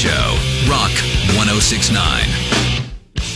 Show, 0.00 0.38
Rock 0.66 0.92
1069. 1.36 2.00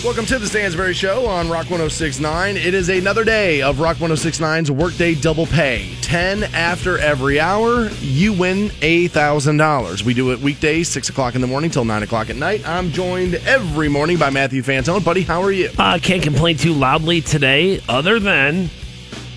Welcome 0.02 0.24
to 0.24 0.38
the 0.38 0.46
Stansbury 0.46 0.94
Show 0.94 1.26
on 1.26 1.50
Rock 1.50 1.68
1069. 1.68 2.56
It 2.56 2.72
is 2.72 2.88
another 2.88 3.22
day 3.22 3.60
of 3.60 3.80
Rock 3.80 3.98
1069's 3.98 4.70
Workday 4.70 5.14
Double 5.14 5.44
Pay. 5.44 5.94
10 6.00 6.44
after 6.54 6.96
every 6.96 7.38
hour, 7.38 7.90
you 8.00 8.32
win 8.32 8.70
$1,000. 8.80 10.02
We 10.04 10.14
do 10.14 10.32
it 10.32 10.40
weekdays, 10.40 10.88
6 10.88 11.10
o'clock 11.10 11.34
in 11.34 11.42
the 11.42 11.46
morning 11.46 11.70
till 11.70 11.84
9 11.84 12.02
o'clock 12.02 12.30
at 12.30 12.36
night. 12.36 12.66
I'm 12.66 12.92
joined 12.92 13.34
every 13.34 13.90
morning 13.90 14.16
by 14.16 14.30
Matthew 14.30 14.62
Fantone. 14.62 15.04
Buddy, 15.04 15.20
how 15.20 15.42
are 15.42 15.52
you? 15.52 15.68
I 15.78 15.96
uh, 15.96 15.98
can't 15.98 16.22
complain 16.22 16.56
too 16.56 16.72
loudly 16.72 17.20
today, 17.20 17.82
other 17.90 18.18
than, 18.18 18.70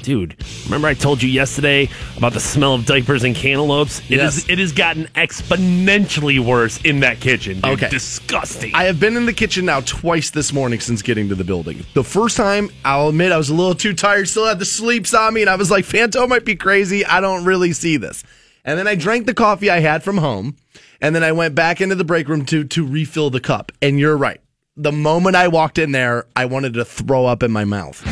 dude, 0.07 0.37
remember 0.63 0.87
I 0.87 0.93
told 0.93 1.21
you 1.21 1.27
yesterday 1.27 1.89
about 2.15 2.31
the 2.31 2.39
smell 2.39 2.73
of 2.75 2.85
diapers 2.85 3.25
and 3.25 3.35
cantaloupes? 3.35 3.99
It 4.09 4.15
Yes. 4.19 4.37
is- 4.37 4.45
it 4.47 4.57
has 4.57 4.71
gotten 4.71 5.09
exponentially 5.15 6.39
worse 6.39 6.79
in 6.85 7.01
that 7.01 7.19
kitchen. 7.19 7.55
Dude. 7.59 7.73
Okay. 7.73 7.89
Disgusting. 7.89 8.71
I 8.73 8.85
have 8.85 9.01
been 9.01 9.17
in 9.17 9.25
the 9.25 9.33
kitchen 9.33 9.65
now 9.65 9.81
twice 9.81 10.29
this 10.29 10.53
morning 10.53 10.79
since 10.79 11.01
getting 11.01 11.27
to 11.27 11.35
the 11.35 11.43
building. 11.43 11.85
The 11.93 12.05
first 12.05 12.37
time, 12.37 12.69
I'll 12.85 13.09
admit, 13.09 13.33
I 13.33 13.37
was 13.37 13.49
a 13.49 13.53
little 13.53 13.75
too 13.75 13.93
tired, 13.93 14.29
still 14.29 14.45
had 14.45 14.59
the 14.59 14.65
sleeps 14.65 15.13
on 15.13 15.33
me, 15.33 15.41
and 15.41 15.49
I 15.49 15.55
was 15.57 15.69
like, 15.69 15.83
Fantone 15.85 16.29
might 16.29 16.45
be 16.45 16.55
crazy. 16.55 17.05
I 17.05 17.19
don't 17.19 17.43
really 17.43 17.73
see 17.73 17.97
this. 17.97 18.23
And 18.63 18.79
then 18.79 18.87
I 18.87 18.95
drank 18.95 19.25
the 19.25 19.33
coffee 19.33 19.69
I 19.69 19.79
had 19.81 20.03
from 20.05 20.19
home, 20.19 20.55
and 21.01 21.13
then 21.13 21.23
I 21.25 21.33
went 21.33 21.53
back 21.53 21.81
into 21.81 21.95
the 21.95 22.05
break 22.05 22.29
room 22.29 22.45
to 22.45 22.63
to 22.63 22.85
refill 22.87 23.29
the 23.29 23.41
cup. 23.41 23.73
And 23.81 23.99
you're 23.99 24.15
right. 24.15 24.39
The 24.77 24.93
moment 24.93 25.35
I 25.35 25.49
walked 25.49 25.77
in 25.77 25.91
there, 25.91 26.27
I 26.33 26.45
wanted 26.45 26.75
to 26.75 26.85
throw 26.85 27.25
up 27.25 27.43
in 27.43 27.51
my 27.51 27.65
mouth. 27.65 28.05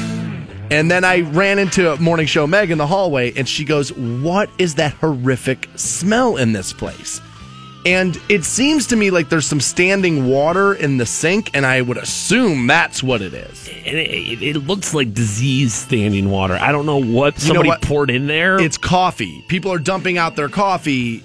And 0.72 0.90
then 0.90 1.04
I 1.04 1.22
ran 1.22 1.60
into 1.60 1.96
Morning 1.98 2.26
Show 2.26 2.48
Meg 2.48 2.72
in 2.72 2.78
the 2.78 2.88
hallway, 2.88 3.34
and 3.34 3.48
she 3.48 3.66
goes, 3.66 3.92
What 3.94 4.50
is 4.58 4.76
that 4.76 4.94
horrific 4.94 5.70
smell 5.76 6.38
in 6.38 6.54
this 6.54 6.74
place? 6.74 7.22
And 7.86 8.20
it 8.30 8.44
seems 8.44 8.88
to 8.88 8.96
me 8.96 9.12
like 9.12 9.30
there's 9.30 9.46
some 9.46 9.62
standing 9.62 10.28
water 10.28 10.74
in 10.74 10.98
the 10.98 11.05
sink, 11.05 11.52
and 11.54 11.68
I 11.68 11.82
would 11.82 11.98
assume 11.98 12.66
that's 12.66 13.04
what 13.04 13.22
it 13.22 13.35
is. 13.35 13.68
and 13.68 13.96
it, 13.98 14.41
it, 14.41 14.57
looks 14.57 14.96
like 14.96 15.13
disease 15.13 15.72
standing 15.76 16.32
water. 16.32 16.55
I 16.55 16.72
don't 16.72 16.88
know 16.88 16.98
what 16.98 17.35
know 17.35 17.40
somebody 17.40 17.70
what? 17.70 17.84
poured 17.84 18.10
in 18.10 18.26
there. 18.26 18.60
It's 18.60 18.79
coffee. 18.79 19.46
People 19.50 19.72
are 19.72 19.77
dumping 19.77 20.18
out 20.18 20.35
their 20.35 20.50
coffee. 20.50 21.24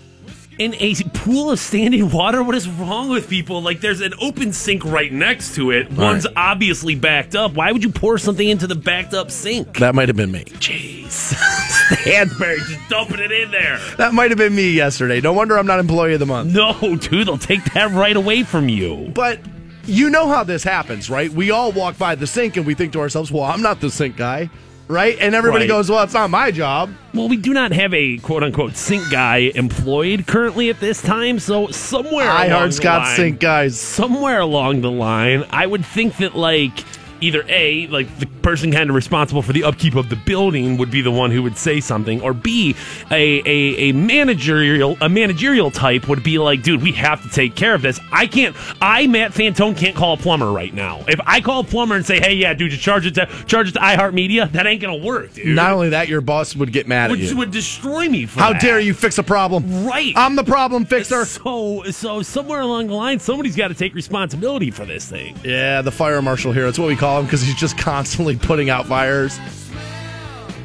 In 0.61 0.75
a 0.75 0.95
pool 1.15 1.51
of 1.51 1.59
standing 1.59 2.11
water. 2.11 2.43
What 2.43 2.55
is 2.55 2.69
wrong 2.69 3.09
with 3.09 3.31
people? 3.31 3.63
Like, 3.63 3.81
there's 3.81 4.03
an 4.03 4.13
open 4.21 4.53
sink 4.53 4.85
right 4.85 5.11
next 5.11 5.55
to 5.55 5.71
it. 5.71 5.91
One's 5.91 6.27
obviously 6.37 6.95
backed 6.95 7.35
up. 7.35 7.55
Why 7.55 7.73
would 7.73 7.83
you 7.83 7.89
pour 7.89 8.19
something 8.19 8.47
into 8.47 8.67
the 8.67 8.75
backed 8.75 9.15
up 9.15 9.31
sink? 9.31 9.79
That 9.79 9.95
might 9.95 10.11
have 10.11 10.17
been 10.17 10.31
me. 10.31 10.45
Jeez. 10.45 11.11
Stansbury 12.03 12.59
just 12.59 12.89
dumping 12.91 13.21
it 13.21 13.33
in 13.33 13.51
there. 13.51 13.79
That 13.97 14.13
might 14.13 14.31
have 14.31 14.37
been 14.37 14.55
me 14.55 14.73
yesterday. 14.73 15.23
No 15.23 15.33
wonder 15.33 15.59
I'm 15.59 15.67
not 15.67 15.81
employee 15.81 16.13
of 16.13 16.21
the 16.21 16.27
month. 16.27 16.53
No, 16.55 16.75
dude, 16.97 17.27
they'll 17.27 17.39
take 17.39 17.65
that 17.73 17.91
right 17.93 18.15
away 18.15 18.43
from 18.43 18.69
you. 18.69 19.11
But 19.15 19.41
you 19.87 20.11
know 20.11 20.29
how 20.29 20.45
this 20.45 20.63
happens, 20.63 21.09
right? 21.09 21.31
We 21.33 21.51
all 21.51 21.73
walk 21.73 21.97
by 21.97 22.17
the 22.17 22.27
sink 22.27 22.59
and 22.59 22.67
we 22.67 22.75
think 22.75 22.93
to 22.93 23.01
ourselves, 23.01 23.33
well, 23.33 23.45
I'm 23.45 23.63
not 23.63 23.81
the 23.81 23.91
sink 23.91 24.19
guy, 24.19 24.51
right? 24.91 25.17
And 25.21 25.35
everybody 25.35 25.63
Right. 25.65 25.69
goes, 25.69 25.91
well, 25.91 26.03
it's 26.03 26.15
not 26.15 26.31
my 26.31 26.51
job. 26.51 26.91
Well, 27.15 27.29
we 27.29 27.37
do 27.37 27.53
not 27.53 27.73
have 27.73 27.95
a 27.95 28.19
quote 28.19 28.43
unquote 28.43 28.77
sink 28.77 29.09
guy 29.11 29.53
employed 29.55 30.27
currently 30.27 30.69
at 30.69 30.81
this 30.81 31.01
time, 31.01 31.39
so 31.39 31.69
somewhere 31.69 32.29
I 32.31 32.47
along 32.47 32.61
heard 32.61 32.69
the 32.71 32.73
Scott 32.75 33.03
line- 33.03 33.17
Sink 33.17 33.41
guys. 33.41 33.79
somewhere 33.79 34.41
along 34.41 34.81
the 34.83 34.91
line, 34.91 35.45
I 35.51 35.67
would 35.67 35.85
think 35.87 36.17
that 36.19 36.37
like 36.37 36.85
either 37.21 37.45
A, 37.49 37.87
like 37.89 38.19
the 38.19 38.27
person 38.27 38.73
kind 38.73 38.89
of 38.91 38.97
responsible 38.97 39.43
for 39.43 39.53
the 39.53 39.65
upkeep 39.65 39.95
of 39.95 40.09
the 40.09 40.17
building 40.17 40.77
would 40.79 40.91
be 40.91 41.03
the 41.03 41.11
one 41.11 41.31
who 41.31 41.43
would 41.43 41.57
say 41.59 41.81
something, 41.81 42.21
or 42.23 42.33
B, 42.33 42.75
a 43.11 43.41
a, 43.41 43.91
a 43.91 43.93
managerial 43.93 44.97
a 45.01 45.09
managerial 45.09 45.71
type 45.71 46.09
would 46.09 46.23
be 46.23 46.39
like, 46.39 46.63
dude, 46.63 46.83
we 46.83 46.93
have 46.93 47.23
to 47.23 47.29
take 47.29 47.55
care 47.55 47.75
of 47.75 47.83
this. 47.83 48.01
I 48.13 48.27
can't 48.27 48.57
I 48.81 49.07
Matt 49.07 49.33
Fantone 49.33 49.77
can't 49.77 49.97
call 49.97 50.15
a 50.15 50.17
plumber 50.17 50.51
right 50.51 50.73
now. 50.73 51.05
If 51.09 51.21
I 51.27 51.41
call 51.41 51.61
a 51.61 51.65
plumber 51.65 51.97
and 51.97 52.07
say, 52.07 52.19
hey 52.21 52.35
yeah, 52.35 52.55
dude, 52.55 52.71
just 52.71 52.83
charge 52.83 53.07
it 53.07 53.15
to 53.17 53.27
charge 53.47 53.69
it 53.69 53.73
to 53.73 53.81
iHeartMedia, 53.81 54.53
that 54.53 54.67
ain't 54.67 54.81
gonna 54.81 54.97
work, 54.97 55.35
dude. 55.35 55.55
Not 55.57 55.73
only 55.73 55.91
that, 55.91 56.09
your 56.09 56.21
boss 56.21 56.55
would 56.57 56.73
get 56.73 56.87
mad 56.89 57.11
at 57.11 57.19
which 57.19 57.31
you. 57.31 57.37
would 57.37 57.51
destroy 57.51 58.09
me 58.09 58.27
for 58.27 58.41
How 58.41 58.53
that. 58.53 58.63
dare 58.63 58.81
you 58.81 58.95
fix 58.95 59.19
a 59.19 59.23
problem? 59.23 59.85
Right. 59.85 60.13
I'm 60.17 60.37
the 60.37 60.45
problem 60.45 60.85
fixer. 60.85 61.25
So, 61.25 61.83
so 61.91 62.23
somewhere 62.23 62.61
along 62.61 62.89
the 62.89 62.95
line, 62.95 63.19
somebody's 63.19 63.57
got 63.57 63.69
to 63.69 63.75
take 63.75 63.95
responsibility 63.95 64.71
for 64.71 64.85
this 64.85 65.09
thing. 65.09 65.37
Yeah, 65.45 65.83
the 65.83 65.91
fire 65.93 66.21
marshal 66.23 66.53
here. 66.53 66.65
That's 66.65 66.79
what 66.79 66.89
we 66.89 66.97
call 66.97 67.10
him 67.19 67.25
because 67.27 67.43
he's 67.43 67.55
just 67.57 67.77
constantly 67.79 68.37
putting 68.37 68.71
out 68.71 68.87
fires. 68.87 69.39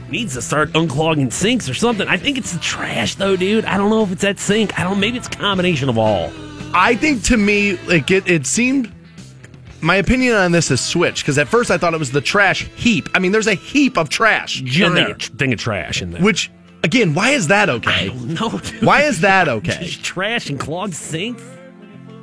needs 0.10 0.34
to 0.36 0.42
start 0.42 0.72
unclogging 0.74 1.32
sinks 1.34 1.68
or 1.70 1.74
something. 1.74 2.08
I 2.08 2.18
think 2.18 2.38
it's 2.38 2.54
the 2.54 2.60
trash 2.60 3.16
though, 3.16 3.36
dude. 3.36 3.66
I 3.66 3.78
don't 3.78 3.90
know 3.90 4.04
if 4.04 4.12
it's 4.12 4.22
that 4.22 4.40
sink. 4.40 4.78
I 4.80 4.84
don't. 4.84 5.00
Maybe 5.00 5.18
it's 5.18 5.28
a 5.28 5.32
combination 5.32 5.90
of 5.90 5.98
all. 5.98 6.32
I 6.74 6.96
think 6.96 7.24
to 7.26 7.38
me, 7.38 7.78
like 7.88 8.12
it, 8.12 8.30
it 8.30 8.46
seemed. 8.46 8.92
My 9.82 9.98
opinion 9.98 10.34
on 10.34 10.52
this 10.52 10.70
has 10.70 10.84
switched 10.84 11.22
because 11.24 11.38
at 11.38 11.48
first 11.48 11.70
I 11.70 11.78
thought 11.78 11.94
it 11.94 12.00
was 12.00 12.12
the 12.12 12.22
trash 12.22 12.66
heap. 12.76 13.08
I 13.14 13.20
mean, 13.20 13.32
there's 13.32 13.46
a 13.46 13.54
heap 13.54 13.98
of 14.00 14.10
trash 14.10 14.60
in 14.62 14.66
Giant 14.68 14.96
there. 14.96 15.14
thing 15.38 15.54
of 15.54 15.60
trash 15.60 16.02
in 16.02 16.10
there. 16.12 16.24
Which, 16.24 16.50
again, 16.84 17.14
why 17.14 17.32
is 17.32 17.50
that 17.50 17.70
I 17.70 17.74
okay? 17.74 18.08
don't 18.08 18.34
know, 18.34 18.50
dude. 18.64 18.84
Why 18.84 19.02
is 19.04 19.22
that 19.22 19.48
okay? 19.48 19.84
Just 19.84 20.04
trash 20.04 20.50
and 20.50 20.60
clogged 20.60 20.96
sinks? 20.96 21.44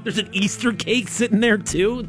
There's 0.02 0.18
an 0.18 0.28
Easter 0.32 0.72
cake 0.72 1.06
sitting 1.06 1.38
there 1.38 1.56
too. 1.58 2.08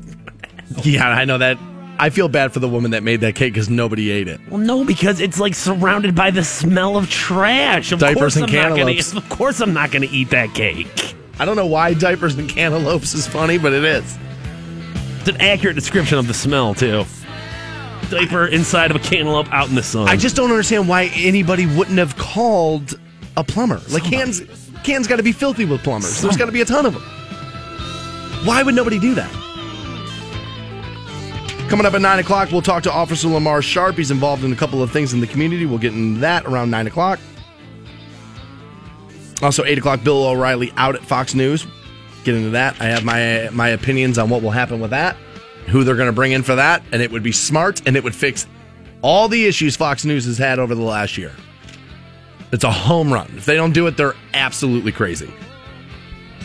Yeah, 0.81 1.07
I 1.07 1.25
know 1.25 1.37
that. 1.37 1.59
I 1.99 2.09
feel 2.09 2.27
bad 2.27 2.51
for 2.51 2.59
the 2.59 2.67
woman 2.67 2.91
that 2.91 3.03
made 3.03 3.21
that 3.21 3.35
cake 3.35 3.53
because 3.53 3.69
nobody 3.69 4.09
ate 4.11 4.27
it. 4.27 4.41
Well, 4.49 4.59
no, 4.59 4.83
because 4.83 5.19
it's 5.19 5.39
like 5.39 5.53
surrounded 5.55 6.15
by 6.15 6.31
the 6.31 6.43
smell 6.43 6.97
of 6.97 7.09
trash. 7.09 7.91
Of 7.91 7.99
Diapers 7.99 8.19
course 8.19 8.35
and 8.35 8.45
I'm 8.45 8.51
not 8.51 8.61
gonna- 8.69 8.93
cantaloupes. 8.95 9.13
Of 9.15 9.29
course, 9.29 9.59
I'm 9.61 9.73
not 9.73 9.91
going 9.91 10.01
to 10.07 10.13
eat 10.13 10.31
that 10.31 10.53
cake. 10.53 11.15
I 11.39 11.45
don't 11.45 11.55
know 11.55 11.65
why 11.67 11.93
diapers 11.93 12.35
and 12.37 12.49
cantaloupes 12.49 13.13
is 13.13 13.27
funny, 13.27 13.57
but 13.57 13.73
it 13.73 13.83
is. 13.83 14.17
It's 15.19 15.29
an 15.29 15.39
accurate 15.41 15.75
description 15.75 16.17
of 16.17 16.27
the 16.27 16.33
smell 16.33 16.73
too. 16.73 17.05
Diaper 18.09 18.47
inside 18.47 18.91
of 18.91 18.97
a 18.97 18.99
cantaloupe 18.99 19.51
out 19.53 19.69
in 19.69 19.75
the 19.75 19.81
sun. 19.83 20.07
I 20.09 20.15
just 20.17 20.35
don't 20.35 20.49
understand 20.51 20.87
why 20.87 21.05
anybody 21.15 21.65
wouldn't 21.65 21.97
have 21.97 22.17
called 22.17 22.99
a 23.37 23.43
plumber. 23.43 23.81
Like 23.89 24.03
cans, 24.03 24.41
cans 24.83 25.07
got 25.07 25.15
to 25.15 25.23
be 25.23 25.31
filthy 25.31 25.65
with 25.65 25.81
plumbers. 25.81 26.21
There's 26.21 26.37
got 26.37 26.45
to 26.45 26.51
be 26.51 26.61
a 26.61 26.65
ton 26.65 26.85
of 26.85 26.93
them. 26.93 27.03
Why 28.45 28.61
would 28.61 28.75
nobody 28.75 28.99
do 28.99 29.15
that? 29.15 29.31
Coming 31.73 31.87
up 31.87 31.95
at 31.95 32.01
nine 32.01 32.19
o'clock, 32.19 32.51
we'll 32.51 32.61
talk 32.61 32.83
to 32.83 32.91
Officer 32.91 33.27
Lamar 33.27 33.59
Sharp. 33.63 33.95
He's 33.95 34.11
involved 34.11 34.43
in 34.43 34.53
a 34.53 34.55
couple 34.55 34.83
of 34.83 34.91
things 34.91 35.11
in 35.11 35.21
the 35.21 35.25
community. 35.25 35.65
We'll 35.65 35.79
get 35.79 35.91
into 35.91 36.19
that 36.19 36.45
around 36.45 36.69
nine 36.69 36.85
o'clock. 36.85 37.19
Also, 39.41 39.63
eight 39.63 39.79
o'clock, 39.79 40.03
Bill 40.03 40.23
O'Reilly 40.23 40.71
out 40.77 40.93
at 40.93 41.01
Fox 41.03 41.33
News. 41.33 41.65
Get 42.25 42.35
into 42.35 42.51
that. 42.51 42.79
I 42.79 42.83
have 42.83 43.03
my 43.03 43.49
my 43.51 43.69
opinions 43.69 44.19
on 44.19 44.29
what 44.29 44.43
will 44.43 44.51
happen 44.51 44.81
with 44.81 44.91
that, 44.91 45.15
who 45.65 45.83
they're 45.83 45.95
going 45.95 46.09
to 46.09 46.13
bring 46.13 46.31
in 46.31 46.43
for 46.43 46.53
that, 46.53 46.83
and 46.91 47.01
it 47.01 47.09
would 47.09 47.23
be 47.23 47.31
smart 47.31 47.81
and 47.87 47.97
it 47.97 48.03
would 48.03 48.13
fix 48.13 48.45
all 49.01 49.27
the 49.27 49.47
issues 49.47 49.75
Fox 49.75 50.05
News 50.05 50.25
has 50.25 50.37
had 50.37 50.59
over 50.59 50.75
the 50.75 50.83
last 50.83 51.17
year. 51.17 51.31
It's 52.51 52.63
a 52.63 52.71
home 52.71 53.11
run. 53.11 53.33
If 53.35 53.45
they 53.45 53.55
don't 53.55 53.73
do 53.73 53.87
it, 53.87 53.97
they're 53.97 54.13
absolutely 54.35 54.91
crazy. 54.91 55.33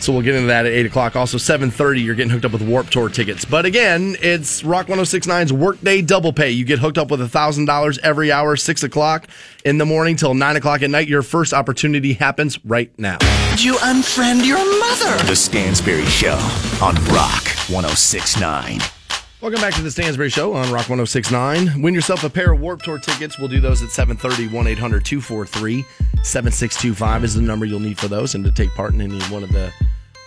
So 0.01 0.13
we'll 0.13 0.21
get 0.21 0.35
into 0.35 0.47
that 0.47 0.65
at 0.65 0.71
8 0.71 0.85
o'clock. 0.85 1.15
Also, 1.15 1.37
7.30, 1.37 2.03
you're 2.03 2.15
getting 2.15 2.29
hooked 2.29 2.45
up 2.45 2.51
with 2.51 2.61
Warped 2.61 2.91
Tour 2.91 3.09
tickets. 3.09 3.45
But 3.45 3.65
again, 3.65 4.15
it's 4.21 4.63
Rock 4.63 4.87
1069's 4.87 5.53
Workday 5.53 6.01
Double 6.01 6.33
Pay. 6.33 6.51
You 6.51 6.65
get 6.65 6.79
hooked 6.79 6.97
up 6.97 7.11
with 7.11 7.19
$1,000 7.19 7.99
every 7.99 8.31
hour, 8.31 8.55
6 8.55 8.83
o'clock 8.83 9.27
in 9.65 9.77
the 9.77 9.85
morning 9.85 10.15
till 10.15 10.33
9 10.33 10.55
o'clock 10.55 10.81
at 10.81 10.89
night. 10.89 11.07
Your 11.07 11.21
first 11.21 11.53
opportunity 11.53 12.13
happens 12.13 12.63
right 12.65 12.91
now. 12.97 13.17
Did 13.51 13.63
you 13.63 13.75
unfriend 13.75 14.45
your 14.45 14.57
mother? 14.57 15.23
The 15.27 15.35
Stansbury 15.35 16.05
Show 16.05 16.37
on 16.81 16.95
Rock 17.05 17.47
1069. 17.69 18.98
Welcome 19.41 19.61
back 19.61 19.73
to 19.75 19.81
the 19.81 19.89
Stansbury 19.89 20.29
Show 20.29 20.51
on 20.51 20.63
Rock 20.65 20.89
1069. 20.89 21.81
Win 21.81 21.93
yourself 21.93 22.25
a 22.25 22.29
pair 22.29 22.51
of 22.51 22.59
Warped 22.59 22.83
Tour 22.83 22.99
tickets. 22.99 23.39
We'll 23.39 23.47
do 23.47 23.61
those 23.61 23.81
at 23.81 23.89
730 23.89 24.53
1 24.53 24.67
800 24.67 25.05
243 25.05 25.85
7625 26.23 27.23
is 27.23 27.35
the 27.35 27.41
number 27.41 27.63
you'll 27.65 27.79
need 27.79 27.97
for 27.97 28.09
those 28.09 28.35
and 28.35 28.43
to 28.43 28.51
take 28.51 28.69
part 28.75 28.93
in 28.93 28.99
any 28.99 29.17
one 29.27 29.43
of 29.43 29.51
the 29.53 29.71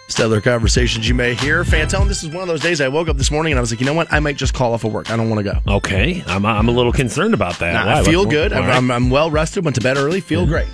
stellar 0.08 0.40
conversations 0.40 1.06
you 1.06 1.14
may 1.14 1.34
hear. 1.34 1.62
Fantone, 1.62 2.08
this 2.08 2.22
is 2.22 2.31
one 2.31 2.40
of 2.40 2.48
those 2.48 2.62
days 2.62 2.81
I 2.81 2.88
woke 2.88 3.10
up 3.10 3.19
this 3.19 3.31
morning 3.31 3.52
and 3.52 3.58
I 3.58 3.60
was 3.60 3.70
like, 3.70 3.81
you 3.81 3.87
know 3.87 3.92
what? 3.92 4.10
I 4.10 4.19
might 4.19 4.37
just 4.37 4.54
call 4.54 4.72
off 4.72 4.84
of 4.84 4.94
work. 4.94 5.10
I 5.10 5.16
don't 5.19 5.28
want 5.28 5.44
to 5.44 5.52
go. 5.52 5.75
okay, 5.75 6.25
I'm, 6.26 6.46
I'm 6.46 6.69
a 6.69 6.72
little 6.72 6.92
concerned 6.92 7.34
about 7.34 7.58
that. 7.58 7.84
Nah? 7.84 8.00
I 8.00 8.04
feel 8.04 8.25
good. 8.25 8.54
I'm, 8.54 8.64
right. 8.66 8.76
I'm, 8.76 8.90
I'm 8.90 9.10
well 9.10 9.31
rested. 9.31 9.62
Went 9.62 9.75
to 9.75 9.82
bed 9.82 9.98
early. 9.98 10.22
Feel 10.22 10.46
great. 10.46 10.69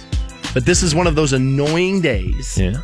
But 0.55 0.65
this 0.65 0.85
is 0.85 0.95
one 0.95 1.09
of 1.09 1.17
those 1.17 1.33
annoying 1.33 2.01
days 2.03 2.57
yeah. 2.57 2.83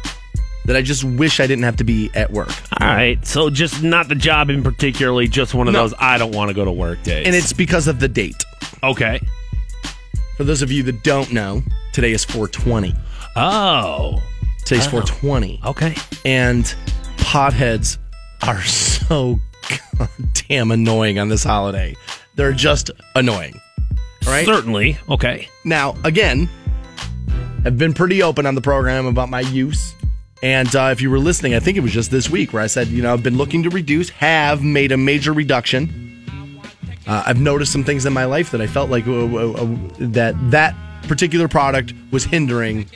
That 0.67 0.77
I 0.77 0.83
just 0.83 1.05
wish 1.05 1.41
I 1.41 1.47
didn't 1.47 1.65
have 1.65 1.77
to 1.77 1.85
be 1.85 2.11
at 2.15 2.31
work. 2.31 2.49
All 2.81 2.89
right, 2.89 3.25
so 3.27 3.51
just 3.51 3.83
not 3.83 4.09
the 4.09 4.15
job 4.15 4.49
in 4.51 4.63
particularly, 4.63 5.29
just 5.29 5.55
one 5.55 5.69
of 5.69 5.75
No. 5.75 5.83
those 5.83 5.95
I 5.99 6.17
don't 6.19 6.33
want 6.35 6.49
to 6.49 6.55
go 6.55 6.65
to 6.65 6.73
work 6.73 7.03
days. 7.03 7.27
And 7.27 7.35
it's 7.37 7.53
because 7.53 7.87
of 7.89 8.01
the 8.01 8.09
date. 8.09 8.45
okay. 8.83 9.21
For 10.37 10.45
those 10.45 10.63
of 10.63 10.73
you 10.73 10.83
that 10.85 11.05
don't 11.05 11.33
know, 11.33 11.63
today 11.93 12.13
is 12.13 12.25
420. 12.25 12.95
Oh, 13.37 14.21
Today's 14.65 14.87
420. 14.87 15.61
okay. 15.67 15.95
And 16.25 16.65
potheads 17.19 17.99
are 18.43 18.61
so 18.65 19.39
goddamn 19.99 20.71
annoying 20.73 21.19
on 21.19 21.29
this 21.29 21.45
holiday. 21.45 21.95
They're 22.35 22.53
just 22.53 22.91
annoying. 23.15 23.61
Right? 24.27 24.45
Certainly. 24.47 24.99
Okay. 25.09 25.49
Now, 25.65 25.95
again, 26.03 26.49
I've 27.65 27.79
been 27.79 27.93
pretty 27.95 28.23
open 28.23 28.45
on 28.47 28.55
the 28.55 28.61
program 28.61 29.07
about 29.07 29.29
my 29.29 29.41
use 29.41 29.95
And 30.45 30.77
uh, 30.77 30.91
if 30.93 31.01
you 31.01 31.09
were 31.09 31.19
listening, 31.19 31.55
I 31.55 31.59
think 31.59 31.79
it 31.79 31.81
was 31.81 31.91
just 31.91 32.11
this 32.11 32.29
week 32.29 32.53
where 32.53 32.61
I 32.61 32.67
said, 32.67 32.89
you 32.89 33.01
know, 33.01 33.15
I've 33.15 33.23
been 33.23 33.39
looking 33.39 33.63
to 33.63 33.71
reduce, 33.71 34.11
have 34.11 34.63
made 34.63 34.93
a 34.93 34.97
major 34.99 35.33
reduction. 35.33 36.23
Uh, 37.07 37.23
I've 37.25 37.41
noticed 37.41 37.73
some 37.73 37.83
things 37.83 38.05
in 38.05 38.13
my 38.13 38.27
life 38.27 38.51
that 38.51 38.61
I 38.61 38.67
felt 38.67 38.91
like 38.91 39.07
uh, 39.07 39.25
uh, 39.25 39.53
uh, 39.53 39.77
that 40.01 40.35
that 40.51 40.75
particular 41.09 41.49
product 41.49 41.93
was 42.11 42.25
hindering 42.25 42.87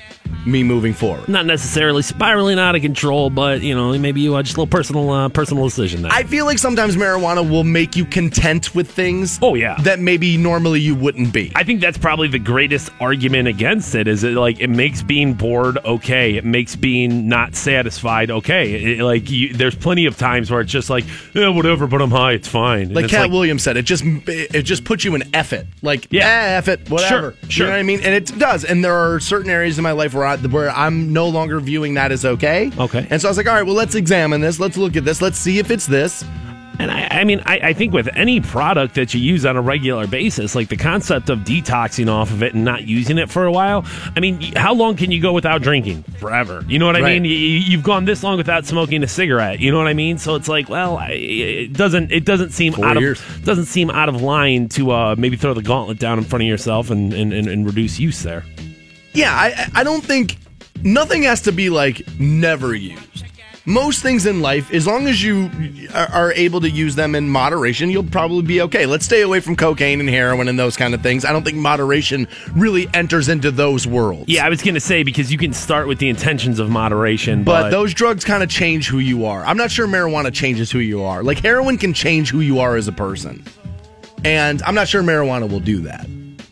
me 0.46 0.62
moving 0.62 0.92
forward. 0.92 1.28
Not 1.28 1.46
necessarily 1.46 2.02
spiraling 2.02 2.58
out 2.58 2.74
of 2.74 2.82
control, 2.82 3.30
but 3.30 3.62
you 3.62 3.74
know, 3.74 3.96
maybe 3.98 4.20
you 4.20 4.34
uh, 4.34 4.42
just 4.42 4.56
a 4.56 4.60
little 4.60 4.70
personal 4.70 5.10
uh, 5.10 5.28
personal 5.28 5.64
decision 5.64 6.02
there. 6.02 6.12
I 6.12 6.24
feel 6.24 6.44
like 6.44 6.58
sometimes 6.58 6.96
marijuana 6.96 7.48
will 7.48 7.64
make 7.64 7.96
you 7.96 8.04
content 8.04 8.74
with 8.74 8.90
things. 8.90 9.38
Oh, 9.42 9.54
yeah. 9.54 9.76
that 9.82 10.00
maybe 10.00 10.36
normally 10.36 10.80
you 10.80 10.94
wouldn't 10.94 11.32
be. 11.32 11.52
I 11.54 11.64
think 11.64 11.80
that's 11.80 11.98
probably 11.98 12.28
the 12.28 12.38
greatest 12.38 12.90
argument 13.00 13.48
against 13.48 13.94
it. 13.94 14.08
Is 14.08 14.24
it 14.24 14.32
like 14.32 14.60
it 14.60 14.68
makes 14.68 15.02
being 15.02 15.34
bored 15.34 15.78
okay? 15.78 16.36
It 16.36 16.44
makes 16.44 16.76
being 16.76 17.28
not 17.28 17.54
satisfied 17.54 18.30
okay. 18.30 18.98
It, 18.98 19.02
like 19.02 19.30
you, 19.30 19.52
there's 19.54 19.74
plenty 19.74 20.06
of 20.06 20.16
times 20.16 20.50
where 20.50 20.60
it's 20.60 20.72
just 20.72 20.90
like, 20.90 21.04
yeah, 21.34 21.48
whatever, 21.48 21.86
but 21.86 22.00
I'm 22.00 22.10
high, 22.10 22.32
it's 22.32 22.48
fine. 22.48 22.82
And 22.82 22.94
like 22.94 23.08
Katt 23.08 23.30
Williams 23.30 23.62
said, 23.62 23.76
it 23.76 23.82
just 23.82 24.04
it 24.04 24.62
just 24.62 24.84
puts 24.84 25.04
you 25.04 25.14
in 25.14 25.22
it. 25.34 25.66
Like 25.82 26.08
Yeah. 26.10 26.58
F 26.58 26.68
it, 26.68 26.88
whatever. 26.90 27.32
Sure, 27.32 27.50
sure. 27.50 27.66
You 27.66 27.70
know 27.70 27.76
what 27.76 27.80
I 27.80 27.82
mean? 27.82 27.97
And 27.98 28.14
it 28.14 28.38
does. 28.38 28.64
And 28.64 28.84
there 28.84 28.94
are 28.94 29.20
certain 29.20 29.50
areas 29.50 29.78
in 29.78 29.82
my 29.82 29.92
life 29.92 30.14
where 30.14 30.24
I, 30.24 30.36
where 30.36 30.70
I'm 30.70 31.12
no 31.12 31.28
longer 31.28 31.60
viewing 31.60 31.94
that 31.94 32.12
as 32.12 32.24
okay. 32.24 32.70
Okay. 32.78 33.06
And 33.10 33.20
so 33.20 33.28
I 33.28 33.30
was 33.30 33.36
like, 33.36 33.46
all 33.46 33.54
right, 33.54 33.64
well, 33.64 33.74
let's 33.74 33.94
examine 33.94 34.40
this. 34.40 34.58
Let's 34.60 34.76
look 34.76 34.96
at 34.96 35.04
this. 35.04 35.20
Let's 35.20 35.38
see 35.38 35.58
if 35.58 35.70
it's 35.70 35.86
this. 35.86 36.24
And 36.80 36.90
I, 36.92 37.08
I 37.10 37.24
mean, 37.24 37.42
I, 37.44 37.58
I 37.58 37.72
think 37.72 37.92
with 37.92 38.08
any 38.14 38.40
product 38.40 38.94
that 38.94 39.12
you 39.12 39.20
use 39.20 39.44
on 39.44 39.56
a 39.56 39.60
regular 39.60 40.06
basis, 40.06 40.54
like 40.54 40.68
the 40.68 40.76
concept 40.76 41.28
of 41.28 41.40
detoxing 41.40 42.08
off 42.08 42.30
of 42.30 42.42
it 42.42 42.54
and 42.54 42.64
not 42.64 42.86
using 42.86 43.18
it 43.18 43.28
for 43.30 43.44
a 43.46 43.50
while, 43.52 43.84
I 44.14 44.20
mean, 44.20 44.40
how 44.54 44.74
long 44.74 44.94
can 44.96 45.10
you 45.10 45.20
go 45.20 45.32
without 45.32 45.60
drinking? 45.60 46.04
Forever. 46.18 46.64
You 46.68 46.78
know 46.78 46.86
what 46.86 46.94
I 46.96 47.00
Right. 47.00 47.20
mean? 47.20 47.24
You, 47.24 47.36
you've 47.36 47.82
gone 47.82 48.04
this 48.04 48.22
long 48.22 48.36
without 48.36 48.64
smoking 48.64 49.02
a 49.02 49.08
cigarette. 49.08 49.58
You 49.58 49.72
know 49.72 49.78
what 49.78 49.88
I 49.88 49.94
mean? 49.94 50.18
So 50.18 50.36
it's 50.36 50.46
like, 50.48 50.68
well, 50.68 50.98
I, 50.98 51.10
it 51.10 51.72
doesn't 51.72 52.12
it 52.12 52.24
doesn't 52.24 52.50
seem 52.50 52.72
Four 52.74 52.86
out 52.86 53.00
years. 53.00 53.20
of 53.20 53.44
doesn't 53.44 53.64
seem 53.66 53.90
out 53.90 54.08
of 54.08 54.22
line 54.22 54.68
to 54.70 54.92
uh, 54.92 55.14
maybe 55.18 55.36
throw 55.36 55.54
the 55.54 55.62
gauntlet 55.62 55.98
down 55.98 56.18
in 56.18 56.24
front 56.24 56.42
of 56.44 56.48
yourself 56.48 56.90
and, 56.90 57.12
and, 57.12 57.32
and, 57.32 57.48
and 57.48 57.66
reduce 57.66 57.98
use 57.98 58.22
there. 58.22 58.44
Yeah, 59.14 59.32
I, 59.32 59.68
I 59.74 59.82
don't 59.84 60.04
think 60.04 60.36
nothing 60.84 61.24
has 61.24 61.42
to 61.42 61.52
be 61.52 61.70
like 61.70 62.02
never 62.20 62.72
used. 62.74 63.02
Most 63.68 64.02
things 64.02 64.24
in 64.24 64.40
life, 64.40 64.72
as 64.72 64.86
long 64.86 65.06
as 65.06 65.22
you 65.22 65.50
are 65.92 66.32
able 66.32 66.58
to 66.62 66.70
use 66.70 66.94
them 66.94 67.14
in 67.14 67.28
moderation, 67.28 67.90
you'll 67.90 68.02
probably 68.02 68.40
be 68.40 68.62
okay. 68.62 68.86
Let's 68.86 69.04
stay 69.04 69.20
away 69.20 69.40
from 69.40 69.56
cocaine 69.56 70.00
and 70.00 70.08
heroin 70.08 70.48
and 70.48 70.58
those 70.58 70.74
kind 70.74 70.94
of 70.94 71.02
things. 71.02 71.22
I 71.22 71.34
don't 71.34 71.44
think 71.44 71.58
moderation 71.58 72.28
really 72.54 72.88
enters 72.94 73.28
into 73.28 73.50
those 73.50 73.86
worlds. 73.86 74.24
Yeah, 74.26 74.46
I 74.46 74.48
was 74.48 74.62
going 74.62 74.72
to 74.72 74.80
say 74.80 75.02
because 75.02 75.30
you 75.30 75.36
can 75.36 75.52
start 75.52 75.86
with 75.86 75.98
the 75.98 76.08
intentions 76.08 76.58
of 76.58 76.70
moderation, 76.70 77.44
but, 77.44 77.64
But 77.64 77.70
those 77.70 77.92
drugs 77.92 78.24
kind 78.24 78.42
of 78.42 78.48
change 78.48 78.88
who 78.88 79.00
you 79.00 79.26
are. 79.26 79.44
I'm 79.44 79.58
not 79.58 79.70
sure 79.70 79.86
marijuana 79.86 80.32
changes 80.32 80.70
who 80.70 80.78
you 80.78 81.02
are. 81.02 81.22
Like 81.22 81.40
heroin 81.40 81.76
can 81.76 81.92
change 81.92 82.30
who 82.30 82.40
you 82.40 82.60
are 82.60 82.74
as 82.74 82.88
a 82.88 82.92
person. 82.92 83.44
And 84.24 84.62
I'm 84.62 84.74
not 84.74 84.88
sure 84.88 85.02
marijuana 85.02 85.46
will 85.46 85.60
do 85.60 85.82
that. 85.82 86.08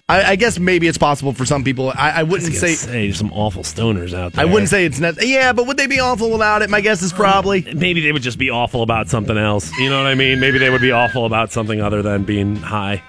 I, 0.09 0.23
I 0.23 0.37
guess 0.37 0.59
maybe 0.61 0.87
it's 0.87 0.99
possible 0.99 1.33
for 1.33 1.45
some 1.45 1.65
people. 1.65 1.91
I, 1.91 2.11
I 2.11 2.23
wouldn't 2.23 2.53
say, 2.53 2.75
say. 2.75 2.75
say 2.75 3.13
some 3.13 3.33
awful 3.33 3.65
stoners 3.65 4.15
out 4.15 4.35
there. 4.35 4.47
I 4.47 4.49
wouldn't 4.49 4.69
say 4.69 4.85
it's 4.85 5.01
not. 5.01 5.17
Yeah, 5.21 5.53
but 5.53 5.67
would 5.67 5.77
they 5.77 5.89
be 5.89 5.99
awful 5.99 6.31
without 6.31 6.63
it? 6.63 6.71
My 6.71 6.81
guess 6.81 7.03
is 7.03 7.13
probably. 7.13 7.63
maybe 7.75 8.01
they 8.01 8.13
would 8.13 8.23
just 8.23 8.39
be 8.39 8.51
awful 8.51 8.83
about 8.83 9.09
something 9.09 9.37
else. 9.37 9.77
You 9.79 9.91
know 9.91 9.99
what 9.99 10.07
I 10.07 10.15
mean? 10.15 10.39
Maybe 10.39 10.59
they 10.59 10.71
would 10.71 10.81
be 10.81 10.93
awful 10.93 11.27
about 11.27 11.51
something 11.51 11.81
other 11.81 12.03
than 12.03 12.23
being 12.23 12.55
high. 12.55 13.03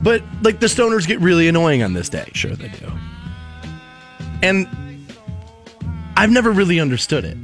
But 0.00 0.22
like 0.42 0.60
the 0.60 0.66
stoners 0.66 1.06
get 1.06 1.20
really 1.20 1.46
annoying 1.46 1.82
on 1.82 1.92
this 1.92 2.08
day. 2.08 2.30
Sure, 2.32 2.54
they 2.54 2.68
do. 2.68 2.90
And 4.42 4.66
I've 6.16 6.30
never 6.30 6.50
really 6.50 6.80
understood 6.80 7.24
it. 7.26 7.36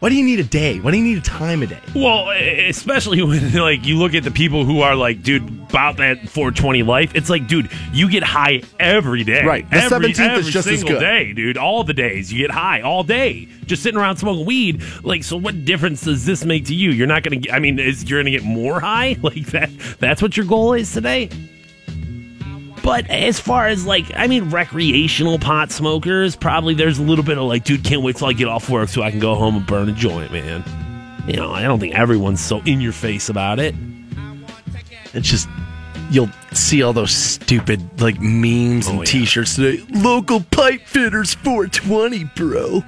Why 0.00 0.08
do 0.08 0.14
you 0.14 0.24
need 0.24 0.40
a 0.40 0.44
day? 0.44 0.80
Why 0.80 0.92
do 0.92 0.96
you 0.96 1.04
need 1.04 1.18
a 1.18 1.20
time 1.20 1.62
a 1.62 1.66
day? 1.66 1.80
Well, 1.94 2.30
especially 2.30 3.22
when 3.22 3.52
like 3.52 3.84
you 3.84 3.98
look 3.98 4.14
at 4.14 4.24
the 4.24 4.30
people 4.30 4.64
who 4.64 4.80
are 4.80 4.96
like, 4.96 5.22
dude, 5.22 5.46
about 5.68 5.98
that 5.98 6.20
420 6.26 6.82
life. 6.82 7.14
It's 7.14 7.28
like, 7.28 7.46
dude, 7.46 7.70
you 7.92 8.10
get 8.10 8.22
high 8.22 8.62
every 8.80 9.24
day. 9.24 9.44
Right. 9.44 9.68
The 9.68 9.76
every, 9.76 10.08
17th 10.08 10.10
is 10.10 10.18
every 10.20 10.42
just 10.44 10.68
as 10.68 10.80
single 10.80 10.98
good. 10.98 11.00
day, 11.00 11.32
dude. 11.34 11.58
All 11.58 11.84
the 11.84 11.92
days 11.92 12.32
you 12.32 12.38
get 12.38 12.50
high 12.50 12.80
all 12.80 13.04
day, 13.04 13.46
just 13.66 13.82
sitting 13.82 14.00
around 14.00 14.16
smoking 14.16 14.46
weed. 14.46 14.82
Like, 15.02 15.22
so 15.22 15.36
what 15.36 15.66
difference 15.66 16.00
does 16.02 16.24
this 16.24 16.46
make 16.46 16.64
to 16.66 16.74
you? 16.74 16.92
You're 16.92 17.06
not 17.06 17.22
gonna. 17.22 17.36
get 17.36 17.52
I 17.52 17.58
mean, 17.58 17.78
is 17.78 18.08
you're 18.08 18.20
gonna 18.20 18.30
get 18.30 18.42
more 18.42 18.80
high? 18.80 19.16
Like 19.22 19.46
that? 19.48 19.70
That's 19.98 20.22
what 20.22 20.36
your 20.36 20.46
goal 20.46 20.72
is 20.72 20.92
today. 20.92 21.28
But 22.82 23.08
as 23.10 23.38
far 23.38 23.68
as 23.68 23.84
like, 23.84 24.06
I 24.16 24.26
mean, 24.26 24.48
recreational 24.50 25.38
pot 25.38 25.70
smokers, 25.70 26.34
probably 26.34 26.74
there's 26.74 26.98
a 26.98 27.02
little 27.02 27.24
bit 27.24 27.36
of 27.38 27.44
like, 27.44 27.64
dude, 27.64 27.84
can't 27.84 28.02
wait 28.02 28.16
till 28.16 28.28
I 28.28 28.32
get 28.32 28.48
off 28.48 28.70
work 28.70 28.88
so 28.88 29.02
I 29.02 29.10
can 29.10 29.20
go 29.20 29.34
home 29.34 29.56
and 29.56 29.66
burn 29.66 29.88
a 29.88 29.92
joint, 29.92 30.32
man. 30.32 30.64
You 31.26 31.36
know, 31.36 31.52
I 31.52 31.62
don't 31.62 31.78
think 31.78 31.94
everyone's 31.94 32.40
so 32.40 32.60
in 32.64 32.80
your 32.80 32.92
face 32.92 33.28
about 33.28 33.58
it. 33.60 33.74
It's 35.12 35.28
just 35.28 35.48
you'll 36.10 36.30
see 36.52 36.82
all 36.82 36.92
those 36.92 37.12
stupid 37.12 38.00
like 38.00 38.18
memes 38.20 38.86
and 38.88 38.98
Oh, 38.98 39.02
yeah. 39.02 39.04
t-shirts 39.06 39.56
today. 39.56 39.84
Local 39.90 40.40
pipe 40.40 40.86
fitters 40.86 41.34
420, 41.34 42.24
bro. 42.36 42.82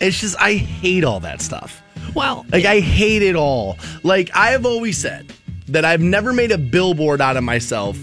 It's 0.00 0.20
just 0.20 0.36
I 0.40 0.54
hate 0.54 1.04
all 1.04 1.20
that 1.20 1.40
stuff. 1.40 1.82
Well, 2.14 2.44
Like 2.50 2.64
I 2.64 2.80
hate 2.80 3.22
it 3.22 3.36
all. 3.36 3.78
Like 4.02 4.30
I 4.34 4.48
have 4.48 4.66
always 4.66 4.98
said 4.98 5.32
that 5.68 5.84
I've 5.84 6.00
never 6.00 6.32
made 6.32 6.50
a 6.50 6.58
billboard 6.58 7.20
out 7.20 7.36
of 7.36 7.44
myself 7.44 7.98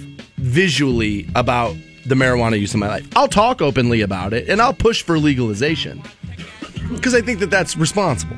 visually 0.53 1.27
about 1.33 1.75
the 2.05 2.13
marijuana 2.13 2.59
use 2.59 2.75
in 2.75 2.79
my 2.79 2.87
life. 2.87 3.07
I'll 3.15 3.27
talk 3.27 3.61
openly 3.61 4.01
about 4.01 4.33
it 4.33 4.47
and 4.47 4.61
I'll 4.61 4.73
push 4.73 5.01
for 5.01 5.17
legalization 5.17 6.03
because 6.89 7.15
I 7.15 7.21
think 7.21 7.39
that 7.39 7.49
that's 7.49 7.75
responsible. 7.75 8.37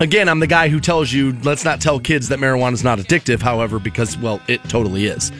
Again, 0.00 0.28
I'm 0.28 0.40
the 0.40 0.46
guy 0.46 0.68
who 0.68 0.80
tells 0.80 1.12
you 1.12 1.32
let's 1.42 1.64
not 1.64 1.80
tell 1.80 1.98
kids 1.98 2.28
that 2.28 2.40
marijuana 2.40 2.74
is 2.74 2.84
not 2.84 2.98
addictive, 2.98 3.40
however, 3.40 3.78
because 3.78 4.18
well, 4.18 4.38
it 4.48 4.62
totally 4.64 5.06
is. 5.06 5.32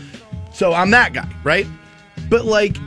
So 0.53 0.73
I'm 0.73 0.91
that 0.93 1.13
guy, 1.13 1.29
right? 1.43 1.67
But 2.31 2.47
like 2.47 2.79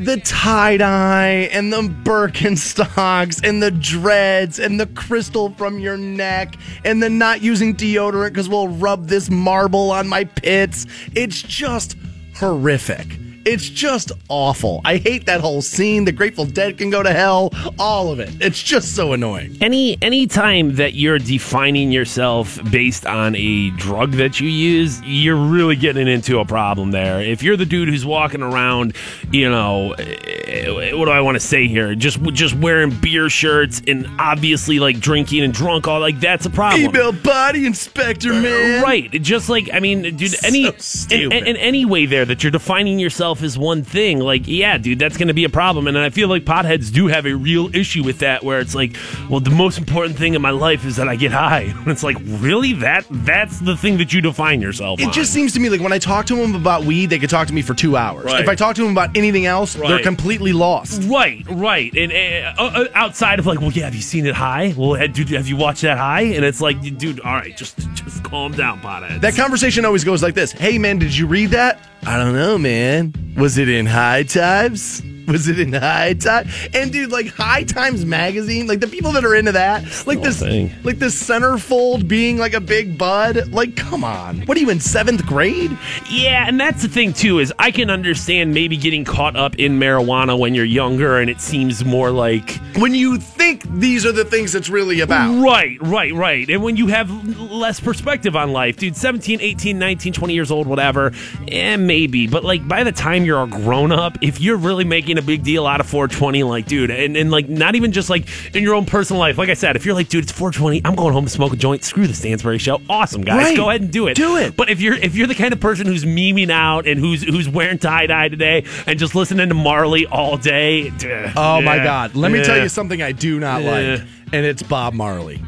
the 0.00 0.16
tie 0.16 0.78
dye 0.78 1.48
and 1.52 1.72
the 1.72 1.82
Birkenstocks 1.82 3.46
and 3.46 3.62
the 3.62 3.70
dreads 3.70 4.58
and 4.58 4.80
the 4.80 4.86
crystal 4.86 5.50
from 5.50 5.78
your 5.78 5.98
neck 5.98 6.56
and 6.84 7.02
the 7.02 7.10
not 7.10 7.42
using 7.42 7.76
deodorant 7.76 8.30
because 8.30 8.48
we'll 8.48 8.68
rub 8.68 9.08
this 9.08 9.28
marble 9.30 9.90
on 9.90 10.08
my 10.08 10.24
pits. 10.24 10.86
It's 11.14 11.42
just 11.42 11.99
horrific. 12.40 13.29
It's 13.44 13.68
just 13.68 14.12
awful. 14.28 14.82
I 14.84 14.98
hate 14.98 15.26
that 15.26 15.40
whole 15.40 15.62
scene. 15.62 16.04
The 16.04 16.12
Grateful 16.12 16.44
Dead 16.44 16.76
can 16.76 16.90
go 16.90 17.02
to 17.02 17.12
hell. 17.12 17.52
All 17.78 18.12
of 18.12 18.20
it. 18.20 18.30
It's 18.40 18.62
just 18.62 18.94
so 18.94 19.12
annoying. 19.14 19.56
any 19.60 19.96
any 20.02 20.26
time 20.26 20.76
that 20.76 20.94
you're 20.94 21.18
defining 21.18 21.90
yourself 21.90 22.58
based 22.70 23.06
on 23.06 23.34
a 23.36 23.70
drug 23.70 24.12
that 24.12 24.40
you 24.40 24.48
use, 24.48 25.00
you're 25.04 25.36
really 25.36 25.76
getting 25.76 26.06
into 26.06 26.38
a 26.38 26.44
problem 26.44 26.90
there. 26.90 27.20
If 27.22 27.42
you're 27.42 27.56
the 27.56 27.64
dude 27.64 27.88
who's 27.88 28.04
walking 28.04 28.42
around, 28.42 28.94
you 29.32 29.48
know, 29.48 29.92
eh, 29.92 30.92
what 30.92 31.06
do 31.06 31.10
I 31.10 31.20
want 31.22 31.36
to 31.36 31.40
say 31.40 31.66
here? 31.66 31.94
Just 31.94 32.20
just 32.32 32.54
wearing 32.56 32.90
beer 32.90 33.30
shirts 33.30 33.80
and 33.86 34.06
obviously 34.18 34.78
like 34.78 35.00
drinking 35.00 35.44
and 35.44 35.52
drunk 35.54 35.88
all 35.88 36.00
like 36.00 36.20
that's 36.20 36.44
a 36.44 36.50
problem. 36.50 36.92
Female 36.92 37.12
body 37.12 37.64
inspector, 37.64 38.32
man. 38.32 38.82
Right. 38.82 39.10
Just 39.10 39.48
like, 39.48 39.70
I 39.72 39.80
mean, 39.80 40.02
dude, 40.16 40.34
any, 40.44 40.66
in, 40.66 40.78
stupid. 40.78 41.32
in, 41.32 41.46
in 41.46 41.56
any 41.56 41.84
way 41.84 42.06
there 42.06 42.24
that 42.24 42.42
you're 42.42 42.50
defining 42.50 42.98
yourself 42.98 43.29
as 43.42 43.56
one 43.58 43.82
thing, 43.84 44.18
like, 44.18 44.42
yeah, 44.46 44.78
dude, 44.78 44.98
that's 44.98 45.16
going 45.16 45.28
to 45.28 45.34
be 45.34 45.44
a 45.44 45.48
problem. 45.48 45.86
And 45.86 45.96
I 45.96 46.10
feel 46.10 46.28
like 46.28 46.44
potheads 46.44 46.92
do 46.92 47.06
have 47.06 47.26
a 47.26 47.34
real 47.34 47.74
issue 47.74 48.02
with 48.02 48.18
that 48.18 48.42
where 48.44 48.60
it's 48.60 48.74
like, 48.74 48.96
well, 49.28 49.40
the 49.40 49.50
most 49.50 49.78
important 49.78 50.16
thing 50.16 50.34
in 50.34 50.42
my 50.42 50.50
life 50.50 50.84
is 50.84 50.96
that 50.96 51.08
I 51.08 51.16
get 51.16 51.32
high. 51.32 51.62
And 51.62 51.86
it's 51.88 52.02
like, 52.02 52.16
really? 52.24 52.72
That 52.74 53.06
That's 53.10 53.60
the 53.60 53.76
thing 53.76 53.96
that 53.98 54.12
you 54.12 54.20
define 54.20 54.60
yourself 54.60 55.00
It 55.00 55.06
on. 55.06 55.12
just 55.12 55.32
seems 55.32 55.52
to 55.54 55.60
me 55.60 55.68
like 55.68 55.80
when 55.80 55.92
I 55.92 55.98
talk 55.98 56.26
to 56.26 56.36
them 56.36 56.54
about 56.54 56.84
weed, 56.84 57.06
they 57.06 57.18
could 57.18 57.30
talk 57.30 57.46
to 57.48 57.54
me 57.54 57.62
for 57.62 57.74
two 57.74 57.96
hours. 57.96 58.24
Right. 58.26 58.42
If 58.42 58.48
I 58.48 58.54
talk 58.54 58.76
to 58.76 58.82
them 58.82 58.92
about 58.92 59.16
anything 59.16 59.46
else, 59.46 59.74
they're 59.74 60.02
completely 60.02 60.52
lost. 60.52 61.02
Right, 61.04 61.44
right, 61.48 61.92
and 61.94 62.12
uh, 62.12 62.62
uh, 62.62 62.84
outside 62.94 63.38
of 63.38 63.46
like, 63.46 63.60
well, 63.60 63.70
yeah, 63.72 63.84
have 63.84 63.94
you 63.94 64.00
seen 64.02 64.26
it 64.26 64.34
high? 64.34 64.74
Well, 64.76 65.06
dude, 65.08 65.30
have 65.30 65.46
you 65.48 65.56
watched 65.56 65.82
that 65.82 65.98
high? 65.98 66.22
And 66.22 66.44
it's 66.44 66.60
like, 66.60 66.80
dude, 66.98 67.20
all 67.20 67.34
right, 67.34 67.56
just 67.56 67.78
just 67.94 68.22
calm 68.24 68.52
down, 68.52 68.80
pothead. 68.80 69.20
That 69.20 69.34
conversation 69.34 69.84
always 69.84 70.04
goes 70.04 70.22
like 70.22 70.34
this 70.34 70.52
Hey, 70.52 70.78
man, 70.78 70.98
did 70.98 71.16
you 71.16 71.26
read 71.26 71.50
that? 71.50 71.80
I 72.04 72.16
don't 72.16 72.34
know, 72.34 72.56
man. 72.58 73.12
Was 73.36 73.58
it 73.58 73.68
in 73.68 73.86
High 73.86 74.24
Times? 74.24 75.02
Was 75.30 75.48
it 75.48 75.58
in 75.60 75.72
High 75.72 76.14
Times? 76.14 76.52
And 76.74 76.92
dude, 76.92 77.10
like 77.12 77.28
High 77.28 77.64
Times 77.64 78.04
magazine, 78.04 78.66
like 78.66 78.80
the 78.80 78.86
people 78.88 79.12
that 79.12 79.24
are 79.24 79.34
into 79.34 79.52
that, 79.52 79.84
like 80.06 80.20
this, 80.22 80.40
thing. 80.40 80.70
like 80.82 80.98
this 80.98 81.20
centerfold 81.22 82.08
being 82.08 82.36
like 82.38 82.52
a 82.54 82.60
big 82.60 82.98
bud. 82.98 83.52
Like, 83.52 83.76
come 83.76 84.04
on, 84.04 84.40
what 84.42 84.56
are 84.56 84.60
you 84.60 84.70
in 84.70 84.80
seventh 84.80 85.24
grade? 85.26 85.76
Yeah, 86.10 86.46
and 86.46 86.58
that's 86.60 86.82
the 86.82 86.88
thing 86.88 87.12
too 87.12 87.38
is 87.38 87.52
I 87.58 87.70
can 87.70 87.90
understand 87.90 88.52
maybe 88.54 88.76
getting 88.76 89.04
caught 89.04 89.36
up 89.36 89.56
in 89.58 89.78
marijuana 89.78 90.38
when 90.38 90.54
you're 90.54 90.64
younger 90.64 91.18
and 91.18 91.30
it 91.30 91.40
seems 91.40 91.84
more 91.84 92.10
like 92.10 92.58
When 92.76 92.94
you 92.94 93.18
think 93.18 93.62
these 93.78 94.04
are 94.06 94.12
the 94.12 94.24
things 94.24 94.54
it's 94.54 94.68
really 94.68 95.00
about. 95.00 95.42
right, 95.42 95.76
right, 95.80 96.12
right. 96.14 96.48
And 96.50 96.62
when 96.62 96.76
you 96.76 96.88
have 96.88 97.10
less 97.38 97.78
perspective 97.80 98.34
on 98.36 98.52
life, 98.52 98.76
dude, 98.76 98.96
17, 98.96 99.40
18, 99.40 99.78
19, 99.78 100.12
20 100.12 100.34
years 100.34 100.50
old, 100.50 100.66
whatever, 100.66 101.12
eh, 101.48 101.76
maybe. 101.76 102.26
But 102.26 102.44
like 102.44 102.66
by 102.66 102.84
the 102.84 102.92
time 102.92 103.24
you're 103.24 103.42
a 103.42 103.46
grown 103.46 103.92
up, 103.92 104.18
if 104.20 104.40
you're 104.40 104.56
really 104.56 104.84
making 104.84 105.18
a 105.20 105.26
big 105.26 105.44
deal 105.44 105.66
out 105.66 105.80
of 105.80 105.86
420, 105.86 106.42
like, 106.42 106.66
dude, 106.66 106.90
and, 106.90 107.16
and 107.16 107.30
like 107.30 107.48
not 107.48 107.74
even 107.76 107.92
just 107.92 108.10
like 108.10 108.26
in 108.54 108.62
your 108.64 108.74
own 108.74 108.86
personal 108.86 109.20
life. 109.20 109.38
Like 109.38 109.48
I 109.48 109.54
said, 109.54 109.76
if 109.76 109.86
you're 109.86 109.94
like, 109.94 110.08
dude, 110.08 110.24
it's 110.24 110.32
420, 110.32 110.82
I'm 110.84 110.94
going 110.96 111.12
home 111.12 111.24
to 111.24 111.30
smoke 111.30 111.52
a 111.52 111.56
joint. 111.56 111.84
Screw 111.84 112.06
the 112.06 112.14
Stansbury 112.14 112.58
show. 112.58 112.80
Awesome, 112.88 113.22
guys, 113.22 113.36
Right. 113.36 113.56
go 113.56 113.68
ahead 113.70 113.82
and 113.82 113.92
do 113.92 114.08
it. 114.08 114.14
Do 114.14 114.36
it. 114.36 114.56
But 114.56 114.68
if 114.70 114.80
you're 114.80 114.94
if 114.94 115.14
you're 115.14 115.26
the 115.28 115.34
kind 115.34 115.52
of 115.52 115.60
person 115.60 115.86
who's 115.86 116.04
memeing 116.04 116.50
out 116.50 116.86
and 116.88 116.98
who's 116.98 117.22
who's 117.22 117.48
wearing 117.48 117.78
tie 117.78 118.06
dye 118.06 118.28
today 118.28 118.64
and 118.86 118.98
just 118.98 119.14
listening 119.14 119.48
to 119.48 119.54
Marley 119.54 120.06
all 120.06 120.36
day, 120.36 120.90
duh, 120.90 121.30
Oh 121.36 121.60
my 121.60 121.76
God. 121.78 122.14
Let 122.16 122.32
me 122.32 122.42
tell 122.42 122.58
you 122.60 122.68
something 122.68 123.00
I 123.02 123.12
do 123.12 123.38
not 123.38 123.62
Yeah. 123.62 123.70
like, 123.98 124.02
and 124.32 124.46
it's 124.46 124.62
Bob 124.62 124.94
Marley. 124.94 125.40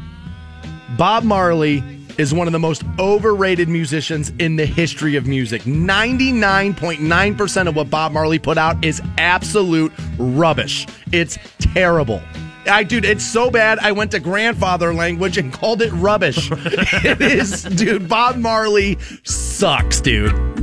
Bob 0.97 1.23
Marley 1.23 1.83
is 2.17 2.33
one 2.33 2.47
of 2.47 2.53
the 2.53 2.59
most 2.59 2.83
overrated 2.99 3.69
musicians 3.69 4.31
in 4.39 4.55
the 4.55 4.65
history 4.65 5.15
of 5.15 5.27
music. 5.27 5.61
99.9% 5.63 7.67
of 7.67 7.75
what 7.75 7.89
Bob 7.89 8.11
Marley 8.11 8.39
put 8.39 8.57
out 8.57 8.83
is 8.83 9.01
absolute 9.17 9.93
rubbish. 10.17 10.87
It's 11.11 11.37
terrible. 11.59 12.21
I 12.65 12.83
dude, 12.83 13.05
it's 13.05 13.25
so 13.25 13.51
bad. 13.51 13.79
I 13.79 13.91
went 13.91 14.11
to 14.11 14.19
grandfather 14.19 14.93
language 14.93 15.37
and 15.37 15.51
called 15.51 15.81
it 15.81 15.91
rubbish. 15.91 16.49
it 16.51 17.21
is, 17.21 17.63
dude. 17.63 18.07
Bob 18.07 18.37
Marley 18.37 18.97
sucks, 19.23 19.99
dude. 19.99 20.62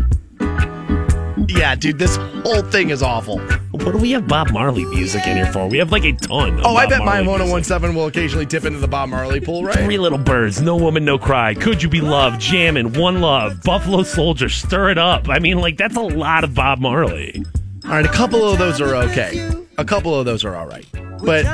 Yeah, 1.53 1.75
dude, 1.75 1.99
this 1.99 2.17
whole 2.17 2.63
thing 2.63 2.91
is 2.91 3.03
awful. 3.03 3.39
What 3.73 3.93
do 3.93 3.99
we 3.99 4.13
have 4.13 4.27
Bob 4.29 4.51
Marley 4.51 4.85
music 4.85 5.27
in 5.27 5.37
here 5.37 5.47
for? 5.53 5.69
We 5.69 5.79
have 5.79 5.91
like 5.93 6.05
a 6.05 6.13
ton. 6.13 6.59
Of 6.61 6.67
Oh, 6.67 6.77
I 6.77 6.85
Bob 6.85 6.91
bet 6.91 6.99
my 7.01 7.23
Marley 7.23 7.45
music. 7.45 7.53
1017 7.71 7.97
will 7.97 8.07
occasionally 8.07 8.47
dip 8.47 8.65
into 8.65 8.79
the 8.79 8.89
Bob 8.89 9.09
Marley 9.09 9.41
pool, 9.41 9.65
right? 9.65 9.77
Three 9.77 9.99
Little 9.99 10.19
Birds, 10.19 10.61
No 10.61 10.77
Woman, 10.77 11.05
No 11.05 11.19
Cry, 11.19 11.55
Could 11.55 11.83
You 11.83 11.89
Be 11.89 12.01
Loved, 12.01 12.41
Jammin', 12.41 12.93
One 12.95 13.21
Love, 13.21 13.63
Buffalo 13.63 14.03
Soldier, 14.03 14.49
Stir 14.49 14.91
It 14.91 14.99
Up. 14.99 15.29
I 15.29 15.39
mean, 15.39 15.59
like, 15.59 15.77
that's 15.77 15.97
a 15.97 16.01
lot 16.01 16.45
of 16.45 16.55
Bob 16.55 16.79
Marley. 16.79 17.45
All 17.85 17.91
right, 17.91 18.05
a 18.05 18.09
couple 18.13 18.45
of 18.45 18.59
those 18.59 18.81
are 18.81 18.95
okay. 18.97 19.51
A 19.79 19.85
couple 19.85 20.19
of 20.19 20.25
those 20.27 20.45
are 20.45 20.55
all 20.55 20.67
right. 20.67 20.87
But 21.25 21.45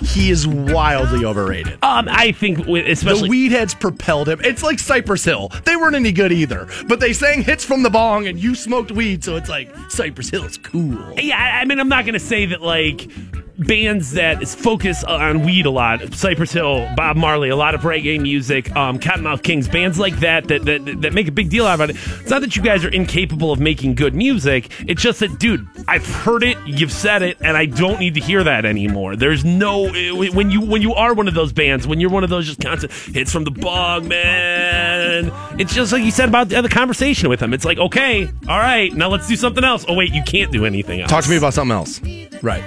he 0.00 0.30
is 0.30 0.46
wildly 0.46 1.24
overrated. 1.24 1.74
Um, 1.82 2.08
I 2.10 2.32
think, 2.32 2.58
with, 2.58 2.84
The 2.84 2.92
especially. 2.92 3.28
Weedheads 3.28 3.78
propelled 3.78 4.28
him. 4.28 4.40
It's 4.42 4.62
like 4.62 4.78
Cypress 4.78 5.24
Hill. 5.24 5.50
They 5.64 5.76
weren't 5.76 5.96
any 5.96 6.12
good 6.12 6.32
either, 6.32 6.68
but 6.86 7.00
they 7.00 7.12
sang 7.12 7.42
hits 7.42 7.64
from 7.64 7.82
the 7.82 7.90
bong 7.90 8.26
and 8.26 8.38
you 8.38 8.54
smoked 8.54 8.92
weed, 8.92 9.24
so 9.24 9.36
it's 9.36 9.48
like 9.48 9.74
Cypress 9.90 10.30
Hill 10.30 10.44
is 10.44 10.58
cool. 10.58 11.14
yeah, 11.18 11.58
I 11.60 11.64
mean, 11.64 11.80
I'm 11.80 11.88
not 11.88 12.04
going 12.04 12.14
to 12.14 12.20
say 12.20 12.46
that, 12.46 12.62
like, 12.62 13.10
bands 13.58 14.12
that 14.12 14.46
focus 14.46 15.02
on 15.02 15.44
weed 15.44 15.66
a 15.66 15.70
lot, 15.70 16.14
Cypress 16.14 16.52
Hill, 16.52 16.88
Bob 16.96 17.16
Marley, 17.16 17.48
a 17.48 17.56
lot 17.56 17.74
of 17.74 17.80
reggae 17.80 18.20
music, 18.20 18.74
um, 18.76 19.00
Kottonmouth 19.00 19.42
Kings, 19.42 19.66
bands 19.66 19.98
like 19.98 20.20
that, 20.20 20.46
that 20.46 20.64
that 20.64 21.00
that 21.02 21.12
make 21.12 21.26
a 21.26 21.32
big 21.32 21.50
deal 21.50 21.66
out 21.66 21.80
of 21.80 21.90
it. 21.90 21.96
It's 22.20 22.30
not 22.30 22.40
that 22.42 22.54
you 22.54 22.62
guys 22.62 22.84
are 22.84 22.88
incapable 22.88 23.50
of 23.50 23.58
making 23.58 23.96
good 23.96 24.14
music. 24.14 24.70
It's 24.86 25.02
just 25.02 25.18
that, 25.20 25.40
dude, 25.40 25.66
I've 25.88 26.06
heard 26.06 26.44
it, 26.44 26.56
you've 26.66 26.92
said 26.92 27.22
it, 27.22 27.38
and 27.40 27.56
I 27.56 27.66
don't 27.66 27.98
need 27.98 28.14
to 28.14 28.20
hear 28.20 28.44
that 28.44 28.64
anymore. 28.64 29.16
There's 29.16 29.44
no 29.44 29.87
when 29.88 30.50
you 30.50 30.60
when 30.60 30.82
you 30.82 30.94
are 30.94 31.14
one 31.14 31.28
of 31.28 31.34
those 31.34 31.52
bands, 31.52 31.86
when 31.86 32.00
you're 32.00 32.10
one 32.10 32.24
of 32.24 32.30
those 32.30 32.46
just 32.46 32.60
constant 32.60 32.92
hits 32.92 33.32
from 33.32 33.44
the 33.44 33.50
bog, 33.50 34.04
man. 34.06 35.32
It's 35.58 35.74
just 35.74 35.92
like 35.92 36.02
you 36.02 36.10
said 36.10 36.28
about 36.28 36.48
the 36.48 36.56
other 36.56 36.68
conversation 36.68 37.28
with 37.28 37.40
him. 37.40 37.52
It's 37.52 37.64
like, 37.64 37.78
okay, 37.78 38.26
all 38.48 38.58
right, 38.58 38.92
now 38.92 39.08
let's 39.08 39.26
do 39.28 39.36
something 39.36 39.64
else. 39.64 39.84
Oh 39.88 39.94
wait, 39.94 40.12
you 40.12 40.22
can't 40.22 40.52
do 40.52 40.64
anything 40.64 41.00
else. 41.00 41.10
Talk 41.10 41.24
to 41.24 41.30
me 41.30 41.36
about 41.36 41.54
something 41.54 41.74
else. 41.76 42.00
Right. 42.42 42.62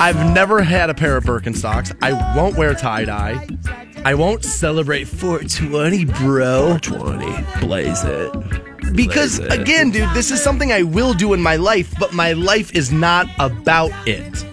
I've 0.00 0.32
never 0.34 0.62
had 0.62 0.90
a 0.90 0.94
pair 0.94 1.16
of 1.16 1.24
Birkenstocks. 1.24 1.96
I 2.02 2.36
won't 2.36 2.56
wear 2.56 2.74
tie 2.74 3.04
dye. 3.04 3.46
I 4.04 4.14
won't 4.14 4.44
celebrate 4.44 5.04
420, 5.04 6.04
bro. 6.04 6.78
20. 6.80 7.60
Blaze 7.60 8.04
it. 8.04 8.32
Because 8.94 9.38
Blaze 9.38 9.52
it. 9.52 9.60
again, 9.60 9.90
dude, 9.90 10.08
this 10.14 10.30
is 10.30 10.42
something 10.42 10.70
I 10.72 10.82
will 10.82 11.14
do 11.14 11.32
in 11.32 11.40
my 11.42 11.56
life, 11.56 11.92
but 11.98 12.12
my 12.12 12.32
life 12.32 12.74
is 12.74 12.92
not 12.92 13.26
about 13.38 13.90
it. 14.06 14.44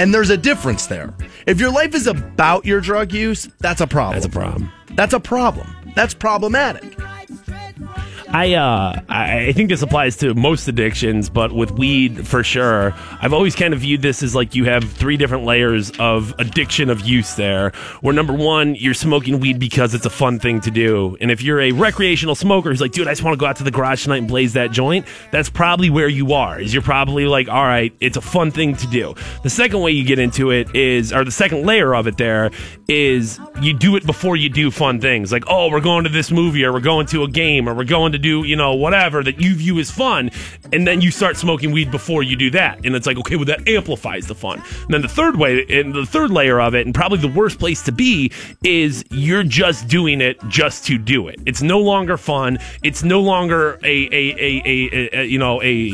And 0.00 0.14
there's 0.14 0.30
a 0.30 0.36
difference 0.38 0.86
there. 0.86 1.12
If 1.46 1.60
your 1.60 1.70
life 1.70 1.94
is 1.94 2.06
about 2.06 2.64
your 2.64 2.80
drug 2.80 3.12
use, 3.12 3.50
that's 3.58 3.82
a 3.82 3.86
problem. 3.86 4.14
That's 4.14 4.24
a 4.24 4.30
problem. 4.30 4.72
That's 4.94 5.12
a 5.12 5.20
problem. 5.20 5.76
That's 5.94 6.14
problematic. 6.14 6.96
I 8.32 8.54
uh 8.54 9.00
I 9.08 9.52
think 9.52 9.70
this 9.70 9.82
applies 9.82 10.16
to 10.18 10.34
most 10.34 10.68
addictions, 10.68 11.28
but 11.28 11.52
with 11.52 11.72
weed 11.72 12.28
for 12.28 12.44
sure. 12.44 12.94
I've 13.20 13.32
always 13.32 13.56
kind 13.56 13.74
of 13.74 13.80
viewed 13.80 14.02
this 14.02 14.22
as 14.22 14.36
like 14.36 14.54
you 14.54 14.66
have 14.66 14.84
three 14.84 15.16
different 15.16 15.44
layers 15.44 15.90
of 15.98 16.32
addiction 16.38 16.90
of 16.90 17.00
use 17.00 17.34
there. 17.34 17.70
Where 18.02 18.14
number 18.14 18.32
one, 18.32 18.76
you're 18.76 18.94
smoking 18.94 19.40
weed 19.40 19.58
because 19.58 19.94
it's 19.94 20.06
a 20.06 20.10
fun 20.10 20.38
thing 20.38 20.60
to 20.60 20.70
do. 20.70 21.16
And 21.20 21.32
if 21.32 21.42
you're 21.42 21.60
a 21.60 21.72
recreational 21.72 22.36
smoker 22.36 22.70
who's 22.70 22.80
like, 22.80 22.92
dude, 22.92 23.08
I 23.08 23.12
just 23.12 23.24
want 23.24 23.34
to 23.34 23.40
go 23.40 23.46
out 23.46 23.56
to 23.56 23.64
the 23.64 23.72
garage 23.72 24.04
tonight 24.04 24.18
and 24.18 24.28
blaze 24.28 24.52
that 24.52 24.70
joint, 24.70 25.06
that's 25.32 25.50
probably 25.50 25.90
where 25.90 26.08
you 26.08 26.32
are. 26.32 26.60
Is 26.60 26.72
you're 26.72 26.84
probably 26.84 27.26
like, 27.26 27.48
all 27.48 27.64
right, 27.64 27.92
it's 27.98 28.16
a 28.16 28.20
fun 28.20 28.52
thing 28.52 28.76
to 28.76 28.86
do. 28.86 29.12
The 29.42 29.50
second 29.50 29.80
way 29.80 29.90
you 29.90 30.04
get 30.04 30.20
into 30.20 30.52
it 30.52 30.72
is 30.76 31.12
or 31.12 31.24
the 31.24 31.32
second 31.32 31.66
layer 31.66 31.96
of 31.96 32.06
it 32.06 32.16
there 32.16 32.52
is 32.86 33.40
you 33.60 33.72
do 33.72 33.96
it 33.96 34.06
before 34.06 34.36
you 34.36 34.48
do 34.48 34.70
fun 34.70 35.00
things. 35.00 35.32
Like, 35.32 35.44
oh, 35.48 35.68
we're 35.68 35.80
going 35.80 36.04
to 36.04 36.10
this 36.10 36.30
movie 36.30 36.64
or 36.64 36.72
we're 36.72 36.78
going 36.78 37.06
to 37.08 37.24
a 37.24 37.28
game 37.28 37.68
or 37.68 37.74
we're 37.74 37.82
going 37.82 38.12
to 38.12 38.19
do, 38.20 38.44
you 38.44 38.56
know, 38.56 38.74
whatever 38.74 39.22
that 39.22 39.40
you 39.40 39.54
view 39.54 39.78
as 39.78 39.90
fun. 39.90 40.30
And 40.72 40.86
then 40.86 41.00
you 41.00 41.10
start 41.10 41.36
smoking 41.36 41.72
weed 41.72 41.90
before 41.90 42.22
you 42.22 42.36
do 42.36 42.50
that. 42.50 42.84
And 42.84 42.94
it's 42.94 43.06
like, 43.06 43.18
okay, 43.18 43.36
well, 43.36 43.46
that 43.46 43.68
amplifies 43.68 44.26
the 44.26 44.34
fun. 44.34 44.62
And 44.82 44.94
then 44.94 45.02
the 45.02 45.08
third 45.08 45.36
way, 45.36 45.64
and 45.68 45.94
the 45.94 46.06
third 46.06 46.30
layer 46.30 46.60
of 46.60 46.74
it, 46.74 46.86
and 46.86 46.94
probably 46.94 47.18
the 47.18 47.28
worst 47.28 47.58
place 47.58 47.82
to 47.82 47.92
be, 47.92 48.30
is 48.64 49.04
you're 49.10 49.42
just 49.42 49.88
doing 49.88 50.20
it 50.20 50.38
just 50.48 50.84
to 50.86 50.98
do 50.98 51.28
it. 51.28 51.40
It's 51.46 51.62
no 51.62 51.78
longer 51.80 52.16
fun. 52.16 52.58
It's 52.82 53.02
no 53.02 53.20
longer 53.20 53.78
a, 53.82 53.86
a, 53.86 54.34
a, 54.38 54.62
a, 54.64 55.20
a 55.20 55.24
you 55.24 55.38
know, 55.38 55.62
a, 55.62 55.90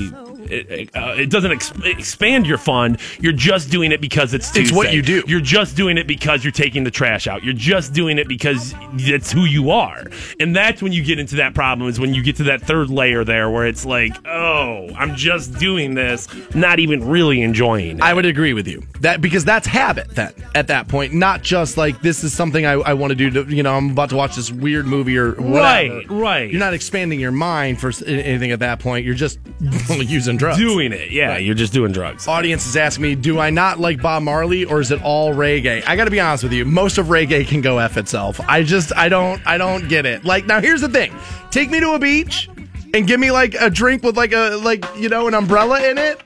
it, 0.50 0.96
uh, 0.96 1.14
it 1.16 1.30
doesn't 1.30 1.52
ex- 1.52 1.72
expand 1.84 2.46
your 2.46 2.58
fund. 2.58 2.98
You're 3.20 3.32
just 3.32 3.70
doing 3.70 3.92
it 3.92 4.00
because 4.00 4.34
it's 4.34 4.50
Tuesday. 4.50 4.62
It's 4.62 4.72
what 4.72 4.92
you 4.92 5.02
do. 5.02 5.22
You're 5.26 5.40
just 5.40 5.76
doing 5.76 5.98
it 5.98 6.06
because 6.06 6.44
you're 6.44 6.52
taking 6.52 6.84
the 6.84 6.90
trash 6.90 7.26
out. 7.26 7.44
You're 7.44 7.54
just 7.54 7.92
doing 7.92 8.18
it 8.18 8.28
because 8.28 8.74
it's 8.94 9.32
who 9.32 9.44
you 9.44 9.70
are. 9.70 10.04
And 10.40 10.54
that's 10.54 10.82
when 10.82 10.92
you 10.92 11.02
get 11.02 11.18
into 11.18 11.36
that 11.36 11.54
problem 11.54 11.88
is 11.88 12.00
when 12.00 12.14
you 12.14 12.22
get 12.22 12.36
to 12.36 12.44
that 12.44 12.62
third 12.62 12.90
layer 12.90 13.24
there 13.24 13.50
where 13.50 13.66
it's 13.66 13.84
like, 13.84 14.14
oh, 14.26 14.88
I'm 14.96 15.14
just 15.16 15.58
doing 15.58 15.94
this, 15.94 16.28
not 16.54 16.78
even 16.78 17.06
really 17.08 17.42
enjoying 17.42 17.98
it. 17.98 18.02
I 18.02 18.14
would 18.14 18.26
agree 18.26 18.52
with 18.52 18.68
you 18.68 18.82
that 19.00 19.20
because 19.20 19.44
that's 19.44 19.66
habit 19.66 20.10
then 20.10 20.32
at 20.54 20.68
that 20.68 20.88
point, 20.88 21.12
not 21.12 21.42
just 21.42 21.76
like 21.76 22.00
this 22.02 22.24
is 22.24 22.32
something 22.32 22.66
I, 22.66 22.72
I 22.72 22.94
want 22.94 23.10
to 23.10 23.14
do. 23.14 23.30
To, 23.30 23.54
you 23.54 23.62
know, 23.62 23.74
I'm 23.74 23.90
about 23.90 24.10
to 24.10 24.16
watch 24.16 24.36
this 24.36 24.50
weird 24.50 24.86
movie 24.86 25.16
or 25.16 25.32
whatever. 25.32 25.96
Right, 25.96 26.10
right. 26.10 26.50
You're 26.50 26.60
not 26.60 26.74
expanding 26.74 27.20
your 27.20 27.32
mind 27.32 27.80
for 27.80 27.92
anything 28.04 28.50
at 28.50 28.60
that 28.60 28.80
point. 28.80 29.04
You're 29.04 29.14
just 29.14 29.38
using 29.90 30.35
drugs. 30.36 30.58
doing 30.58 30.92
it. 30.92 31.10
Yeah, 31.10 31.28
Right. 31.28 31.44
you're 31.44 31.54
just 31.54 31.72
doing 31.72 31.92
drugs. 31.92 32.26
Audience 32.28 32.66
is 32.66 32.76
asking 32.76 33.02
me, 33.02 33.14
do 33.14 33.38
I 33.38 33.50
not 33.50 33.78
like 33.80 34.00
Bob 34.00 34.22
Marley 34.22 34.64
or 34.64 34.80
is 34.80 34.90
it 34.90 35.02
all 35.02 35.34
reggae? 35.34 35.82
I 35.86 35.96
got 35.96 36.04
to 36.06 36.10
be 36.10 36.20
honest 36.20 36.44
with 36.44 36.52
you. 36.52 36.64
Most 36.64 36.98
of 36.98 37.06
reggae 37.06 37.46
can 37.46 37.60
go 37.60 37.78
f 37.78 37.96
itself. 37.96 38.40
I 38.48 38.62
just 38.62 38.92
I 38.96 39.08
don't 39.08 39.40
I 39.46 39.58
don't 39.58 39.88
get 39.88 40.06
it. 40.06 40.24
Like 40.24 40.46
now, 40.46 40.60
here's 40.60 40.80
the 40.80 40.88
thing: 40.88 41.12
take 41.50 41.70
me 41.70 41.80
to 41.80 41.92
a 41.92 41.98
beach 41.98 42.48
and 42.94 43.06
give 43.06 43.18
me 43.20 43.30
like 43.30 43.54
a 43.60 43.68
drink 43.70 44.02
with 44.02 44.16
like 44.16 44.32
a 44.32 44.56
like 44.62 44.84
you 44.96 45.08
know 45.08 45.26
an 45.28 45.34
umbrella 45.34 45.82
in 45.88 45.98
it, 45.98 46.20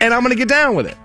and 0.00 0.12
I'm 0.14 0.22
gonna 0.22 0.34
get 0.34 0.48
down 0.48 0.74
with 0.74 0.86
it. 0.86 0.96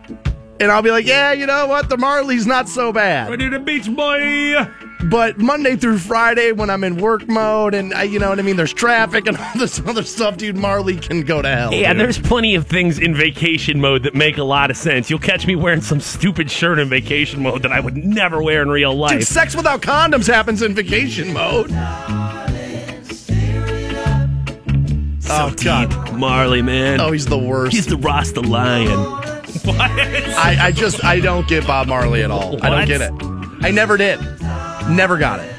And 0.62 0.72
I'll 0.72 0.84
be 0.84 0.92
like, 0.92 1.08
yeah, 1.08 1.32
you 1.32 1.48
know 1.48 1.66
what? 1.66 1.90
The 1.90 1.98
Marley's 1.98 2.46
not 2.46 2.70
so 2.70 2.94
bad. 2.94 3.32
Ready 3.32 3.50
to 3.50 3.60
beach 3.60 3.90
boy. 3.94 4.68
But 5.10 5.40
Monday 5.40 5.76
through 5.76 5.98
Friday, 5.98 6.52
when 6.52 6.70
I'm 6.70 6.84
in 6.84 6.98
work 6.98 7.28
mode 7.28 7.74
and 7.74 7.92
I, 7.96 8.04
you 8.04 8.20
know 8.20 8.30
what 8.30 8.38
I 8.38 8.44
mean, 8.44 8.56
there's 8.58 8.72
traffic 8.72 9.26
and 9.28 9.36
all 9.40 9.52
this 9.58 9.80
other 9.80 10.04
stuff, 10.04 10.38
dude. 10.38 10.56
Marley 10.56 10.98
can 10.98 11.22
go 11.24 11.42
to 11.42 11.50
hell. 11.50 11.74
Yeah, 11.74 11.94
dude. 11.94 12.02
there's 12.02 12.20
plenty 12.20 12.54
of 12.54 12.68
things 12.68 13.00
in 13.00 13.16
vacation 13.16 13.82
mode 13.82 14.04
that 14.04 14.14
make 14.14 14.38
a 14.38 14.44
lot 14.44 14.70
of 14.70 14.78
sense. 14.78 15.10
You'll 15.10 15.18
catch 15.18 15.48
me 15.48 15.56
wearing 15.56 15.82
some 15.82 16.00
stupid 16.00 16.52
shirt 16.52 16.78
in 16.78 16.88
vacation 16.90 17.42
mode 17.42 17.64
that 17.64 17.72
I 17.72 17.80
would 17.80 17.98
never 17.98 18.44
wear 18.44 18.62
in 18.62 18.70
real 18.70 18.94
life. 18.94 19.12
Dude, 19.14 19.20
life. 19.22 19.28
sex 19.28 19.56
without 19.56 19.82
condoms 19.82 20.28
happens 20.28 20.62
in 20.62 20.76
vacation 20.76 21.34
mode. 21.34 21.72
So 25.22 25.34
Oh, 25.34 25.54
God. 25.64 26.14
Marley, 26.20 26.62
man. 26.62 27.02
Oh, 27.02 27.12
he's 27.12 27.26
the 27.26 27.40
worst. 27.40 27.74
He's 27.74 27.88
the 27.88 27.98
Rasta 27.98 28.42
Lion. 28.42 29.31
What? 29.66 29.80
I, 29.80 30.58
I 30.68 30.72
just 30.72 31.04
I 31.06 31.20
don't 31.20 31.48
get 31.48 31.68
Bob 31.68 31.88
Marley 31.88 32.24
at 32.24 32.32
all. 32.32 32.64
I 32.66 32.70
don't 32.70 32.88
get 32.88 33.02
it. 33.02 33.12
I 33.64 33.70
never 33.72 33.96
did. 33.98 34.20
Never 34.90 35.18
got 35.18 35.40
it. 35.40 35.52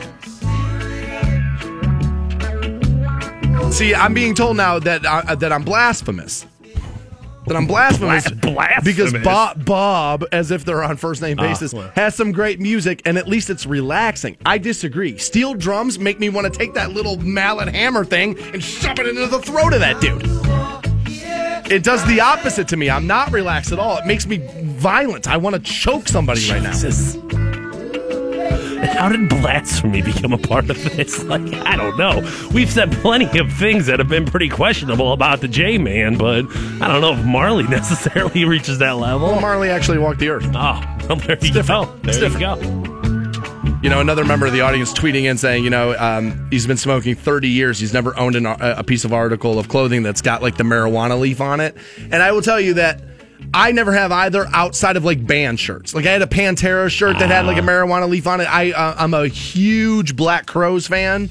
See, 3.72 3.94
I'm 3.94 4.12
being 4.12 4.34
told 4.34 4.56
now 4.56 4.78
that 4.80 5.04
uh, 5.06 5.34
that 5.36 5.52
I'm 5.52 5.62
blasphemous. 5.62 6.46
That 7.46 7.56
I'm 7.56 7.66
blasphemous, 7.66 8.30
Bla- 8.30 8.52
blasphemous? 8.52 8.84
because 8.84 9.12
Bob, 9.24 9.64
Bob, 9.64 10.24
as 10.30 10.52
if 10.52 10.64
they're 10.64 10.82
on 10.84 10.96
first 10.96 11.20
name 11.22 11.38
Ah, 11.40 11.42
basis, 11.42 11.72
has 11.96 12.14
some 12.14 12.30
great 12.30 12.60
music, 12.60 13.02
and 13.04 13.18
at 13.18 13.26
least 13.26 13.50
it's 13.50 13.66
relaxing. 13.66 14.36
I 14.46 14.58
disagree. 14.58 15.18
Steel 15.18 15.54
drums 15.54 15.98
make 15.98 16.20
me 16.20 16.28
want 16.28 16.52
to 16.52 16.56
take 16.56 16.74
that 16.74 16.92
little 16.92 17.16
mallet 17.18 17.68
hammer 17.74 18.04
thing 18.04 18.38
and 18.38 18.62
shove 18.62 18.98
it 19.00 19.08
into 19.08 19.26
the 19.26 19.40
throat 19.40 19.72
of 19.72 19.80
that 19.80 20.00
dude. 20.00 20.22
It 21.70 21.82
does 21.84 22.04
the 22.06 22.20
opposite 22.20 22.68
to 22.68 22.76
me. 22.76 22.90
I'm 22.90 23.06
not 23.06 23.32
relaxed 23.32 23.72
at 23.72 23.78
all. 23.78 23.96
It 23.98 24.06
makes 24.06 24.26
me 24.26 24.38
violent. 24.62 25.28
I 25.28 25.36
want 25.38 25.56
to 25.56 25.62
choke 25.62 26.08
somebody 26.08 26.48
right 26.50 26.62
now. 26.62 26.72
How 28.94 29.08
did 29.08 29.28
blasphemy 29.28 30.02
become 30.02 30.32
a 30.32 30.38
part 30.38 30.68
of 30.68 30.82
this? 30.96 31.22
Like, 31.32 31.40
I 31.54 31.76
don't 31.76 31.96
know. 31.96 32.20
We've 32.52 32.70
said 32.70 32.92
plenty 32.92 33.38
of 33.38 33.50
things 33.52 33.86
that 33.86 33.98
have 34.00 34.08
been 34.08 34.26
pretty 34.26 34.48
questionable 34.48 35.12
about 35.12 35.40
the 35.40 35.48
J 35.48 35.78
Man, 35.78 36.18
but 36.18 36.44
I 36.82 36.88
don't 36.88 37.00
know 37.00 37.14
if 37.14 37.24
Marley 37.24 37.62
necessarily 37.68 38.44
reaches 38.44 38.78
that 38.78 38.92
level. 38.96 39.28
Well, 39.28 39.40
Marley 39.40 39.70
actually 39.70 39.98
walked 39.98 40.18
the 40.18 40.28
earth. 40.28 40.44
Oh, 40.54 40.80
well, 41.08 41.16
there 41.16 41.38
you 41.40 41.52
different. 41.52 41.66
go. 41.66 41.96
There 42.02 42.24
It's 42.24 42.34
you 42.34 42.40
go. 42.40 42.56
You 43.82 43.90
know, 43.90 43.98
another 44.00 44.24
member 44.24 44.46
of 44.46 44.52
the 44.52 44.60
audience 44.60 44.92
tweeting 44.92 45.24
in 45.24 45.36
saying, 45.36 45.64
you 45.64 45.70
know, 45.70 45.96
um, 45.98 46.46
he's 46.52 46.68
been 46.68 46.76
smoking 46.76 47.16
30 47.16 47.48
years. 47.48 47.80
He's 47.80 47.92
never 47.92 48.16
owned 48.16 48.36
an, 48.36 48.46
a 48.46 48.56
a 48.78 48.84
piece 48.84 49.04
of 49.04 49.12
article 49.12 49.58
of 49.58 49.68
clothing 49.68 50.04
that's 50.04 50.22
got 50.22 50.40
like 50.40 50.56
the 50.56 50.62
marijuana 50.62 51.18
leaf 51.18 51.40
on 51.40 51.58
it. 51.58 51.76
And 51.98 52.22
I 52.22 52.30
will 52.30 52.42
tell 52.42 52.60
you 52.60 52.74
that 52.74 53.02
I 53.52 53.72
never 53.72 53.92
have 53.92 54.12
either 54.12 54.46
outside 54.52 54.96
of 54.96 55.04
like 55.04 55.26
band 55.26 55.58
shirts. 55.58 55.94
Like 55.94 56.06
I 56.06 56.12
had 56.12 56.22
a 56.22 56.26
Pantera 56.28 56.88
shirt 56.90 57.18
that 57.18 57.28
had 57.28 57.44
like 57.44 57.56
a 57.56 57.60
marijuana 57.60 58.08
leaf 58.08 58.28
on 58.28 58.40
it. 58.40 58.44
I 58.44 58.70
uh, 58.70 58.94
I'm 58.96 59.14
a 59.14 59.26
huge 59.26 60.14
Black 60.14 60.46
Crowes 60.46 60.86
fan. 60.86 61.28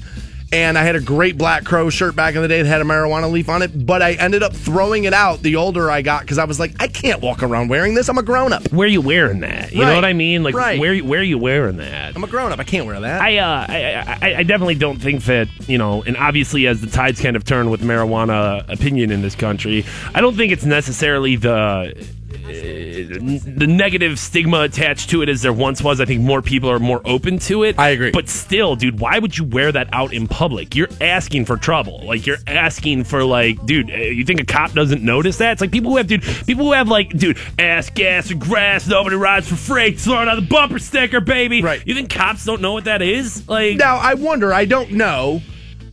And 0.52 0.76
I 0.76 0.82
had 0.82 0.96
a 0.96 1.00
great 1.00 1.38
Black 1.38 1.64
Crow 1.64 1.88
shirt 1.88 2.14
back 2.14 2.34
in 2.34 2.42
the 2.42 2.48
day 2.48 2.60
that 2.60 2.68
had 2.68 2.82
a 2.82 2.84
marijuana 2.84 3.32
leaf 3.32 3.48
on 3.48 3.62
it, 3.62 3.86
but 3.86 4.02
I 4.02 4.12
ended 4.12 4.42
up 4.42 4.52
throwing 4.54 5.04
it 5.04 5.14
out 5.14 5.40
the 5.40 5.56
older 5.56 5.90
I 5.90 6.02
got 6.02 6.20
because 6.22 6.36
I 6.36 6.44
was 6.44 6.60
like, 6.60 6.74
I 6.78 6.88
can't 6.88 7.22
walk 7.22 7.42
around 7.42 7.68
wearing 7.68 7.94
this. 7.94 8.08
I'm 8.10 8.18
a 8.18 8.22
grown 8.22 8.52
up. 8.52 8.70
Where 8.70 8.84
are 8.84 8.90
you 8.90 9.00
wearing 9.00 9.40
that? 9.40 9.72
You 9.72 9.80
know 9.80 9.94
what 9.94 10.04
I 10.04 10.12
mean? 10.12 10.42
Like, 10.42 10.54
Right. 10.54 10.78
where 10.78 10.98
where 10.98 11.22
you 11.22 11.38
wearing 11.38 11.78
that? 11.78 12.14
I'm 12.14 12.22
a 12.22 12.26
grown 12.26 12.52
up. 12.52 12.58
I 12.58 12.64
can't 12.64 12.86
wear 12.86 13.00
that. 13.00 13.22
I, 13.22 13.38
uh, 13.38 13.66
I, 13.68 14.18
I 14.28 14.34
I 14.38 14.42
definitely 14.42 14.74
don't 14.74 15.00
think 15.00 15.24
that 15.24 15.48
you 15.68 15.78
know, 15.78 16.02
and 16.02 16.16
obviously 16.18 16.66
as 16.66 16.82
the 16.82 16.86
tides 16.86 17.20
kind 17.20 17.34
of 17.34 17.44
turn 17.44 17.70
with 17.70 17.80
marijuana 17.80 18.68
opinion 18.70 19.10
in 19.10 19.22
this 19.22 19.34
country, 19.34 19.86
I 20.14 20.20
don't 20.20 20.36
think 20.36 20.52
it's 20.52 20.64
necessarily 20.66 21.36
the 21.36 21.94
the 22.42 23.66
negative 23.68 24.18
stigma 24.18 24.60
attached 24.62 25.10
to 25.10 25.22
it 25.22 25.28
as 25.28 25.42
there 25.42 25.52
once 25.52 25.82
was. 25.82 26.00
I 26.00 26.04
think 26.04 26.20
more 26.22 26.42
people 26.42 26.70
are 26.70 26.78
more 26.78 27.00
open 27.04 27.38
to 27.40 27.62
it. 27.64 27.78
I 27.78 27.90
agree. 27.90 28.10
but 28.10 28.28
still, 28.28 28.76
dude, 28.76 29.00
why 29.00 29.18
would 29.18 29.36
you 29.36 29.44
wear 29.44 29.70
that 29.72 29.88
out 29.92 30.12
in 30.12 30.26
public? 30.28 30.74
You're 30.74 30.88
asking 31.00 31.44
for 31.44 31.56
trouble. 31.56 32.00
Like 32.04 32.26
you're 32.26 32.38
asking 32.46 33.04
for 33.04 33.24
like, 33.24 33.64
dude, 33.66 33.90
uh, 33.90 33.94
you 33.94 34.24
think 34.24 34.40
a 34.40 34.44
cop 34.44 34.72
doesn't 34.72 35.02
notice 35.02 35.38
that? 35.38 35.52
It's 35.52 35.60
like 35.60 35.70
people 35.72 35.92
who 35.92 35.96
have, 35.98 36.06
dude, 36.06 36.22
people 36.46 36.66
who 36.66 36.72
have 36.72 36.88
like, 36.88 37.10
dude, 37.10 37.38
ass, 37.58 37.90
gas, 37.90 38.30
and 38.30 38.40
grass. 38.40 38.86
Nobody 38.86 39.16
rides 39.16 39.48
for 39.48 39.56
freight. 39.56 40.00
Throwing 40.00 40.28
out 40.28 40.36
the 40.36 40.42
bumper 40.42 40.78
sticker, 40.78 41.20
baby. 41.20 41.62
Right. 41.62 41.82
You 41.86 41.94
think 41.94 42.10
cops 42.10 42.44
don't 42.44 42.60
know 42.60 42.72
what 42.72 42.84
that 42.84 43.02
is? 43.02 43.48
Like, 43.48 43.76
Now, 43.76 43.96
I 43.96 44.14
wonder, 44.14 44.52
I 44.52 44.64
don't 44.64 44.92
know, 44.92 45.40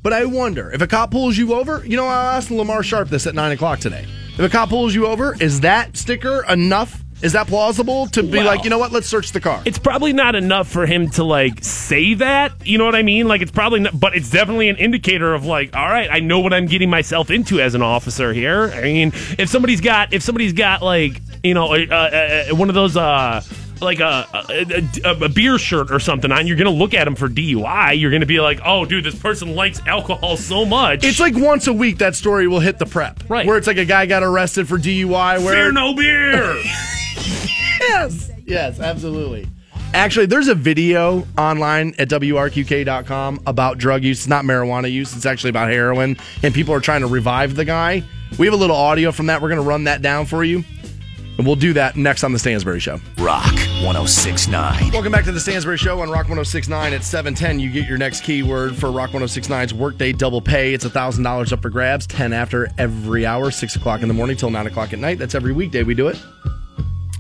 but 0.02 0.14
I 0.14 0.26
wonder 0.26 0.72
if 0.72 0.82
a 0.82 0.88
cop 0.88 1.12
pulls 1.12 1.38
you 1.38 1.54
over, 1.54 1.84
you 1.86 1.98
know, 1.98 2.06
I 2.06 2.36
asked 2.38 2.52
Lamar 2.52 2.84
Sharp 2.84 3.10
this 3.10 3.28
at 3.28 3.36
9 3.36 3.52
o'clock 3.52 3.80
today. 3.80 4.06
If 4.40 4.46
a 4.46 4.50
cop 4.50 4.70
pulls 4.70 4.96
you 4.96 5.06
over, 5.06 5.36
is 5.42 5.60
that 5.62 5.98
sticker 5.98 6.46
enough? 6.48 7.04
Is 7.22 7.34
that 7.34 7.48
plausible 7.48 8.08
to 8.08 8.24
be 8.24 8.38
Well- 8.38 8.46
like, 8.46 8.64
you 8.64 8.70
know 8.70 8.78
what, 8.78 8.94
let's 8.94 9.06
search 9.10 9.34
the 9.34 9.42
car? 9.42 9.62
it's 9.66 9.78
probably 9.78 10.14
not 10.14 10.34
enough 10.34 10.70
for 10.70 10.86
him 10.86 11.10
to 11.10 11.26
like 11.26 11.62
say 11.62 12.14
that. 12.14 12.54
You 12.64 12.78
know 12.78 12.86
what 12.86 12.96
I 12.96 13.04
mean? 13.04 13.28
Like 13.28 13.42
it's 13.42 13.52
probably 13.52 13.82
not, 13.82 14.00
but 14.00 14.16
it's 14.16 14.30
definitely 14.30 14.70
an 14.70 14.78
indicator 14.78 15.34
of 15.34 15.44
like, 15.46 15.76
all 15.76 15.90
right, 15.90 16.08
I 16.10 16.22
know 16.22 16.40
what 16.40 16.54
I'm 16.54 16.68
getting 16.68 16.90
myself 16.90 17.30
into 17.30 17.60
as 17.60 17.76
an 17.76 17.82
officer 17.82 18.32
here. 18.32 18.72
I 18.74 18.82
mean, 18.82 19.10
if 19.38 19.50
somebody's 19.50 19.82
got, 19.82 20.14
if 20.14 20.24
somebody's 20.24 20.54
got 20.54 20.82
like, 20.82 21.20
you 21.44 21.54
know, 21.54 21.74
uh, 21.74 21.86
uh, 21.92 21.94
uh, 22.52 22.56
one 22.56 22.70
of 22.70 22.76
those, 22.76 22.96
uh, 22.96 23.42
like 23.82 24.00
a, 24.00 24.28
a, 24.34 24.84
a, 25.04 25.26
a 25.26 25.30
beer 25.30 25.58
shirt 25.58 25.92
or 25.92 26.00
something 26.00 26.32
on, 26.32 26.48
you're 26.48 26.58
gonna 26.58 26.70
look 26.70 26.94
at 26.94 27.08
him 27.08 27.16
for 27.16 27.28
DUI. 27.30 28.00
You're 28.00 28.12
gonna 28.12 28.26
be 28.26 28.40
like, 28.40 28.60
oh, 28.66 28.86
dude, 28.86 29.04
this 29.04 29.18
person 29.18 29.56
likes 29.56 29.82
alcohol 29.88 30.38
so 30.38 30.66
much. 30.66 31.04
It's 31.04 31.20
like 31.20 31.36
once 31.36 31.68
a 31.68 31.74
week 31.74 31.98
that 32.00 32.16
story 32.16 32.48
will 32.48 32.60
hit 32.60 32.80
the 32.80 32.86
prep. 32.86 33.24
Right. 33.30 33.46
Where 33.46 33.58
it's 33.58 33.68
like 33.68 33.78
a 33.78 33.86
guy 33.86 34.06
got 34.06 34.24
arrested 34.24 34.68
for 34.68 34.78
DUI. 34.78 35.44
Where 35.44 35.54
fear 35.54 35.72
no 35.72 35.94
beer. 35.94 36.62
Yes. 37.80 38.30
Yes, 38.46 38.80
absolutely. 38.80 39.48
Actually, 39.94 40.28
there's 40.28 40.48
a 40.48 40.54
video 40.56 41.26
online 41.38 41.96
at 41.98 42.10
WRQK.com 42.10 43.40
about 43.48 43.78
drug 43.78 44.04
use. 44.04 44.20
It's 44.20 44.28
not 44.28 44.46
marijuana 44.46 44.92
use, 44.92 45.16
it's 45.16 45.26
actually 45.26 45.50
about 45.50 45.70
heroin, 45.70 46.18
and 46.44 46.54
people 46.54 46.74
are 46.76 46.80
trying 46.80 47.02
to 47.02 47.08
revive 47.08 47.56
the 47.56 47.66
guy. 47.66 48.04
We 48.38 48.46
have 48.46 48.54
a 48.54 48.58
little 48.58 48.76
audio 48.76 49.12
from 49.12 49.26
that. 49.28 49.42
We're 49.42 49.50
going 49.50 49.62
to 49.62 49.68
run 49.68 49.86
that 49.86 50.02
down 50.04 50.28
for 50.28 50.44
you. 50.44 50.64
And 51.40 51.48
we'll 51.48 51.56
do 51.56 51.72
that 51.72 51.96
next 51.96 52.26
on 52.26 52.34
The 52.34 52.38
Stansbury 52.38 52.82
Show. 52.82 53.00
Rock 53.18 53.54
1069. 53.86 54.92
Welcome 54.92 55.14
back 55.14 55.24
to 55.24 55.32
The 55.32 55.40
Stansbury 55.40 55.78
Show 55.78 56.02
on 56.02 56.10
Rock 56.10 56.26
1069 56.26 56.92
at 56.92 57.02
710. 57.02 57.62
You 57.62 57.72
get 57.72 57.88
your 57.88 57.98
next 57.98 58.26
keyword 58.26 58.76
for 58.76 58.92
Rock 58.92 59.12
1069's 59.12 59.74
Workday 59.74 60.12
Double 60.12 60.42
Pay. 60.42 60.74
It's 60.74 60.84
$1,000 60.84 61.54
up 61.54 61.62
for 61.62 61.70
grabs, 61.70 62.06
10 62.08 62.34
after 62.34 62.68
every 62.78 63.26
hour, 63.26 63.52
6 63.52 63.76
o'clock 63.78 64.02
in 64.02 64.10
the 64.10 64.14
morning 64.14 64.36
till 64.36 64.50
9 64.50 64.68
o'clock 64.68 64.92
at 64.92 65.00
night. 65.00 65.18
That's 65.18 65.34
every 65.34 65.54
weekday 65.54 65.84
we 65.84 65.94
do 65.94 66.10
it. 66.10 66.22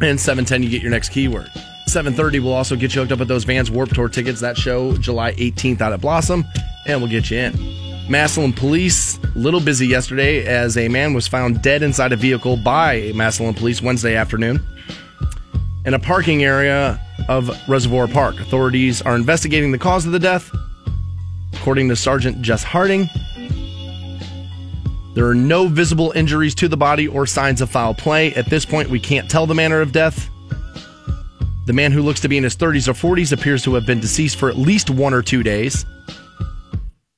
And 0.01 0.19
710, 0.19 0.63
you 0.63 0.69
get 0.69 0.81
your 0.81 0.91
next 0.91 1.13
keyword. 1.13 1.49
730 1.87 2.39
we'll 2.39 2.51
also 2.51 2.75
get 2.75 2.93
you 2.93 2.99
hooked 2.99 3.13
up 3.13 3.19
with 3.19 3.29
those 3.29 3.45
Vans 3.45 3.71
Warped 3.71 3.95
Tour 3.95 4.09
tickets. 4.09 4.41
That 4.41 4.57
show 4.57 4.97
July 4.97 5.31
18th 5.35 5.79
out 5.79 5.93
at 5.93 6.01
Blossom, 6.01 6.43
and 6.85 6.99
we'll 6.99 7.09
get 7.09 7.31
you 7.31 7.37
in. 7.37 7.88
Massillon 8.09 8.53
police, 8.53 9.19
little 9.35 9.59
busy 9.59 9.85
yesterday 9.85 10.43
as 10.43 10.77
a 10.77 10.87
man 10.87 11.13
was 11.13 11.27
found 11.27 11.61
dead 11.61 11.83
inside 11.83 12.11
a 12.11 12.15
vehicle 12.15 12.57
by 12.57 13.11
Massillon 13.13 13.53
police 13.53 13.83
Wednesday 13.83 14.15
afternoon 14.15 14.59
in 15.85 15.93
a 15.93 15.99
parking 15.99 16.43
area 16.43 16.99
of 17.27 17.51
Reservoir 17.69 18.07
Park. 18.07 18.39
Authorities 18.39 19.03
are 19.03 19.15
investigating 19.15 19.71
the 19.71 19.77
cause 19.77 20.07
of 20.07 20.11
the 20.11 20.17
death. 20.17 20.49
According 21.53 21.89
to 21.89 21.95
Sergeant 21.95 22.41
Jess 22.41 22.63
Harding, 22.63 23.07
there 25.13 25.27
are 25.27 25.35
no 25.35 25.67
visible 25.67 26.11
injuries 26.15 26.55
to 26.55 26.67
the 26.67 26.77
body 26.77 27.07
or 27.07 27.27
signs 27.27 27.61
of 27.61 27.69
foul 27.69 27.93
play. 27.93 28.33
At 28.33 28.47
this 28.47 28.65
point, 28.65 28.89
we 28.89 28.99
can't 28.99 29.29
tell 29.29 29.45
the 29.45 29.53
manner 29.53 29.81
of 29.81 29.91
death. 29.91 30.31
The 31.67 31.73
man 31.73 31.91
who 31.91 32.01
looks 32.01 32.21
to 32.21 32.27
be 32.27 32.37
in 32.37 32.43
his 32.43 32.55
30s 32.55 32.87
or 32.87 32.93
40s 32.93 33.31
appears 33.31 33.61
to 33.65 33.75
have 33.75 33.85
been 33.85 33.99
deceased 33.99 34.37
for 34.37 34.49
at 34.49 34.57
least 34.57 34.89
one 34.89 35.13
or 35.13 35.21
two 35.21 35.43
days. 35.43 35.85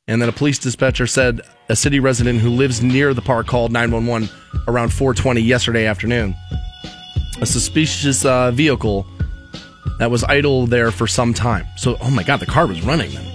And 0.07 0.21
then 0.21 0.29
a 0.29 0.33
police 0.33 0.57
dispatcher 0.57 1.07
said 1.07 1.41
a 1.69 1.75
city 1.75 1.99
resident 1.99 2.39
who 2.39 2.49
lives 2.49 2.81
near 2.81 3.13
the 3.13 3.21
park 3.21 3.47
called 3.47 3.71
911 3.71 4.29
around 4.67 4.89
4:20 4.89 5.45
yesterday 5.45 5.85
afternoon. 5.85 6.35
A 7.39 7.45
suspicious 7.45 8.25
uh, 8.25 8.51
vehicle 8.51 9.05
that 9.99 10.09
was 10.09 10.23
idle 10.23 10.67
there 10.67 10.91
for 10.91 11.07
some 11.07 11.33
time. 11.33 11.65
So, 11.77 11.97
oh 12.01 12.09
my 12.09 12.23
God, 12.23 12.39
the 12.39 12.45
car 12.45 12.65
was 12.67 12.81
running 12.81 13.11
then. 13.11 13.27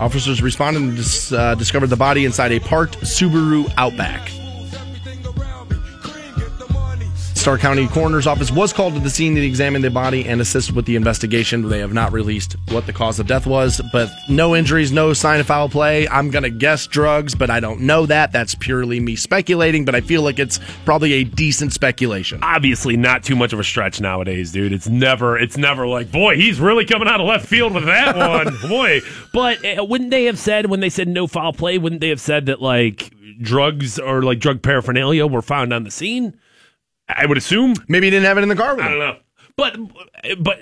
Officers 0.00 0.42
responded 0.42 0.82
and 0.82 0.96
dis- 0.96 1.32
uh, 1.32 1.54
discovered 1.56 1.88
the 1.88 1.96
body 1.96 2.24
inside 2.24 2.52
a 2.52 2.60
parked 2.60 3.00
Subaru 3.00 3.72
Outback. 3.76 4.30
Stark 7.38 7.60
County 7.60 7.86
Coroner's 7.86 8.26
Office 8.26 8.50
was 8.50 8.72
called 8.72 8.94
to 8.94 9.00
the 9.00 9.08
scene 9.08 9.36
to 9.36 9.40
examine 9.40 9.80
the 9.80 9.90
body 9.90 10.26
and 10.26 10.40
assist 10.40 10.72
with 10.72 10.86
the 10.86 10.96
investigation. 10.96 11.68
They 11.68 11.78
have 11.78 11.92
not 11.92 12.12
released 12.12 12.56
what 12.70 12.86
the 12.86 12.92
cause 12.92 13.20
of 13.20 13.28
death 13.28 13.46
was, 13.46 13.80
but 13.92 14.10
no 14.28 14.56
injuries, 14.56 14.90
no 14.90 15.12
sign 15.12 15.38
of 15.38 15.46
foul 15.46 15.68
play. 15.68 16.08
I'm 16.08 16.30
going 16.30 16.42
to 16.42 16.50
guess 16.50 16.88
drugs, 16.88 17.36
but 17.36 17.48
I 17.48 17.60
don't 17.60 17.82
know 17.82 18.06
that. 18.06 18.32
That's 18.32 18.56
purely 18.56 18.98
me 18.98 19.14
speculating, 19.14 19.84
but 19.84 19.94
I 19.94 20.00
feel 20.00 20.22
like 20.22 20.40
it's 20.40 20.58
probably 20.84 21.12
a 21.14 21.24
decent 21.24 21.72
speculation. 21.72 22.40
obviously 22.42 22.96
not 22.96 23.22
too 23.22 23.36
much 23.36 23.52
of 23.52 23.60
a 23.60 23.64
stretch 23.64 24.00
nowadays, 24.00 24.50
dude. 24.50 24.72
It's 24.72 24.88
never, 24.88 25.38
it's 25.38 25.56
never 25.56 25.86
like, 25.86 26.10
boy, 26.10 26.34
he's 26.36 26.58
really 26.58 26.84
coming 26.84 27.06
out 27.06 27.20
of 27.20 27.26
left 27.26 27.46
field 27.46 27.72
with 27.72 27.84
that 27.86 28.16
one, 28.16 28.56
boy. 28.68 29.00
But 29.32 29.64
uh, 29.64 29.84
wouldn't 29.84 30.10
they 30.10 30.24
have 30.24 30.38
said 30.40 30.66
when 30.66 30.80
they 30.80 30.90
said 30.90 31.06
no 31.06 31.28
foul 31.28 31.52
play? 31.52 31.78
Wouldn't 31.78 32.00
they 32.00 32.08
have 32.08 32.20
said 32.20 32.46
that 32.46 32.60
like 32.60 33.14
drugs 33.40 33.98
or 33.98 34.22
like 34.22 34.40
drug 34.40 34.60
paraphernalia 34.60 35.24
were 35.26 35.40
found 35.40 35.72
on 35.72 35.84
the 35.84 35.90
scene? 35.92 36.36
I 37.08 37.26
would 37.26 37.38
assume. 37.38 37.74
Maybe 37.88 38.06
he 38.06 38.10
didn't 38.10 38.26
have 38.26 38.38
it 38.38 38.42
in 38.42 38.48
the 38.48 38.56
car 38.56 38.74
with 38.76 38.84
I 38.84 38.88
don't 38.88 38.98
know. 38.98 39.16
But 39.56 39.76
but 40.40 40.58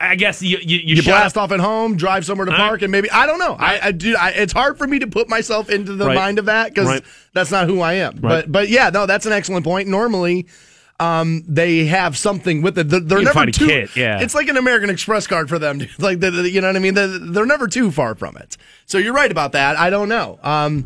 I 0.00 0.16
guess 0.16 0.42
you 0.42 0.58
you, 0.60 0.78
you, 0.78 0.96
you 0.96 1.02
blast 1.04 1.36
up- 1.36 1.44
off 1.44 1.52
at 1.52 1.60
home, 1.60 1.96
drive 1.96 2.24
somewhere 2.26 2.46
to 2.46 2.50
Right. 2.50 2.58
park, 2.58 2.82
and 2.82 2.90
maybe 2.90 3.08
I 3.10 3.24
don't 3.26 3.38
know. 3.38 3.54
I, 3.58 3.78
I 3.88 3.92
do. 3.92 4.16
I, 4.18 4.30
it's 4.30 4.52
hard 4.52 4.76
for 4.76 4.88
me 4.88 4.98
to 4.98 5.06
put 5.06 5.28
myself 5.28 5.70
into 5.70 5.94
the 5.94 6.06
Right. 6.06 6.16
mind 6.16 6.38
of 6.40 6.46
that 6.46 6.74
because 6.74 7.00
that's 7.32 7.52
not 7.52 7.68
who 7.68 7.80
I 7.80 7.92
am. 7.94 8.14
Right. 8.14 8.20
But 8.22 8.50
but 8.50 8.68
yeah, 8.68 8.90
no, 8.90 9.06
that's 9.06 9.24
an 9.26 9.32
excellent 9.32 9.64
point. 9.64 9.88
Normally. 9.88 10.46
Um, 10.98 11.44
they 11.48 11.86
have 11.86 12.14
something 12.18 12.60
with 12.60 12.76
it. 12.78 12.90
They're, 12.90 13.00
they're 13.00 13.22
never 13.22 13.46
too. 13.46 13.66
kit, 13.66 13.96
yeah. 13.96 14.20
It's 14.20 14.34
like 14.34 14.48
an 14.48 14.58
American 14.58 14.90
Express 14.90 15.26
card 15.26 15.48
for 15.48 15.58
them. 15.58 15.78
dude. 15.78 15.98
Like 15.98 16.20
the, 16.20 16.30
the- 16.30 16.50
you 16.50 16.60
know 16.60 16.66
what 16.66 16.76
I 16.76 16.78
mean. 16.78 16.92
They're, 16.92 17.06
they're 17.18 17.46
never 17.46 17.68
too 17.68 17.90
far 17.90 18.14
from 18.14 18.36
it. 18.36 18.58
So 18.84 18.98
you're 18.98 19.14
right 19.14 19.30
about 19.30 19.52
that. 19.52 19.76
I 19.78 19.88
don't 19.88 20.10
know. 20.10 20.38
Um, 20.42 20.84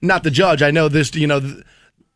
not 0.00 0.22
the 0.22 0.30
judge. 0.30 0.62
I 0.62 0.70
know 0.70 0.88
this. 0.88 1.12
You 1.16 1.26
know. 1.26 1.40
Th- 1.40 1.64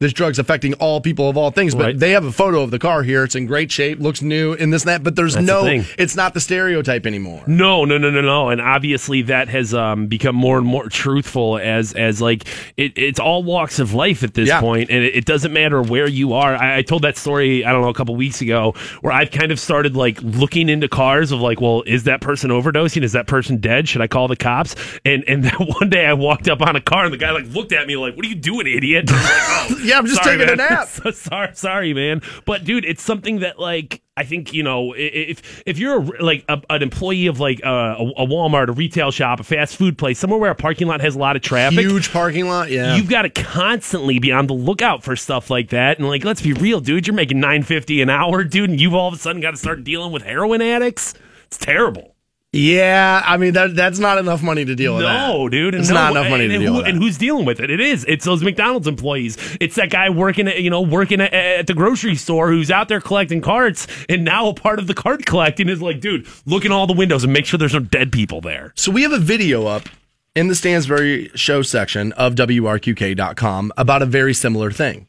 this 0.03 0.13
drug's 0.13 0.39
affecting 0.39 0.75
all 0.75 1.01
people 1.01 1.29
of 1.29 1.37
all 1.37 1.51
things, 1.51 1.75
but 1.75 1.83
Right. 1.85 1.99
they 1.99 2.11
have 2.13 2.25
a 2.25 2.33
photo 2.33 2.63
of 2.63 2.71
the 2.71 2.79
car 2.79 3.03
here. 3.03 3.25
It's 3.25 3.35
in 3.35 3.47
great 3.47 3.71
shape, 3.73 3.99
looks 4.01 4.21
new, 4.23 4.53
and 4.55 4.73
this 4.73 4.83
and 4.83 4.89
that. 4.91 5.03
But 5.03 5.17
there's 5.17 5.35
That's 5.35 5.47
no, 5.47 5.63
thing. 5.65 5.85
it's 5.99 6.17
not 6.17 6.35
the 6.35 6.41
stereotype 6.41 7.07
anymore. 7.07 7.43
No, 7.47 7.85
no, 7.85 7.99
no, 7.99 8.11
no, 8.11 8.21
no. 8.21 8.49
And 8.51 8.61
obviously 8.61 9.23
that 9.23 9.49
has 9.49 9.73
um, 9.75 10.07
become 10.07 10.35
more 10.37 10.59
and 10.59 10.67
more 10.67 10.89
truthful 10.89 11.59
as 11.59 11.93
as 11.95 12.21
like 12.21 12.45
it, 12.77 12.93
it's 12.97 13.21
all 13.21 13.43
walks 13.43 13.79
of 13.79 13.95
life 13.95 14.23
at 14.23 14.35
this 14.35 14.49
Yeah. 14.49 14.61
point, 14.61 14.91
and 14.91 15.03
it, 15.05 15.17
it 15.17 15.25
doesn't 15.25 15.53
matter 15.53 15.83
where 15.83 16.09
you 16.09 16.33
are. 16.35 16.55
I, 16.55 16.79
I 16.79 16.83
told 16.83 17.03
that 17.03 17.17
story 17.17 17.65
I 17.65 17.73
don't 17.73 17.83
know 17.83 17.89
a 17.89 17.95
couple 17.95 18.15
weeks 18.17 18.41
ago 18.41 18.75
where 19.01 19.13
I've 19.13 19.31
kind 19.31 19.53
of 19.53 19.59
started 19.61 19.97
like 19.97 20.19
looking 20.23 20.69
into 20.69 20.89
cars 20.89 21.33
of 21.33 21.41
like, 21.41 21.61
well, 21.61 21.83
is 21.87 22.05
that 22.05 22.21
person 22.21 22.51
overdosing? 22.51 23.03
Is 23.03 23.13
that 23.13 23.27
person 23.27 23.59
dead? 23.59 23.89
Should 23.89 24.01
I 24.03 24.07
call 24.07 24.29
the 24.29 24.37
cops? 24.37 24.75
And 25.05 25.25
and 25.29 25.45
then 25.45 25.55
one 25.55 25.91
day 25.91 26.07
I 26.07 26.13
walked 26.15 26.49
up 26.49 26.61
on 26.63 26.77
a 26.77 26.81
car 26.81 27.05
and 27.05 27.13
the 27.13 27.19
guy 27.19 27.31
like 27.31 27.47
looked 27.47 27.73
at 27.73 27.87
me 27.87 27.97
like, 27.97 28.17
what 28.17 28.25
are 28.25 28.29
you 28.29 28.35
doing, 28.35 28.67
idiot? 28.67 29.11
And 29.11 29.19
I 29.19 29.21
was 29.21 29.71
like, 29.71 29.81
oh, 29.81 29.85
Yeah, 29.92 29.92
I'm 29.99 30.07
just 30.07 30.23
Sorry, 30.23 30.39
taking 30.39 30.53
a 30.53 30.57
nap. 30.71 30.89
So 30.89 31.11
sorry, 31.11 31.55
sorry, 31.55 31.95
man. 31.95 32.23
But 32.45 32.65
dude, 32.65 32.85
it's 32.85 33.03
something 33.03 33.41
that 33.41 33.59
like 33.59 34.03
I 34.17 34.25
think 34.25 34.53
you 34.53 34.63
know 34.63 34.95
if 34.97 35.63
if 35.67 35.79
you're 35.79 36.03
a, 36.03 36.23
like 36.23 36.45
a, 36.49 36.61
an 36.71 36.83
employee 36.83 37.27
of 37.27 37.41
like 37.41 37.65
uh, 37.65 37.97
a, 37.99 38.23
a 38.23 38.27
Walmart, 38.27 38.69
a 38.69 38.73
retail 38.73 39.11
shop, 39.11 39.41
a 39.41 39.45
fast 39.45 39.77
food 39.77 39.97
place, 39.97 40.19
somewhere 40.19 40.39
where 40.39 40.51
a 40.51 40.55
parking 40.55 40.87
lot 40.87 41.01
has 41.01 41.15
a 41.15 41.19
lot 41.19 41.37
of 41.37 41.43
traffic. 41.43 41.79
Huge 41.79 42.11
parking 42.13 42.47
lot. 42.47 42.71
Yeah. 42.71 42.97
You've 42.97 43.09
got 43.09 43.23
to 43.23 43.31
constantly 43.31 44.19
be 44.19 44.31
on 44.33 44.47
the 44.47 44.55
lookout 44.55 45.03
for 45.03 45.17
stuff 45.17 45.51
like 45.51 45.71
that, 45.71 45.99
and 45.99 46.09
like, 46.09 46.25
let's 46.25 46.43
be 46.43 46.53
real, 46.53 46.81
dude. 46.81 47.07
You're 47.07 47.15
making 47.17 47.41
nine 47.41 47.63
fifty 47.63 48.03
an 48.03 48.11
hour, 48.11 48.45
dude, 48.45 48.71
and 48.71 48.81
you've 48.81 48.95
all 48.95 49.09
of 49.09 49.15
a 49.15 49.19
sudden 49.19 49.41
got 49.41 49.53
to 49.53 49.57
start 49.57 49.85
dealing 49.85 50.13
with 50.13 50.23
heroin 50.23 50.61
addicts. 50.61 51.15
It's 51.47 51.59
terrible. 51.59 52.12
Yeah. 52.53 53.23
I 53.25 53.37
mean, 53.37 53.55
that 53.55 53.75
that's 53.75 53.99
not 53.99 54.19
enough 54.19 54.43
money 54.43 54.65
to 54.65 54.75
deal 54.75 54.95
with 54.97 55.05
that. 55.05 55.29
No, 55.29 55.49
dude, 55.49 55.75
It's 55.75 55.89
no, 55.89 55.95
not 55.95 56.11
enough 56.13 56.31
money 56.31 56.45
and, 56.45 56.51
to 56.51 56.55
and 56.57 56.63
deal 56.63 56.73
who, 56.73 56.77
with 56.79 56.87
that. 56.87 56.95
And 56.95 57.03
who's 57.03 57.19
dealing 57.19 57.45
with 57.45 57.61
it? 57.61 57.71
It 57.71 57.81
is. 57.81 58.05
It's 58.07 58.25
those 58.25 58.43
McDonald's 58.43 58.87
employees. 58.87 59.37
It's 59.61 59.77
that 59.77 59.91
guy 59.91 60.11
working 60.11 60.49
at 60.49 60.63
you 60.63 60.71
know 60.71 60.83
working 60.83 61.21
at, 61.21 61.33
at 61.33 61.67
the 61.67 61.75
grocery 61.75 62.17
store 62.17 62.51
who's 62.51 62.71
out 62.71 62.89
there 62.89 63.01
collecting 63.01 63.41
carts, 63.41 63.87
and 64.09 64.25
now 64.25 64.49
a 64.49 64.55
part 64.55 64.79
of 64.79 64.87
the 64.87 64.95
cart 64.95 65.27
collecting 65.27 65.69
is 65.69 65.81
like, 65.81 66.01
dude, 66.01 66.27
look 66.47 66.65
in 66.65 66.73
all 66.73 66.87
the 66.87 66.93
windows 66.93 67.25
and 67.25 67.33
make 67.33 67.47
sure 67.47 67.59
there's 67.59 67.75
no 67.75 67.81
dead 67.81 68.13
people 68.13 68.41
there. 68.41 68.73
So 68.77 68.93
we 68.93 69.03
have 69.03 69.13
a 69.13 69.19
video 69.19 69.67
up 69.67 69.89
in 70.35 70.49
the 70.49 70.55
Stansbury 70.55 71.31
show 71.35 71.63
section 71.63 72.13
of 72.13 72.35
WRQK.com 72.35 73.73
about 73.77 74.03
a 74.03 74.07
very 74.07 74.35
similar 74.35 74.71
thing. 74.71 75.07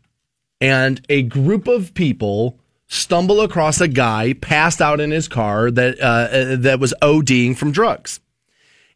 And 0.59 1.05
a 1.09 1.23
group 1.23 1.67
of 1.67 1.93
people 1.93 2.57
stumble 2.87 3.41
across 3.41 3.81
a 3.81 3.87
guy 3.87 4.33
passed 4.33 4.81
out 4.81 4.99
in 4.99 5.11
his 5.11 5.27
car 5.27 5.71
that 5.71 5.99
uh, 5.99 6.03
uh, 6.03 6.55
that 6.57 6.79
was 6.79 6.93
ODing 7.01 7.55
from 7.57 7.71
drugs. 7.71 8.19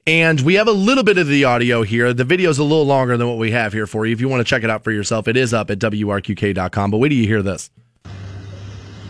And 0.05 0.39
we 0.41 0.53
have 0.53 0.69
a 0.69 0.71
little 0.71 1.03
bit 1.03 1.17
of 1.17 1.27
the 1.27 1.43
audio 1.43 1.83
here. 1.83 2.13
The 2.13 2.23
video 2.23 2.49
is 2.49 2.59
a 2.59 2.63
little 2.63 2.85
longer 2.85 3.17
than 3.17 3.27
what 3.27 3.37
we 3.37 3.51
have 3.51 3.73
here 3.73 3.85
for 3.85 4.05
you. 4.05 4.13
If 4.13 4.21
you 4.21 4.29
want 4.29 4.39
to 4.39 4.49
check 4.49 4.63
it 4.63 4.69
out 4.69 4.85
for 4.85 4.91
yourself, 4.91 5.27
it 5.27 5.35
is 5.35 5.53
up 5.53 5.69
at 5.69 5.79
WRQK.com. 5.79 6.91
But 6.91 6.97
wait 6.99 7.09
till 7.09 7.17
you 7.17 7.27
hear 7.27 7.41
this. 7.41 7.69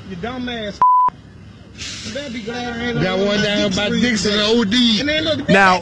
You 0.09 0.15
dumbass. 0.15 0.79
You 2.07 2.13
better 2.13 2.33
be 2.33 2.41
glad 2.41 2.73
I 2.73 2.85
ain't 2.85 3.01
Got 3.03 3.19
one 3.19 3.43
down 3.43 3.71
by 3.75 3.89
Dixon 3.89 4.39
OD. 4.39 4.73
And 5.01 5.09
then 5.09 5.23
look, 5.25 5.49
Now, 5.49 5.81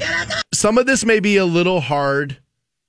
some 0.54 0.78
of 0.78 0.86
this 0.86 1.06
may 1.06 1.22
be 1.22 1.38
a 1.38 1.46
little 1.46 1.80
hard 1.80 2.38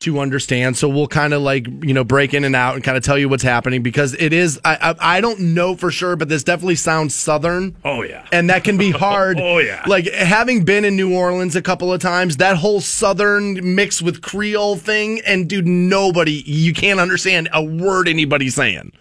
to 0.01 0.21
understand, 0.21 0.77
so 0.77 0.89
we'll 0.89 1.07
kind 1.07 1.33
of 1.33 1.41
like 1.41 1.67
you 1.67 1.95
know 1.95 2.05
break 2.05 2.35
in 2.35 2.45
and 2.45 2.55
out 2.55 2.75
and 2.75 2.85
kind 2.85 2.99
of 2.99 3.05
tell 3.05 3.17
you 3.17 3.29
what's 3.29 3.43
happening 3.43 3.83
because 3.83 4.15
it 4.15 4.33
is. 4.33 4.61
I, 4.65 4.77
I 5.01 5.17
I 5.17 5.21
don't 5.21 5.55
know 5.55 5.75
for 5.75 5.91
sure, 5.91 6.17
but 6.17 6.29
this 6.29 6.45
definitely 6.45 6.75
sounds 6.75 7.15
southern. 7.15 7.77
Oh 7.85 8.03
yeah. 8.03 8.27
And 8.31 8.51
that 8.51 8.63
can 8.63 8.77
be 8.77 8.91
hard. 9.07 9.41
Oh, 9.41 9.59
yeah. 9.59 9.83
Like 9.87 10.07
having 10.13 10.65
been 10.65 10.85
in 10.85 10.97
New 10.97 11.17
Orleans 11.17 11.57
a 11.57 11.63
couple 11.63 11.93
of 11.93 12.01
times, 12.01 12.37
that 12.37 12.57
whole 12.57 12.81
southern 12.81 13.75
mix 13.75 14.03
with 14.03 14.21
Creole 14.21 14.77
thing, 14.77 15.21
and 15.27 15.49
dude, 15.49 15.67
nobody, 15.67 16.43
you 16.45 16.75
can't 16.75 17.01
understand 17.01 17.49
a 17.55 17.65
word 17.65 18.07
anybody's 18.07 18.55
saying. 18.55 18.93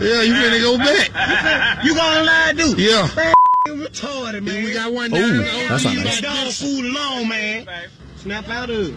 Yeah, 0.00 0.22
you 0.22 0.32
better 0.32 0.58
go 0.58 0.76
back. 0.78 1.84
you 1.84 1.94
gonna 1.94 2.24
lie, 2.24 2.52
dude? 2.56 2.78
Yeah. 2.78 3.08
Man, 3.14 3.32
you 3.66 3.74
retarded, 3.74 4.42
man. 4.42 4.64
We 4.64 4.72
got 4.72 4.92
one 4.92 5.14
Ooh, 5.14 5.44
down. 5.44 5.68
that's 5.68 5.84
not 5.84 5.94
nice. 5.94 6.20
that 6.20 6.22
dog 6.22 6.52
food 6.52 6.84
alone, 6.86 7.28
man. 7.28 7.88
Snap 8.16 8.48
out 8.48 8.70
of 8.70 8.88
it. 8.88 8.94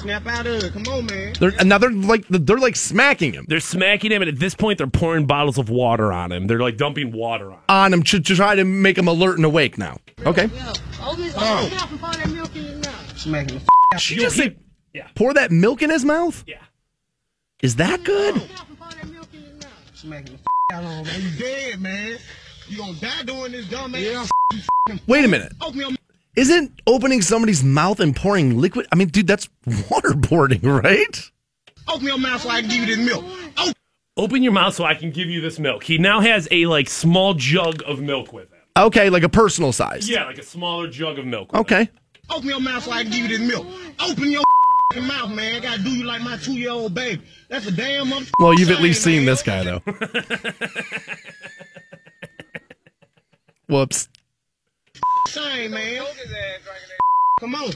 Snap 0.00 0.26
out 0.26 0.46
of 0.46 0.62
it. 0.62 0.72
Come 0.72 0.82
on, 0.84 1.06
man. 1.06 1.34
They're 1.40 1.52
another 1.58 1.90
like 1.90 2.26
they're 2.28 2.56
like 2.58 2.76
smacking 2.76 3.32
him 3.32 3.46
They're 3.48 3.58
smacking 3.60 4.12
him, 4.12 4.22
and 4.22 4.28
at 4.28 4.38
this 4.38 4.54
point, 4.54 4.78
they're 4.78 4.86
pouring 4.86 5.26
bottles 5.26 5.58
of 5.58 5.70
water 5.70 6.12
on 6.12 6.30
him. 6.32 6.46
They're 6.46 6.60
like 6.60 6.76
dumping 6.76 7.10
water 7.12 7.46
on. 7.46 7.54
him. 7.58 7.64
on 7.68 7.92
him 7.94 8.02
to, 8.04 8.20
to 8.20 8.36
try 8.36 8.54
to 8.54 8.64
make 8.64 8.96
him 8.96 9.08
alert 9.08 9.36
and 9.36 9.44
awake. 9.44 9.76
Now, 9.76 9.98
okay. 10.24 10.48
Oh, 11.00 11.14
Smacking 13.16 13.58
the 13.58 13.62
f- 13.94 14.00
She 14.00 14.16
just 14.16 14.36
say, 14.36 14.56
Yeah. 14.94 15.08
pour 15.14 15.34
that 15.34 15.50
milk 15.50 15.82
in 15.82 15.90
his 15.90 16.04
mouth. 16.04 16.44
Yeah. 16.46 16.62
Is 17.60 17.76
that 17.76 18.04
good? 18.04 18.40
smacking 19.94 20.34
the 20.34 20.38
f- 20.38 20.46
out 20.74 20.84
on, 20.84 21.04
man. 21.04 21.20
You 21.22 21.30
dead, 21.38 21.80
man. 21.80 22.18
You 22.68 22.78
gonna 22.78 22.92
die 22.94 23.22
doing 23.24 23.52
this 23.52 23.66
dumbass. 23.66 24.00
Yeah. 24.00 24.96
Wait 25.06 25.24
a 25.24 25.28
minute. 25.28 25.52
Open 25.60 25.78
your 25.80 25.90
Isn't 26.38 26.80
opening 26.86 27.20
somebody's 27.20 27.64
mouth 27.64 27.98
and 27.98 28.14
pouring 28.14 28.58
liquid? 28.58 28.86
I 28.92 28.94
mean, 28.94 29.08
dude, 29.08 29.26
that's 29.26 29.48
waterboarding, 29.66 30.62
right? 30.62 31.30
open 31.88 32.06
your 32.06 32.18
mouth 32.18 32.42
so 32.42 32.50
I 32.50 32.60
can 32.60 32.70
give 32.70 32.88
you 32.88 32.96
this 32.96 33.04
milk. 33.04 33.24
Oh, 33.56 33.72
Open 34.16 34.42
your 34.42 34.52
mouth 34.52 34.74
so 34.74 34.84
I 34.84 34.94
can 34.94 35.10
give 35.10 35.28
you 35.28 35.40
this 35.40 35.58
milk. 35.58 35.82
He 35.82 35.98
now 35.98 36.20
has 36.20 36.46
a 36.52 36.66
like 36.66 36.88
small 36.88 37.34
jug 37.34 37.82
of 37.86 38.00
milk 38.00 38.32
with 38.32 38.52
him. 38.52 38.58
Okay, 38.76 39.10
like 39.10 39.22
a 39.24 39.28
personal 39.28 39.72
size. 39.72 40.08
Yeah, 40.08 40.24
like 40.26 40.38
a 40.38 40.42
smaller 40.44 40.86
jug 40.88 41.18
of 41.18 41.26
milk. 41.26 41.50
with 41.52 41.56
him. 41.58 41.60
Okay. 41.62 41.88
open 42.30 42.48
your 42.48 42.60
mouth 42.60 42.84
so 42.84 42.92
I 42.92 43.02
can 43.02 43.10
give 43.10 43.28
you 43.30 43.38
this 43.38 43.48
milk. 43.48 43.66
Open 44.00 44.30
your 44.30 44.42
mouth, 45.02 45.30
man. 45.30 45.56
I 45.56 45.60
gotta 45.60 45.82
do 45.82 45.90
you 45.90 46.04
like 46.04 46.22
my 46.22 46.36
two-year-old 46.36 46.94
baby. 46.94 47.22
That's 47.48 47.66
a 47.66 47.72
damn 47.72 48.06
motherfucker. 48.06 48.30
Well, 48.38 48.54
you've 48.54 48.70
at 48.70 48.80
least 48.80 49.02
seen 49.02 49.24
man. 49.24 49.26
this 49.26 49.42
guy, 49.42 49.64
though. 49.64 49.82
Whoops. 53.68 54.08
Shame, 55.28 55.70
man. 55.72 56.02
Come 57.40 57.54
on. 57.54 57.72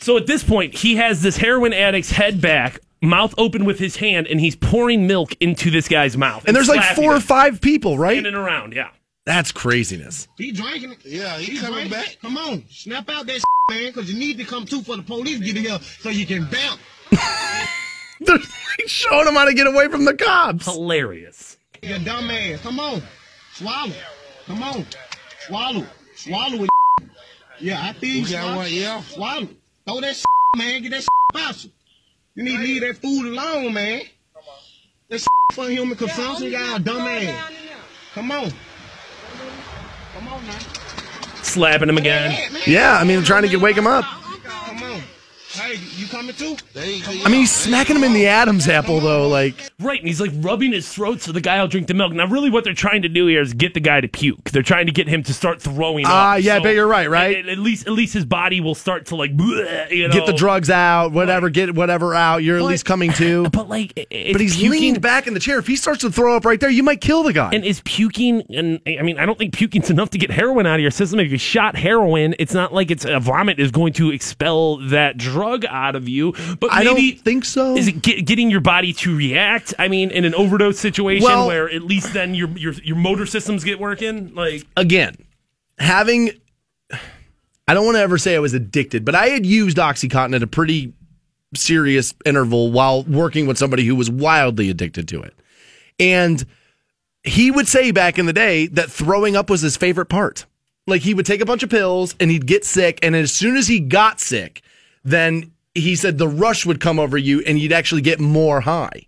So 0.00 0.16
at 0.16 0.26
this 0.26 0.42
point, 0.42 0.74
he 0.74 0.96
has 0.96 1.22
this 1.22 1.36
heroin 1.36 1.72
addict's 1.72 2.10
head 2.10 2.40
back, 2.40 2.80
mouth 3.00 3.34
open 3.38 3.64
with 3.64 3.78
his 3.78 3.96
hand, 3.96 4.26
and 4.26 4.40
he's 4.40 4.56
pouring 4.56 5.06
milk 5.06 5.36
into 5.40 5.70
this 5.70 5.86
guy's 5.88 6.16
mouth. 6.16 6.44
And 6.46 6.56
there's 6.56 6.68
like 6.68 6.96
four 6.96 7.14
or 7.14 7.20
five 7.20 7.60
people, 7.60 7.96
right? 7.98 8.16
in 8.18 8.26
and 8.26 8.36
around. 8.36 8.72
Yeah. 8.74 8.88
That's 9.26 9.52
craziness. 9.52 10.28
He 10.36 10.52
drinking 10.52 10.92
it. 10.92 10.98
Yeah, 11.04 11.38
he 11.38 11.52
He 11.52 11.58
coming 11.58 11.72
drinking 11.88 11.92
back. 11.92 12.08
it. 12.12 12.20
Come 12.20 12.36
on. 12.36 12.64
Snap 12.68 13.08
out 13.08 13.26
that 13.26 13.40
man, 13.70 13.86
because 13.86 14.12
you 14.12 14.18
need 14.18 14.36
to 14.38 14.44
come 14.44 14.66
too 14.66 14.82
for 14.82 14.96
the 14.96 15.02
police 15.02 15.38
to 15.38 15.44
get 15.52 15.56
here 15.56 15.78
so 16.00 16.10
you 16.10 16.26
can 16.26 16.46
bounce. 16.50 16.80
They're 18.20 18.38
showing 18.86 19.26
him 19.28 19.34
how 19.34 19.46
to 19.46 19.54
get 19.54 19.66
away 19.66 19.88
from 19.88 20.04
the 20.04 20.14
cops. 20.14 20.66
Hilarious. 20.66 21.56
You 21.82 21.98
dumb 22.00 22.30
ass. 22.30 22.60
Come 22.60 22.80
on. 22.80 23.02
Swallow. 23.54 23.92
Come 24.46 24.62
on. 24.62 24.86
Swallow. 25.46 25.86
Swallow 26.16 26.64
it. 26.64 26.70
Yeah, 27.60 27.80
I 27.82 27.92
think 27.92 28.02
We 28.02 28.08
you. 28.20 28.28
got 28.30 28.56
one, 28.56 28.66
yeah. 28.70 29.00
Swallow. 29.02 29.48
Throw 29.86 30.00
that 30.00 30.24
man. 30.56 30.82
Get 30.82 30.90
that 30.92 31.06
out 31.36 31.64
you. 31.64 31.70
You 32.34 32.42
need 32.42 32.56
to 32.56 32.62
leave 32.62 32.80
that 32.82 32.96
food 32.98 33.26
alone, 33.26 33.72
man. 33.74 34.02
That 35.08 35.24
for 35.52 35.68
human 35.68 35.96
consumption, 35.96 36.50
y'all 36.50 36.78
dumb 36.78 37.02
ass. 37.02 37.52
Come 38.14 38.30
on. 38.30 38.50
Come 40.14 40.28
on 40.28 40.46
now. 40.46 40.58
Slapping 41.42 41.88
him 41.88 41.98
again. 41.98 42.32
Yeah, 42.32 42.48
man. 42.50 42.62
Yeah, 42.66 42.98
I 42.98 43.04
mean, 43.04 43.22
trying 43.22 43.42
to 43.42 43.48
get 43.48 43.60
wake 43.60 43.76
him 43.76 43.86
up. 43.86 44.04
Come 45.54 45.64
on. 45.70 45.76
Hey, 45.76 45.80
you 45.96 46.06
coming 46.06 46.34
too? 46.34 46.56
They, 46.72 47.00
I 47.24 47.28
mean, 47.28 47.40
he's 47.40 47.50
smacking 47.52 47.96
him 47.96 48.04
in 48.04 48.12
the 48.12 48.26
Adam's 48.26 48.68
apple, 48.68 49.00
though. 49.00 49.28
Like, 49.28 49.54
Right, 49.80 49.98
and 49.98 50.08
he's 50.08 50.20
like 50.20 50.30
rubbing 50.36 50.72
his 50.72 50.88
throat 50.92 51.20
so 51.20 51.32
the 51.32 51.40
guy 51.40 51.60
will 51.60 51.68
drink 51.68 51.86
the 51.86 51.94
milk. 51.94 52.12
Now, 52.12 52.26
really, 52.26 52.50
what 52.50 52.64
they're 52.64 52.74
trying 52.74 53.02
to 53.02 53.08
do 53.08 53.26
here 53.26 53.40
is 53.42 53.54
get 53.54 53.74
the 53.74 53.80
guy 53.80 54.00
to 54.00 54.08
puke. 54.08 54.50
They're 54.50 54.62
trying 54.62 54.86
to 54.86 54.92
get 54.92 55.08
him 55.08 55.22
to 55.24 55.34
start 55.34 55.60
throwing. 55.62 56.04
Ah, 56.06 56.34
up. 56.36 56.42
yeah, 56.42 56.54
I 56.54 56.58
So 56.58 56.64
bet 56.64 56.74
you're 56.74 56.86
right, 56.86 57.08
right? 57.08 57.36
At, 57.38 57.48
at 57.48 57.58
least, 57.58 57.86
at 57.86 57.92
least 57.92 58.14
his 58.14 58.24
body 58.24 58.60
will 58.60 58.74
start 58.74 59.06
to 59.06 59.16
like, 59.16 59.36
bleh, 59.36 59.90
you 59.90 60.08
know, 60.08 60.12
get 60.14 60.26
the 60.26 60.32
drugs 60.32 60.70
out, 60.70 61.12
whatever, 61.12 61.50
get 61.50 61.74
whatever 61.74 62.14
out. 62.14 62.42
You're 62.42 62.56
at 62.56 62.60
But- 62.60 62.66
least 62.66 62.84
coming 62.84 63.12
to. 63.14 63.48
But 63.54 63.68
like, 63.68 63.92
it- 63.96 64.08
it's 64.10 64.32
But 64.32 64.40
he's 64.40 64.56
puking, 64.56 64.70
leaned 64.70 65.00
back 65.02 65.26
in 65.26 65.34
the 65.34 65.40
chair. 65.40 65.58
If 65.58 65.66
he 65.66 65.76
starts 65.76 66.00
to 66.00 66.10
throw 66.10 66.36
up 66.36 66.44
right 66.44 66.58
there, 66.58 66.70
you 66.70 66.82
might 66.82 67.00
kill 67.00 67.22
the 67.22 67.32
guy. 67.32 67.50
And 67.52 67.64
is 67.64 67.80
puking, 67.84 68.42
and 68.50 68.80
I 68.86 69.02
mean, 69.02 69.18
I 69.18 69.26
don't 69.26 69.38
think 69.38 69.54
puking's 69.54 69.90
enough 69.90 70.10
to 70.10 70.18
get 70.18 70.30
heroin 70.30 70.66
out 70.66 70.76
of 70.76 70.80
your 70.80 70.90
system. 70.90 71.20
If 71.20 71.30
you 71.30 71.38
shot 71.38 71.76
heroin, 71.76 72.34
it's 72.38 72.54
not 72.54 72.72
like 72.74 72.90
it's 72.90 73.04
a 73.04 73.20
vomit 73.20 73.60
is 73.60 73.70
going 73.70 73.92
to 73.94 74.10
expel 74.10 74.78
that 74.88 75.16
drug 75.16 75.43
out 75.68 75.96
of 75.96 76.08
you. 76.08 76.32
But 76.60 76.72
I 76.72 76.84
maybe, 76.84 77.12
don't 77.12 77.24
think 77.24 77.44
so. 77.44 77.76
Is 77.76 77.88
it 77.88 78.02
get, 78.02 78.26
getting 78.26 78.50
your 78.50 78.60
body 78.60 78.92
to 78.94 79.16
react? 79.16 79.74
I 79.78 79.88
mean, 79.88 80.10
in 80.10 80.24
an 80.24 80.34
overdose 80.34 80.78
situation 80.78 81.24
Well- 81.24 81.46
where 81.46 81.70
at 81.70 81.82
least 81.82 82.12
then 82.12 82.34
your 82.34 82.48
your 82.50 82.72
your 82.74 82.96
motor 82.96 83.26
systems 83.26 83.64
get 83.64 83.78
working. 83.78 84.34
Like, 84.34 84.66
again, 84.76 85.16
having 85.78 86.30
I 87.66 87.74
don't 87.74 87.84
want 87.84 87.96
to 87.96 88.02
ever 88.02 88.18
say 88.18 88.34
I 88.36 88.40
was 88.40 88.54
addicted, 88.54 89.04
but 89.04 89.14
I 89.14 89.28
had 89.28 89.46
used 89.46 89.78
OxyContin 89.78 90.34
at 90.34 90.42
a 90.42 90.46
pretty 90.46 90.92
serious 91.56 92.12
interval 92.24 92.72
while 92.72 93.04
working 93.04 93.46
with 93.46 93.58
somebody 93.58 93.84
who 93.84 93.96
was 93.96 94.10
wildly 94.10 94.70
addicted 94.70 95.08
to 95.08 95.22
it. 95.22 95.34
And 95.98 96.44
he 97.22 97.50
would 97.50 97.68
say 97.68 97.90
back 97.90 98.18
in 98.18 98.26
the 98.26 98.32
day 98.32 98.66
that 98.68 98.90
throwing 98.90 99.36
up 99.36 99.48
was 99.48 99.62
his 99.62 99.76
favorite 99.76 100.06
part. 100.06 100.44
Like 100.86 101.02
he 101.02 101.14
would 101.14 101.24
take 101.24 101.40
a 101.40 101.46
bunch 101.46 101.62
of 101.62 101.70
pills 101.70 102.14
and 102.20 102.30
he'd 102.30 102.46
get 102.46 102.64
sick. 102.64 102.98
And 103.02 103.16
as 103.16 103.32
soon 103.32 103.56
as 103.56 103.68
he 103.68 103.80
got 103.80 104.20
sick, 104.20 104.62
then 105.04 105.52
he 105.74 105.94
said 105.96 106.18
the 106.18 106.28
rush 106.28 106.64
would 106.66 106.80
come 106.80 106.98
over 106.98 107.18
you 107.18 107.40
and 107.46 107.58
you'd 107.58 107.72
actually 107.72 108.00
get 108.02 108.20
more 108.20 108.60
high, 108.62 109.06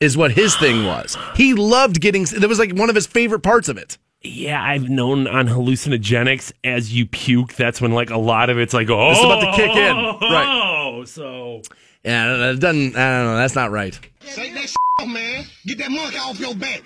is 0.00 0.16
what 0.16 0.32
his 0.32 0.56
thing 0.56 0.84
was. 0.86 1.16
He 1.34 1.54
loved 1.54 2.00
getting, 2.00 2.24
that 2.24 2.48
was 2.48 2.58
like 2.58 2.72
one 2.72 2.88
of 2.88 2.94
his 2.94 3.06
favorite 3.06 3.40
parts 3.40 3.68
of 3.68 3.76
it. 3.78 3.98
yeah, 4.22 4.62
I've 4.62 4.88
known 4.88 5.26
on 5.26 5.46
hallucinogenics 5.48 6.52
as 6.64 6.92
you 6.92 7.06
puke, 7.06 7.54
that's 7.54 7.80
when 7.80 7.92
like 7.92 8.10
a 8.10 8.18
lot 8.18 8.50
of 8.50 8.58
it's 8.58 8.74
like, 8.74 8.88
oh, 8.90 9.10
It's 9.10 9.20
about 9.22 9.40
to 9.40 9.52
kick 9.56 9.70
in. 9.76 9.96
Right. 10.30 10.46
Oh, 10.48 11.04
so 11.04 11.62
Yeah, 12.04 12.50
it 12.50 12.60
doesn't. 12.60 12.96
I 12.96 13.16
don't 13.18 13.26
know. 13.26 13.36
That's 13.36 13.54
not 13.54 13.70
right. 13.70 13.98
Take 14.20 14.54
that 14.54 14.74
off, 14.98 15.08
man. 15.08 15.44
Get 15.66 15.78
that 15.78 15.90
monkey 15.90 16.16
off 16.18 16.38
your 16.40 16.54
back. 16.54 16.82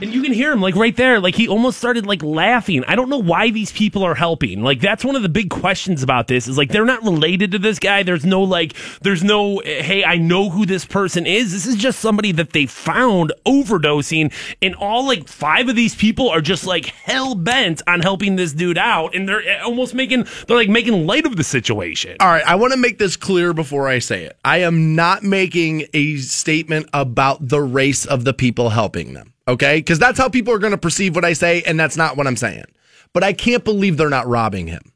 And 0.00 0.12
you 0.12 0.20
can 0.20 0.32
hear 0.32 0.50
him 0.50 0.60
like 0.60 0.74
right 0.74 0.96
there, 0.96 1.20
like 1.20 1.36
he 1.36 1.46
almost 1.46 1.78
started 1.78 2.06
like 2.06 2.24
laughing. 2.24 2.82
I 2.88 2.96
don't 2.96 3.08
know 3.08 3.22
why 3.22 3.50
these 3.50 3.70
people 3.70 4.02
are 4.02 4.16
helping. 4.16 4.60
Like 4.64 4.80
that's 4.80 5.04
one 5.04 5.14
of 5.14 5.22
the 5.22 5.28
big 5.28 5.48
questions 5.48 6.02
about 6.02 6.26
this 6.26 6.48
is 6.48 6.58
like 6.58 6.70
they're 6.70 6.84
not 6.84 7.04
related 7.04 7.52
to 7.52 7.60
this 7.60 7.78
guy. 7.78 8.02
There's 8.02 8.24
no 8.24 8.42
like, 8.42 8.74
there's 9.02 9.22
no, 9.22 9.60
hey, 9.64 10.02
I 10.04 10.16
know 10.16 10.50
who 10.50 10.66
this 10.66 10.84
person 10.84 11.24
is. 11.24 11.52
This 11.52 11.66
is 11.66 11.76
just 11.76 12.00
somebody 12.00 12.32
that 12.32 12.50
they 12.50 12.66
found 12.66 13.32
overdosing, 13.46 14.32
and 14.60 14.74
all 14.74 15.06
like 15.06 15.28
five 15.28 15.68
of 15.68 15.76
these 15.76 15.94
people 15.94 16.28
are 16.28 16.40
just 16.40 16.66
like 16.66 16.86
hell 16.86 17.36
bent 17.36 17.80
on 17.86 18.00
helping 18.00 18.34
this 18.34 18.52
dude 18.52 18.78
out, 18.78 19.14
and 19.14 19.28
they're 19.28 19.60
uh, 19.60 19.64
almost 19.64 19.94
making, 19.94 20.26
they're 20.48 20.56
like 20.56 20.68
making 20.68 21.06
light 21.06 21.26
of 21.26 21.36
the 21.36 21.44
situation. 21.44 22.16
All 22.18 22.26
right, 22.26 22.44
I 22.44 22.56
want 22.56 22.72
to 22.72 22.78
make 22.78 22.98
this 22.98 23.14
clear 23.14 23.54
before 23.54 23.86
I 23.86 24.00
say 24.00 24.24
it. 24.24 24.36
I 24.44 24.58
am 24.58 24.96
not 24.96 25.22
making 25.22 25.84
a 25.94 26.16
statement 26.16 26.88
about 26.92 27.46
the 27.46 27.60
race 27.60 28.04
of 28.04 28.24
the 28.24 28.31
people 28.32 28.70
helping 28.70 29.14
them, 29.14 29.32
okay? 29.48 29.78
Because 29.78 29.98
that's 29.98 30.18
how 30.18 30.28
people 30.28 30.52
are 30.54 30.58
going 30.58 30.72
to 30.72 30.78
perceive 30.78 31.14
what 31.14 31.24
I 31.24 31.32
say, 31.32 31.62
and 31.62 31.78
that's 31.78 31.96
not 31.96 32.16
what 32.16 32.26
I'm 32.26 32.36
saying. 32.36 32.64
But 33.12 33.24
I 33.24 33.32
can't 33.32 33.64
believe 33.64 33.96
they're 33.96 34.08
not 34.08 34.26
robbing 34.26 34.66
him, 34.66 34.92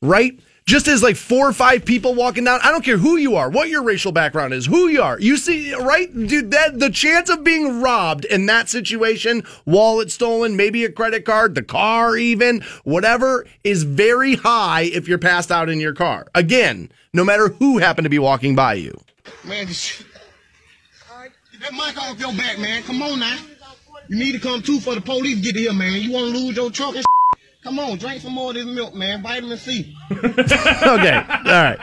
right? 0.00 0.38
Just 0.64 0.86
as 0.86 1.02
like 1.02 1.16
four 1.16 1.48
or 1.48 1.52
five 1.52 1.84
people 1.84 2.14
walking 2.14 2.44
down, 2.44 2.60
I 2.62 2.70
don't 2.70 2.84
care 2.84 2.96
who 2.96 3.16
you 3.16 3.34
are, 3.34 3.50
what 3.50 3.68
your 3.68 3.82
racial 3.82 4.12
background 4.12 4.54
is, 4.54 4.66
who 4.66 4.86
you 4.86 5.02
are. 5.02 5.18
You 5.18 5.36
see, 5.36 5.74
right, 5.74 6.08
dude? 6.14 6.52
That 6.52 6.78
the 6.78 6.90
chance 6.90 7.28
of 7.28 7.42
being 7.42 7.80
robbed 7.80 8.24
in 8.24 8.46
that 8.46 8.68
situation, 8.68 9.42
wallet 9.66 10.12
stolen, 10.12 10.56
maybe 10.56 10.84
a 10.84 10.92
credit 10.92 11.24
card, 11.24 11.56
the 11.56 11.64
car, 11.64 12.16
even 12.16 12.62
whatever, 12.84 13.44
is 13.64 13.82
very 13.82 14.36
high 14.36 14.82
if 14.82 15.08
you're 15.08 15.18
passed 15.18 15.50
out 15.50 15.68
in 15.68 15.80
your 15.80 15.94
car. 15.94 16.28
Again, 16.34 16.92
no 17.12 17.24
matter 17.24 17.48
who 17.48 17.78
happened 17.78 18.04
to 18.04 18.10
be 18.10 18.20
walking 18.20 18.54
by 18.54 18.74
you. 18.74 18.96
Man. 19.44 19.66
Get 21.62 21.70
that 21.70 21.76
mic 21.76 22.02
off 22.02 22.18
your 22.18 22.32
back, 22.32 22.58
man. 22.58 22.82
Come 22.82 23.02
on 23.02 23.20
now. 23.20 23.38
You 24.08 24.16
need 24.16 24.32
to 24.32 24.40
come 24.40 24.62
too 24.62 24.80
for 24.80 24.96
the 24.96 25.00
police 25.00 25.40
get 25.40 25.54
here, 25.54 25.72
man. 25.72 26.00
You 26.00 26.10
want 26.10 26.32
to 26.34 26.38
lose 26.38 26.56
your 26.56 26.70
truck 26.70 26.96
and 26.96 27.04
Come 27.62 27.78
on, 27.78 27.98
drink 27.98 28.20
some 28.20 28.32
more 28.32 28.50
of 28.50 28.56
this 28.56 28.66
milk, 28.66 28.94
man. 28.94 29.22
Vitamin 29.22 29.56
C. 29.56 29.96
Okay, 30.10 31.14
all 31.14 31.52
right, 31.52 31.78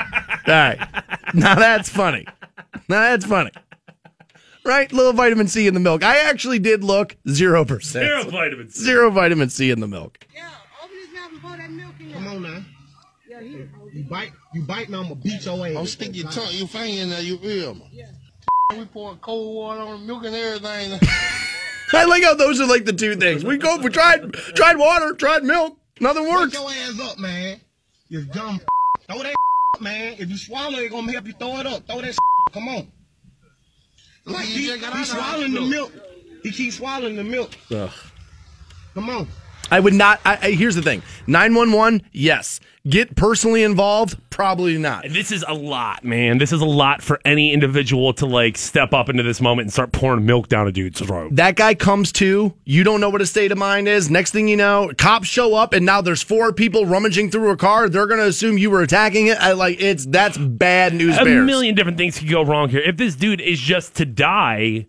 all 0.45 0.53
right. 0.53 1.03
Now 1.33 1.55
that's 1.55 1.87
funny. 1.87 2.25
Now 2.89 2.99
that's 2.99 3.25
funny. 3.25 3.51
Right, 4.65 4.91
little 4.91 5.13
vitamin 5.13 5.47
C 5.47 5.67
in 5.67 5.73
the 5.73 5.79
milk. 5.79 6.03
I 6.03 6.17
actually 6.29 6.59
did 6.59 6.83
look 6.83 7.15
zero 7.29 7.63
percent. 7.63 8.03
Zero 8.05 8.23
vitamin 8.25 8.69
C. 8.69 8.83
Zero 8.83 9.09
vitamin 9.09 9.49
C 9.49 9.71
in 9.71 9.79
the 9.79 9.87
milk. 9.87 10.27
Yeah, 10.35 10.49
open 10.83 10.97
his 10.97 11.13
mouth 11.13 11.31
and 11.31 11.41
pour 11.41 11.55
that 11.57 11.71
milk 11.71 11.93
in 12.01 12.11
Come 12.11 12.27
on 12.27 12.41
now. 12.41 12.63
Yeah, 13.29 13.41
he 13.41 13.97
You 13.97 14.03
bite, 14.09 14.31
you 14.53 14.63
bite, 14.63 14.89
now 14.89 14.99
I'm 14.99 15.03
gonna 15.03 15.15
beat 15.15 15.45
your 15.45 15.65
ass. 15.65 15.73
Don't 15.73 15.87
stick 15.87 16.15
your 16.15 16.29
tongue, 16.29 16.51
your 16.51 16.67
finger 16.67 17.03
in 17.03 17.09
there, 17.11 17.21
you 17.21 17.37
feel 17.37 17.75
me? 17.75 18.03
We 18.77 18.85
pour 18.85 19.15
cold 19.15 19.55
water 19.55 19.81
on 19.81 20.01
the 20.01 20.05
milk 20.05 20.25
and 20.25 20.35
everything. 20.35 20.99
I 21.93 22.05
like 22.05 22.21
how 22.21 22.35
those 22.35 22.61
are 22.61 22.67
like 22.67 22.85
the 22.85 22.93
two 22.93 23.15
things. 23.15 23.43
We 23.43 23.57
go 23.57 23.77
we 23.77 23.89
tried 23.89 24.31
tried 24.33 24.77
water, 24.77 25.13
tried 25.15 25.43
milk, 25.43 25.75
nothing 25.99 26.25
Wake 26.25 26.33
works. 26.33 26.53
your 26.53 26.69
ass 26.69 26.99
up, 26.99 27.17
man. 27.17 27.59
You 28.09 28.25
dumb. 28.25 28.61
Throw 29.07 29.23
that 29.23 29.33
up, 29.75 29.81
man. 29.81 30.17
If 30.19 30.29
you 30.29 30.37
swallow 30.37 30.77
it, 30.77 30.91
gonna 30.91 31.11
help 31.11 31.25
you 31.25 31.33
throw 31.33 31.57
it 31.57 31.65
up. 31.65 31.87
Throw 31.87 32.01
that. 32.01 32.15
Come 32.51 32.67
on. 32.67 32.91
Like 34.25 34.47
You 34.49 34.55
he, 34.55 34.67
just 34.67 34.79
he 34.81 34.85
out 34.85 34.93
of 34.93 34.99
the 34.99 35.05
swallowing 35.05 35.53
the 35.55 35.61
milk. 35.61 35.91
He 36.43 36.51
keeps 36.51 36.75
swallowing 36.75 37.15
the 37.15 37.23
milk. 37.23 37.51
Come 38.93 39.09
on. 39.09 39.27
I 39.71 39.79
would 39.79 39.95
not. 39.95 40.19
I, 40.23 40.37
I, 40.43 40.51
here's 40.51 40.75
the 40.75 40.83
thing: 40.83 41.01
nine 41.25 41.55
one 41.55 41.71
one. 41.71 42.03
Yes, 42.11 42.59
get 42.89 43.15
personally 43.15 43.63
involved. 43.63 44.17
Probably 44.29 44.77
not. 44.77 45.03
This 45.09 45.31
is 45.31 45.43
a 45.47 45.53
lot, 45.53 46.03
man. 46.03 46.37
This 46.37 46.53
is 46.53 46.61
a 46.61 46.65
lot 46.65 47.01
for 47.01 47.19
any 47.25 47.51
individual 47.53 48.13
to 48.13 48.25
like 48.25 48.57
step 48.57 48.93
up 48.93 49.09
into 49.09 49.21
this 49.21 49.41
moment 49.41 49.65
and 49.65 49.73
start 49.73 49.91
pouring 49.91 50.25
milk 50.25 50.47
down 50.47 50.67
a 50.67 50.71
dude's 50.71 51.01
throat. 51.01 51.35
That 51.35 51.55
guy 51.55 51.75
comes 51.75 52.11
to. 52.13 52.53
You 52.63 52.83
don't 52.83 53.01
know 53.01 53.09
what 53.09 53.19
his 53.21 53.29
state 53.29 53.51
of 53.51 53.57
mind 53.57 53.87
is. 53.87 54.09
Next 54.09 54.31
thing 54.31 54.47
you 54.47 54.55
know, 54.57 54.91
cops 54.97 55.27
show 55.27 55.55
up, 55.55 55.73
and 55.73 55.85
now 55.85 56.01
there's 56.01 56.23
four 56.23 56.53
people 56.53 56.85
rummaging 56.85 57.31
through 57.31 57.49
a 57.49 57.57
car. 57.57 57.89
They're 57.89 58.07
gonna 58.07 58.23
assume 58.23 58.57
you 58.57 58.69
were 58.69 58.81
attacking 58.81 59.27
it. 59.27 59.37
I 59.39 59.51
like 59.53 59.81
it's 59.81 60.05
that's 60.05 60.37
bad 60.37 60.93
news. 60.93 61.17
a 61.17 61.25
bears. 61.25 61.45
million 61.45 61.75
different 61.75 61.97
things 61.97 62.17
could 62.17 62.29
go 62.29 62.43
wrong 62.43 62.69
here. 62.69 62.81
If 62.81 62.95
this 62.97 63.15
dude 63.15 63.41
is 63.41 63.59
just 63.59 63.95
to 63.95 64.05
die, 64.05 64.87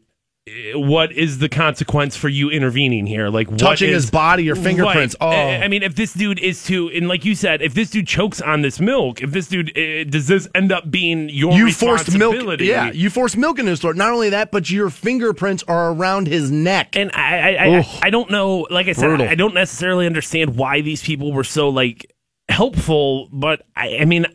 what 0.74 1.12
is 1.12 1.38
the 1.38 1.48
consequence 1.48 2.16
for 2.16 2.28
you 2.28 2.50
intervening 2.50 3.06
here? 3.06 3.28
Like 3.28 3.54
Touching 3.56 3.88
is- 3.90 4.04
his 4.04 4.10
body 4.10 4.50
or 4.50 4.54
fingerprints. 4.56 5.16
Right. 5.20 5.58
Oh. 5.60 5.64
I 5.64 5.68
mean, 5.68 5.82
if 5.82 5.94
this 5.94 6.12
dude 6.14 6.38
is 6.38 6.64
to, 6.64 6.88
and 6.90 7.08
like 7.08 7.24
you 7.24 7.34
said, 7.34 7.62
if 7.62 7.74
this 7.74 7.90
dude 7.90 8.06
chokes 8.06 8.40
on 8.40 8.62
this 8.62 8.80
milk, 8.80 9.20
if 9.22 9.30
this 9.32 9.48
dude 9.48 9.76
uh, 9.76 10.04
does 10.04 10.26
this 10.26 10.48
end 10.54 10.72
up 10.72 10.90
being 10.90 11.28
your 11.28 11.52
You 11.52 11.70
forced 11.72 12.08
milk. 12.16 12.32
responsibility? 12.34 12.66
Yeah, 12.66 12.90
you 12.92 13.10
forced 13.10 13.36
milk 13.36 13.58
in 13.58 13.66
his 13.66 13.80
throat. 13.80 13.96
Not 13.96 14.12
only 14.12 14.30
that, 14.30 14.50
but 14.50 14.70
your 14.70 14.90
fingerprints 14.90 15.62
are 15.68 15.92
around 15.92 16.26
his 16.26 16.50
neck. 16.50 16.96
and 16.96 17.10
I, 17.14 17.56
I, 17.56 17.78
I, 17.78 17.98
I 18.04 18.10
don't 18.10 18.30
know. 18.30 18.66
Like 18.70 18.88
I 18.88 18.92
said, 18.92 19.06
Brutal. 19.08 19.28
I 19.28 19.34
don't 19.34 19.54
necessarily 19.54 20.06
understand 20.06 20.56
why 20.56 20.80
these 20.80 21.02
people 21.02 21.32
were 21.32 21.44
so 21.44 21.68
like 21.68 22.12
helpful, 22.48 23.28
but 23.32 23.62
I, 23.76 23.98
I 23.98 24.04
mean. 24.04 24.26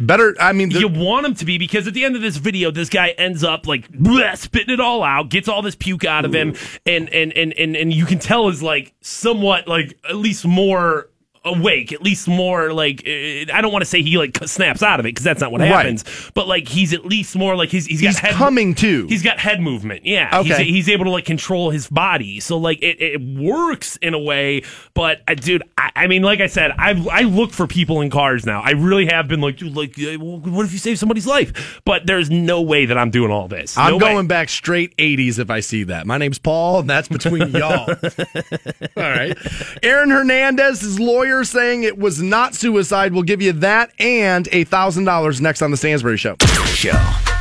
Better. 0.00 0.34
I 0.40 0.52
mean, 0.52 0.70
you 0.70 0.88
want 0.88 1.26
him 1.26 1.34
to 1.34 1.44
be 1.44 1.58
because 1.58 1.86
at 1.86 1.92
the 1.92 2.04
end 2.04 2.16
of 2.16 2.22
this 2.22 2.38
video, 2.38 2.70
this 2.70 2.88
guy 2.88 3.10
ends 3.10 3.44
up 3.44 3.66
like 3.66 3.90
bleh, 3.92 4.36
spitting 4.36 4.72
it 4.72 4.80
all 4.80 5.02
out, 5.02 5.28
gets 5.28 5.46
all 5.46 5.60
this 5.60 5.74
puke 5.74 6.04
out 6.04 6.24
of 6.24 6.34
him, 6.34 6.56
and 6.86 7.08
and 7.10 7.32
and 7.34 7.52
and 7.52 7.76
and 7.76 7.92
you 7.92 8.06
can 8.06 8.18
tell 8.18 8.48
is 8.48 8.62
like 8.62 8.94
somewhat 9.02 9.68
like 9.68 9.98
at 10.08 10.16
least 10.16 10.46
more 10.46 11.10
awake, 11.44 11.92
at 11.92 12.02
least 12.02 12.28
more 12.28 12.72
like 12.72 13.02
uh, 13.06 13.10
I 13.54 13.60
don't 13.62 13.72
want 13.72 13.82
to 13.82 13.86
say 13.86 14.02
he 14.02 14.18
like 14.18 14.36
snaps 14.46 14.82
out 14.82 15.00
of 15.00 15.06
it 15.06 15.10
because 15.10 15.24
that's 15.24 15.40
not 15.40 15.50
what 15.52 15.60
Right. 15.60 15.68
happens, 15.68 16.04
but 16.34 16.46
like 16.48 16.68
he's 16.68 16.92
at 16.92 17.04
least 17.06 17.34
more 17.36 17.56
like 17.56 17.70
he's 17.70 17.86
he's 17.86 18.00
got 18.02 18.08
He's 18.08 18.18
head 18.18 18.34
coming 18.34 18.74
to. 18.76 19.06
He's 19.06 19.22
got 19.22 19.38
head 19.38 19.60
movement, 19.60 20.04
yeah. 20.04 20.40
Okay. 20.40 20.64
He's, 20.64 20.86
he's 20.86 20.88
able 20.90 21.04
to 21.06 21.10
like 21.10 21.24
control 21.24 21.70
his 21.70 21.88
body, 21.88 22.40
so 22.40 22.56
like 22.58 22.82
it, 22.82 23.00
it 23.00 23.20
works 23.20 23.96
in 23.96 24.12
a 24.14 24.18
way. 24.18 24.62
But 24.94 25.22
uh, 25.28 25.34
dude, 25.34 25.62
I, 25.78 25.90
I 25.96 26.06
mean, 26.08 26.22
like 26.22 26.40
I 26.40 26.46
said, 26.46 26.72
I 26.78 26.90
I 27.10 27.22
look 27.22 27.52
for 27.52 27.66
people 27.66 28.00
in 28.00 28.10
cars 28.10 28.44
now. 28.44 28.60
I 28.60 28.72
really 28.72 29.06
have 29.06 29.28
been 29.28 29.40
like, 29.40 29.56
dude, 29.56 29.76
like, 29.76 29.94
what 30.18 30.66
if 30.66 30.72
you 30.72 30.78
save 30.78 30.98
somebody's 30.98 31.26
life? 31.26 31.80
But 31.84 32.06
there's 32.06 32.30
no 32.30 32.60
way 32.62 32.84
that 32.86 32.98
I'm 32.98 33.10
doing 33.10 33.30
all 33.30 33.48
this. 33.48 33.78
I'm 33.78 33.98
going 33.98 34.16
way. 34.16 34.26
back 34.26 34.48
straight 34.48 34.96
80s 34.96 35.38
if 35.38 35.50
I 35.50 35.60
see 35.60 35.84
that. 35.84 36.06
My 36.06 36.18
name's 36.18 36.38
Paul, 36.38 36.80
and 36.80 36.90
that's 36.90 37.08
between 37.08 37.48
y'all. 37.52 37.88
All 38.96 39.02
right. 39.02 39.36
Aaron 39.82 40.10
Hernandez, 40.10 40.82
is 40.82 40.98
lawyer, 41.00 41.29
saying 41.44 41.84
it 41.84 41.98
was 41.98 42.20
not 42.20 42.54
suicide. 42.54 43.12
We'll 43.12 43.22
give 43.22 43.40
you 43.40 43.52
that 43.52 43.92
and 43.98 44.46
a 44.48 44.64
$1,000 44.64 45.40
next 45.40 45.62
on 45.62 45.70
The 45.70 45.76
Stansbury 45.76 46.16
Show. 46.16 46.36
Show 46.66 46.90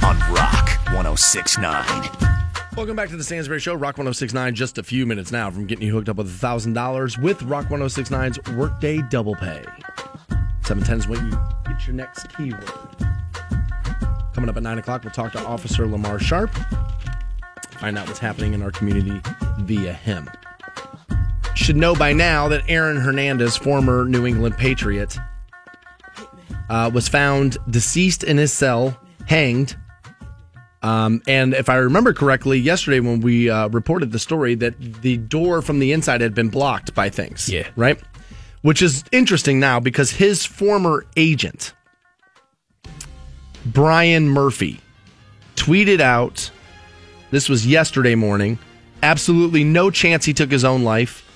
on 0.04 0.18
Rock 0.32 0.70
1069. 0.94 2.30
Welcome 2.78 2.96
back 2.96 3.10
to 3.10 3.18
The 3.18 3.24
Stansbury 3.24 3.60
Show, 3.60 3.74
Rock 3.74 3.98
1069. 3.98 4.56
Just 4.56 4.78
a 4.78 4.84
few 4.84 5.06
minutes 5.06 5.32
now 5.32 5.52
from 5.52 5.66
getting 5.66 5.88
you 5.88 5.94
hooked 5.94 6.08
up 6.08 6.18
with 6.18 6.30
$1,000 6.30 7.22
with 7.22 7.42
Rock 7.44 7.66
106.9's 7.66 8.56
Workday 8.56 9.02
Double 9.10 9.36
Pay. 9.36 9.66
710 10.66 11.00
is 11.00 11.08
when 11.08 11.26
you 11.26 11.38
get 11.66 11.88
your 11.88 11.96
next 11.96 12.30
keyword. 12.38 12.64
Coming 14.34 14.50
up 14.50 14.56
at 14.56 14.64
9 14.64 14.78
o'clock, 14.78 15.04
we'll 15.04 15.12
talk 15.12 15.32
to 15.34 15.40
Officer 15.40 15.86
Lamar 15.88 16.20
Sharp. 16.20 16.52
Find 17.80 17.98
out 17.98 18.08
what's 18.08 18.20
happening 18.20 18.54
in 18.54 18.62
our 18.62 18.72
community 18.72 19.20
via 19.60 19.94
him. 19.94 20.30
Should 21.70 21.78
know 21.78 21.94
by 21.94 22.14
now 22.14 22.48
that 22.48 22.64
Aaron 22.68 22.98
Hernandez, 22.98 23.56
former 23.56 24.04
New 24.04 24.26
England 24.26 24.58
Patriot, 24.58 25.16
uh, 26.68 26.90
was 26.92 27.08
found 27.08 27.60
deceased 27.70 28.24
in 28.24 28.38
his 28.38 28.52
cell, 28.52 29.00
hanged. 29.28 29.78
Um, 30.82 31.22
and 31.28 31.54
if 31.54 31.70
I 31.70 31.76
remember 31.76 32.12
correctly, 32.12 32.58
yesterday 32.58 33.00
when 33.00 33.20
we 33.20 33.52
uh, 33.52 33.68
reported 33.68 34.12
the 34.12 34.18
story, 34.18 34.56
that 34.56 34.80
the 35.04 35.18
door 35.18 35.62
from 35.62 35.78
the 35.78 35.92
inside 35.92 36.22
had 36.22 36.34
been 36.34 36.50
blocked 36.50 36.96
by 36.96 37.12
things. 37.12 37.48
Yeah. 37.48 37.68
Right? 37.76 38.02
Which 38.64 38.82
is 38.82 39.04
interesting 39.12 39.60
now 39.60 39.80
because 39.80 40.10
his 40.10 40.48
former 40.48 41.06
agent, 41.18 41.76
Brian 43.64 44.28
Murphy, 44.28 44.82
tweeted 45.56 46.00
out 46.00 46.50
this 47.30 47.48
was 47.48 47.68
yesterday 47.68 48.16
morning 48.16 48.58
absolutely 49.04 49.64
no 49.64 49.92
chance 49.92 50.26
he 50.26 50.34
took 50.34 50.50
his 50.50 50.66
own 50.66 50.84
life. 50.84 51.28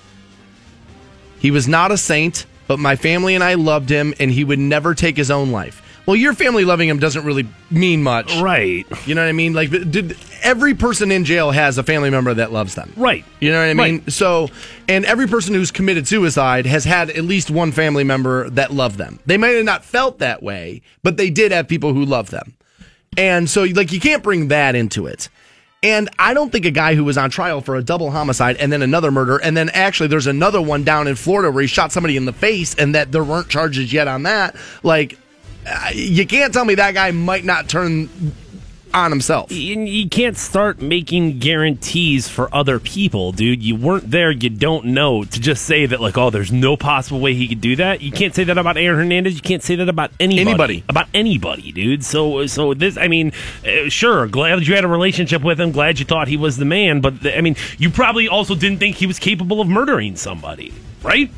He 1.44 1.50
was 1.50 1.68
not 1.68 1.92
a 1.92 1.98
saint, 1.98 2.46
but 2.68 2.78
my 2.78 2.96
family 2.96 3.34
and 3.34 3.44
I 3.44 3.52
loved 3.52 3.90
him, 3.90 4.14
and 4.18 4.30
he 4.30 4.44
would 4.44 4.58
never 4.58 4.94
take 4.94 5.14
his 5.14 5.30
own 5.30 5.52
life. 5.52 5.82
Well, 6.06 6.16
your 6.16 6.32
family 6.32 6.64
loving 6.64 6.88
him 6.88 6.98
doesn't 6.98 7.22
really 7.26 7.46
mean 7.70 8.02
much. 8.02 8.34
right, 8.40 8.86
You 9.04 9.14
know 9.14 9.20
what 9.20 9.28
I 9.28 9.32
mean? 9.32 9.52
Like, 9.52 9.68
did, 9.68 10.16
every 10.42 10.72
person 10.72 11.12
in 11.12 11.26
jail 11.26 11.50
has 11.50 11.76
a 11.76 11.82
family 11.82 12.08
member 12.08 12.32
that 12.32 12.50
loves 12.50 12.74
them. 12.74 12.94
right. 12.96 13.26
You 13.40 13.52
know 13.52 13.58
what 13.58 13.68
I 13.68 13.74
mean? 13.74 13.98
Right. 13.98 14.10
So, 14.10 14.48
and 14.88 15.04
every 15.04 15.26
person 15.26 15.52
who's 15.52 15.70
committed 15.70 16.08
suicide 16.08 16.64
has 16.64 16.84
had 16.86 17.10
at 17.10 17.24
least 17.24 17.50
one 17.50 17.72
family 17.72 18.04
member 18.04 18.48
that 18.48 18.72
loved 18.72 18.96
them. 18.96 19.20
They 19.26 19.36
might 19.36 19.48
have 19.48 19.66
not 19.66 19.84
felt 19.84 20.20
that 20.20 20.42
way, 20.42 20.80
but 21.02 21.18
they 21.18 21.28
did 21.28 21.52
have 21.52 21.68
people 21.68 21.92
who 21.92 22.06
loved 22.06 22.30
them. 22.30 22.54
And 23.18 23.50
so, 23.50 23.64
like, 23.64 23.92
you 23.92 24.00
can't 24.00 24.22
bring 24.22 24.48
that 24.48 24.74
into 24.74 25.06
it. 25.06 25.28
And 25.84 26.08
I 26.18 26.32
don't 26.32 26.50
think 26.50 26.64
a 26.64 26.70
guy 26.70 26.94
who 26.94 27.04
was 27.04 27.18
on 27.18 27.28
trial 27.28 27.60
for 27.60 27.76
a 27.76 27.82
double 27.82 28.10
homicide 28.10 28.56
and 28.56 28.72
then 28.72 28.80
another 28.80 29.10
murder, 29.10 29.36
and 29.36 29.54
then 29.54 29.68
actually 29.68 30.06
there's 30.06 30.26
another 30.26 30.62
one 30.62 30.82
down 30.82 31.06
in 31.06 31.14
Florida 31.14 31.50
where 31.50 31.60
he 31.60 31.68
shot 31.68 31.92
somebody 31.92 32.16
in 32.16 32.24
the 32.24 32.32
face 32.32 32.74
and 32.74 32.94
that 32.94 33.12
there 33.12 33.22
weren't 33.22 33.50
charges 33.50 33.92
yet 33.92 34.08
on 34.08 34.22
that. 34.22 34.56
Like, 34.82 35.18
uh, 35.66 35.90
you 35.92 36.26
can't 36.26 36.54
tell 36.54 36.64
me 36.64 36.76
that 36.76 36.94
guy 36.94 37.10
might 37.10 37.44
not 37.44 37.68
turn 37.68 38.08
on 38.94 39.10
himself. 39.10 39.50
You 39.50 40.08
can't 40.08 40.36
start 40.36 40.80
making 40.80 41.38
guarantees 41.40 42.28
for 42.28 42.54
other 42.54 42.78
people, 42.78 43.32
dude. 43.32 43.62
You 43.62 43.76
weren't 43.76 44.10
there, 44.10 44.30
you 44.30 44.48
don't 44.50 44.86
know. 44.86 45.24
To 45.24 45.40
just 45.40 45.64
say 45.64 45.86
that, 45.86 46.00
like, 46.00 46.16
oh, 46.16 46.30
there's 46.30 46.52
no 46.52 46.76
possible 46.76 47.20
way 47.20 47.34
he 47.34 47.48
could 47.48 47.60
do 47.60 47.76
that. 47.76 48.00
You 48.00 48.12
can't 48.12 48.34
say 48.34 48.44
that 48.44 48.56
about 48.56 48.76
Aaron 48.76 48.98
Hernandez. 48.98 49.34
You 49.34 49.40
can't 49.40 49.62
say 49.62 49.76
that 49.76 49.88
about 49.88 50.12
anybody. 50.20 50.40
Anybody. 50.50 50.84
About 50.88 51.08
anybody, 51.12 51.72
dude. 51.72 52.04
So, 52.04 52.46
so 52.46 52.72
this, 52.74 52.96
I 52.96 53.08
mean, 53.08 53.32
uh, 53.66 53.88
sure, 53.88 54.26
glad 54.28 54.66
you 54.66 54.74
had 54.74 54.84
a 54.84 54.88
relationship 54.88 55.42
with 55.42 55.60
him. 55.60 55.72
Glad 55.72 55.98
you 55.98 56.04
thought 56.04 56.28
he 56.28 56.36
was 56.36 56.56
the 56.56 56.64
man. 56.64 57.00
But, 57.00 57.26
I 57.26 57.40
mean, 57.40 57.56
you 57.78 57.90
probably 57.90 58.28
also 58.28 58.54
didn't 58.54 58.78
think 58.78 58.96
he 58.96 59.06
was 59.06 59.18
capable 59.18 59.60
of 59.60 59.68
murdering 59.68 60.16
somebody, 60.16 60.72
right? 61.02 61.30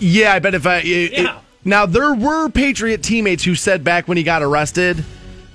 Yeah, 0.00 0.32
I 0.34 0.38
bet 0.38 0.54
if 0.54 0.66
I. 0.66 0.78
It, 0.78 1.12
Yeah. 1.12 1.38
now, 1.64 1.86
there 1.86 2.14
were 2.14 2.48
Patriot 2.48 3.02
teammates 3.02 3.44
who 3.44 3.54
said 3.54 3.84
back 3.84 4.08
when 4.08 4.16
he 4.16 4.22
got 4.22 4.42
arrested 4.42 5.04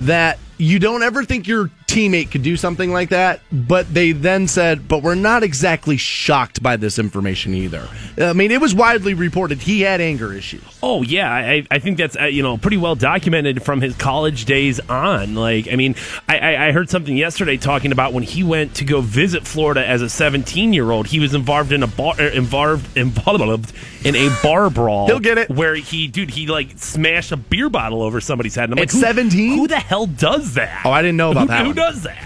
that 0.02 0.40
you 0.58 0.80
don't 0.80 1.04
ever 1.04 1.24
think 1.24 1.48
your 1.48 1.70
teammate 1.88 2.30
could 2.32 2.44
do 2.44 2.58
something 2.58 2.92
like 2.92 3.10
that, 3.10 3.40
but 3.52 3.92
they 3.94 4.12
then 4.12 4.48
said, 4.48 4.88
but 4.88 5.02
we're 5.02 5.16
not 5.16 5.42
exactly 5.42 5.98
shocked 5.98 6.62
by 6.62 6.76
this 6.76 7.00
information 7.00 7.54
either. 7.54 7.88
I 8.20 8.34
mean, 8.34 8.52
it 8.52 8.60
was 8.62 8.76
widely 8.76 9.14
reported 9.14 9.60
he 9.60 9.82
had 9.82 10.02
anger 10.02 10.34
issues. 10.34 10.62
Oh 10.84 11.02
yeah, 11.02 11.32
I, 11.34 11.66
I 11.72 11.80
think 11.80 11.98
that's 11.98 12.16
uh, 12.18 12.26
you 12.26 12.44
know 12.44 12.58
pretty 12.58 12.78
well 12.78 12.96
documented 12.96 13.64
from 13.64 13.82
his 13.82 13.96
college 13.96 14.46
days 14.46 14.80
on. 14.82 15.34
Like, 15.36 15.68
I 15.72 15.76
mean, 15.76 15.96
I, 16.28 16.38
I 16.38 16.68
I 16.68 16.72
heard 16.72 16.90
something 16.90 17.16
yesterday 17.16 17.58
talking 17.58 17.92
about 17.92 18.14
when 18.14 18.24
he 18.24 18.44
went 18.44 18.76
to 18.76 18.86
go 18.86 19.02
visit 19.02 19.48
Florida 19.48 19.86
as 19.88 20.02
a 20.02 20.10
17 20.10 20.74
year 20.74 20.92
old, 20.92 21.08
he 21.08 21.20
was 21.20 21.34
involved 21.34 21.72
in 21.72 21.84
a 21.84 21.88
bar, 21.88 22.16
er, 22.20 22.28
involved 22.28 22.96
involved 22.98 23.74
in 24.06 24.16
a 24.16 24.30
bar 24.44 24.70
brawl. 24.70 25.08
He'll 25.08 25.20
get 25.20 25.38
it. 25.38 25.50
Where 25.50 25.76
he, 25.76 26.08
dude, 26.08 26.30
he 26.32 26.48
like 26.48 26.72
smashed 26.78 27.32
a 27.32 27.38
beer 27.38 27.70
bottle 27.70 28.02
over 28.04 28.20
somebody's 28.22 28.56
head. 28.56 28.66
And 28.66 28.74
I'm 28.74 28.80
At 28.80 28.90
like, 28.90 28.92
who- 28.92 29.00
17? 29.00 29.58
Who 29.58 29.68
the 29.68 29.80
hell 29.80 30.06
does 30.06 30.54
that? 30.56 30.82
Oh, 30.86 30.92
I 30.92 31.02
didn't 31.02 31.18
know 31.18 31.32
about 31.32 31.42
Who- 31.42 31.48
that 31.48 31.62
Who 31.64 31.68
one. 31.70 31.76
Does 31.78 32.04
that? 32.04 32.24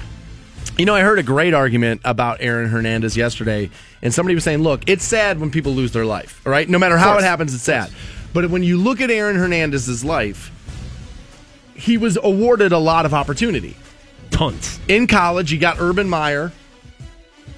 You 0.77 0.85
know, 0.85 0.95
I 0.95 1.01
heard 1.01 1.19
a 1.19 1.23
great 1.23 1.53
argument 1.53 2.01
about 2.03 2.37
Aaron 2.39 2.69
Hernandez 2.69 3.15
yesterday, 3.15 3.69
and 4.01 4.13
somebody 4.13 4.33
was 4.33 4.43
saying, 4.43 4.63
look, 4.63 4.89
it's 4.89 5.03
sad 5.03 5.39
when 5.39 5.51
people 5.51 5.73
lose 5.73 5.91
their 5.91 6.05
life, 6.05 6.41
all 6.45 6.51
right? 6.51 6.67
No 6.67 6.79
matter 6.79 6.97
how 6.97 7.17
it 7.17 7.23
happens, 7.23 7.53
it's 7.53 7.63
sad. 7.63 7.91
But 8.33 8.49
when 8.49 8.63
you 8.63 8.77
look 8.77 9.01
at 9.01 9.11
Aaron 9.11 9.35
Hernandez's 9.35 10.03
life, 10.03 10.49
he 11.75 11.97
was 11.97 12.17
awarded 12.23 12.71
a 12.71 12.77
lot 12.77 13.05
of 13.05 13.13
opportunity. 13.13 13.75
Tons. 14.31 14.79
In 14.87 15.05
college, 15.07 15.51
you 15.51 15.59
got 15.59 15.79
Urban 15.79 16.07
Meyer 16.07 16.51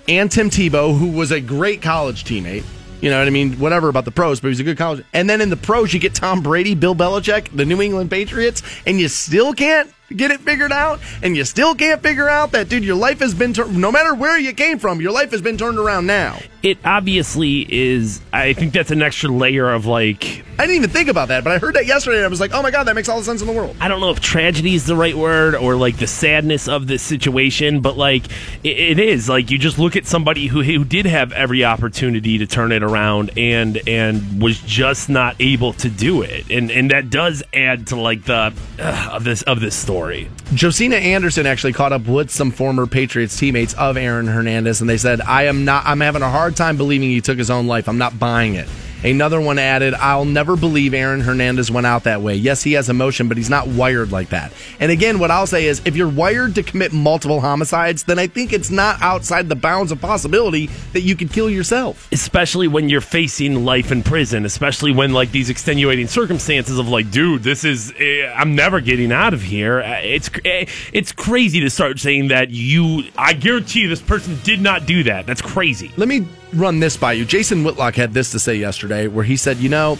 and 0.07 0.31
Tim 0.31 0.49
Tebow, 0.49 0.97
who 0.97 1.11
was 1.11 1.31
a 1.31 1.39
great 1.39 1.81
college 1.81 2.25
teammate. 2.25 2.65
You 2.99 3.09
know 3.09 3.19
what 3.19 3.27
I 3.27 3.31
mean? 3.31 3.59
Whatever 3.59 3.89
about 3.89 4.05
the 4.05 4.11
pros, 4.11 4.39
but 4.39 4.47
he's 4.47 4.61
a 4.61 4.63
good 4.63 4.77
college. 4.77 5.05
And 5.13 5.29
then 5.29 5.41
in 5.41 5.49
the 5.49 5.57
pros, 5.57 5.93
you 5.93 5.99
get 5.99 6.15
Tom 6.15 6.41
Brady, 6.41 6.73
Bill 6.73 6.95
Belichick, 6.95 7.55
the 7.55 7.65
New 7.65 7.81
England 7.81 8.09
Patriots, 8.09 8.63
and 8.85 8.99
you 8.99 9.09
still 9.09 9.53
can't 9.53 9.91
get 10.17 10.31
it 10.31 10.39
figured 10.41 10.71
out. 10.71 10.99
And 11.21 11.35
you 11.35 11.45
still 11.45 11.75
can't 11.75 12.01
figure 12.01 12.29
out 12.29 12.51
that, 12.51 12.69
dude, 12.69 12.83
your 12.83 12.95
life 12.95 13.19
has 13.19 13.33
been, 13.33 13.53
tur- 13.53 13.67
no 13.67 13.91
matter 13.91 14.13
where 14.13 14.37
you 14.37 14.53
came 14.53 14.79
from, 14.79 15.01
your 15.01 15.11
life 15.11 15.31
has 15.31 15.41
been 15.41 15.57
turned 15.57 15.77
around 15.77 16.05
now. 16.05 16.39
It 16.63 16.77
obviously 16.85 17.67
is. 17.69 18.21
I 18.31 18.53
think 18.53 18.71
that's 18.71 18.89
an 18.89 19.01
extra 19.01 19.29
layer 19.29 19.69
of 19.69 19.85
like 19.85 20.45
I 20.57 20.67
didn't 20.67 20.75
even 20.75 20.89
think 20.91 21.09
about 21.09 21.29
that, 21.29 21.43
but 21.43 21.51
I 21.51 21.57
heard 21.57 21.73
that 21.75 21.87
yesterday 21.87 22.17
and 22.17 22.25
I 22.25 22.29
was 22.29 22.39
like, 22.39 22.53
oh 22.53 22.61
my 22.61 22.69
God, 22.69 22.83
that 22.83 22.93
makes 22.93 23.09
all 23.09 23.17
the 23.17 23.25
sense 23.25 23.41
in 23.41 23.47
the 23.47 23.53
world. 23.53 23.75
I 23.81 23.87
don't 23.87 23.99
know 23.99 24.11
if 24.11 24.19
tragedy 24.19 24.75
is 24.75 24.85
the 24.85 24.95
right 24.95 25.15
word 25.17 25.55
or 25.55 25.75
like 25.75 25.97
the 25.97 26.05
sadness 26.05 26.67
of 26.67 26.85
this 26.85 27.01
situation, 27.01 27.81
but 27.81 27.97
like 27.97 28.25
it, 28.63 28.77
it 28.77 28.99
is 28.99 29.27
like 29.27 29.49
you 29.49 29.57
just 29.57 29.79
look 29.79 29.95
at 29.95 30.05
somebody 30.05 30.45
who 30.45 30.61
who 30.61 30.85
did 30.85 31.07
have 31.07 31.31
every 31.31 31.65
opportunity 31.65 32.37
to 32.37 32.45
turn 32.45 32.71
it 32.71 32.83
around 32.83 33.31
and 33.35 33.81
and 33.87 34.41
was 34.41 34.59
just 34.59 35.09
not 35.09 35.35
able 35.39 35.73
to 35.73 35.89
do 35.89 36.21
it, 36.21 36.49
and 36.51 36.69
and 36.69 36.91
that 36.91 37.09
does 37.09 37.41
add 37.51 37.87
to 37.87 37.95
like 37.95 38.23
the 38.25 38.53
uh, 38.79 39.09
of 39.11 39.23
this 39.23 39.41
of 39.41 39.59
this 39.59 39.75
story. 39.75 40.29
Josina 40.53 40.97
Anderson 40.97 41.47
actually 41.47 41.73
caught 41.73 41.93
up 41.93 42.05
with 42.05 42.29
some 42.29 42.51
former 42.51 42.85
Patriots 42.85 43.35
teammates 43.35 43.73
of 43.73 43.97
Aaron 43.97 44.27
Hernandez, 44.27 44.81
and 44.81 44.89
they 44.89 44.97
said, 44.97 45.19
"I 45.21 45.43
am 45.45 45.65
not. 45.65 45.83
I'm 45.85 45.99
having 45.99 46.21
a 46.21 46.29
hard 46.29 46.52
time 46.53 46.77
believing 46.77 47.09
he 47.09 47.21
took 47.21 47.37
his 47.37 47.49
own 47.49 47.67
life. 47.67 47.87
I'm 47.87 47.97
not 47.97 48.17
buying 48.19 48.55
it." 48.55 48.67
Another 49.05 49.41
one 49.41 49.59
added, 49.59 49.93
"I'll 49.95 50.23
never 50.23 50.55
believe 50.55 50.93
Aaron 50.93 51.19
Hernandez 51.19 51.69
went 51.69 51.85
out 51.85 52.05
that 52.05 52.21
way. 52.21 52.35
Yes, 52.35 52.63
he 52.63 52.71
has 52.73 52.87
emotion, 52.87 53.27
but 53.27 53.35
he's 53.35 53.49
not 53.49 53.67
wired 53.67 54.13
like 54.13 54.29
that." 54.29 54.53
And 54.79 54.93
again, 54.93 55.19
what 55.19 55.29
I'll 55.29 55.45
say 55.45 55.65
is, 55.65 55.81
if 55.83 55.97
you're 55.97 56.07
wired 56.07 56.55
to 56.55 56.63
commit 56.63 56.93
multiple 56.93 57.41
homicides, 57.41 58.03
then 58.03 58.17
I 58.17 58.27
think 58.27 58.53
it's 58.53 58.69
not 58.69 59.01
outside 59.01 59.49
the 59.49 59.57
bounds 59.57 59.91
of 59.91 59.99
possibility 59.99 60.69
that 60.93 61.01
you 61.01 61.17
could 61.17 61.33
kill 61.33 61.49
yourself. 61.49 62.07
especially 62.13 62.69
when 62.69 62.87
you're 62.87 63.01
facing 63.01 63.65
life 63.65 63.91
in 63.91 64.03
prison 64.03 64.45
especially 64.45 64.91
when 64.93 65.11
like 65.11 65.31
these 65.31 65.49
extenuating 65.49 66.07
circumstances 66.07 66.77
of 66.79 66.87
like 66.87 67.09
dude 67.11 67.43
this 67.43 67.63
is 67.65 67.91
eh, 67.99 68.25
i'm 68.37 68.55
never 68.55 68.79
getting 68.79 69.11
out 69.11 69.33
of 69.33 69.41
here 69.41 69.81
Uh, 69.81 69.99
it's 70.01 70.29
eh, 70.45 70.65
it's 70.93 71.11
crazy 71.11 71.59
to 71.61 71.69
start 71.69 71.99
saying 71.99 72.29
that 72.29 72.49
you 72.51 73.03
i 73.17 73.33
guarantee 73.33 73.81
you 73.81 73.89
this 73.89 74.01
person 74.01 74.39
did 74.43 74.61
not 74.61 74.85
do 74.85 75.03
that 75.03 75.25
that's 75.25 75.41
crazy 75.41 75.91
Let 75.97 76.07
me 76.07 76.25
run 76.55 76.79
this 76.79 76.97
by 76.97 77.13
you. 77.13 77.25
Jason 77.25 77.63
Whitlock 77.63 77.95
had 77.95 78.13
this 78.13 78.31
to 78.31 78.39
say 78.39 78.55
yesterday, 78.55 79.07
where 79.07 79.23
he 79.23 79.37
said, 79.37 79.57
"You 79.57 79.69
know." 79.69 79.97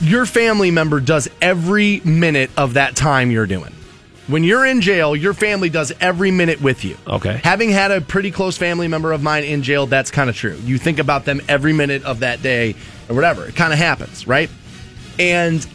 your 0.00 0.26
family 0.26 0.70
member 0.70 1.00
does 1.00 1.28
every 1.40 2.00
minute 2.04 2.50
of 2.56 2.74
that 2.74 2.96
time 2.96 3.30
you're 3.30 3.46
doing. 3.46 3.72
When 4.26 4.42
you're 4.42 4.64
in 4.64 4.80
jail, 4.80 5.14
your 5.14 5.34
family 5.34 5.68
does 5.68 5.92
every 6.00 6.30
minute 6.30 6.60
with 6.62 6.84
you. 6.84 6.96
Okay. 7.06 7.40
Having 7.44 7.70
had 7.70 7.90
a 7.90 8.00
pretty 8.00 8.30
close 8.30 8.56
family 8.56 8.88
member 8.88 9.12
of 9.12 9.22
mine 9.22 9.44
in 9.44 9.62
jail, 9.62 9.86
that's 9.86 10.10
kind 10.10 10.30
of 10.30 10.36
true. 10.36 10.58
You 10.64 10.78
think 10.78 10.98
about 10.98 11.24
them 11.26 11.42
every 11.48 11.74
minute 11.74 12.04
of 12.04 12.20
that 12.20 12.42
day 12.42 12.74
or 13.08 13.14
whatever. 13.14 13.46
It 13.46 13.54
kind 13.54 13.72
of 13.72 13.78
happens, 13.78 14.26
right? 14.26 14.48
And 15.18 15.66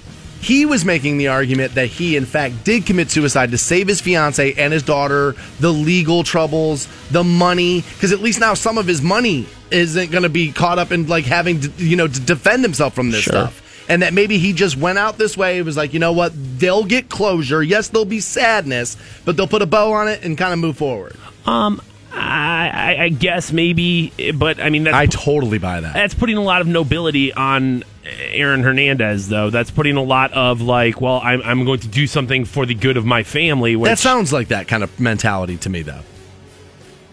he 0.41 0.65
was 0.65 0.85
making 0.85 1.17
the 1.17 1.27
argument 1.27 1.75
that 1.75 1.87
he, 1.87 2.15
in 2.15 2.25
fact, 2.25 2.63
did 2.63 2.85
commit 2.85 3.11
suicide 3.11 3.51
to 3.51 3.57
save 3.57 3.87
his 3.87 3.99
fiance 4.01 4.53
and 4.53 4.71
his 4.73 4.83
daughter, 4.83 5.35
the 5.59 5.71
legal 5.71 6.23
troubles, 6.23 6.87
the 7.11 7.23
money, 7.23 7.81
because 7.81 8.11
at 8.11 8.19
least 8.19 8.39
now 8.39 8.53
some 8.53 8.77
of 8.77 8.87
his 8.87 9.01
money 9.01 9.47
isn't 9.71 10.11
going 10.11 10.23
to 10.23 10.29
be 10.29 10.51
caught 10.51 10.79
up 10.79 10.91
in 10.91 11.07
like 11.07 11.25
having 11.25 11.59
to, 11.61 11.69
you 11.77 11.95
know, 11.95 12.07
to 12.07 12.19
defend 12.21 12.63
himself 12.63 12.93
from 12.95 13.11
this 13.11 13.23
Sure. 13.23 13.33
stuff 13.33 13.85
and 13.89 14.01
that 14.03 14.13
maybe 14.13 14.37
he 14.37 14.53
just 14.53 14.77
went 14.77 14.97
out 14.97 15.17
this 15.17 15.35
way. 15.35 15.57
It 15.57 15.65
was 15.65 15.75
like, 15.75 15.93
you 15.93 15.99
know 15.99 16.13
what? 16.13 16.31
They'll 16.59 16.85
get 16.85 17.09
closure. 17.09 17.61
Yes, 17.63 17.89
there'll 17.89 18.05
be 18.05 18.19
sadness, 18.19 18.97
but 19.25 19.35
they'll 19.35 19.47
put 19.47 19.61
a 19.61 19.65
bow 19.65 19.93
on 19.93 20.07
it 20.07 20.23
and 20.23 20.37
kind 20.37 20.53
of 20.53 20.59
move 20.59 20.77
forward. 20.77 21.15
um 21.45 21.81
I, 22.11 22.69
I, 22.73 23.03
I 23.03 23.09
guess 23.09 23.51
maybe 23.51 24.11
but 24.33 24.59
i 24.59 24.71
mean 24.71 24.85
that's 24.85 24.95
I 24.95 25.05
totally 25.05 25.59
buy 25.59 25.79
that. 25.81 25.93
that's 25.93 26.15
putting 26.15 26.37
a 26.37 26.41
lot 26.41 26.61
of 26.61 26.67
nobility 26.67 27.31
on 27.33 27.83
Aaron 28.17 28.63
Hernandez, 28.63 29.29
though. 29.29 29.49
That's 29.49 29.71
putting 29.71 29.97
a 29.97 30.03
lot 30.03 30.31
of 30.33 30.61
like, 30.61 30.99
well, 31.01 31.21
I'm, 31.23 31.41
I'm 31.43 31.65
going 31.65 31.79
to 31.81 31.87
do 31.87 32.07
something 32.07 32.45
for 32.45 32.65
the 32.65 32.75
good 32.75 32.97
of 32.97 33.05
my 33.05 33.23
family. 33.23 33.75
Which 33.75 33.89
That 33.89 33.99
sounds 33.99 34.31
like 34.33 34.49
that 34.49 34.67
kind 34.67 34.83
of 34.83 34.99
mentality 34.99 35.57
to 35.57 35.69
me, 35.69 35.81
though. 35.83 36.01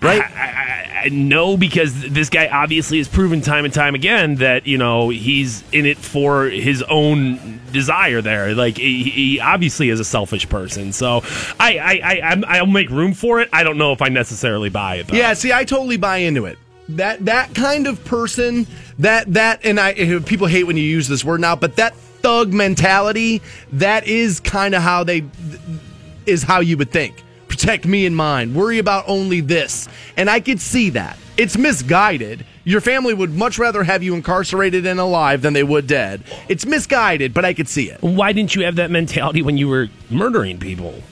Right? 0.02 0.20
I, 0.20 0.24
I, 0.24 1.00
I 1.04 1.08
know 1.08 1.56
because 1.56 2.00
this 2.10 2.28
guy 2.28 2.48
obviously 2.48 2.98
has 2.98 3.08
proven 3.08 3.40
time 3.40 3.64
and 3.64 3.72
time 3.72 3.94
again 3.94 4.36
that 4.36 4.66
you 4.66 4.76
know 4.76 5.08
he's 5.08 5.64
in 5.72 5.86
it 5.86 5.96
for 5.98 6.44
his 6.46 6.82
own 6.82 7.60
desire. 7.72 8.20
There, 8.20 8.54
like 8.54 8.76
he, 8.76 9.04
he 9.04 9.40
obviously 9.40 9.88
is 9.88 9.98
a 10.00 10.04
selfish 10.04 10.48
person. 10.48 10.92
So 10.92 11.22
I, 11.58 11.78
I, 11.78 12.00
I, 12.04 12.20
I'm- 12.28 12.44
I'll 12.46 12.66
make 12.66 12.90
room 12.90 13.14
for 13.14 13.40
it. 13.40 13.48
I 13.52 13.62
don't 13.64 13.78
know 13.78 13.92
if 13.92 14.02
I 14.02 14.08
necessarily 14.08 14.68
buy 14.68 14.96
it. 14.96 15.06
Though. 15.08 15.16
Yeah, 15.16 15.32
see, 15.34 15.52
I 15.52 15.64
totally 15.64 15.96
buy 15.96 16.18
into 16.18 16.44
it. 16.44 16.58
That 16.90 17.24
that 17.24 17.54
kind 17.54 17.86
of 17.86 18.04
person, 18.04 18.66
that 19.00 19.32
that, 19.34 19.64
and 19.64 19.80
I 19.80 19.92
eh, 19.92 20.20
people 20.24 20.46
hate 20.46 20.64
when 20.64 20.76
you 20.76 20.84
use 20.84 21.08
this 21.08 21.24
word 21.24 21.40
now, 21.40 21.56
but 21.56 21.76
that 21.76 21.96
thug 21.96 22.52
mentality, 22.52 23.42
that 23.72 24.06
is 24.06 24.40
kind 24.40 24.74
of 24.74 24.82
how 24.82 25.04
they 25.04 25.24
is 26.26 26.42
how 26.42 26.60
you 26.60 26.76
would 26.76 26.92
think. 26.92 27.22
Protect 27.48 27.86
me 27.86 28.06
and 28.06 28.14
mine. 28.14 28.54
Worry 28.54 28.78
about 28.78 29.04
only 29.08 29.40
this, 29.40 29.88
and 30.16 30.30
I 30.30 30.40
could 30.40 30.60
see 30.60 30.90
that. 30.90 31.18
It's 31.36 31.58
misguided. 31.58 32.46
Your 32.64 32.80
family 32.80 33.14
would 33.14 33.34
much 33.34 33.58
rather 33.58 33.84
have 33.84 34.02
you 34.02 34.14
incarcerated 34.14 34.86
and 34.86 34.98
alive 34.98 35.42
than 35.42 35.52
they 35.52 35.62
would 35.62 35.86
dead. 35.86 36.22
It's 36.48 36.64
misguided, 36.64 37.34
but 37.34 37.44
I 37.44 37.52
could 37.52 37.68
see 37.68 37.90
it. 37.90 38.02
Why 38.02 38.32
didn't 38.32 38.54
you 38.54 38.64
have 38.64 38.76
that 38.76 38.90
mentality 38.90 39.42
when 39.42 39.56
you 39.56 39.68
were 39.68 39.88
murdering 40.10 40.58
people? 40.58 41.02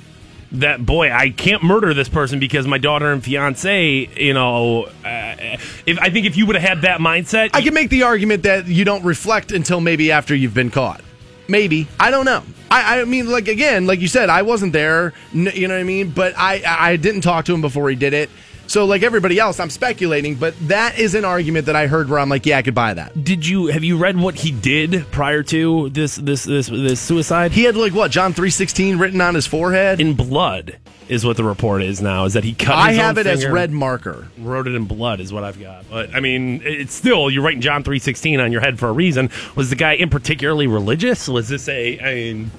That 0.55 0.87
boy, 0.87 1.11
I 1.11 1.31
can't 1.31 1.63
murder 1.65 1.95
this 1.95 2.09
person 2.09 2.39
because 2.39 2.67
my 2.67 2.79
daughter 2.79 3.13
and 3.13 3.23
fiance. 3.23 4.09
You 4.17 4.35
know, 4.35 4.85
uh, 4.85 5.59
if 5.85 5.99
I 6.01 6.11
think 6.11 6.27
if 6.27 6.37
you 6.37 6.47
would 6.47 6.57
have 6.57 6.69
had 6.69 6.83
that 6.83 7.01
mindset, 7.01 7.51
I 7.55 7.63
can 7.63 7.75
make 7.75 7.91
the 7.91 8.05
argument 8.05 8.45
that 8.45 8.67
you 8.67 8.85
don't 8.85 9.05
reflect 9.05 9.51
until 9.51 9.81
maybe 9.81 10.13
after 10.13 10.35
you've 10.35 10.55
been 10.55 10.71
caught. 10.71 11.01
Maybe 11.49 11.89
I 11.99 12.11
don't 12.11 12.25
know. 12.25 12.43
I, 12.71 13.01
I 13.01 13.05
mean, 13.05 13.31
like 13.31 13.49
again, 13.49 13.87
like 13.87 14.01
you 14.01 14.09
said, 14.09 14.31
I 14.31 14.43
wasn't 14.43 14.73
there. 14.73 15.13
You 15.33 15.69
know 15.69 15.75
what 15.75 15.81
I 15.81 15.85
mean? 15.85 16.11
But 16.11 16.35
I 16.37 16.63
I 16.65 16.97
didn't 16.97 17.23
talk 17.23 17.45
to 17.47 17.55
him 17.55 17.61
before 17.61 17.91
he 17.91 17.97
did 17.97 18.15
it. 18.15 18.31
So 18.67 18.85
like 18.87 19.03
everybody 19.03 19.39
else, 19.39 19.61
I'm 19.61 19.71
speculating. 19.71 20.35
But 20.37 20.55
that 20.69 20.99
is 20.99 21.15
an 21.15 21.25
argument 21.25 21.67
that 21.67 21.77
I 21.77 21.87
heard 21.87 22.09
where 22.09 22.19
I'm 22.19 22.29
like, 22.29 22.47
yeah, 22.47 22.59
I 22.59 22.63
could 22.63 22.75
buy 22.75 22.95
that. 22.95 23.25
did 23.25 23.47
you 23.47 23.67
have 23.67 23.85
you 23.85 23.97
read 23.97 24.17
what 24.17 24.35
he 24.35 24.51
did 24.51 25.07
prior 25.13 25.43
to 25.45 25.91
this 25.91 26.17
this 26.17 26.45
this 26.45 26.69
this 26.69 27.01
suicide? 27.01 27.53
He 27.53 27.65
had 27.65 27.77
like 27.77 27.95
what 27.95 28.11
John 28.11 28.33
three 28.33 28.51
sixteen 28.51 28.99
written 28.99 29.21
on 29.21 29.35
his 29.35 29.47
forehead. 29.47 30.01
in 30.01 30.15
blood 30.15 30.79
is 31.09 31.25
what 31.25 31.37
the 31.37 31.45
report 31.45 31.83
is 31.83 32.01
now. 32.01 32.25
Is 32.25 32.33
that 32.33 32.45
he 32.45 32.55
cut? 32.55 32.75
I 32.75 32.93
have 32.93 33.19
it 33.19 33.27
as 33.27 33.47
red 33.47 33.71
marker. 33.71 34.29
Wrote 34.39 34.67
it 34.67 34.75
in 34.75 34.87
blood 34.87 35.21
is 35.21 35.33
what 35.33 35.45
I've 35.45 35.61
got. 35.61 35.89
But 35.91 36.15
I 36.15 36.21
mean, 36.21 36.63
it's 36.65 36.95
still 36.95 37.31
you're 37.31 37.43
writing 37.43 37.61
John 37.61 37.83
three 37.83 37.99
sixteen 37.99 38.41
on 38.41 38.53
your 38.53 38.61
head 38.61 38.79
for 38.79 38.89
a 38.89 38.93
reason. 38.93 39.31
Was 39.55 39.71
the 39.71 39.77
guy 39.77 39.93
in 39.93 40.09
particularly 40.09 40.67
religious? 40.67 41.29
Was 41.29 41.49
this 41.49 41.69
a? 41.69 42.01
I 42.01 42.15
mean, 42.15 42.51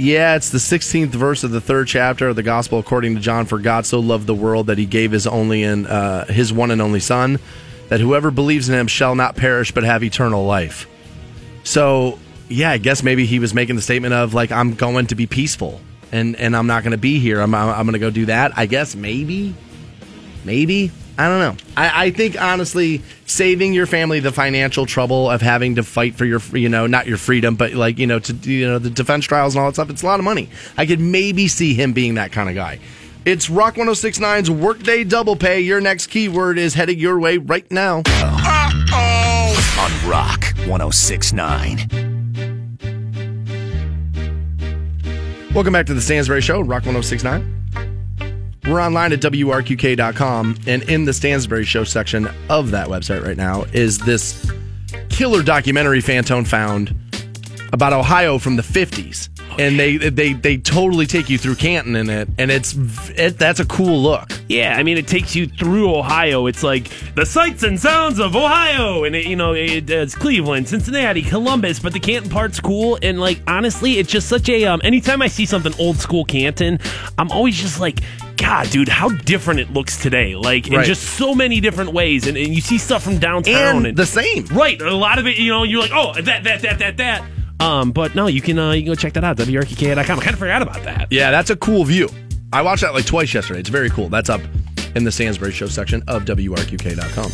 Yeah, 0.00 0.34
it's 0.34 0.48
the 0.48 0.56
16th 0.56 1.08
verse 1.08 1.44
of 1.44 1.50
the 1.50 1.60
third 1.60 1.86
chapter 1.86 2.28
of 2.28 2.36
the 2.36 2.42
Gospel 2.42 2.78
according 2.78 3.16
to 3.16 3.20
John. 3.20 3.44
For 3.44 3.58
God 3.58 3.84
so 3.84 4.00
loved 4.00 4.26
the 4.26 4.34
world 4.34 4.68
that 4.68 4.78
He 4.78 4.86
gave 4.86 5.12
His 5.12 5.26
only 5.26 5.62
and 5.62 5.86
uh, 5.86 6.24
His 6.24 6.54
one 6.54 6.70
and 6.70 6.80
only 6.80 7.00
Son, 7.00 7.38
that 7.90 8.00
whoever 8.00 8.30
believes 8.30 8.70
in 8.70 8.74
Him 8.74 8.86
shall 8.86 9.14
not 9.14 9.36
perish 9.36 9.72
but 9.72 9.84
have 9.84 10.02
eternal 10.02 10.46
life. 10.46 10.88
So, 11.64 12.18
yeah, 12.48 12.70
I 12.70 12.78
guess 12.78 13.02
maybe 13.02 13.26
he 13.26 13.38
was 13.38 13.52
making 13.52 13.76
the 13.76 13.82
statement 13.82 14.14
of 14.14 14.32
like, 14.32 14.50
I'm 14.50 14.74
going 14.74 15.08
to 15.08 15.14
be 15.14 15.26
peaceful, 15.26 15.82
and 16.10 16.34
and 16.36 16.56
I'm 16.56 16.66
not 16.66 16.82
going 16.82 16.92
to 16.92 16.98
be 16.98 17.18
here. 17.18 17.38
I'm 17.42 17.54
I'm 17.54 17.84
going 17.84 17.92
to 17.92 17.98
go 17.98 18.08
do 18.08 18.24
that. 18.24 18.56
I 18.56 18.64
guess 18.64 18.96
maybe, 18.96 19.54
maybe 20.46 20.92
I 21.20 21.28
don't 21.28 21.38
know. 21.38 21.56
I, 21.76 22.06
I 22.06 22.10
think 22.12 22.40
honestly, 22.40 23.02
saving 23.26 23.74
your 23.74 23.84
family 23.84 24.20
the 24.20 24.32
financial 24.32 24.86
trouble 24.86 25.30
of 25.30 25.42
having 25.42 25.74
to 25.74 25.82
fight 25.82 26.14
for 26.14 26.24
your, 26.24 26.40
you 26.54 26.70
know, 26.70 26.86
not 26.86 27.06
your 27.06 27.18
freedom, 27.18 27.56
but 27.56 27.74
like 27.74 27.98
you 27.98 28.06
know, 28.06 28.20
to 28.20 28.32
you 28.50 28.66
know, 28.66 28.78
the 28.78 28.88
defense 28.88 29.26
trials 29.26 29.54
and 29.54 29.60
all 29.60 29.68
that 29.68 29.74
stuff. 29.74 29.90
It's 29.90 30.00
a 30.00 30.06
lot 30.06 30.18
of 30.18 30.24
money. 30.24 30.48
I 30.78 30.86
could 30.86 30.98
maybe 30.98 31.46
see 31.46 31.74
him 31.74 31.92
being 31.92 32.14
that 32.14 32.32
kind 32.32 32.48
of 32.48 32.54
guy. 32.54 32.78
It's 33.26 33.50
Rock 33.50 33.74
1069's 33.74 34.50
Workday 34.50 35.04
Double 35.04 35.36
Pay. 35.36 35.60
Your 35.60 35.82
next 35.82 36.06
keyword 36.06 36.56
is 36.58 36.72
heading 36.72 36.98
your 36.98 37.20
way 37.20 37.36
right 37.36 37.70
now. 37.70 37.96
On 37.98 38.04
Rock 40.08 40.42
1069. 40.66 41.76
Welcome 45.52 45.72
back 45.74 45.84
to 45.84 45.92
the 45.92 46.00
Stansbury 46.00 46.40
Show, 46.40 46.62
Rock 46.62 46.86
1069. 46.86 47.59
We're 48.70 48.80
online 48.80 49.12
at 49.12 49.18
WRQK.com, 49.18 50.58
and 50.68 50.84
in 50.84 51.04
the 51.04 51.12
Stansbury 51.12 51.64
Show 51.64 51.82
section 51.82 52.28
of 52.48 52.70
that 52.70 52.86
website 52.86 53.24
right 53.24 53.36
now 53.36 53.64
is 53.72 53.98
this 53.98 54.48
killer 55.08 55.42
documentary 55.42 56.00
Fantone 56.00 56.46
found 56.46 56.94
about 57.72 57.92
Ohio 57.92 58.38
from 58.38 58.54
the 58.54 58.62
50s. 58.62 59.28
And 59.58 59.78
they, 59.78 59.96
they 59.96 60.32
they 60.32 60.56
totally 60.56 61.06
take 61.06 61.28
you 61.28 61.36
through 61.36 61.56
Canton 61.56 61.96
in 61.96 62.08
it, 62.08 62.28
and 62.38 62.50
it's 62.50 62.74
it, 63.10 63.36
that's 63.38 63.60
a 63.60 63.64
cool 63.66 64.00
look. 64.02 64.30
Yeah, 64.48 64.76
I 64.76 64.82
mean, 64.82 64.96
it 64.96 65.06
takes 65.06 65.34
you 65.36 65.46
through 65.46 65.94
Ohio. 65.94 66.46
It's 66.46 66.62
like 66.62 66.88
the 67.14 67.26
sights 67.26 67.62
and 67.62 67.78
sounds 67.78 68.18
of 68.20 68.34
Ohio, 68.36 69.04
and 69.04 69.14
it, 69.14 69.26
you 69.26 69.36
know, 69.36 69.52
it, 69.52 69.90
it's 69.90 70.14
Cleveland, 70.14 70.68
Cincinnati, 70.68 71.22
Columbus, 71.22 71.78
but 71.80 71.92
the 71.92 72.00
Canton 72.00 72.30
part's 72.30 72.58
cool. 72.60 72.98
And 73.02 73.20
like, 73.20 73.40
honestly, 73.46 73.98
it's 73.98 74.10
just 74.10 74.28
such 74.28 74.48
a. 74.48 74.64
Um, 74.64 74.80
anytime 74.84 75.20
I 75.20 75.26
see 75.26 75.44
something 75.46 75.74
old 75.78 75.96
school 75.98 76.24
Canton, 76.24 76.78
I'm 77.18 77.30
always 77.30 77.56
just 77.56 77.80
like. 77.80 78.00
God, 78.36 78.70
dude, 78.70 78.88
how 78.88 79.10
different 79.10 79.60
it 79.60 79.70
looks 79.70 80.00
today! 80.00 80.34
Like 80.34 80.66
in 80.68 80.72
Right. 80.72 80.86
just 80.86 81.02
so 81.02 81.34
many 81.34 81.60
different 81.60 81.92
ways, 81.92 82.26
and, 82.26 82.38
and 82.38 82.54
you 82.54 82.62
see 82.62 82.78
stuff 82.78 83.02
from 83.02 83.18
downtown, 83.18 83.84
And 83.84 83.94
the 83.94 84.06
same. 84.06 84.46
right. 84.46 84.80
A 84.80 84.96
lot 84.96 85.18
of 85.18 85.26
it, 85.26 85.36
you 85.36 85.50
know, 85.50 85.62
you're 85.64 85.82
like, 85.82 85.90
oh, 85.92 86.14
that, 86.18 86.44
that, 86.44 86.62
that, 86.62 86.78
that, 86.78 86.96
that. 86.96 87.22
Um, 87.60 87.92
but 87.92 88.14
no, 88.14 88.26
you 88.26 88.40
can 88.40 88.58
uh, 88.58 88.72
you 88.72 88.82
can 88.82 88.92
go 88.92 88.94
check 88.94 89.12
that 89.12 89.22
out. 89.22 89.36
WRQK.com. 89.36 89.98
I 89.98 90.04
kind 90.04 90.32
of 90.32 90.38
forgot 90.38 90.62
about 90.62 90.82
that. 90.84 91.08
Yeah, 91.10 91.30
that's 91.30 91.50
a 91.50 91.56
cool 91.56 91.84
view. 91.84 92.08
I 92.52 92.62
watched 92.62 92.82
that 92.82 92.94
like 92.94 93.06
twice 93.06 93.32
yesterday. 93.32 93.60
It's 93.60 93.68
very 93.68 93.90
cool. 93.90 94.08
That's 94.08 94.30
up 94.30 94.40
in 94.96 95.04
the 95.04 95.12
Stansbury 95.12 95.52
Show 95.52 95.66
section 95.66 96.02
of 96.08 96.24
WRQK.com. 96.24 97.30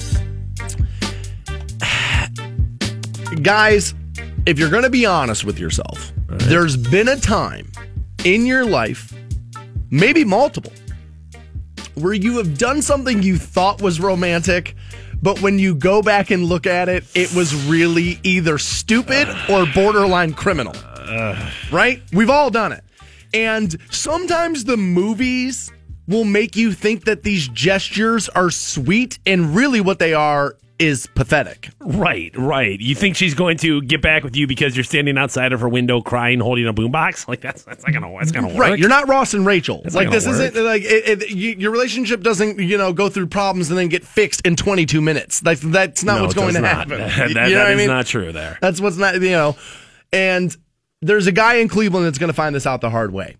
Guys, 3.42 3.94
if 4.46 4.58
you're 4.58 4.70
going 4.70 4.82
to 4.82 4.90
be 4.90 5.06
honest 5.06 5.44
with 5.44 5.58
yourself, 5.58 6.12
there's 6.28 6.76
been 6.76 7.08
a 7.08 7.16
time 7.16 7.70
in 8.24 8.44
your 8.46 8.64
life, 8.64 9.14
maybe 9.90 10.24
multiple, 10.24 10.72
where 11.94 12.14
you 12.14 12.36
have 12.38 12.58
done 12.58 12.82
something 12.82 13.22
you 13.22 13.38
thought 13.38 13.80
was 13.80 14.00
romantic, 14.00 14.74
but 15.22 15.40
when 15.42 15.58
you 15.58 15.74
go 15.74 16.02
back 16.02 16.30
and 16.30 16.44
look 16.44 16.66
at 16.66 16.88
it, 16.88 17.04
it 17.14 17.34
was 17.34 17.54
really 17.66 18.18
either 18.22 18.58
stupid 18.58 19.28
or 19.48 19.66
borderline 19.74 20.32
criminal. 20.34 20.74
right? 21.72 22.02
We've 22.12 22.30
all 22.30 22.50
done 22.50 22.72
it. 22.72 22.84
And 23.34 23.76
sometimes 23.90 24.64
the 24.64 24.76
movies 24.76 25.72
will 26.08 26.24
make 26.24 26.56
you 26.56 26.72
think 26.72 27.04
that 27.04 27.22
these 27.24 27.48
gestures 27.48 28.28
are 28.28 28.50
sweet, 28.50 29.18
and 29.26 29.54
really 29.56 29.80
what 29.80 29.98
they 29.98 30.14
are 30.14 30.56
is 30.78 31.06
pathetic. 31.14 31.70
Right, 31.80 32.30
right. 32.36 32.78
You 32.80 32.94
think 32.94 33.16
she's 33.16 33.34
going 33.34 33.56
to 33.58 33.80
get 33.82 34.02
back 34.02 34.24
with 34.24 34.36
you 34.36 34.46
because 34.46 34.76
you're 34.76 34.84
standing 34.84 35.16
outside 35.16 35.52
of 35.52 35.60
her 35.60 35.68
window 35.68 36.00
crying, 36.02 36.38
holding 36.40 36.66
a 36.66 36.74
boombox? 36.74 37.26
Like 37.28 37.40
that's 37.40 37.62
that's 37.62 37.84
not 37.84 37.92
gonna 37.92 38.14
that's 38.18 38.30
gonna 38.32 38.48
work. 38.48 38.58
Right, 38.58 38.78
you're 38.78 38.88
not 38.88 39.08
Ross 39.08 39.32
and 39.34 39.46
Rachel. 39.46 39.80
That's 39.82 39.94
like 39.94 40.10
this 40.10 40.24
gonna 40.26 40.42
isn't 40.44 40.64
like 40.64 40.82
it, 40.82 41.22
it, 41.22 41.30
you, 41.30 41.52
your 41.58 41.70
relationship 41.72 42.20
doesn't 42.22 42.58
you 42.60 42.76
know 42.78 42.92
go 42.92 43.08
through 43.08 43.28
problems 43.28 43.70
and 43.70 43.78
then 43.78 43.88
get 43.88 44.04
fixed 44.04 44.42
in 44.46 44.54
22 44.56 45.00
minutes. 45.00 45.42
Like 45.42 45.58
that's 45.60 46.04
not 46.04 46.16
No, 46.18 46.22
what's 46.22 46.34
going 46.34 46.54
to 46.54 46.60
not. 46.60 46.88
happen. 46.90 46.98
That, 47.34 47.48
You 47.48 47.54
know 47.56 47.62
what 47.64 47.72
I 47.72 47.74
mean? 47.74 47.86
not 47.88 48.06
true. 48.06 48.32
There. 48.32 48.58
That's 48.60 48.80
what's 48.80 48.96
not 48.96 49.14
you 49.20 49.30
know. 49.30 49.56
And 50.12 50.54
there's 51.02 51.26
a 51.26 51.32
guy 51.32 51.54
in 51.56 51.68
Cleveland 51.68 52.06
that's 52.06 52.18
going 52.18 52.28
to 52.28 52.34
find 52.34 52.54
this 52.54 52.66
out 52.66 52.80
the 52.80 52.90
hard 52.90 53.12
way. 53.12 53.36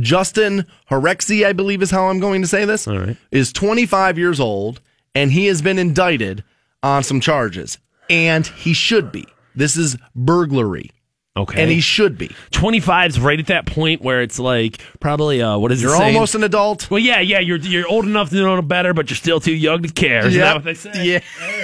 Justin 0.00 0.66
Horexy, 0.90 1.44
I 1.46 1.52
believe 1.52 1.82
is 1.82 1.90
how 1.90 2.08
I'm 2.08 2.18
going 2.20 2.42
to 2.42 2.48
say 2.48 2.64
this, 2.64 2.88
All 2.88 2.98
right. 2.98 3.16
is 3.30 3.52
25 3.52 4.18
years 4.18 4.40
old 4.40 4.80
and 5.14 5.32
he 5.32 5.46
has 5.46 5.62
been 5.62 5.78
indicted 5.78 6.44
on 6.82 7.02
some 7.02 7.20
charges. 7.20 7.78
And 8.10 8.46
he 8.46 8.72
should 8.72 9.12
be. 9.12 9.26
This 9.54 9.76
is 9.76 9.96
burglary. 10.14 10.90
Okay. 11.34 11.62
And 11.62 11.70
he 11.70 11.80
should 11.80 12.18
be. 12.18 12.28
25's 12.50 13.18
right 13.18 13.40
at 13.40 13.46
that 13.46 13.64
point 13.64 14.02
where 14.02 14.20
it's 14.20 14.38
like 14.38 14.82
probably 15.00 15.40
uh 15.40 15.56
what 15.56 15.72
is 15.72 15.80
it 15.82 15.86
You're 15.86 15.96
saying? 15.96 16.14
almost 16.14 16.34
an 16.34 16.44
adult. 16.44 16.90
well, 16.90 16.98
yeah, 16.98 17.20
yeah. 17.20 17.38
You're 17.38 17.56
you're 17.56 17.88
old 17.88 18.04
enough 18.04 18.28
to 18.30 18.36
know 18.36 18.60
better, 18.60 18.92
but 18.92 19.08
you're 19.08 19.16
still 19.16 19.40
too 19.40 19.54
young 19.54 19.82
to 19.82 19.88
care. 19.88 20.26
Isn't 20.26 20.38
that 20.38 20.56
what 20.56 20.64
they 20.64 20.74
say? 20.74 20.90
Yeah. 21.02 21.20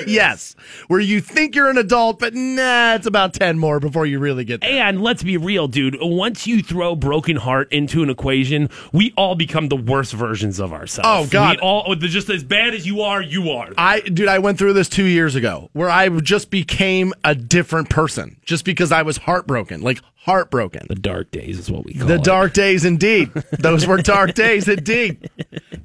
Yes. 0.07 0.57
Where 0.87 1.01
you 1.01 1.21
think 1.21 1.55
you're 1.55 1.69
an 1.69 1.77
adult, 1.77 2.19
but 2.19 2.33
nah, 2.33 2.95
it's 2.95 3.07
about 3.07 3.35
10 3.35 3.59
more 3.59 3.79
before 3.79 4.07
you 4.07 4.19
really 4.19 4.45
get 4.45 4.63
there. 4.63 4.71
And 4.71 5.03
let's 5.03 5.23
be 5.23 5.37
real, 5.37 5.69
dude. 5.69 5.99
Once 6.01 6.47
you 6.47 6.63
throw 6.63 6.97
broken 6.97 7.37
heart 7.37 7.71
into 7.71 8.03
an 8.03 8.09
equation, 8.09 8.71
we 8.93 9.13
all 9.19 9.35
become 9.35 9.69
the 9.69 9.77
worst 9.77 10.15
versions 10.15 10.61
of 10.61 10.73
ourselves. 10.73 11.29
Oh, 11.29 11.31
God. 11.31 11.57
we 11.57 11.61
all 11.61 11.95
just 11.95 12.31
as 12.31 12.43
bad 12.43 12.75
as 12.75 12.87
you 12.87 13.03
are, 13.03 13.21
you 13.21 13.51
are. 13.51 13.73
I, 13.77 14.01
dude, 14.01 14.29
I 14.29 14.39
went 14.39 14.59
through 14.59 14.73
this 14.73 14.89
two 14.89 15.05
years 15.05 15.35
ago 15.35 15.69
where 15.75 15.91
I 15.91 16.09
just 16.09 16.51
became 16.51 17.13
a 17.23 17.35
different 17.35 17.91
person 17.91 18.39
just 18.45 18.65
because 18.65 18.93
I 18.93 19.03
was 19.03 19.19
heartbroken. 19.19 19.58
Like, 19.67 20.01
heartbroken. 20.15 20.87
the 20.89 20.95
dark 20.95 21.31
days 21.31 21.59
is 21.59 21.71
what 21.71 21.85
we 21.85 21.95
call 21.95 22.03
it. 22.03 22.09
The 22.09 22.15
it. 22.15 22.25
dark 22.25 22.53
days, 22.53 22.85
indeed. 22.85 23.31
Those 23.59 23.87
were 23.87 23.99
dark 24.03 24.35
days, 24.35 24.69
indeed. 24.69 25.31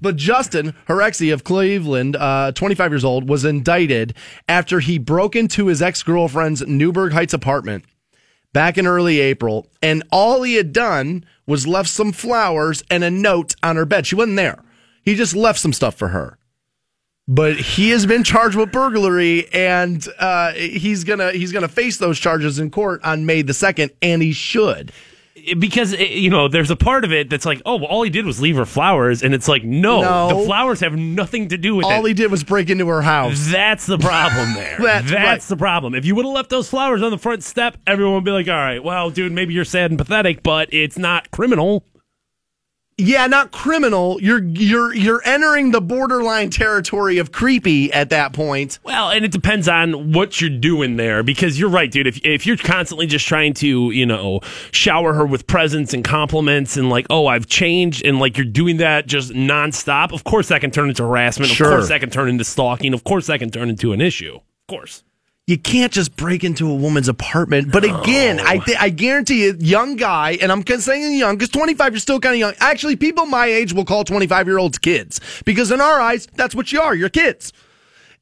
But 0.02 0.18
Justin 0.18 0.74
Horexy 0.88 1.34
of 1.34 1.44
Cleveland, 1.44 2.16
uh, 2.16 2.52
25 2.54 2.92
years 2.92 3.06
old, 3.06 3.30
was 3.30 3.46
indicted 3.46 4.14
after 4.50 4.80
he 4.82 4.98
broke 4.98 5.36
into 5.36 5.68
his 5.68 5.82
ex 5.82 6.04
girlfriend's 6.04 6.66
Newburgh 6.68 7.14
Heights 7.14 7.34
apartment 7.34 7.86
back 8.52 8.78
in 8.78 8.86
early 8.86 9.20
April, 9.20 9.68
and 9.82 10.04
all 10.12 10.44
he 10.44 10.56
had 10.56 10.74
done 10.74 11.26
was 11.48 11.68
left 11.68 11.90
some 11.90 12.12
flowers 12.12 12.84
and 12.90 13.04
a 13.04 13.12
note 13.12 13.56
on 13.64 13.76
her 13.76 13.86
bed. 13.86 14.06
She 14.06 14.16
wasn't 14.16 14.38
there. 14.38 14.64
He 15.04 15.16
just 15.16 15.36
left 15.36 15.60
some 15.60 15.74
stuff 15.74 15.96
for 15.96 16.10
her. 16.10 16.38
But 17.28 17.56
he 17.58 17.92
has 17.92 18.06
been 18.06 18.24
charged 18.26 18.56
with 18.58 18.72
burglary, 18.74 19.48
and 19.54 20.06
uh, 20.20 20.52
he's 20.54 21.06
gonna 21.06 21.32
he's 21.32 21.52
gonna 21.54 21.70
face 21.70 21.98
those 21.98 22.20
charges 22.20 22.60
in 22.60 22.70
court 22.70 23.02
on 23.04 23.26
May 23.26 23.42
the 23.44 23.54
second, 23.54 23.92
and 24.02 24.22
he 24.22 24.34
should. 24.34 24.92
because 25.58 25.94
eh, 25.94 26.04
you 26.04 26.30
know 26.30 26.48
there's 26.50 26.70
a 26.70 26.76
part 26.76 27.06
of 27.06 27.12
it 27.14 27.30
that's 27.30 27.46
like 27.46 27.62
oh 27.66 27.78
well, 27.78 27.86
all 27.86 28.04
he 28.04 28.10
did 28.10 28.26
was 28.26 28.42
leave 28.42 28.56
her 28.58 28.66
flowers 28.66 29.24
and 29.24 29.34
it's 29.34 29.48
like 29.48 29.64
no, 29.64 30.02
No. 30.02 30.40
the 30.40 30.46
flowers 30.46 30.80
have 30.82 30.96
nothing 30.98 31.48
to 31.50 31.58
do 31.58 31.76
with 31.76 31.86
it. 31.86 31.92
All 31.94 32.06
it 32.06 32.10
he 32.10 32.14
did 32.14 32.30
was 32.30 32.44
break 32.44 32.70
into 32.70 32.88
her 32.88 33.02
house. 33.02 33.50
that's 33.52 33.86
the 33.86 33.98
problem 33.98 34.54
there 34.54 34.78
That's 34.80 35.12
right. 35.12 35.42
the 35.42 35.58
problem 35.58 35.96
if 35.96 36.06
you 36.06 36.16
would 36.16 36.26
have 36.26 36.34
left 36.34 36.50
those 36.50 36.70
flowers 36.70 37.02
on 37.02 37.10
the 37.12 37.18
front 37.18 37.44
step 37.44 37.78
everyone 37.88 38.14
would 38.16 38.24
be 38.24 38.32
like 38.32 38.48
all 38.48 38.54
right 38.54 38.82
well 38.84 39.10
dude 39.10 39.32
maybe 39.34 39.54
you're 39.54 39.66
sad 39.66 39.92
and 39.92 39.98
pathetic 39.98 40.44
but 40.44 40.72
it's 40.74 40.98
not 40.98 41.30
criminal 41.32 41.84
Yeah, 42.98 43.26
not 43.26 43.52
criminal. 43.52 44.22
You're 44.22 44.44
you're 44.44 44.94
you're 44.94 45.22
entering 45.26 45.72
the 45.72 45.82
borderline 45.82 46.52
territory 46.52 47.18
of 47.18 47.32
creepy 47.32 47.92
at 47.92 48.10
that 48.12 48.34
point. 48.34 48.78
well 48.84 49.10
and 49.10 49.26
it 49.26 49.32
depends 49.32 49.68
on 49.68 50.12
what 50.12 50.40
you're 50.40 50.50
doing 50.50 50.96
there 50.98 51.24
because 51.24 51.60
you're 51.60 51.70
right 51.70 51.90
dude 51.92 52.06
if, 52.08 52.20
if 52.24 52.46
you're 52.46 52.58
constantly 52.58 53.08
just 53.08 53.26
trying 53.28 53.54
to 53.56 53.90
you 53.92 54.06
know 54.06 54.40
shower 54.72 55.14
her 55.14 55.26
with 55.26 55.48
presents 55.48 55.94
and 55.94 56.04
compliments 56.04 56.78
and 56.78 56.90
like 56.90 57.08
oh 57.10 57.26
i've 57.28 57.48
changed 57.48 58.06
and 58.06 58.20
like 58.20 58.38
you're 58.38 58.46
doing 58.46 58.78
that 58.78 59.08
just 59.08 59.32
nonstop 59.32 60.12
of 60.14 60.24
course 60.24 60.50
that 60.50 60.62
can 60.62 60.70
turn 60.72 60.90
into 60.90 61.04
harassment 61.04 61.50
Sure. 61.52 61.68
of 61.68 61.74
course 61.74 61.90
that 61.90 62.00
can 62.00 62.10
turn 62.10 62.30
into 62.30 62.44
stalking 62.44 62.94
of 62.94 63.04
course 63.04 63.28
that 63.28 63.40
can 63.40 63.50
turn 63.50 63.70
into 63.70 63.92
an 63.94 64.02
issue 64.02 64.36
of 64.36 64.42
course 64.68 65.04
You 65.46 65.58
can't 65.58 65.92
just 65.92 66.16
break 66.16 66.46
into 66.46 66.70
a 66.72 66.74
woman's 66.74 67.10
apartment. 67.10 67.70
But 67.70 67.84
again, 67.84 68.40
I 68.40 68.60
th- 68.60 68.78
I 68.80 68.90
guarantee 68.90 69.44
you, 69.44 69.58
young 69.60 69.98
guy, 69.98 70.38
and 70.42 70.54
I'm 70.54 70.66
saying 70.66 71.18
young 71.20 71.36
because 71.36 71.50
25, 71.50 71.92
you're 71.92 72.00
still 72.00 72.22
kind 72.22 72.36
of 72.36 72.40
young. 72.40 72.54
Actually, 72.60 72.96
people 72.96 73.26
my 73.26 73.48
age 73.48 73.74
will 73.74 73.84
call 73.84 74.06
25 74.06 74.48
year 74.48 74.58
olds 74.58 74.78
kids 74.78 75.20
because 75.44 75.70
in 75.70 75.82
our 75.82 76.00
eyes, 76.00 76.28
that's 76.36 76.56
what 76.56 76.72
you 76.72 76.80
are. 76.80 76.96
You're 76.96 77.10
kids. 77.10 77.52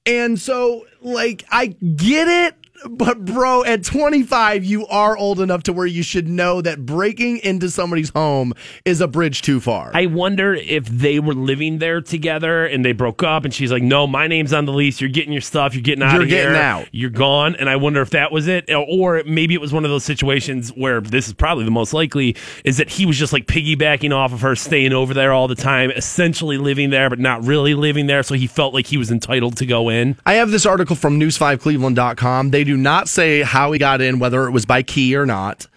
And 0.07 0.39
so, 0.39 0.87
like, 1.01 1.45
I 1.51 1.67
get 1.67 2.27
it. 2.27 2.55
But 2.89 3.25
bro, 3.25 3.63
at 3.63 3.83
25, 3.83 4.63
you 4.63 4.87
are 4.87 5.17
old 5.17 5.39
enough 5.39 5.63
to 5.63 5.73
where 5.73 5.85
you 5.85 6.03
should 6.03 6.27
know 6.27 6.61
that 6.61 6.85
breaking 6.85 7.37
into 7.39 7.69
somebody's 7.69 8.09
home 8.09 8.53
is 8.85 9.01
a 9.01 9.07
bridge 9.07 9.41
too 9.41 9.59
far. 9.59 9.91
I 9.93 10.07
wonder 10.07 10.53
if 10.53 10.85
they 10.85 11.19
were 11.19 11.33
living 11.33 11.79
there 11.79 12.01
together 12.01 12.65
and 12.65 12.83
they 12.83 12.91
broke 12.91 13.23
up, 13.23 13.45
and 13.45 13.53
she's 13.53 13.71
like, 13.71 13.83
"No, 13.83 14.07
my 14.07 14.27
name's 14.27 14.53
on 14.53 14.65
the 14.65 14.73
lease. 14.73 15.01
You're 15.01 15.09
getting 15.09 15.31
your 15.31 15.41
stuff. 15.41 15.73
You're 15.73 15.83
getting 15.83 16.03
out 16.03 16.21
of 16.21 16.27
here. 16.27 16.37
You're 16.37 16.49
of 16.49 16.53
here. 16.53 16.53
getting 16.53 16.61
out." 16.61 16.87
You're 16.91 17.09
gone." 17.09 17.55
And 17.55 17.69
I 17.69 17.75
wonder 17.75 18.01
if 18.01 18.11
that 18.11 18.31
was 18.31 18.47
it, 18.47 18.69
or 18.73 19.23
maybe 19.25 19.53
it 19.53 19.61
was 19.61 19.73
one 19.73 19.85
of 19.85 19.91
those 19.91 20.03
situations 20.03 20.69
where 20.75 21.01
this 21.01 21.27
is 21.27 21.33
probably 21.33 21.65
the 21.65 21.71
most 21.71 21.93
likely 21.93 22.35
is 22.63 22.77
that 22.77 22.89
he 22.89 23.05
was 23.05 23.17
just 23.17 23.33
like 23.33 23.45
piggybacking 23.45 24.13
off 24.13 24.33
of 24.33 24.41
her, 24.41 24.55
staying 24.55 24.93
over 24.93 25.13
there 25.13 25.31
all 25.31 25.47
the 25.47 25.55
time, 25.55 25.91
essentially 25.91 26.57
living 26.57 26.89
there, 26.89 27.09
but 27.09 27.19
not 27.19 27.43
really 27.45 27.73
living 27.73 28.07
there. 28.07 28.23
So 28.23 28.35
he 28.35 28.47
felt 28.47 28.73
like 28.73 28.87
he 28.87 28.97
was 28.97 29.11
entitled 29.11 29.57
to 29.57 29.65
go 29.65 29.89
in. 29.89 30.15
I 30.25 30.33
have 30.33 30.51
this 30.51 30.65
article 30.65 30.95
from 30.95 31.19
news5cleveland.com. 31.19 32.51
They 32.51 32.63
do 32.63 32.70
not 32.77 33.07
say 33.09 33.41
how 33.41 33.71
he 33.71 33.79
got 33.79 34.01
in, 34.01 34.19
whether 34.19 34.45
it 34.47 34.51
was 34.51 34.65
by 34.65 34.83
key 34.83 35.15
or 35.15 35.25
not. 35.25 35.67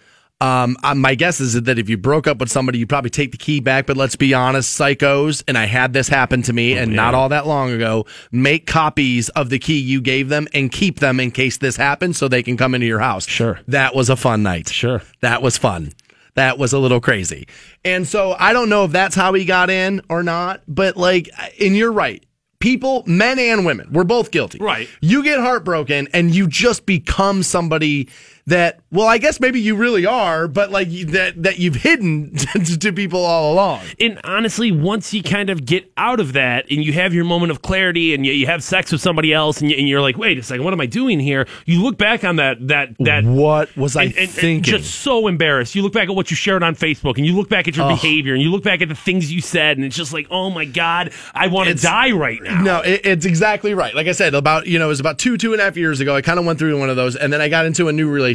Um, 0.41 0.75
my 0.95 1.15
guess 1.15 1.39
is 1.39 1.59
that 1.61 1.79
if 1.79 1.89
you 1.89 1.97
broke 1.97 2.27
up 2.27 2.39
with 2.39 2.51
somebody, 2.51 2.77
you 2.77 2.85
probably 2.85 3.09
take 3.09 3.31
the 3.31 3.37
key 3.37 3.61
back. 3.61 3.85
But 3.85 3.95
let's 3.95 4.17
be 4.17 4.33
honest, 4.33 4.77
psychos, 4.77 5.43
and 5.47 5.57
I 5.57 5.65
had 5.65 5.93
this 5.93 6.09
happen 6.09 6.41
to 6.43 6.53
me, 6.53 6.77
and 6.77 6.93
not 6.93 7.15
all 7.15 7.29
that 7.29 7.47
long 7.47 7.71
ago, 7.71 8.05
make 8.31 8.67
copies 8.67 9.29
of 9.29 9.49
the 9.49 9.59
key 9.59 9.79
you 9.79 10.01
gave 10.01 10.27
them 10.27 10.47
and 10.53 10.71
keep 10.71 10.99
them 10.99 11.19
in 11.21 11.31
case 11.31 11.57
this 11.57 11.77
happens 11.77 12.17
so 12.17 12.27
they 12.27 12.43
can 12.43 12.57
come 12.57 12.75
into 12.75 12.85
your 12.85 12.99
house. 12.99 13.25
Sure. 13.25 13.59
That 13.69 13.95
was 13.95 14.09
a 14.09 14.17
fun 14.17 14.43
night. 14.43 14.67
Sure. 14.67 15.01
That 15.21 15.41
was 15.41 15.57
fun. 15.57 15.93
That 16.35 16.57
was 16.57 16.73
a 16.73 16.79
little 16.79 16.99
crazy. 16.99 17.47
And 17.85 18.05
so 18.05 18.35
I 18.37 18.51
don't 18.51 18.67
know 18.67 18.83
if 18.83 18.91
that's 18.91 19.15
how 19.15 19.33
he 19.33 19.45
got 19.45 19.69
in 19.69 20.01
or 20.09 20.21
not, 20.21 20.61
but 20.67 20.97
like, 20.97 21.29
and 21.61 21.77
you're 21.77 21.93
right. 21.93 22.23
People, 22.59 23.03
men 23.05 23.37
and 23.37 23.65
women, 23.65 23.89
we're 23.91 24.03
both 24.03 24.31
guilty. 24.31 24.59
Right. 24.59 24.87
You 25.01 25.23
get 25.23 25.39
heartbroken 25.39 26.07
and 26.13 26.33
you 26.33 26.47
just 26.47 26.85
become 26.85 27.43
somebody 27.43 28.09
that, 28.47 28.79
well, 28.91 29.07
I 29.07 29.17
guess 29.17 29.39
maybe 29.39 29.59
you 29.59 29.75
really 29.75 30.05
are, 30.05 30.47
but 30.47 30.69
like 30.69 30.89
that, 31.07 31.41
that 31.41 31.57
you've 31.57 31.75
hidden 31.75 32.35
to, 32.79 32.93
people 32.93 33.25
all 33.25 33.51
along. 33.53 33.81
And 33.99 34.21
honestly, 34.23 34.71
once 34.71 35.13
you 35.13 35.23
kind 35.23 35.49
of 35.49 35.65
get 35.65 35.91
out 35.97 36.19
of 36.19 36.33
that 36.33 36.65
and 36.69 36.83
you 36.85 36.93
have 36.93 37.13
your 37.13 37.25
moment 37.25 37.51
of 37.51 37.63
clarity 37.63 38.13
and 38.13 38.23
you, 38.25 38.31
you 38.31 38.45
have 38.45 38.63
sex 38.63 38.91
with 38.91 39.01
somebody 39.01 39.33
else 39.33 39.59
and, 39.61 39.71
you, 39.71 39.77
and 39.77 39.87
you're 39.89 39.99
like, 40.01 40.17
wait 40.17 40.37
a 40.37 40.43
second, 40.43 40.63
what 40.63 40.73
am 40.73 40.79
I 40.81 40.85
doing 40.85 41.19
here? 41.19 41.47
You 41.65 41.81
look 41.81 41.97
back 41.97 42.23
on 42.23 42.35
that 42.35 42.67
that 42.67 42.89
that 42.99 43.23
What 43.23 43.75
was 43.75 43.95
I 43.95 44.03
and- 44.03 44.11
and- 44.13 44.19
and 44.21 44.29
thinking? 44.29 44.63
just 44.63 44.95
so 45.01 45.27
embarrassed. 45.27 45.73
You 45.73 45.81
look 45.81 45.93
back 45.93 46.07
at 46.09 46.15
what 46.15 46.29
you 46.29 46.37
shared 46.37 46.61
on 46.61 46.75
Facebook 46.75 47.17
and 47.17 47.25
you 47.25 47.35
look 47.35 47.49
back 47.49 47.67
at 47.67 47.75
your 47.75 47.87
behavior 47.89 48.33
and 48.33 48.41
you 48.43 48.51
look 48.51 48.63
back 48.63 48.81
at 48.83 48.89
the 48.89 48.95
things 48.95 49.31
you 49.33 49.41
said 49.41 49.77
and 49.77 49.85
it's 49.85 49.95
just 49.95 50.13
like, 50.13 50.27
oh 50.29 50.51
my 50.51 50.65
god, 50.65 51.11
I 51.33 51.47
want 51.47 51.69
to 51.69 51.75
die 51.75 52.11
right 52.11 52.41
now. 52.43 52.61
No, 52.61 52.81
it, 52.81 53.01
it's 53.03 53.25
exactly 53.25 53.73
right. 53.73 53.95
Like 53.95 54.05
I 54.07 54.11
said, 54.11 54.35
about 54.35 54.67
you 54.67 54.77
know, 54.77 54.85
it 54.85 54.89
was 54.89 54.99
about 54.99 55.17
two 55.17 55.35
two 55.37 55.53
and 55.53 55.61
a 55.61 55.65
half 55.65 55.75
years 55.77 55.99
ago. 55.99 56.15
I 56.15 56.21
kind 56.21 56.37
of 56.37 56.45
went 56.45 56.59
through 56.59 56.79
one 56.79 56.91
of 56.91 56.95
those, 56.95 57.15
and 57.15 57.33
then 57.33 57.41
I 57.41 57.49
got 57.49 57.65
into 57.65 57.87
a 57.87 57.91
new 57.91 58.07
relationship, 58.09 58.34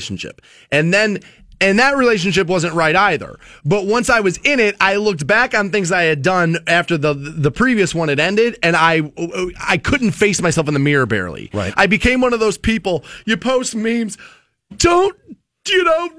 and 0.71 0.93
then. 0.93 1.21
And 1.63 1.79
that 1.79 1.99
relationship 1.99 2.47
wasn't 2.47 2.73
right 2.73 2.97
either. 2.97 3.39
But 3.67 3.85
once 3.85 4.09
I 4.09 4.21
was 4.21 4.39
in 4.39 4.61
it, 4.61 4.77
I 4.81 4.97
looked 4.97 5.27
back 5.27 5.55
on 5.55 5.69
things 5.69 5.93
I 5.93 6.05
had 6.05 6.23
done 6.23 6.57
after 6.67 6.97
the 6.97 7.13
the 7.13 7.51
previous 7.51 7.95
one 7.95 8.09
had 8.09 8.19
ended, 8.19 8.59
and 8.63 8.75
I 8.75 9.13
I 9.61 9.77
couldn't 9.77 10.13
face 10.13 10.41
myself 10.41 10.69
in 10.69 10.73
the 10.73 10.81
mirror 10.81 11.05
barely. 11.05 11.51
Right. 11.53 11.75
I 11.77 11.87
became 11.87 12.23
one 12.23 12.33
of 12.33 12.41
those 12.41 12.57
people. 12.57 13.05
You 13.27 13.37
post 13.37 13.75
memes, 13.75 14.17
don't 14.75 15.15
you 15.69 15.85
know? 15.85 16.11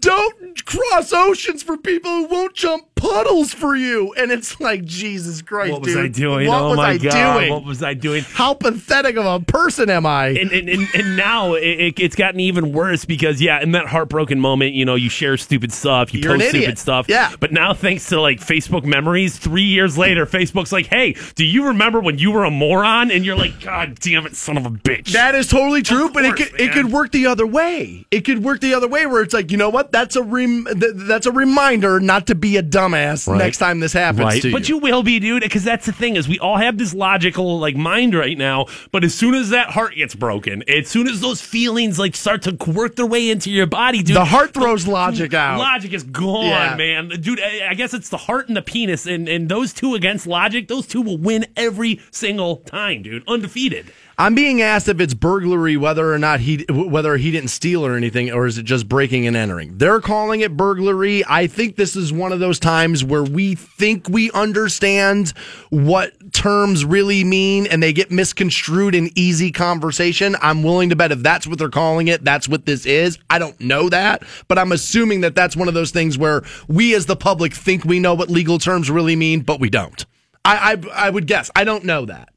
Don't 0.00 0.66
cross 0.66 1.12
oceans 1.12 1.62
for 1.62 1.76
people 1.76 2.10
who 2.10 2.26
won't 2.26 2.54
jump 2.54 2.87
puddles 2.98 3.54
for 3.54 3.76
you. 3.76 4.12
And 4.14 4.30
it's 4.30 4.60
like 4.60 4.84
Jesus 4.84 5.42
Christ, 5.42 5.72
what 5.72 5.82
was. 5.82 5.96
I 5.96 6.08
doing? 6.08 6.48
What 6.48 6.62
oh 6.62 6.68
was 6.70 6.76
my 6.76 6.88
I 6.90 6.98
god, 6.98 7.38
doing? 7.38 7.52
what 7.52 7.64
was 7.64 7.82
I 7.82 7.94
doing? 7.94 8.24
How 8.24 8.54
pathetic 8.54 9.16
of 9.16 9.24
a 9.24 9.40
person 9.44 9.88
am 9.90 10.06
I? 10.06 10.28
and, 10.28 10.50
and, 10.52 10.68
and, 10.68 10.88
and 10.94 11.16
now 11.16 11.54
it, 11.54 11.62
it, 11.62 12.00
it's 12.00 12.16
gotten 12.16 12.40
even 12.40 12.72
worse 12.72 13.04
because 13.04 13.40
yeah, 13.40 13.62
in 13.62 13.72
that 13.72 13.86
heartbroken 13.86 14.40
moment, 14.40 14.74
you 14.74 14.84
know, 14.84 14.94
you 14.94 15.08
share 15.08 15.36
stupid 15.36 15.72
stuff, 15.72 16.12
you 16.12 16.20
You're 16.20 16.36
post 16.36 16.50
stupid 16.50 16.78
stuff. 16.78 17.06
Yeah. 17.08 17.34
But 17.38 17.52
now, 17.52 17.74
thanks 17.74 18.08
to 18.08 18.20
like 18.20 18.40
Facebook 18.40 18.84
memories, 18.84 19.38
three 19.38 19.62
years 19.62 19.96
later, 19.96 20.26
Facebook's 20.26 20.72
like, 20.72 20.86
hey, 20.86 21.14
do 21.34 21.44
you 21.44 21.66
remember 21.66 22.00
when 22.00 22.18
you 22.18 22.30
were 22.32 22.44
a 22.44 22.50
moron? 22.50 23.10
And 23.10 23.24
you're 23.24 23.36
like, 23.36 23.60
God 23.60 23.98
damn 24.00 24.26
it, 24.26 24.36
son 24.36 24.56
of 24.56 24.66
a 24.66 24.70
bitch. 24.70 25.12
that 25.12 25.34
is 25.34 25.46
totally 25.46 25.82
true, 25.82 26.06
Of 26.06 26.12
but 26.12 26.24
it 26.24 26.36
could 26.36 26.60
it 26.60 26.72
could 26.72 26.90
work 26.92 27.12
the 27.12 27.26
other 27.26 27.46
way. 27.46 28.06
It 28.10 28.22
could 28.22 28.42
work 28.42 28.60
the 28.60 28.74
other 28.74 28.88
way 28.88 29.06
where 29.06 29.22
it's 29.22 29.34
like, 29.34 29.50
you 29.50 29.56
know 29.56 29.70
what? 29.70 29.92
That's 29.92 30.16
a 30.16 30.22
rem- 30.22 30.66
th- 30.66 30.94
that's 30.94 31.26
a 31.26 31.32
reminder 31.32 32.00
not 32.00 32.26
to 32.26 32.34
be 32.34 32.56
a 32.56 32.62
dumbass 32.88 33.26
Right. 33.28 33.38
next 33.38 33.58
time 33.58 33.80
this 33.80 33.92
happens 33.92 34.24
Right, 34.24 34.42
to 34.42 34.48
you. 34.48 34.54
but 34.54 34.68
you 34.68 34.78
will 34.78 35.02
be, 35.02 35.18
dude, 35.20 35.42
because 35.42 35.64
that's 35.64 35.86
the 35.86 35.92
thing 35.92 36.16
is 36.16 36.28
we 36.28 36.38
all 36.38 36.56
have 36.56 36.78
this 36.78 36.94
logical 36.94 37.58
like 37.58 37.76
mind 37.76 38.14
right 38.14 38.36
now. 38.36 38.66
But 38.92 39.04
as 39.04 39.14
soon 39.14 39.34
as 39.34 39.50
that 39.50 39.70
heart 39.70 39.94
gets 39.96 40.14
broken, 40.14 40.62
as 40.68 40.88
soon 40.88 41.08
as 41.08 41.20
those 41.20 41.40
feelings 41.40 41.98
like 41.98 42.16
start 42.16 42.42
to 42.42 42.56
work 42.70 42.96
their 42.96 43.06
way 43.06 43.30
into 43.30 43.50
your 43.50 43.66
body, 43.66 44.02
dude, 44.02 44.16
The 44.16 44.24
heart 44.24 44.54
throws 44.54 44.86
logic 44.86 45.34
out. 45.34 45.58
Logic 45.58 45.92
is 45.92 46.02
gone, 46.02 46.46
Yeah. 46.46 46.74
man, 46.76 47.08
dude. 47.20 47.40
I 47.40 47.68
I 47.70 47.74
guess 47.74 47.92
it's 47.94 48.08
the 48.08 48.16
heart 48.16 48.48
and 48.48 48.56
the 48.56 48.62
penis, 48.62 49.06
and 49.06 49.28
and 49.28 49.48
those 49.48 49.72
two 49.72 49.94
against 49.94 50.26
logic, 50.26 50.68
those 50.68 50.86
two 50.86 51.00
will 51.02 51.18
win 51.18 51.46
every 51.56 52.00
single 52.10 52.56
time, 52.56 53.02
dude, 53.02 53.22
undefeated. 53.28 53.86
I'm 54.20 54.34
being 54.34 54.62
asked 54.62 54.88
if 54.88 55.00
it's 55.00 55.14
burglary, 55.14 55.76
whether 55.76 56.12
or 56.12 56.18
not 56.18 56.40
he 56.40 56.66
whether 56.68 57.16
he 57.16 57.30
didn't 57.30 57.50
steal 57.50 57.86
or 57.86 57.94
anything, 57.94 58.32
or 58.32 58.46
is 58.46 58.58
it 58.58 58.64
just 58.64 58.88
breaking 58.88 59.28
and 59.28 59.36
entering? 59.36 59.78
They're 59.78 60.00
calling 60.00 60.40
it 60.40 60.56
burglary. 60.56 61.22
I 61.28 61.46
think 61.46 61.76
this 61.76 61.94
is 61.94 62.12
one 62.12 62.32
of 62.32 62.40
those 62.40 62.58
times 62.58 63.04
where 63.04 63.22
we 63.22 63.54
think 63.54 64.08
we 64.08 64.32
understand 64.32 65.34
what 65.70 66.32
terms 66.32 66.84
really 66.84 67.22
mean, 67.22 67.68
and 67.68 67.80
they 67.80 67.92
get 67.92 68.10
misconstrued 68.10 68.96
in 68.96 69.12
easy 69.14 69.52
conversation. 69.52 70.34
I'm 70.42 70.64
willing 70.64 70.88
to 70.88 70.96
bet 70.96 71.12
if 71.12 71.20
that's 71.20 71.46
what 71.46 71.60
they're 71.60 71.68
calling 71.68 72.08
it, 72.08 72.24
that's 72.24 72.48
what 72.48 72.66
this 72.66 72.86
is. 72.86 73.20
I 73.30 73.38
don't 73.38 73.60
know 73.60 73.88
that, 73.88 74.24
but 74.48 74.58
I'm 74.58 74.72
assuming 74.72 75.20
that 75.20 75.36
that's 75.36 75.54
one 75.54 75.68
of 75.68 75.74
those 75.74 75.92
things 75.92 76.18
where 76.18 76.42
we 76.66 76.92
as 76.96 77.06
the 77.06 77.14
public 77.14 77.54
think 77.54 77.84
we 77.84 78.00
know 78.00 78.14
what 78.14 78.30
legal 78.30 78.58
terms 78.58 78.90
really 78.90 79.14
mean, 79.14 79.42
but 79.42 79.60
we 79.60 79.70
don't. 79.70 80.04
I 80.44 80.72
I, 80.72 81.06
I 81.06 81.10
would 81.10 81.28
guess. 81.28 81.52
I 81.54 81.62
don't 81.62 81.84
know 81.84 82.04
that. 82.06 82.30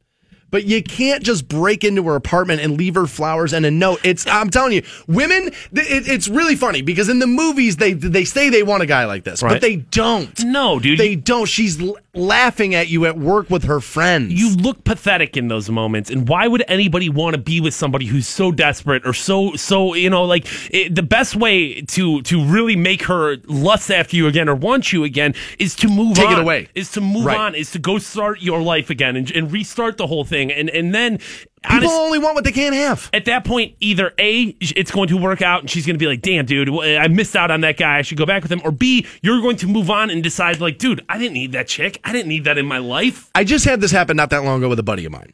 But 0.51 0.65
you 0.65 0.83
can't 0.83 1.23
just 1.23 1.47
break 1.47 1.83
into 1.83 2.03
her 2.03 2.15
apartment 2.15 2.61
and 2.61 2.77
leave 2.77 2.95
her 2.95 3.07
flowers 3.07 3.53
and 3.53 3.65
a 3.65 3.71
note. 3.71 3.99
It's 4.03 4.27
I'm 4.27 4.49
telling 4.49 4.73
you, 4.73 4.83
women. 5.07 5.47
It, 5.47 6.07
it's 6.07 6.27
really 6.27 6.55
funny 6.55 6.81
because 6.81 7.09
in 7.09 7.19
the 7.19 7.27
movies 7.27 7.77
they 7.77 7.93
they 7.93 8.25
say 8.25 8.49
they 8.49 8.61
want 8.63 8.83
a 8.83 8.85
guy 8.85 9.05
like 9.05 9.23
this, 9.23 9.41
Right. 9.41 9.53
but 9.53 9.61
they 9.61 9.77
don't. 9.77 10.37
No, 10.43 10.79
dude. 10.79 10.99
They 10.99 11.15
don't. 11.15 11.45
She's 11.47 11.79
laughing 12.14 12.76
at 12.76 12.89
you 12.89 13.05
at 13.05 13.18
work 13.18 13.49
with 13.49 13.64
her 13.64 13.80
friends. 13.80 14.34
you 14.34 14.53
look 14.57 14.84
pathetic 14.84 15.38
in 15.38 15.47
those 15.47 15.70
moments 15.70 16.09
and 16.09 16.28
why 16.28 16.45
would 16.47 16.64
anybody 16.68 17.07
want 17.07 17.34
to 17.34 17.41
be 17.41 17.62
with 17.62 17.74
somebody 17.74 18.05
who's 18.05 18.28
so 18.28 18.51
desperate 18.51 19.05
or 19.07 19.14
so 19.14 19.55
so 19.55 19.93
you 19.93 20.09
know 20.09 20.24
like 20.26 20.45
it, 20.74 20.93
the 20.93 21.01
best 21.03 21.36
way 21.38 21.82
to 21.82 22.22
to 22.24 22.43
really 22.43 22.76
make 22.76 23.03
her 23.03 23.38
lust 23.45 23.89
after 23.89 24.18
you 24.18 24.28
again 24.28 24.49
or 24.49 24.55
want 24.55 24.91
you 24.91 25.05
again 25.05 25.34
is 25.57 25.74
to 25.76 25.88
move 25.88 26.16
Take 26.18 26.28
on 26.28 26.34
it 26.34 26.39
away. 26.41 26.68
is 26.76 26.91
to 26.91 27.01
move 27.01 27.26
Right. 27.26 27.38
on 27.38 27.55
is 27.55 27.72
to 27.72 27.80
go 27.80 27.97
start 27.97 28.41
your 28.41 28.62
life 28.62 28.89
again 28.89 29.16
and, 29.16 29.32
and 29.32 29.49
restart 29.51 29.95
the 29.97 30.07
whole 30.07 30.26
thing 30.26 30.51
and 30.51 30.70
and 30.70 30.93
then 30.93 31.20
People 31.64 31.78
honest- 31.89 31.93
only 31.93 32.18
want 32.20 32.34
what 32.36 32.43
they 32.43 32.51
can't 32.51 32.74
have. 32.74 33.09
at 33.14 33.26
that 33.26 33.45
point, 33.45 33.76
either 33.80 34.14
A, 34.18 34.55
it's 34.59 34.89
going 34.89 35.09
to 35.09 35.18
work 35.18 35.41
out 35.43 35.62
and 35.62 35.70
she's 35.70 35.86
going 35.86 35.93
to 35.93 35.99
be 35.99 36.07
like, 36.07 36.22
damn, 36.22 36.45
dude, 36.45 36.70
I 36.70 37.07
missed 37.07 37.36
out 37.36 37.51
on 37.51 37.62
that 37.62 37.78
guy. 37.78 37.99
I 37.99 38.01
should 38.01 38.18
go 38.18 38.26
back 38.26 38.41
with 38.41 38.51
him. 38.51 38.62
Or 38.64 38.72
B, 38.72 39.05
you're 39.22 39.41
going 39.41 39.57
to 39.57 39.68
move 39.68 39.91
on 39.91 40.09
and 40.09 40.24
decide, 40.24 40.59
like, 40.59 40.80
dude, 40.80 41.05
I 41.07 41.20
didn't 41.20 41.34
need 41.34 41.51
that 41.51 41.68
chick. 41.68 41.99
I 42.03 42.14
didn't 42.14 42.30
need 42.30 42.45
that 42.45 42.57
in 42.57 42.66
my 42.66 42.80
life. 42.80 43.30
I 43.36 43.43
just 43.43 43.66
had 43.66 43.80
this 43.80 43.91
happen 43.91 44.18
not 44.18 44.32
that 44.32 44.43
long 44.43 44.57
ago 44.57 44.70
with 44.70 44.80
a 44.80 44.84
buddy 44.84 45.05
of 45.05 45.12
mine. 45.12 45.34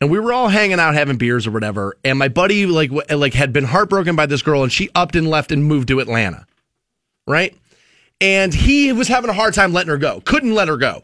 And 0.00 0.10
we 0.10 0.18
were 0.20 0.32
all 0.32 0.48
hanging 0.48 0.78
out 0.80 0.94
having 0.94 1.16
beers 1.18 1.46
or 1.46 1.50
whatever, 1.50 1.98
and 2.04 2.20
my 2.20 2.28
buddy 2.28 2.66
like 2.66 2.92
like 3.10 3.34
had 3.34 3.52
been 3.52 3.64
heartbroken 3.64 4.14
by 4.14 4.26
this 4.26 4.42
girl 4.42 4.62
and 4.62 4.70
she 4.72 4.88
upped 4.94 5.16
and 5.16 5.28
left 5.28 5.50
and 5.50 5.64
moved 5.64 5.88
to 5.88 5.98
Atlanta. 5.98 6.46
Right? 7.26 7.56
And 8.20 8.54
he 8.54 8.92
was 8.92 9.08
having 9.08 9.28
a 9.28 9.32
hard 9.32 9.54
time 9.54 9.72
letting 9.72 9.90
her 9.90 9.98
go. 9.98 10.20
Couldn't 10.24 10.54
let 10.54 10.68
her 10.68 10.76
go. 10.76 11.02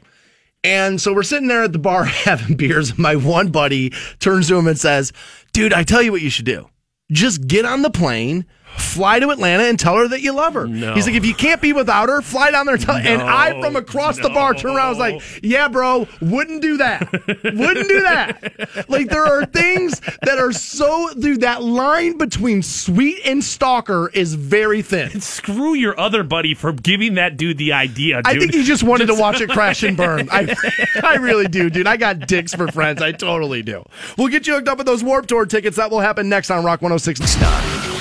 And 0.64 0.98
so 1.00 1.12
we're 1.12 1.22
sitting 1.22 1.48
there 1.48 1.62
at 1.62 1.72
the 1.72 1.78
bar 1.78 2.04
having 2.04 2.56
beers 2.56 2.90
and 2.90 2.98
my 2.98 3.14
one 3.14 3.50
buddy 3.50 3.90
turns 4.18 4.48
to 4.48 4.56
him 4.56 4.66
and 4.66 4.78
says, 4.78 5.12
"Dude, 5.52 5.72
I 5.72 5.84
tell 5.84 6.02
you 6.02 6.10
what 6.10 6.22
you 6.22 6.30
should 6.30 6.46
do. 6.46 6.68
Just 7.12 7.46
get 7.46 7.66
on 7.66 7.82
the 7.82 7.90
plane, 7.90 8.46
fly 8.76 9.20
to 9.20 9.30
Atlanta 9.30 9.64
and 9.64 9.78
tell 9.78 9.96
her 9.96 10.08
that 10.08 10.20
you 10.20 10.32
love 10.32 10.54
her." 10.54 10.66
No. 10.66 10.94
He's 10.94 11.06
like, 11.06 11.16
"If 11.16 11.24
you 11.26 11.34
can't 11.34 11.60
be 11.60 11.72
without 11.72 12.08
her, 12.08 12.22
fly 12.22 12.50
down 12.50 12.66
there 12.66 12.74
and 12.76 12.84
tell." 12.84 12.96
and 12.96 13.22
I 13.22 13.60
from 13.60 13.76
across 13.76 14.18
the 14.18 14.28
bar 14.30 14.54
turned 14.54 14.76
around 14.76 14.86
I 14.86 14.90
was 14.90 14.98
like, 14.98 15.22
"Yeah, 15.42 15.68
bro, 15.68 16.06
wouldn't 16.20 16.62
do 16.62 16.78
that. 16.78 17.10
wouldn't 17.12 17.88
do 17.88 18.00
that." 18.02 18.84
Like 18.88 19.08
there 19.08 19.24
are 19.24 19.46
things 19.46 20.00
that 20.22 20.38
are 20.38 20.52
so 20.52 21.12
dude, 21.14 21.40
that 21.40 21.62
line 21.62 22.18
between 22.18 22.62
sweet 22.62 23.20
and 23.24 23.42
stalker 23.42 24.10
is 24.12 24.34
very 24.34 24.82
thin. 24.82 25.10
And 25.12 25.22
Screw 25.44 25.74
your 25.74 25.98
other 25.98 26.22
buddy 26.22 26.54
for 26.54 26.72
giving 26.72 27.14
that 27.14 27.36
dude 27.36 27.58
the 27.58 27.72
idea, 27.72 28.22
dude. 28.22 28.26
I 28.26 28.38
think 28.38 28.54
he 28.54 28.62
just 28.62 28.82
wanted 28.82 29.06
to 29.06 29.14
watch 29.14 29.40
it 29.40 29.50
crash 29.50 29.82
and 29.82 29.96
burn. 29.96 30.28
I, 30.32 30.54
I 31.02 31.16
really 31.16 31.48
do, 31.48 31.70
dude. 31.70 31.86
I 31.86 31.96
got 31.96 32.26
dicks 32.26 32.54
for 32.54 32.68
friends. 32.68 33.02
I 33.02 33.12
totally 33.12 33.62
do. 33.62 33.84
We'll 34.16 34.28
get 34.28 34.46
you 34.46 34.54
hooked 34.54 34.68
up 34.68 34.78
with 34.78 34.86
those 34.86 35.02
Warped 35.02 35.28
Tour 35.28 35.46
tickets. 35.46 35.76
That 35.76 35.90
will 35.90 36.00
happen 36.00 36.28
next 36.28 36.50
on 36.50 36.64
Rock 36.64 36.82
106. 36.82 37.93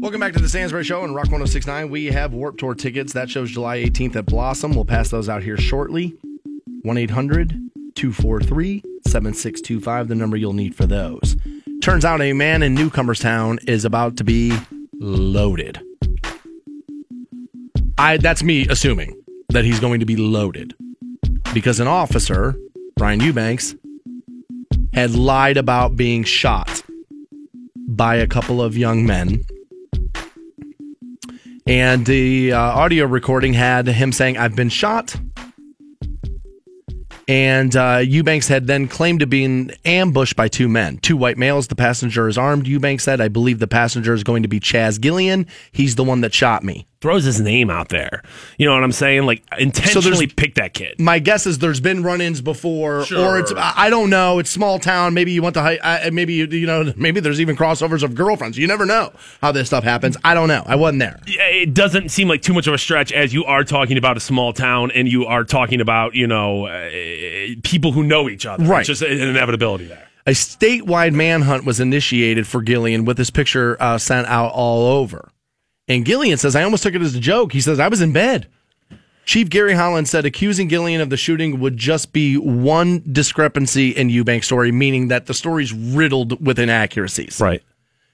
Welcome 0.00 0.20
back 0.20 0.32
to 0.32 0.40
the 0.40 0.48
Stansbury 0.48 0.82
Show 0.82 1.02
on 1.02 1.12
Rock 1.12 1.26
1069. 1.26 1.90
We 1.90 2.06
have 2.06 2.32
Warped 2.32 2.58
Tour 2.58 2.74
tickets. 2.74 3.12
That 3.12 3.28
shows 3.28 3.50
July 3.50 3.76
18th 3.80 4.16
at 4.16 4.24
Blossom. 4.24 4.74
We'll 4.74 4.86
pass 4.86 5.10
those 5.10 5.28
out 5.28 5.42
here 5.42 5.58
shortly. 5.58 6.16
1 6.84 6.96
800 6.96 7.50
243 7.94 8.82
7625, 9.06 10.08
the 10.08 10.14
number 10.14 10.38
you'll 10.38 10.54
need 10.54 10.74
for 10.74 10.86
those. 10.86 11.36
Turns 11.82 12.06
out 12.06 12.22
a 12.22 12.32
man 12.32 12.62
in 12.62 12.74
Newcomerstown 12.74 13.58
is 13.68 13.84
about 13.84 14.16
to 14.16 14.24
be 14.24 14.56
loaded. 14.94 15.78
I 17.98 18.16
that's 18.16 18.42
me 18.42 18.66
assuming 18.68 19.20
that 19.50 19.66
he's 19.66 19.80
going 19.80 20.00
to 20.00 20.06
be 20.06 20.16
loaded 20.16 20.74
because 21.52 21.78
an 21.78 21.88
officer, 21.88 22.56
Brian 22.96 23.20
Eubanks, 23.20 23.74
had 24.94 25.10
lied 25.14 25.58
about 25.58 25.94
being 25.94 26.24
shot 26.24 26.82
by 27.76 28.14
a 28.14 28.26
couple 28.26 28.62
of 28.62 28.78
young 28.78 29.04
men. 29.04 29.44
And 31.70 32.04
the 32.04 32.52
uh, 32.52 32.58
audio 32.58 33.04
recording 33.04 33.52
had 33.52 33.86
him 33.86 34.10
saying, 34.10 34.36
I've 34.36 34.56
been 34.56 34.70
shot. 34.70 35.14
And 37.28 37.76
uh, 37.76 38.02
Eubanks 38.02 38.48
had 38.48 38.66
then 38.66 38.88
claimed 38.88 39.20
to 39.20 39.28
be 39.28 39.70
ambushed 39.84 40.34
by 40.34 40.48
two 40.48 40.68
men, 40.68 40.98
two 40.98 41.16
white 41.16 41.38
males. 41.38 41.68
The 41.68 41.76
passenger 41.76 42.26
is 42.26 42.36
armed. 42.36 42.66
Eubanks 42.66 43.04
said, 43.04 43.20
I 43.20 43.28
believe 43.28 43.60
the 43.60 43.68
passenger 43.68 44.14
is 44.14 44.24
going 44.24 44.42
to 44.42 44.48
be 44.48 44.58
Chaz 44.58 45.00
Gillian. 45.00 45.46
He's 45.70 45.94
the 45.94 46.02
one 46.02 46.22
that 46.22 46.34
shot 46.34 46.64
me. 46.64 46.88
Throws 47.00 47.24
his 47.24 47.40
name 47.40 47.70
out 47.70 47.88
there. 47.88 48.22
You 48.58 48.66
know 48.66 48.74
what 48.74 48.84
I'm 48.84 48.92
saying? 48.92 49.24
Like 49.24 49.42
intentionally 49.58 50.26
pick 50.26 50.56
that 50.56 50.74
kid. 50.74 51.00
My 51.00 51.18
guess 51.18 51.46
is 51.46 51.56
there's 51.58 51.80
been 51.80 52.02
run-ins 52.02 52.42
before, 52.42 53.06
Sure. 53.06 53.24
or 53.24 53.38
it's 53.38 53.50
I 53.56 53.88
don't 53.88 54.10
know. 54.10 54.38
It's 54.38 54.50
small 54.50 54.78
town. 54.78 55.14
Maybe 55.14 55.32
you 55.32 55.40
went 55.40 55.54
to 55.54 55.62
high. 55.62 55.78
I- 55.82 56.10
Maybe 56.10 56.34
you 56.34 56.44
you 56.46 56.66
know. 56.66 56.92
Maybe 56.96 57.20
there's 57.20 57.40
even 57.40 57.56
crossovers 57.56 58.02
of 58.02 58.14
girlfriends. 58.14 58.58
You 58.58 58.66
never 58.66 58.84
know 58.84 59.14
how 59.40 59.50
this 59.50 59.68
stuff 59.68 59.82
happens. 59.82 60.18
I 60.24 60.34
don't 60.34 60.48
know. 60.48 60.62
I 60.66 60.76
wasn't 60.76 60.98
there. 61.00 61.18
It 61.26 61.72
doesn't 61.72 62.10
seem 62.10 62.28
like 62.28 62.42
too 62.42 62.52
much 62.52 62.66
of 62.66 62.74
a 62.74 62.78
stretch 62.78 63.12
as 63.12 63.32
you 63.32 63.46
are 63.46 63.64
talking 63.64 63.96
about 63.96 64.18
a 64.18 64.20
small 64.20 64.52
town 64.52 64.90
and 64.90 65.08
you 65.10 65.24
are 65.24 65.44
talking 65.44 65.80
about, 65.80 66.14
you 66.14 66.26
know, 66.26 66.66
uh, 66.66 66.90
people 67.64 67.92
who 67.92 68.02
know 68.04 68.28
each 68.28 68.44
other. 68.44 68.62
Right. 68.64 68.80
It's 68.80 68.88
just 68.88 69.00
an 69.00 69.18
inevitability 69.18 69.86
there. 69.86 70.06
A 70.26 70.32
statewide 70.32 71.14
manhunt 71.14 71.64
was 71.64 71.80
initiated 71.80 72.46
for 72.46 72.60
Gillian 72.60 73.06
with 73.06 73.16
his 73.16 73.30
picture 73.30 73.78
uh, 73.80 73.96
sent 73.96 74.26
out 74.26 74.52
all 74.52 74.86
over. 74.86 75.30
And 75.90 76.04
Gillian 76.04 76.38
says, 76.38 76.54
I 76.54 76.62
almost 76.62 76.84
took 76.84 76.94
it 76.94 77.02
as 77.02 77.16
a 77.16 77.20
joke. 77.20 77.52
He 77.52 77.60
says, 77.60 77.80
I 77.80 77.88
was 77.88 78.00
in 78.00 78.12
bed. 78.12 78.46
Chief 79.24 79.50
Gary 79.50 79.74
Holland 79.74 80.08
said 80.08 80.24
accusing 80.24 80.68
Gillian 80.68 81.00
of 81.00 81.10
the 81.10 81.16
shooting 81.16 81.58
would 81.58 81.76
just 81.76 82.12
be 82.12 82.36
one 82.36 83.02
discrepancy 83.10 83.90
in 83.90 84.08
Eubank's 84.08 84.46
story, 84.46 84.70
meaning 84.70 85.08
that 85.08 85.26
the 85.26 85.34
story's 85.34 85.72
riddled 85.72 86.44
with 86.44 86.60
inaccuracies. 86.60 87.40
Right. 87.40 87.62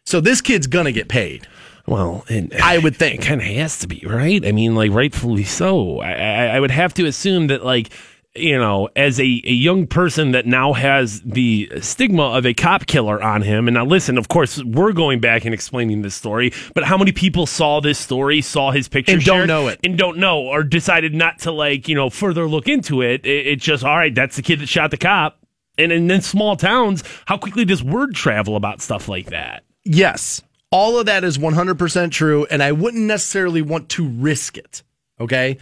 So 0.05 0.22
this 0.22 0.41
kid's 0.41 0.66
going 0.66 0.87
to 0.87 0.93
get 0.93 1.09
paid. 1.09 1.47
Well, 1.87 2.24
and 2.31 2.51
uh, 2.55 2.61
I 2.62 2.79
would 2.79 2.97
think. 2.97 3.22
kind 3.22 3.43
of 3.43 3.47
has 3.47 3.79
to 3.81 3.87
be, 3.87 4.03
right? 4.07 4.45
I 4.45 4.53
mean, 4.53 4.74
like 4.74 4.91
rightfully 4.91 5.45
so. 5.45 6.01
I, 6.01 6.12
I, 6.12 6.47
I 6.47 6.61
would 6.61 6.70
have 6.70 6.95
to 6.95 7.05
assume 7.05 7.49
that, 7.49 7.62
like, 7.62 7.91
you 8.39 8.59
know, 8.59 8.89
as 8.97 9.18
a, 9.18 9.24
a 9.24 9.53
young 9.53 9.87
person 9.87 10.32
that 10.32 10.47
now 10.47 10.72
has 10.72 11.20
the 11.22 11.70
stigma 11.80 12.24
of 12.24 12.47
a 12.47 12.55
cop 12.55 12.87
killer 12.87 13.22
on 13.22 13.43
him. 13.43 13.68
And 13.68 13.74
now, 13.74 13.84
listen, 13.84 14.18
of 14.18 14.28
course, 14.28 14.62
we're 14.64 14.93
going 14.93 15.20
back 15.20 15.45
and 15.45 15.55
explaining 15.55 16.03
this 16.03 16.14
story, 16.14 16.53
but 16.74 16.84
how 16.84 16.97
many 16.97 17.12
people 17.12 17.47
saw 17.47 17.80
this 17.80 17.99
story, 17.99 18.41
saw 18.41 18.70
his 18.70 18.89
picture, 18.89 19.14
And 19.14 19.24
don't 19.24 19.47
know 19.47 19.68
it. 19.68 19.80
and 19.84 19.97
don't 19.97 20.18
know, 20.18 20.41
or 20.41 20.62
decided 20.62 21.14
not 21.14 21.39
to, 21.41 21.53
like, 21.53 21.89
you 21.89 21.95
know, 21.95 22.11
further 22.11 22.47
look 22.47 22.68
into 22.68 23.03
it? 23.03 23.24
it 23.24 23.47
it's 23.47 23.64
just, 23.64 23.84
all 23.84 23.97
right, 23.97 24.14
that's 24.14 24.37
the 24.37 24.43
kid 24.43 24.61
that 24.61 24.68
shot 24.68 24.91
the 24.91 24.97
cop. 24.97 25.39
And, 25.78 25.93
and 25.93 26.11
in 26.11 26.20
small 26.22 26.57
towns, 26.57 27.05
how 27.26 27.37
quickly 27.37 27.64
does 27.64 27.82
word 27.82 28.14
travel 28.14 28.57
about 28.57 28.80
stuff 28.80 29.09
like 29.09 29.26
that? 29.26 29.62
Yes, 29.84 30.43
all 30.70 30.99
of 30.99 31.07
that 31.07 31.22
is 31.22 31.39
100% 31.39 32.11
true, 32.11 32.47
and 32.51 32.62
I 32.62 32.72
wouldn't 32.72 33.05
necessarily 33.05 33.62
want 33.62 33.89
to 33.91 34.09
risk 34.09 34.57
it. 34.57 34.82
Okay. 35.20 35.59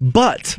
But 0.00 0.58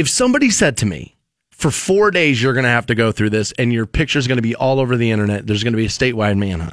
if 0.00 0.08
somebody 0.08 0.48
said 0.48 0.78
to 0.78 0.86
me, 0.86 1.16
for 1.50 1.70
four 1.70 2.10
days, 2.10 2.42
you're 2.42 2.54
going 2.54 2.64
to 2.64 2.70
have 2.70 2.86
to 2.86 2.94
go 2.94 3.12
through 3.12 3.28
this, 3.28 3.52
and 3.52 3.70
your 3.70 3.84
picture's 3.84 4.26
going 4.26 4.38
to 4.38 4.42
be 4.42 4.54
all 4.54 4.80
over 4.80 4.96
the 4.96 5.10
internet, 5.10 5.46
there's 5.46 5.62
going 5.62 5.74
to 5.74 5.76
be 5.76 5.84
a 5.84 5.90
statewide 5.90 6.38
manhunt. 6.38 6.72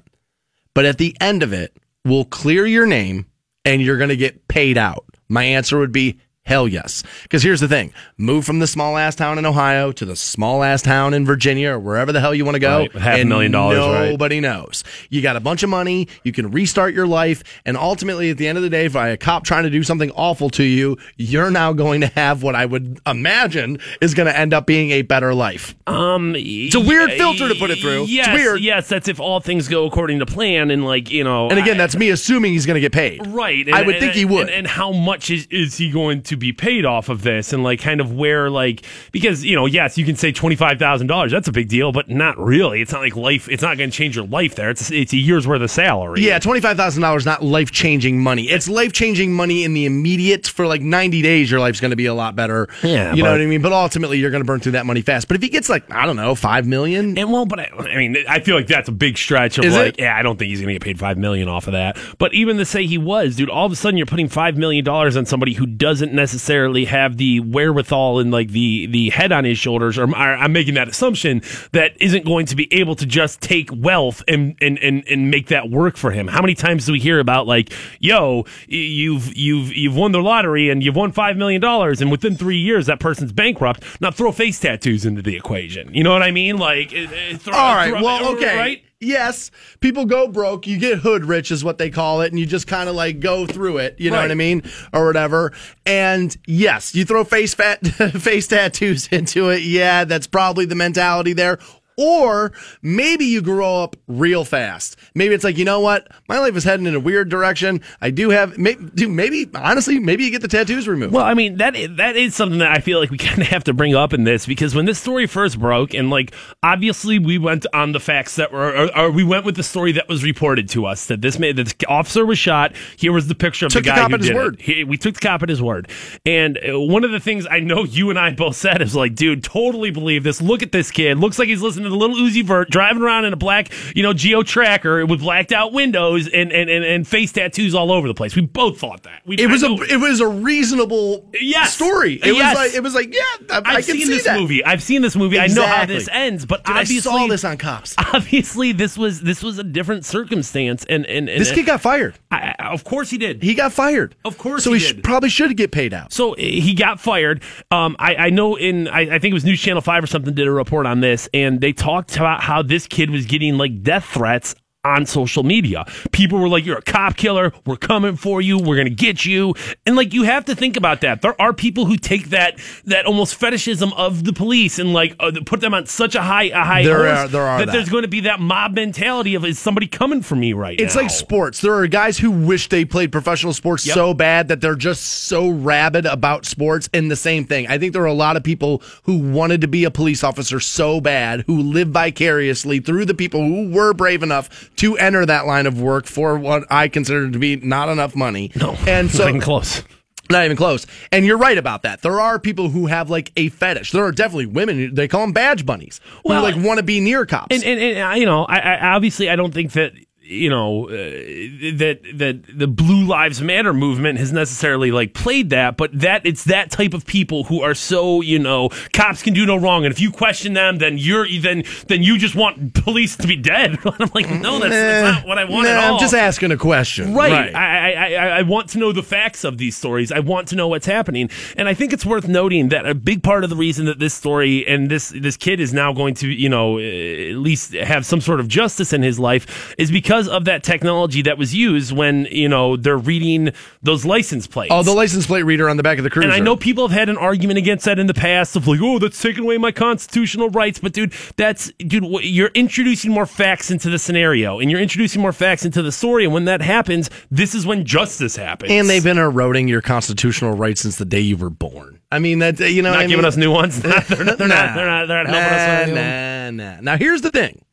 But 0.73 0.85
at 0.85 0.97
the 0.97 1.15
end 1.19 1.43
of 1.43 1.51
it, 1.51 1.75
we'll 2.05 2.23
clear 2.23 2.65
your 2.65 2.85
name 2.85 3.25
and 3.65 3.81
you're 3.81 3.97
going 3.97 4.09
to 4.09 4.15
get 4.15 4.47
paid 4.47 4.77
out. 4.77 5.03
My 5.27 5.43
answer 5.43 5.77
would 5.77 5.91
be 5.91 6.19
hell 6.47 6.67
yes. 6.67 7.03
Because 7.23 7.43
here's 7.43 7.59
the 7.59 7.67
thing 7.67 7.93
move 8.17 8.45
from 8.45 8.59
the 8.59 8.67
small 8.67 8.97
ass 8.97 9.15
town 9.15 9.37
in 9.37 9.45
Ohio 9.45 9.91
to 9.91 10.05
the 10.05 10.15
small 10.15 10.63
ass 10.63 10.81
town 10.81 11.13
in 11.13 11.25
Virginia 11.25 11.71
or 11.71 11.79
wherever 11.79 12.11
the 12.11 12.19
hell 12.19 12.33
you 12.33 12.45
want 12.45 12.55
to 12.55 12.59
go. 12.59 12.79
Right, 12.79 12.91
half 12.93 13.19
a 13.19 13.23
million 13.25 13.51
dollars, 13.51 13.79
right. 13.79 14.09
Nobody 14.11 14.39
knows. 14.39 14.83
You 15.09 15.21
got 15.21 15.35
a 15.35 15.39
bunch 15.39 15.61
of 15.63 15.69
money. 15.69 16.07
You 16.23 16.31
can 16.31 16.49
restart 16.51 16.93
your 16.93 17.05
life. 17.07 17.43
And 17.65 17.77
ultimately, 17.77 18.29
at 18.31 18.37
the 18.37 18.47
end 18.47 18.57
of 18.57 18.63
the 18.63 18.69
day, 18.69 18.87
by 18.87 19.09
a 19.09 19.17
cop 19.17 19.43
trying 19.43 19.63
to 19.63 19.69
do 19.69 19.83
something 19.83 20.09
awful 20.11 20.49
to 20.51 20.63
you, 20.63 20.97
you're 21.17 21.51
now 21.51 21.73
going 21.73 22.01
to 22.01 22.07
have 22.07 22.41
what 22.43 22.55
I 22.55 22.65
would 22.65 22.99
imagine 23.05 23.79
is 24.01 24.13
going 24.13 24.27
to 24.27 24.37
end 24.37 24.53
up 24.53 24.65
being 24.65 24.91
a 24.91 25.01
better 25.01 25.33
life. 25.33 25.75
Um, 25.85 26.33
It's 26.37 26.75
a 26.75 26.79
weird 26.79 27.11
filter 27.11 27.49
to 27.49 27.55
put 27.55 27.69
it 27.71 27.79
through. 27.79 28.03
It's 28.03 28.11
Yes, 28.11 28.33
weird. 28.33 28.61
Yes, 28.61 28.87
that's 28.87 29.07
if 29.07 29.19
all 29.19 29.39
things 29.39 29.67
go 29.67 29.85
according 29.85 30.19
to 30.19 30.25
plan, 30.25 30.71
and 30.71 30.85
like 30.85 31.11
you 31.11 31.23
know. 31.23 31.49
And 31.49 31.59
again, 31.59 31.75
I- 31.75 31.79
that's 31.79 31.95
me 31.97 32.09
assuming 32.09 32.53
he's 32.53 32.65
going 32.65 32.75
to 32.75 32.81
get 32.81 32.91
paid. 32.93 33.25
right. 33.27 33.67
I 33.69 33.81
would 33.81 33.95
and- 33.95 33.99
think 34.01 34.13
he 34.13 34.23
would. 34.25 34.47
And, 34.47 34.49
and 34.49 34.67
how 34.67 34.91
much 34.91 35.29
is 35.29 35.47
is 35.51 35.77
he 35.77 35.91
going 35.91 36.21
to 36.23 36.36
be 36.37 36.53
paid 36.53 36.85
off 36.85 37.09
of 37.09 37.23
this, 37.23 37.53
and 37.53 37.63
like 37.63 37.79
kind 37.81 38.01
of 38.01 38.13
where 38.13 38.49
like 38.49 38.85
because 39.11 39.43
you 39.43 39.55
know 39.55 39.65
yes, 39.65 39.97
you 39.97 40.05
can 40.05 40.15
say 40.15 40.31
twenty 40.31 40.55
five 40.55 40.79
thousand 40.79 41.07
dollars. 41.07 41.31
That's 41.31 41.47
a 41.47 41.51
big 41.51 41.69
deal, 41.69 41.91
but 41.91 42.09
not 42.09 42.37
really. 42.37 42.81
It's 42.81 42.91
not 42.91 43.01
like 43.01 43.15
life. 43.15 43.47
It's 43.49 43.61
not 43.63 43.77
going 43.77 43.89
to 43.89 43.95
change 43.95 44.15
your 44.15 44.25
life 44.25 44.55
there. 44.55 44.69
It's 44.69 44.91
it's 44.91 45.13
a 45.13 45.17
year's 45.17 45.47
worth 45.47 45.61
of 45.61 45.71
salary. 45.71 46.21
Yeah, 46.21 46.39
twenty 46.39 46.61
five 46.61 46.77
thousand 46.77 47.01
dollars 47.01 47.23
is 47.23 47.25
not 47.25 47.43
life 47.43 47.71
changing 47.71 48.21
money. 48.21 48.49
It's 48.49 48.67
life 48.67 48.93
changing 48.93 49.33
money 49.33 49.63
in 49.63 49.73
the 49.73 49.85
immediate. 49.85 50.47
For 50.47 50.67
like 50.67 50.81
ninety 50.81 51.21
days, 51.21 51.49
your 51.51 51.59
life's 51.59 51.79
going 51.79 51.91
to 51.91 51.97
be 51.97 52.05
a 52.05 52.13
lot 52.13 52.35
better. 52.35 52.67
Yeah, 52.83 53.13
you 53.13 53.23
know 53.23 53.31
what 53.31 53.41
I 53.41 53.45
mean. 53.45 53.61
But 53.61 53.73
ultimately, 53.73 54.19
you're 54.19 54.31
going 54.31 54.41
to 54.43 54.47
burn 54.47 54.59
through 54.59 54.73
that 54.73 54.85
money 54.85 55.01
fast. 55.01 55.27
But 55.27 55.35
if 55.35 55.41
he 55.41 55.49
gets 55.49 55.69
like 55.69 55.91
I 55.91 56.05
don't 56.05 56.15
know 56.15 56.35
five 56.35 56.65
million, 56.65 57.17
And 57.17 57.31
well, 57.31 57.45
but 57.45 57.59
I, 57.59 57.69
I 57.77 57.97
mean, 57.97 58.17
I 58.29 58.39
feel 58.39 58.55
like 58.55 58.67
that's 58.67 58.89
a 58.89 58.91
big 58.91 59.17
stretch 59.17 59.57
of 59.57 59.65
Is 59.65 59.75
like, 59.75 59.95
it? 59.95 59.99
yeah, 59.99 60.17
I 60.17 60.21
don't 60.21 60.37
think 60.37 60.49
he's 60.49 60.59
going 60.59 60.69
to 60.69 60.73
get 60.73 60.81
paid 60.81 60.99
five 60.99 61.17
million 61.17 61.47
off 61.47 61.67
of 61.67 61.73
that. 61.73 61.97
But 62.17 62.33
even 62.33 62.57
to 62.57 62.65
say 62.65 62.85
he 62.85 62.97
was, 62.97 63.35
dude, 63.35 63.49
all 63.49 63.65
of 63.65 63.71
a 63.71 63.75
sudden 63.75 63.97
you're 63.97 64.05
putting 64.05 64.29
five 64.29 64.57
million 64.57 64.83
dollars 64.85 65.17
on 65.17 65.25
somebody 65.25 65.53
who 65.53 65.65
doesn't 65.65 66.13
necessarily 66.13 66.26
have 66.31 67.17
the 67.17 67.39
wherewithal 67.39 68.19
and 68.19 68.31
like 68.31 68.49
the 68.49 68.85
the 68.87 69.09
head 69.09 69.31
on 69.31 69.43
his 69.43 69.57
shoulders, 69.57 69.97
or, 69.97 70.13
I'm 70.15 70.51
making 70.51 70.75
that 70.75 70.87
assumption 70.87 71.41
that 71.71 71.93
isn't 72.01 72.25
going 72.25 72.45
to 72.47 72.55
be 72.55 72.71
able 72.73 72.95
to 72.95 73.05
just 73.05 73.41
take 73.41 73.69
wealth 73.73 74.23
and 74.27 74.55
and 74.61 74.77
and 74.79 75.03
and 75.07 75.31
make 75.31 75.47
that 75.47 75.69
work 75.69 75.97
for 75.97 76.11
him. 76.11 76.27
How 76.27 76.41
many 76.41 76.55
times 76.55 76.85
do 76.85 76.91
we 76.91 76.99
hear 76.99 77.19
about 77.19 77.47
like, 77.47 77.71
yo, 77.99 78.45
you've 78.67 79.35
you've 79.35 79.73
you've 79.73 79.95
won 79.95 80.11
the 80.11 80.21
lottery 80.21 80.69
and 80.69 80.83
you've 80.83 80.95
won 80.95 81.11
five 81.11 81.37
million 81.37 81.61
dollars, 81.61 82.01
and 82.01 82.11
within 82.11 82.35
three 82.35 82.57
years 82.57 82.85
that 82.87 82.99
person's 82.99 83.31
bankrupt. 83.31 83.83
Now 84.01 84.11
throw 84.11 84.31
face 84.31 84.59
tattoos 84.59 85.05
into 85.05 85.21
the 85.21 85.35
equation. 85.35 85.93
You 85.93 86.03
know 86.03 86.13
what 86.13 86.23
I 86.23 86.31
mean? 86.31 86.57
Like, 86.57 86.89
throw, 86.91 87.53
all 87.53 87.75
right, 87.75 87.89
throw- 87.89 88.03
well, 88.03 88.35
okay, 88.35 88.57
right? 88.57 88.83
Yes, 88.99 89.51
people 89.79 90.05
go 90.05 90.27
broke. 90.27 90.65
You 90.65 90.79
get 90.79 90.97
hood 90.99 91.23
rich, 91.23 91.51
is 91.51 91.63
what 91.63 91.77
they 91.77 91.91
call 91.91 92.21
it, 92.21 92.31
and 92.31 92.39
you 92.39 92.47
just 92.47 92.65
kind 92.65 92.89
of 92.89 92.95
like 92.95 93.19
go 93.19 93.45
through 93.45 93.77
it. 93.77 93.95
You 93.99 94.09
know 94.09 94.17
Right. 94.17 94.23
what 94.23 94.31
I 94.31 94.35
mean, 94.35 94.63
or 94.91 95.05
whatever. 95.05 95.53
And 95.85 96.35
yes, 96.47 96.95
you 96.95 97.05
throw 97.05 97.23
face 97.23 97.53
fat 97.53 97.85
face 98.19 98.47
tattoos 98.47 99.07
into 99.11 99.49
it. 99.49 99.61
Yeah, 99.61 100.03
that's 100.03 100.25
probably 100.25 100.65
the 100.65 100.73
mentality 100.75 101.33
there. 101.33 101.59
Or 101.97 102.51
maybe 102.81 103.25
you 103.25 103.41
grow 103.41 103.83
up 103.83 103.95
real 104.07 104.45
fast. 104.45 104.95
Maybe 105.15 105.33
it's 105.33 105.43
like, 105.43 105.57
you 105.57 105.65
know 105.65 105.79
what? 105.79 106.07
My 106.29 106.39
life 106.39 106.55
is 106.55 106.63
heading 106.63 106.85
in 106.85 106.93
a 106.95 106.99
weird 106.99 107.29
direction. 107.29 107.81
I 108.01 108.11
do 108.11 108.29
have, 108.29 108.57
may, 108.57 108.75
dude, 108.75 109.09
maybe, 109.09 109.49
honestly, 109.55 109.99
maybe 109.99 110.23
you 110.23 110.31
get 110.31 110.41
the 110.41 110.47
tattoos 110.47 110.87
removed. 110.87 111.13
Well, 111.13 111.25
I 111.25 111.33
mean 111.33 111.57
that 111.57 111.75
is, 111.75 111.97
that 111.97 112.15
is 112.15 112.35
something 112.35 112.59
that 112.59 112.71
I 112.71 112.79
feel 112.79 112.99
like 112.99 113.09
we 113.09 113.17
kind 113.27 113.41
of 113.41 113.47
have 113.47 113.63
to 113.65 113.73
bring 113.73 113.95
up 113.95 114.13
in 114.13 114.23
this 114.25 114.45
because 114.45 114.75
when 114.75 114.85
this 114.85 114.99
story 114.99 115.25
first 115.27 115.59
broke, 115.59 115.93
and 115.93 116.09
like 116.09 116.33
obviously 116.61 117.17
we 117.19 117.37
went 117.37 117.65
on 117.73 117.91
the 117.93 117.99
facts 117.99 118.35
that 118.35 118.51
were, 118.51 118.69
or, 118.75 118.97
or 118.97 119.11
we 119.11 119.23
went 119.23 119.45
with 119.45 119.55
the 119.55 119.63
story 119.63 119.91
that 119.93 120.07
was 120.07 120.23
reported 120.23 120.69
to 120.69 120.85
us 120.85 121.07
that 121.07 121.21
this 121.21 121.39
man, 121.39 121.55
the 121.55 121.73
officer 121.87 122.25
was 122.25 122.37
shot. 122.37 122.73
Here 122.97 123.11
was 123.11 123.27
the 123.27 123.35
picture 123.35 123.65
of 123.65 123.71
Took 123.71 123.85
the 123.85 123.89
the 123.91 123.95
cop 123.95 124.09
who 124.09 124.15
at 124.15 124.19
his 124.21 124.29
did 124.29 124.35
word. 124.35 124.61
He- 124.61 124.83
we 124.83 124.97
took 124.97 125.15
the 125.15 125.19
cop 125.19 125.41
at 125.43 125.49
his 125.49 125.61
word, 125.61 125.89
and 126.25 126.57
uh, 126.57 126.79
one 126.79 127.03
of 127.03 127.11
the 127.11 127.19
things 127.19 127.47
I 127.49 127.59
know 127.59 127.83
you 127.85 128.09
and 128.11 128.19
I 128.19 128.31
both 128.31 128.55
said 128.55 128.81
is 128.81 128.95
like, 128.95 129.15
dude, 129.15 129.43
totally 129.43 129.89
believe 129.91 130.23
this. 130.23 130.41
Look 130.41 130.61
at 130.61 130.71
this 130.71 130.91
kid. 130.91 131.17
Looks 131.17 131.39
like 131.39 131.47
he's 131.47 131.61
listening 131.61 131.86
the 131.89 131.95
Lil 131.95 132.15
Uzi 132.15 132.43
Vert 132.43 132.69
driving 132.69 133.01
around 133.01 133.25
in 133.25 133.33
a 133.33 133.37
black, 133.37 133.71
you 133.95 134.03
know, 134.03 134.13
Geo 134.13 134.43
Tracker 134.43 135.05
with 135.05 135.19
blacked 135.21 135.51
out 135.51 135.73
windows 135.73 136.27
and 136.27 136.51
and, 136.51 136.69
and, 136.69 136.83
and 136.85 137.07
face 137.07 137.31
tattoos 137.31 137.73
all 137.75 137.91
over 137.91 138.07
the 138.07 138.13
place. 138.13 138.35
We 138.35 138.41
both 138.43 138.79
thought 138.79 139.03
that. 139.03 139.21
We, 139.25 139.35
it 139.37 139.47
was 139.49 139.63
a 139.63 139.71
it 139.89 139.97
was 139.99 140.19
a 140.21 140.27
reasonable 140.27 141.29
Yes. 141.39 141.73
story. 141.73 142.15
It 142.15 142.35
Yes. 142.35 142.55
was 142.55 142.65
like 142.67 142.75
it 142.75 142.83
was 142.83 142.95
like 142.95 143.13
yeah, 143.13 143.21
I, 143.51 143.57
I 143.57 143.57
I've 143.77 143.85
can 143.85 143.95
seen 143.97 144.05
see 144.07 144.13
this 144.13 144.23
that. 144.25 144.39
movie. 144.39 144.63
I've 144.63 144.83
seen 144.83 145.01
this 145.01 145.15
movie. 145.15 145.39
I 145.39 145.47
know 145.47 145.65
how 145.65 145.85
this 145.85 146.09
ends, 146.11 146.45
but 146.45 146.63
Dude, 146.63 146.75
I 146.75 146.81
obviously, 146.81 146.99
saw 147.11 147.27
this 147.27 147.43
on 147.43 147.57
Cops. 147.57 147.95
obviously, 148.13 148.71
this 148.71 148.97
was 148.97 149.21
this 149.21 149.41
was 149.43 149.59
a 149.59 149.63
different 149.63 150.05
circumstance, 150.05 150.85
and 150.89 151.05
and, 151.05 151.29
and 151.29 151.39
This 151.41 151.51
kid 151.51 151.65
got 151.65 151.81
fired. 151.81 152.15
I, 152.31 152.53
I- 152.59 152.67
of 152.73 152.83
course 152.83 153.09
he 153.09 153.17
did. 153.17 153.41
He 153.43 153.53
got 153.55 153.71
fired. 153.73 154.15
Of 154.25 154.37
course 154.37 154.63
so 154.63 154.73
he 154.73 154.79
he, 154.79 154.85
sh- 154.85 155.01
probably 155.03 155.29
should 155.29 155.55
get 155.55 155.71
paid 155.71 155.93
out. 155.93 156.11
So 156.11 156.33
uh, 156.33 156.37
he 156.37 156.73
got 156.73 156.99
fired. 156.99 157.41
Um, 157.71 157.95
I, 157.99 158.15
I 158.15 158.29
know 158.29 158.55
in 158.55 158.87
I, 158.87 159.01
I 159.15 159.19
think 159.19 159.31
it 159.31 159.33
was 159.33 159.45
News 159.45 159.61
Channel 159.61 159.81
Five 159.81 160.03
or 160.03 160.07
something 160.07 160.33
did 160.33 160.47
a 160.47 160.51
report 160.51 160.85
on 160.85 160.99
this, 160.99 161.29
and 161.33 161.61
they 161.61 161.71
talked 161.77 162.17
about 162.17 162.41
how 162.41 162.61
this 162.61 162.87
kid 162.87 163.09
was 163.09 163.25
getting 163.25 163.57
like 163.57 163.81
death 163.83 164.05
threats 164.05 164.55
on 164.83 165.05
social 165.05 165.43
media. 165.43 165.85
People 166.11 166.39
were 166.39 166.47
like, 166.47 166.65
"You're 166.65 166.77
a 166.77 166.81
cop 166.81 167.17
killer. 167.17 167.51
We're 167.65 167.75
coming 167.77 168.15
for 168.15 168.41
you. 168.41 168.57
We're 168.57 168.77
gonna 168.77 168.89
get 168.89 169.25
you." 169.25 169.53
And 169.85 169.95
like, 169.95 170.13
you 170.13 170.23
have 170.23 170.45
to 170.45 170.55
think 170.55 170.77
about 170.77 171.01
that. 171.01 171.21
There 171.21 171.39
are 171.41 171.51
people 171.51 171.85
who 171.85 171.97
take 171.97 172.29
that 172.29 172.57
that 172.85 173.05
almost 173.05 173.35
fetishism 173.35 173.91
of 173.93 174.23
the 174.23 174.31
police 174.33 174.79
and 174.79 174.93
like 174.93 175.15
uh, 175.19 175.31
put 175.45 175.59
them 175.61 175.73
on 175.73 175.87
such 175.87 176.15
a 176.15 176.21
high 176.21 176.43
a 176.43 176.63
high 176.63 176.83
There 176.83 177.05
are- 177.07 177.27
there 177.27 177.41
are 177.41 177.59
that, 177.59 177.65
that. 177.65 177.71
there's 177.73 177.89
going 177.89 178.03
to 178.03 178.07
be 178.07 178.21
that 178.21 178.39
mob 178.39 178.73
mentality 178.75 179.35
of 179.35 179.43
is 179.43 179.59
somebody 179.59 179.87
coming 179.87 180.21
for 180.21 180.35
me 180.35 180.53
right 180.53 180.77
now. 180.79 180.85
It's 180.85 180.95
now? 180.95 181.01
like 181.01 181.11
sports. 181.11 181.59
There 181.61 181.73
are 181.73 181.87
guys 181.87 182.17
who 182.17 182.31
wish 182.31 182.69
they 182.69 182.85
played 182.85 183.11
professional 183.11 183.53
sports 183.53 183.85
Yep. 183.85 183.93
so 183.95 184.13
bad 184.13 184.47
that 184.47 184.61
they're 184.61 184.75
just 184.75 185.03
so 185.03 185.49
rabid 185.49 186.05
about 186.05 186.45
sports 186.45 186.87
and 186.93 187.11
the 187.11 187.15
same 187.15 187.43
thing. 187.45 187.67
I 187.67 187.77
think 187.77 187.93
there 187.93 188.03
are 188.03 188.05
a 188.05 188.13
lot 188.13 188.37
of 188.37 188.43
people 188.43 188.81
who 189.03 189.17
wanted 189.17 189.61
to 189.61 189.67
be 189.67 189.83
a 189.83 189.91
police 189.91 190.23
officer 190.23 190.59
so 190.59 191.01
bad 191.01 191.43
who 191.47 191.61
live 191.61 191.89
vicariously 191.89 192.79
through 192.79 193.05
the 193.05 193.13
people 193.13 193.41
who 193.43 193.69
were 193.69 193.93
brave 193.93 194.23
enough 194.23 194.69
to 194.77 194.97
enter 194.97 195.25
that 195.25 195.45
line 195.45 195.65
of 195.65 195.79
work 195.81 196.05
for 196.05 196.37
what 196.37 196.63
I 196.69 196.87
consider 196.87 197.29
to 197.29 197.39
be 197.39 197.55
not 197.57 197.89
enough 197.89 198.15
money. 198.15 198.51
no, 198.55 198.75
And 198.87 199.11
so 199.11 199.23
not 199.23 199.29
even 199.29 199.41
close. 199.41 199.83
Not 200.29 200.43
even 200.43 200.57
close. 200.57 200.85
And 201.11 201.25
you're 201.25 201.37
right 201.37 201.57
about 201.57 201.83
that. 201.83 202.01
There 202.01 202.19
are 202.19 202.37
people 202.37 202.69
who 202.69 202.87
have 202.87 203.09
like 203.09 203.31
a 203.37 203.49
fetish. 203.49 203.91
There 203.91 204.03
are 204.03 204.11
definitely 204.11 204.47
women. 204.47 204.93
They 204.93 205.07
call 205.07 205.21
them 205.21 205.31
badge 205.31 205.65
bunnies. 205.65 206.01
Well, 206.25 206.39
who 206.45 206.51
like 206.51 206.65
want 206.65 206.79
to 206.79 206.83
be 206.83 206.99
near 206.99 207.25
cops. 207.25 207.55
And, 207.55 207.63
and, 207.63 207.79
and 207.79 208.11
uh, 208.11 208.15
you 208.15 208.25
know, 208.25 208.43
I, 208.45 208.59
I 208.59 208.87
obviously 208.95 209.29
I 209.29 209.35
don't 209.37 209.53
think 209.53 209.71
that 209.73 209.93
you 210.27 210.49
know 210.49 210.89
uh, 210.89 210.91
that 210.91 211.99
that 212.15 212.43
the 212.47 212.67
Blue 212.67 213.05
Lives 213.05 213.41
Matter 213.41 213.73
movement 213.73 214.19
has 214.19 214.31
necessarily 214.31 214.91
like 214.91 215.13
played 215.13 215.49
that, 215.51 215.77
but 215.77 215.97
that 215.99 216.25
it's 216.25 216.43
that 216.45 216.71
type 216.71 216.93
of 216.93 217.05
people 217.05 217.45
who 217.45 217.61
are 217.61 217.73
so 217.73 218.21
you 218.21 218.39
know 218.39 218.69
cops 218.93 219.23
can 219.23 219.33
do 219.33 219.45
no 219.45 219.55
wrong, 219.55 219.85
and 219.85 219.93
if 219.93 219.99
you 219.99 220.11
question 220.11 220.53
them, 220.53 220.77
then 220.77 220.97
you're 220.97 221.27
then 221.39 221.63
then 221.87 222.03
you 222.03 222.17
just 222.17 222.35
want 222.35 222.73
police 222.73 223.15
to 223.17 223.27
be 223.27 223.35
dead. 223.35 223.77
I'm 223.85 224.11
like, 224.13 224.29
no, 224.29 224.59
that's, 224.59 224.71
that's 224.71 225.17
not 225.17 225.27
what 225.27 225.37
I 225.37 225.45
want 225.45 225.65
Nah, 225.65 225.69
at 225.69 225.83
all. 225.83 225.93
I'm 225.95 225.99
just 225.99 226.13
asking 226.13 226.51
a 226.51 226.57
question. 226.57 227.13
Right. 227.13 227.53
I, 227.53 227.93
I, 227.93 228.13
I, 228.13 228.27
I 228.39 228.41
want 228.43 228.69
to 228.69 228.77
know 228.77 228.91
the 228.91 229.03
facts 229.03 229.43
of 229.43 229.57
these 229.57 229.75
stories. 229.75 230.11
I 230.11 230.19
want 230.19 230.47
to 230.49 230.55
know 230.55 230.67
what's 230.67 230.85
happening. 230.85 231.29
And 231.55 231.67
I 231.67 231.73
think 231.73 231.93
it's 231.93 232.05
worth 232.05 232.27
noting 232.27 232.69
that 232.69 232.85
a 232.85 232.95
big 232.95 233.23
part 233.23 233.43
of 233.43 233.49
the 233.49 233.55
reason 233.55 233.85
that 233.85 233.99
this 233.99 234.13
story 234.13 234.67
and 234.67 234.89
this, 234.89 235.09
this 235.09 235.37
kid 235.37 235.59
is 235.59 235.73
now 235.73 235.93
going 235.93 236.13
to, 236.15 236.27
you 236.27 236.49
know, 236.49 236.77
uh, 236.77 236.81
at 236.81 237.37
least 237.37 237.73
have 237.73 238.05
some 238.05 238.21
sort 238.21 238.39
of 238.39 238.47
justice 238.47 238.93
in 238.93 239.01
his 239.01 239.19
life 239.19 239.75
is 239.77 239.91
because 239.91 240.16
of 240.25 240.45
that 240.45 240.63
technology 240.63 241.21
that 241.23 241.37
was 241.37 241.53
used 241.53 241.91
when, 241.91 242.27
you 242.31 242.47
know, 242.47 242.77
they're 242.77 242.97
reading 242.97 243.51
those 243.83 244.05
license 244.05 244.47
plates. 244.47 244.71
Oh, 244.73 244.83
the 244.83 244.93
license 244.93 245.27
plate 245.27 245.43
reader 245.43 245.67
on 245.69 245.75
the 245.75 245.83
back 245.83 245.97
of 245.97 246.05
the 246.05 246.09
cruiser. 246.09 246.29
And 246.29 246.33
I 246.33 246.39
know 246.39 246.55
people 246.55 246.87
have 246.87 246.97
had 246.97 247.09
an 247.09 247.17
argument 247.17 247.57
against 247.57 247.83
that 247.85 247.99
in 247.99 248.07
the 248.07 248.13
past 248.13 248.55
of 248.55 248.67
like, 248.67 248.79
oh, 248.81 248.99
that's 248.99 249.21
taking 249.21 249.43
away 249.43 249.57
my 249.57 249.71
constitutional 249.71 250.49
rights. 250.49 250.79
But 250.79 250.93
dude, 250.93 251.13
that's 251.35 251.71
dude, 251.73 252.05
you're 252.23 252.51
introducing 252.53 253.11
more 253.11 253.25
facts 253.25 253.69
into 253.69 253.89
the 253.89 253.99
scenario, 253.99 254.59
and 254.59 254.71
you're 254.71 254.79
introducing 254.79 255.21
more 255.21 255.33
facts 255.33 255.65
into 255.65 255.81
the 255.81 255.91
story. 255.91 256.23
And 256.23 256.33
when 256.33 256.45
that 256.45 256.61
happens, 256.61 257.09
this 257.29 257.53
is 257.53 257.65
when 257.65 257.85
justice 257.85 258.35
happens. 258.35 258.71
And 258.71 258.89
they've 258.89 259.03
been 259.03 259.17
eroding 259.17 259.67
your 259.67 259.81
constitutional 259.81 260.53
rights 260.53 260.81
since 260.81 260.95
the 260.95 261.05
day 261.05 261.19
you 261.19 261.35
were 261.35 261.49
born. 261.49 261.99
I 262.11 262.19
mean, 262.19 262.39
that 262.39 262.59
you 262.59 262.81
know, 262.81 262.93
not 262.93 263.01
giving 263.01 263.17
mean? 263.17 263.25
us 263.25 263.35
new 263.35 263.51
ones. 263.51 263.81
they're, 263.81 263.91
not, 263.91 264.07
they're 264.07 264.23
not. 264.23 264.37
They're 264.37 264.47
not. 264.47 264.75
They're 264.75 264.87
not. 264.87 265.07
They're 265.07 265.23
not 265.23 265.27
helping 265.27 265.59
us. 265.59 265.87
with 265.87 265.95
Nah, 265.95 266.51
nah, 266.51 266.75
nah. 266.75 266.81
Now 266.81 266.97
here's 266.97 267.21
the 267.21 267.31
thing. 267.31 267.63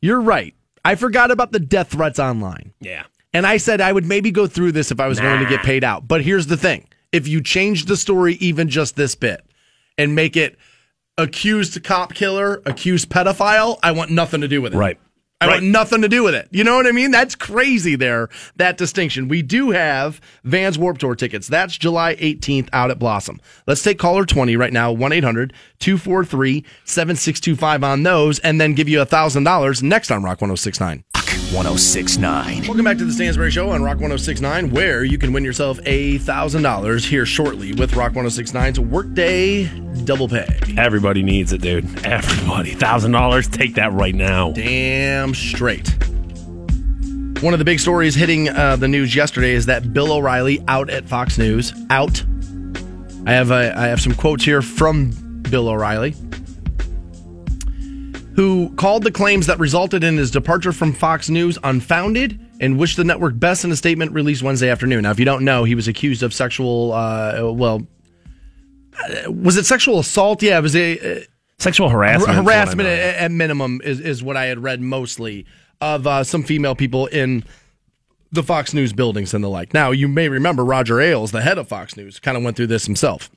You're 0.00 0.20
right. 0.20 0.54
I 0.86 0.94
forgot 0.94 1.32
about 1.32 1.50
the 1.50 1.58
death 1.58 1.88
threats 1.88 2.20
online. 2.20 2.72
Yeah. 2.80 3.04
And 3.32 3.44
I 3.44 3.56
said 3.56 3.80
I 3.80 3.92
would 3.92 4.06
maybe 4.06 4.30
go 4.30 4.46
through 4.46 4.70
this 4.70 4.92
if 4.92 5.00
I 5.00 5.08
was 5.08 5.18
going 5.18 5.42
to 5.42 5.48
get 5.48 5.64
paid 5.64 5.82
out. 5.82 6.06
But 6.06 6.22
here's 6.22 6.46
the 6.46 6.56
thing. 6.56 6.86
If 7.10 7.26
you 7.26 7.42
change 7.42 7.86
the 7.86 7.96
story 7.96 8.34
even 8.34 8.68
just 8.68 8.94
this 8.94 9.16
bit 9.16 9.44
and 9.98 10.14
make 10.14 10.36
it 10.36 10.56
accused 11.18 11.82
cop 11.82 12.14
killer, 12.14 12.62
accused 12.66 13.08
pedophile, 13.10 13.80
I 13.82 13.90
want 13.90 14.12
nothing 14.12 14.42
to 14.42 14.48
do 14.48 14.62
with 14.62 14.74
it. 14.74 14.76
Right. 14.76 15.00
I 15.38 15.46
Right. 15.46 15.52
want 15.56 15.64
nothing 15.66 16.00
to 16.00 16.08
do 16.08 16.22
with 16.22 16.34
it. 16.34 16.48
You 16.50 16.64
know 16.64 16.76
what 16.76 16.86
I 16.86 16.92
mean? 16.92 17.10
That's 17.10 17.34
crazy 17.34 17.94
there, 17.94 18.30
that 18.56 18.78
distinction. 18.78 19.28
We 19.28 19.42
do 19.42 19.70
have 19.70 20.18
Vans 20.44 20.78
Warped 20.78 21.00
Tour 21.02 21.14
tickets. 21.14 21.46
That's 21.46 21.76
July 21.76 22.14
18th 22.16 22.70
out 22.72 22.90
at 22.90 22.98
Blossom. 22.98 23.38
Let's 23.66 23.82
take 23.82 23.98
caller 23.98 24.24
20 24.24 24.56
right 24.56 24.72
now, 24.72 24.92
1 24.92 25.12
800 25.12 25.52
243 25.78 26.64
7625 26.84 27.84
on 27.84 28.02
those, 28.02 28.38
and 28.38 28.58
then 28.58 28.72
give 28.72 28.88
you 28.88 28.98
$1,000 29.00 29.82
next 29.82 30.10
on 30.10 30.22
Rock 30.22 30.40
1069. 30.40 31.04
1069. 31.52 32.62
Welcome 32.66 32.84
back 32.84 32.98
to 32.98 33.04
the 33.04 33.12
Stansbury 33.12 33.52
Show 33.52 33.70
on 33.70 33.82
Rock 33.82 33.94
1069, 34.00 34.70
where 34.70 35.04
you 35.04 35.16
can 35.16 35.32
win 35.32 35.44
yourself 35.44 35.78
a 35.86 36.18
$1,000 36.18 37.06
here 37.06 37.24
shortly 37.24 37.72
with 37.72 37.94
Rock 37.94 38.12
1069's 38.14 38.80
Workday 38.80 39.66
Double 40.04 40.28
Pay. 40.28 40.46
Everybody 40.76 41.22
needs 41.22 41.52
it, 41.52 41.60
dude. 41.60 41.84
Everybody. 42.04 42.72
Thousand 42.72 43.12
dollars. 43.12 43.46
Take 43.48 43.74
that 43.76 43.92
right 43.92 44.14
now. 44.14 44.52
Damn 44.52 45.34
straight. 45.34 45.88
One 47.42 47.52
of 47.52 47.58
the 47.58 47.64
big 47.64 47.78
stories 47.78 48.14
hitting 48.14 48.48
uh, 48.48 48.76
the 48.76 48.88
news 48.88 49.14
yesterday 49.14 49.52
is 49.52 49.66
that 49.66 49.92
Bill 49.92 50.12
O'Reilly 50.12 50.64
out 50.66 50.90
at 50.90 51.04
Fox 51.08 51.38
News. 51.38 51.72
Out. 51.90 52.24
I 53.26 53.32
have 53.32 53.50
a, 53.50 53.72
I 53.76 53.86
have 53.86 54.00
some 54.00 54.14
quotes 54.14 54.44
here 54.44 54.62
from 54.62 55.10
Bill 55.42 55.68
O'Reilly, 55.68 56.14
who 58.36 58.70
called 58.76 59.02
the 59.02 59.10
claims 59.10 59.46
that 59.46 59.58
resulted 59.58 60.04
in 60.04 60.16
his 60.18 60.30
departure 60.30 60.72
from 60.72 60.92
Fox 60.92 61.30
News 61.30 61.58
unfounded 61.64 62.38
and 62.60 62.78
wished 62.78 62.98
the 62.98 63.04
network 63.04 63.38
best 63.38 63.64
in 63.64 63.72
a 63.72 63.76
statement 63.76 64.12
released 64.12 64.42
Wednesday 64.42 64.68
afternoon. 64.68 65.02
Now, 65.02 65.10
if 65.10 65.18
you 65.18 65.24
don't 65.24 65.44
know, 65.44 65.64
he 65.64 65.74
was 65.74 65.88
accused 65.88 66.22
of 66.22 66.34
sexual, 66.34 66.92
uh, 66.92 67.50
well, 67.52 67.86
uh, 68.98 69.32
was 69.32 69.56
it 69.56 69.64
sexual 69.64 69.98
assault? 69.98 70.42
Yeah, 70.42 70.58
it 70.58 70.62
was 70.62 70.76
a. 70.76 71.18
Uh, 71.18 71.24
Sexual 71.58 71.88
harassment. 71.88 72.34
harassment 72.34 72.86
at, 72.86 73.16
at 73.16 73.30
minimum 73.30 73.80
is, 73.82 73.98
is 73.98 74.22
what 74.22 74.36
I 74.36 74.44
had 74.44 74.62
read 74.62 74.82
mostly 74.82 75.46
of 75.80 76.06
uh, 76.06 76.22
some 76.22 76.42
female 76.42 76.74
people 76.74 77.06
in 77.06 77.44
the 78.30 78.42
Fox 78.42 78.74
News 78.74 78.92
buildings 78.92 79.32
and 79.32 79.42
the 79.42 79.48
like. 79.48 79.72
Now, 79.72 79.90
you 79.90 80.06
may 80.06 80.28
remember 80.28 80.66
Roger 80.66 81.00
Ailes, 81.00 81.32
the 81.32 81.40
head 81.40 81.56
of 81.56 81.66
Fox 81.66 81.96
News, 81.96 82.20
kind 82.20 82.36
of 82.36 82.42
went 82.42 82.58
through 82.58 82.66
this 82.66 82.84
himself. 82.84 83.30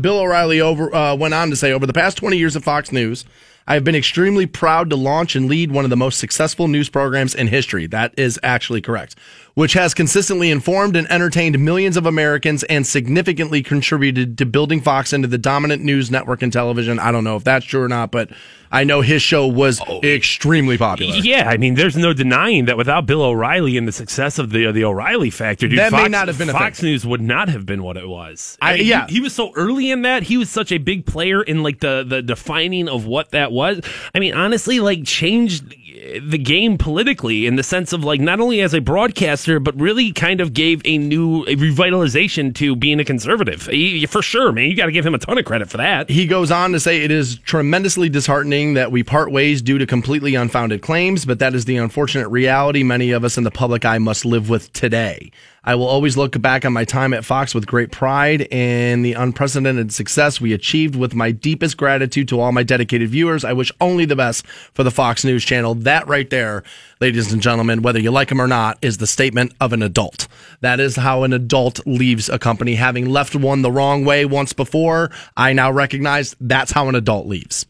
Bill 0.00 0.20
O'Reilly 0.20 0.60
over 0.60 0.94
uh, 0.94 1.16
went 1.16 1.34
on 1.34 1.50
to 1.50 1.56
say, 1.56 1.72
over 1.72 1.86
the 1.86 1.92
past 1.92 2.16
20 2.18 2.36
years 2.36 2.54
of 2.54 2.62
Fox 2.62 2.92
News, 2.92 3.24
I 3.70 3.74
have 3.74 3.84
been 3.84 3.94
extremely 3.94 4.46
proud 4.46 4.90
to 4.90 4.96
launch 4.96 5.36
and 5.36 5.48
lead 5.48 5.70
one 5.70 5.84
of 5.84 5.90
the 5.90 5.96
most 5.96 6.18
successful 6.18 6.66
news 6.66 6.88
programs 6.88 7.36
in 7.36 7.46
history. 7.46 7.86
That 7.86 8.12
is 8.18 8.36
actually 8.42 8.80
correct, 8.80 9.14
which 9.60 9.74
has 9.74 9.92
consistently 9.92 10.50
informed 10.50 10.96
and 10.96 11.06
entertained 11.12 11.58
millions 11.58 11.98
of 11.98 12.06
Americans 12.06 12.62
and 12.62 12.86
significantly 12.86 13.62
contributed 13.62 14.38
to 14.38 14.46
building 14.46 14.80
Fox 14.80 15.12
into 15.12 15.28
the 15.28 15.36
dominant 15.36 15.84
news 15.84 16.10
network 16.10 16.42
in 16.42 16.50
television. 16.50 16.98
I 16.98 17.12
don't 17.12 17.24
know 17.24 17.36
if 17.36 17.44
that's 17.44 17.66
true 17.66 17.82
or 17.82 17.88
not, 17.88 18.10
but 18.10 18.30
I 18.72 18.84
know 18.84 19.00
his 19.00 19.20
show 19.20 19.46
was 19.48 19.80
oh. 19.86 20.00
extremely 20.02 20.78
popular. 20.78 21.16
Yeah, 21.16 21.48
I 21.48 21.56
mean, 21.56 21.74
there's 21.74 21.96
no 21.96 22.12
denying 22.12 22.66
that 22.66 22.76
without 22.76 23.04
Bill 23.04 23.20
O'Reilly 23.20 23.76
and 23.76 23.86
the 23.86 23.92
success 23.92 24.38
of 24.38 24.50
the 24.50 24.66
uh, 24.66 24.72
the 24.72 24.84
O'Reilly 24.84 25.30
factor, 25.30 25.66
dude, 25.66 25.78
That 25.78 25.90
may 25.92 25.98
Fox, 25.98 26.10
not 26.10 26.28
have 26.28 26.38
been 26.38 26.48
Fox. 26.48 26.82
News 26.82 27.04
would 27.04 27.20
not 27.20 27.48
have 27.48 27.66
been 27.66 27.82
what 27.82 27.96
it 27.96 28.08
was. 28.08 28.56
I- 28.62 28.76
mean, 28.76 28.86
yeah. 28.86 29.06
he, 29.08 29.14
he 29.14 29.20
was 29.20 29.34
so 29.34 29.52
early 29.56 29.90
in 29.90 30.02
that. 30.02 30.22
He 30.22 30.36
was 30.36 30.48
such 30.48 30.70
a 30.70 30.78
big 30.78 31.04
player 31.04 31.42
in 31.42 31.62
like 31.62 31.80
the 31.80 32.04
the 32.06 32.22
defining 32.22 32.88
of 32.88 33.06
what 33.06 33.32
that 33.32 33.50
was. 33.50 33.80
I 34.14 34.20
mean, 34.20 34.34
honestly, 34.34 34.78
like 34.78 35.04
changed 35.04 35.74
the 36.22 36.38
game 36.38 36.78
politically 36.78 37.46
in 37.46 37.56
the 37.56 37.62
sense 37.62 37.92
of 37.92 38.04
like 38.04 38.20
not 38.20 38.40
only 38.40 38.60
as 38.60 38.74
a 38.74 38.80
broadcaster, 38.80 39.60
but 39.60 39.78
really 39.78 40.12
kind 40.12 40.40
of 40.40 40.52
gave 40.54 40.80
a 40.84 40.98
new 40.98 41.42
a 41.42 41.56
revitalization 41.56 42.54
to 42.54 42.74
being 42.76 43.00
a 43.00 43.04
conservative. 43.04 43.66
He- 43.66 44.06
for 44.06 44.22
sure, 44.22 44.52
man, 44.52 44.68
you 44.68 44.76
got 44.76 44.86
to 44.86 44.92
give 44.92 45.06
him 45.06 45.14
a 45.14 45.18
ton 45.18 45.38
of 45.38 45.44
credit 45.44 45.68
for 45.70 45.76
that. 45.76 46.08
He 46.08 46.26
goes 46.26 46.50
on 46.50 46.72
to 46.72 46.80
say 46.80 47.02
it 47.02 47.10
is 47.10 47.38
tremendously 47.38 48.08
disheartening 48.08 48.74
that 48.74 48.90
we 48.90 49.02
part 49.02 49.30
ways 49.30 49.62
due 49.62 49.78
to 49.78 49.86
completely 49.86 50.34
unfounded 50.34 50.82
claims, 50.82 51.24
but 51.24 51.38
that 51.38 51.54
is 51.54 51.64
the 51.64 51.76
unfortunate 51.76 52.28
reality 52.28 52.82
many 52.82 53.10
of 53.10 53.24
us 53.24 53.36
in 53.36 53.44
the 53.44 53.50
public 53.50 53.84
eye 53.84 53.98
must 53.98 54.24
live 54.24 54.48
with 54.48 54.72
today. 54.72 55.30
I 55.62 55.74
will 55.74 55.86
always 55.86 56.16
look 56.16 56.40
back 56.40 56.64
on 56.64 56.72
my 56.72 56.84
time 56.84 57.12
at 57.12 57.24
Fox 57.24 57.54
with 57.54 57.66
great 57.66 57.92
pride 57.92 58.48
and 58.50 59.04
the 59.04 59.12
unprecedented 59.12 59.92
success 59.92 60.40
we 60.40 60.54
achieved 60.54 60.96
with 60.96 61.14
my 61.14 61.32
deepest 61.32 61.76
gratitude 61.76 62.28
to 62.28 62.40
all 62.40 62.50
my 62.50 62.62
dedicated 62.62 63.10
viewers. 63.10 63.44
I 63.44 63.52
wish 63.52 63.70
only 63.78 64.06
the 64.06 64.16
best 64.16 64.46
for 64.46 64.82
the 64.82 64.90
Fox 64.90 65.22
News 65.22 65.44
channel. 65.44 65.74
That 65.74 66.08
right 66.08 66.30
there, 66.30 66.62
ladies 67.00 67.30
and 67.30 67.42
gentlemen, 67.42 67.82
whether 67.82 67.98
you 67.98 68.10
like 68.10 68.30
him 68.30 68.40
or 68.40 68.46
not, 68.46 68.78
is 68.80 68.98
the 68.98 69.06
statement 69.06 69.52
of 69.60 69.74
an 69.74 69.82
adult. 69.82 70.28
That 70.62 70.80
is 70.80 70.96
how 70.96 71.24
an 71.24 71.34
adult 71.34 71.86
leaves 71.86 72.30
a 72.30 72.38
company. 72.38 72.76
Having 72.76 73.10
left 73.10 73.36
one 73.36 73.60
the 73.60 73.70
wrong 73.70 74.06
way 74.06 74.24
once 74.24 74.54
before, 74.54 75.10
I 75.36 75.52
now 75.52 75.70
recognize 75.70 76.34
that's 76.40 76.72
how 76.72 76.88
an 76.88 76.94
adult 76.94 77.26
leaves. 77.26 77.66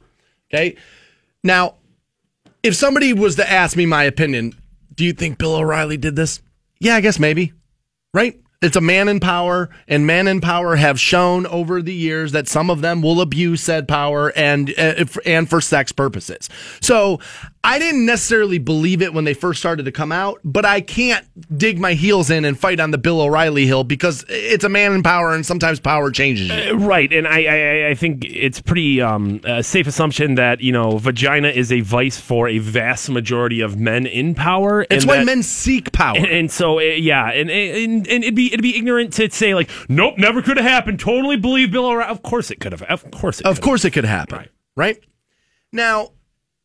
Okay. 0.52 0.76
Now, 1.42 1.74
if 2.62 2.76
somebody 2.76 3.12
was 3.12 3.36
to 3.36 3.50
ask 3.50 3.76
me 3.76 3.86
my 3.86 4.04
opinion, 4.04 4.54
do 4.94 5.04
you 5.04 5.12
think 5.12 5.38
Bill 5.38 5.56
O'Reilly 5.56 5.96
did 5.96 6.14
this? 6.14 6.40
Yeah, 6.78 6.94
I 6.94 7.00
guess 7.00 7.18
maybe. 7.18 7.52
Right? 8.12 8.40
It's 8.62 8.76
a 8.76 8.80
man 8.82 9.08
in 9.08 9.20
power, 9.20 9.70
and 9.88 10.06
men 10.06 10.28
in 10.28 10.42
power 10.42 10.76
have 10.76 11.00
shown 11.00 11.46
over 11.46 11.80
the 11.80 11.94
years 11.94 12.32
that 12.32 12.46
some 12.46 12.68
of 12.68 12.82
them 12.82 13.00
will 13.00 13.22
abuse 13.22 13.62
said 13.62 13.88
power 13.88 14.34
and 14.36 14.68
uh, 14.78 15.06
and 15.24 15.48
for 15.48 15.62
sex 15.62 15.92
purposes. 15.92 16.50
So 16.82 17.20
I 17.64 17.78
didn't 17.78 18.04
necessarily 18.04 18.58
believe 18.58 19.00
it 19.00 19.14
when 19.14 19.24
they 19.24 19.32
first 19.32 19.60
started 19.60 19.84
to 19.86 19.92
come 19.92 20.12
out, 20.12 20.40
but 20.44 20.66
I 20.66 20.82
can't 20.82 21.26
dig 21.58 21.78
my 21.78 21.94
heels 21.94 22.28
in 22.30 22.44
and 22.44 22.58
fight 22.58 22.80
on 22.80 22.90
the 22.90 22.98
Bill 22.98 23.22
O'Reilly 23.22 23.66
hill 23.66 23.82
because 23.82 24.26
it's 24.28 24.64
a 24.64 24.68
man 24.68 24.92
in 24.92 25.02
power, 25.02 25.34
and 25.34 25.44
sometimes 25.46 25.80
power 25.80 26.10
changes 26.10 26.50
you. 26.50 26.74
Right, 26.74 27.10
and 27.14 27.26
I, 27.26 27.44
I, 27.44 27.88
I 27.90 27.94
think 27.94 28.26
it's 28.26 28.60
pretty 28.60 29.00
um, 29.00 29.40
a 29.44 29.62
safe 29.62 29.86
assumption 29.86 30.34
that 30.34 30.60
you 30.60 30.72
know 30.72 30.98
vagina 30.98 31.48
is 31.48 31.72
a 31.72 31.80
vice 31.80 32.20
for 32.20 32.46
a 32.46 32.58
vast 32.58 33.08
majority 33.08 33.62
of 33.62 33.78
men 33.80 34.04
in 34.04 34.34
power. 34.34 34.84
It's 34.90 35.06
why 35.06 35.16
that- 35.16 35.24
men 35.24 35.42
seek 35.42 35.92
power. 35.92 36.18
And, 36.18 36.26
and 36.26 36.50
so, 36.50 36.78
uh, 36.78 36.82
yeah, 36.82 37.30
and, 37.30 37.50
and 37.50 38.06
and 38.06 38.22
it'd 38.22 38.34
be 38.34 38.49
it'd 38.50 38.62
be 38.62 38.76
ignorant 38.76 39.12
to 39.14 39.30
say 39.30 39.54
like, 39.54 39.70
nope, 39.88 40.14
never 40.18 40.42
could 40.42 40.56
have 40.56 40.66
happened. 40.66 41.00
Totally 41.00 41.36
believe 41.36 41.70
Bill 41.70 41.86
O'Reilly. 41.86 42.10
Of 42.10 42.22
course 42.22 42.50
it 42.50 42.60
could 42.60 42.72
have. 42.72 42.82
Of 42.82 43.10
course 43.10 43.40
it. 43.40 43.46
Of 43.46 43.60
course, 43.60 43.84
it 43.84 43.92
could 43.92 44.04
happen. 44.04 44.38
Right. 44.38 44.50
Right. 44.76 45.04
Now, 45.72 46.10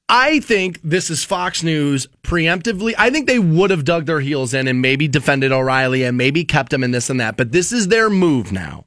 I 0.08 0.40
think 0.40 0.80
this 0.84 1.10
is 1.10 1.24
Fox 1.24 1.64
News 1.64 2.08
preemptively. 2.24 2.94
I 2.98 3.10
think 3.10 3.28
they 3.28 3.40
would 3.40 3.72
have 3.72 3.86
dug 3.86 4.06
their 4.06 4.20
heels 4.20 4.54
in 4.54 4.68
and 4.68 4.82
maybe 4.82 5.08
defended 5.08 5.52
O'Reilly 5.52 6.04
and 6.04 6.18
maybe 6.18 6.44
kept 6.44 6.72
him 6.72 6.84
in 6.84 6.92
this 6.92 7.10
and 7.10 7.20
that. 7.20 7.38
But 7.38 7.52
this 7.52 7.72
is 7.72 7.88
their 7.88 8.10
move 8.10 8.52
now. 8.52 8.86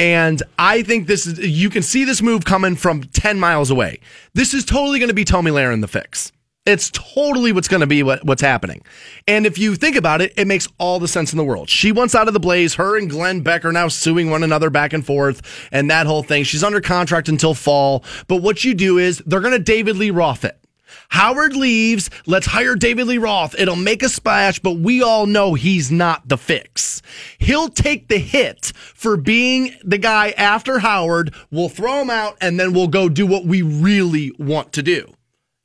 And 0.00 0.42
I 0.58 0.82
think 0.82 1.06
this 1.06 1.26
is, 1.26 1.38
you 1.38 1.70
can 1.70 1.82
see 1.82 2.04
this 2.04 2.22
move 2.22 2.44
coming 2.44 2.76
from 2.76 3.02
10 3.02 3.40
miles 3.40 3.70
away. 3.70 4.00
This 4.34 4.54
is 4.54 4.64
totally 4.64 4.98
going 4.98 5.08
to 5.08 5.14
be 5.14 5.24
Tomi 5.24 5.50
Lahren 5.50 5.80
the 5.80 5.88
fix. 5.88 6.32
It's 6.68 6.90
totally 6.90 7.50
what's 7.52 7.66
going 7.66 7.80
to 7.80 7.86
be 7.86 8.02
what, 8.02 8.22
what's 8.24 8.42
happening. 8.42 8.82
And 9.26 9.46
if 9.46 9.56
you 9.56 9.74
think 9.74 9.96
about 9.96 10.20
it, 10.20 10.34
it 10.36 10.46
makes 10.46 10.68
all 10.76 10.98
the 10.98 11.08
sense 11.08 11.32
in 11.32 11.38
the 11.38 11.44
world. 11.44 11.70
She 11.70 11.92
wants 11.92 12.14
out 12.14 12.28
of 12.28 12.34
the 12.34 12.40
blaze. 12.40 12.74
Her 12.74 12.98
and 12.98 13.08
Glenn 13.08 13.40
Beck 13.40 13.64
are 13.64 13.72
now 13.72 13.88
suing 13.88 14.28
one 14.28 14.42
another 14.42 14.68
back 14.68 14.92
and 14.92 15.04
forth 15.04 15.40
and 15.72 15.90
that 15.90 16.06
whole 16.06 16.22
thing. 16.22 16.44
She's 16.44 16.62
under 16.62 16.82
contract 16.82 17.30
until 17.30 17.54
fall. 17.54 18.04
But 18.26 18.42
what 18.42 18.64
you 18.64 18.74
do 18.74 18.98
is 18.98 19.22
they're 19.24 19.40
going 19.40 19.54
to 19.54 19.58
David 19.58 19.96
Lee 19.96 20.10
Roth 20.10 20.44
it. 20.44 20.58
Howard 21.08 21.56
leaves. 21.56 22.10
Let's 22.26 22.48
hire 22.48 22.74
David 22.74 23.06
Lee 23.06 23.16
Roth. 23.16 23.58
It'll 23.58 23.74
make 23.74 24.02
a 24.02 24.10
splash, 24.10 24.58
but 24.58 24.72
we 24.72 25.02
all 25.02 25.24
know 25.24 25.54
he's 25.54 25.90
not 25.90 26.28
the 26.28 26.36
fix. 26.36 27.00
He'll 27.38 27.70
take 27.70 28.08
the 28.08 28.18
hit 28.18 28.72
for 28.76 29.16
being 29.16 29.74
the 29.82 29.98
guy 29.98 30.30
after 30.36 30.80
Howard. 30.80 31.34
We'll 31.50 31.70
throw 31.70 32.02
him 32.02 32.10
out 32.10 32.36
and 32.42 32.60
then 32.60 32.74
we'll 32.74 32.88
go 32.88 33.08
do 33.08 33.26
what 33.26 33.46
we 33.46 33.62
really 33.62 34.32
want 34.38 34.74
to 34.74 34.82
do. 34.82 35.14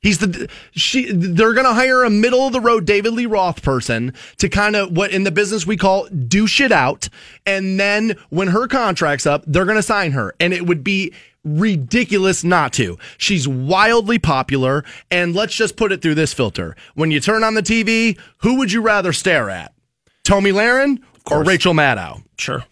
He's 0.04 0.18
the 0.18 0.50
she. 0.72 1.10
They're 1.10 1.54
gonna 1.54 1.72
hire 1.72 2.04
a 2.04 2.10
middle 2.10 2.46
of 2.46 2.52
the 2.52 2.60
road 2.60 2.84
David 2.84 3.14
Lee 3.14 3.24
Roth 3.24 3.62
person 3.62 4.12
to 4.36 4.50
kind 4.50 4.76
of 4.76 4.94
what 4.94 5.12
in 5.12 5.24
the 5.24 5.30
business 5.30 5.66
we 5.66 5.78
call 5.78 6.06
do 6.08 6.46
shit 6.46 6.70
out, 6.70 7.08
and 7.46 7.80
then 7.80 8.14
when 8.28 8.48
her 8.48 8.68
contract's 8.68 9.24
up, 9.24 9.44
they're 9.46 9.64
gonna 9.64 9.80
sign 9.80 10.12
her, 10.12 10.34
and 10.38 10.52
it 10.52 10.66
would 10.66 10.84
be 10.84 11.10
ridiculous 11.42 12.44
not 12.44 12.74
to. 12.74 12.98
She's 13.16 13.48
wildly 13.48 14.18
popular, 14.18 14.84
and 15.10 15.34
let's 15.34 15.54
just 15.54 15.74
put 15.74 15.90
it 15.90 16.02
through 16.02 16.16
this 16.16 16.34
filter: 16.34 16.76
when 16.94 17.10
you 17.10 17.18
turn 17.18 17.42
on 17.42 17.54
the 17.54 17.62
TV, 17.62 18.18
who 18.38 18.58
would 18.58 18.72
you 18.72 18.82
rather 18.82 19.14
stare 19.14 19.48
at, 19.48 19.72
Tomi 20.22 20.52
Lahren 20.52 20.98
or 21.30 21.42
Rachel 21.42 21.72
Maddow? 21.72 22.22
Sure. 22.36 22.62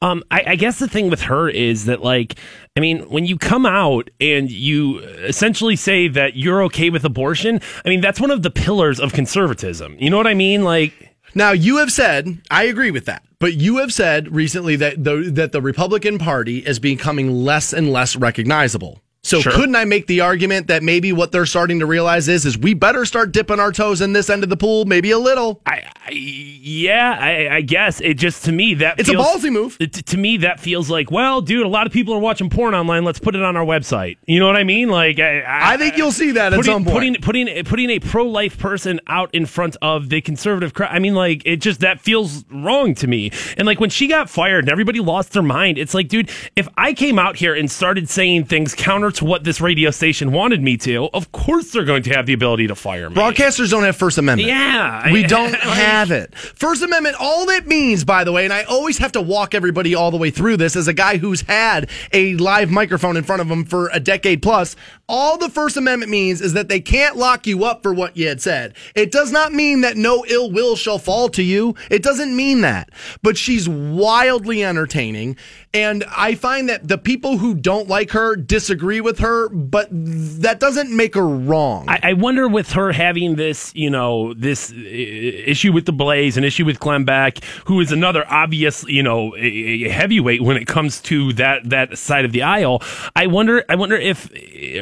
Um, 0.00 0.22
I, 0.30 0.44
I 0.48 0.56
guess 0.56 0.78
the 0.78 0.88
thing 0.88 1.10
with 1.10 1.22
her 1.22 1.48
is 1.48 1.86
that, 1.86 2.02
like, 2.02 2.36
I 2.76 2.80
mean, 2.80 3.00
when 3.10 3.26
you 3.26 3.36
come 3.36 3.66
out 3.66 4.10
and 4.20 4.50
you 4.50 5.00
essentially 5.00 5.76
say 5.76 6.08
that 6.08 6.36
you're 6.36 6.62
okay 6.64 6.90
with 6.90 7.04
abortion, 7.04 7.60
I 7.84 7.88
mean, 7.88 8.00
that's 8.00 8.20
one 8.20 8.30
of 8.30 8.42
the 8.42 8.50
pillars 8.50 9.00
of 9.00 9.12
conservatism. 9.12 9.96
You 9.98 10.10
know 10.10 10.16
what 10.16 10.26
I 10.26 10.34
mean? 10.34 10.62
Like, 10.62 11.16
Now 11.34 11.52
you 11.52 11.78
have 11.78 11.92
said, 11.92 12.40
I 12.50 12.64
agree 12.64 12.90
with 12.90 13.04
that, 13.06 13.22
but 13.38 13.54
you 13.54 13.78
have 13.78 13.92
said 13.92 14.34
recently 14.34 14.76
that 14.76 15.02
the 15.02 15.30
that 15.34 15.52
the 15.52 15.60
Republican 15.60 16.18
Party 16.18 16.58
is 16.58 16.78
becoming 16.78 17.30
less 17.30 17.72
and 17.72 17.92
less 17.92 18.16
recognizable. 18.16 19.00
So 19.28 19.40
Sure. 19.40 19.52
couldn't 19.52 19.76
I 19.76 19.84
make 19.84 20.06
the 20.06 20.22
argument 20.22 20.68
that 20.68 20.82
maybe 20.82 21.12
what 21.12 21.32
they're 21.32 21.44
starting 21.46 21.80
to 21.80 21.86
realize 21.86 22.28
is 22.28 22.46
is 22.46 22.56
we 22.56 22.72
better 22.74 23.04
start 23.04 23.30
dipping 23.32 23.60
our 23.60 23.72
toes 23.72 24.00
in 24.00 24.12
this 24.14 24.30
end 24.30 24.42
of 24.42 24.48
the 24.48 24.56
pool, 24.56 24.84
maybe 24.86 25.10
a 25.10 25.18
little. 25.18 25.60
I, 25.66 25.82
I 26.06 26.10
yeah, 26.12 27.16
I, 27.20 27.56
I 27.56 27.60
guess 27.60 28.00
it 28.00 28.14
just 28.14 28.44
to 28.46 28.52
me 28.52 28.74
that 28.74 28.98
It's 28.98 29.08
a 29.08 29.12
ballsy 29.12 29.52
move. 29.52 29.76
it- 29.80 29.92
to 30.08 30.16
me 30.16 30.38
that 30.38 30.60
feels 30.60 30.88
like, 30.88 31.10
well, 31.10 31.40
dude, 31.42 31.66
a 31.66 31.68
lot 31.68 31.86
of 31.86 31.92
people 31.92 32.14
are 32.14 32.18
watching 32.20 32.48
porn 32.48 32.74
online. 32.74 33.04
Let's 33.04 33.18
put 33.18 33.34
it 33.34 33.42
on 33.42 33.56
our 33.56 33.64
website. 33.64 34.16
You 34.26 34.40
know 34.40 34.46
what 34.46 34.56
I 34.56 34.64
mean? 34.64 34.88
Like, 34.88 35.18
I, 35.18 35.42
I 35.46 35.76
think 35.76 35.96
you'll 35.98 36.12
see 36.12 36.30
that 36.32 36.52
at 36.52 36.56
putting, 36.56 36.72
some 36.72 36.84
point. 36.84 36.94
Putting 37.22 37.46
putting 37.46 37.64
putting 37.64 37.90
a 37.90 37.98
pro 37.98 38.24
life 38.24 38.58
person 38.58 39.00
out 39.08 39.34
in 39.34 39.44
front 39.44 39.76
of 39.82 40.08
the 40.08 40.20
conservative 40.22 40.72
crowd. 40.72 40.90
I 40.92 40.98
mean, 41.00 41.14
like 41.14 41.42
it 41.44 41.56
just 41.56 41.80
that 41.80 42.00
feels 42.00 42.44
wrong 42.50 42.94
to 42.96 43.06
me. 43.06 43.30
And 43.58 43.66
like 43.66 43.80
when 43.80 43.90
she 43.90 44.06
got 44.06 44.30
fired 44.30 44.64
and 44.64 44.72
everybody 44.72 45.00
lost 45.00 45.32
their 45.32 45.42
mind, 45.42 45.76
it's 45.78 45.92
like, 45.94 46.08
dude, 46.08 46.30
if 46.56 46.68
I 46.76 46.94
came 46.94 47.18
out 47.18 47.36
here 47.36 47.54
and 47.54 47.70
started 47.70 48.08
saying 48.08 48.44
things 48.46 48.74
counter 48.74 49.10
what 49.22 49.44
this 49.44 49.60
radio 49.60 49.90
station 49.90 50.32
wanted 50.32 50.62
me 50.62 50.76
to, 50.78 51.08
of 51.12 51.32
course 51.32 51.70
they're 51.72 51.84
going 51.84 52.02
to 52.04 52.10
have 52.10 52.26
the 52.26 52.32
ability 52.32 52.66
to 52.68 52.74
fire 52.74 53.10
me. 53.10 53.16
Broadcasters 53.16 53.70
don't 53.70 53.84
have 53.84 53.96
First 53.96 54.18
Amendment. 54.18 54.48
Yeah, 54.48 55.12
We 55.12 55.22
don't 55.26 55.54
have 55.54 56.10
it. 56.10 56.34
First 56.34 56.82
Amendment, 56.82 57.16
all 57.18 57.46
that 57.46 57.66
means, 57.66 58.04
by 58.04 58.24
the 58.24 58.32
way, 58.32 58.44
and 58.44 58.52
I 58.52 58.62
always 58.64 58.98
have 58.98 59.12
to 59.12 59.20
walk 59.20 59.54
everybody 59.54 59.94
all 59.94 60.10
the 60.10 60.16
way 60.16 60.30
through 60.30 60.56
this 60.56 60.76
as 60.76 60.88
a 60.88 60.92
guy 60.94 61.18
who's 61.18 61.42
had 61.42 61.90
a 62.12 62.34
live 62.36 62.70
microphone 62.70 63.16
in 63.16 63.24
front 63.24 63.42
of 63.42 63.48
him 63.50 63.64
for 63.64 63.88
a 63.92 64.00
decade 64.00 64.42
plus. 64.42 64.76
All 65.08 65.38
the 65.38 65.48
First 65.48 65.76
Amendment 65.76 66.10
means 66.10 66.40
is 66.40 66.52
that 66.52 66.68
they 66.68 66.80
can't 66.80 67.16
lock 67.16 67.46
you 67.46 67.64
up 67.64 67.82
for 67.82 67.94
what 67.94 68.16
you 68.16 68.28
had 68.28 68.42
said. 68.42 68.74
It 68.94 69.10
does 69.10 69.32
not 69.32 69.52
mean 69.52 69.80
that 69.80 69.96
no 69.96 70.24
ill 70.28 70.50
will 70.50 70.76
shall 70.76 70.98
fall 70.98 71.28
to 71.30 71.42
you. 71.42 71.74
It 71.90 72.02
doesn't 72.02 72.36
mean 72.36 72.60
that. 72.60 72.90
But 73.22 73.38
she's 73.38 73.68
wildly 73.68 74.64
entertaining. 74.64 75.36
And 75.74 76.02
I 76.08 76.34
find 76.34 76.70
that 76.70 76.88
the 76.88 76.96
people 76.96 77.36
who 77.36 77.54
don't 77.54 77.88
like 77.88 78.12
her 78.12 78.36
disagree 78.36 79.02
with 79.02 79.18
her, 79.18 79.50
but 79.50 79.88
that 79.90 80.60
doesn't 80.60 80.90
make 80.90 81.14
her 81.14 81.28
wrong. 81.28 81.84
I, 81.88 82.00
I 82.02 82.12
wonder 82.14 82.48
with 82.48 82.72
her 82.72 82.90
having 82.90 83.36
this, 83.36 83.70
you 83.74 83.90
know, 83.90 84.32
this 84.32 84.72
uh, 84.72 84.76
issue 84.76 85.72
with 85.72 85.84
the 85.84 85.92
Blaze, 85.92 86.38
an 86.38 86.44
issue 86.44 86.64
with 86.64 86.80
Glenn 86.80 87.04
Beck, 87.04 87.44
who 87.66 87.80
is 87.80 87.92
another 87.92 88.24
obvious, 88.28 88.82
you 88.84 89.02
know, 89.02 89.32
heavyweight 89.32 90.42
when 90.42 90.56
it 90.56 90.66
comes 90.66 91.02
to 91.02 91.34
that 91.34 91.68
that 91.68 91.98
side 91.98 92.24
of 92.24 92.32
the 92.32 92.42
aisle. 92.42 92.82
I 93.14 93.26
wonder, 93.26 93.62
I 93.68 93.74
wonder 93.74 93.96
if 93.96 94.30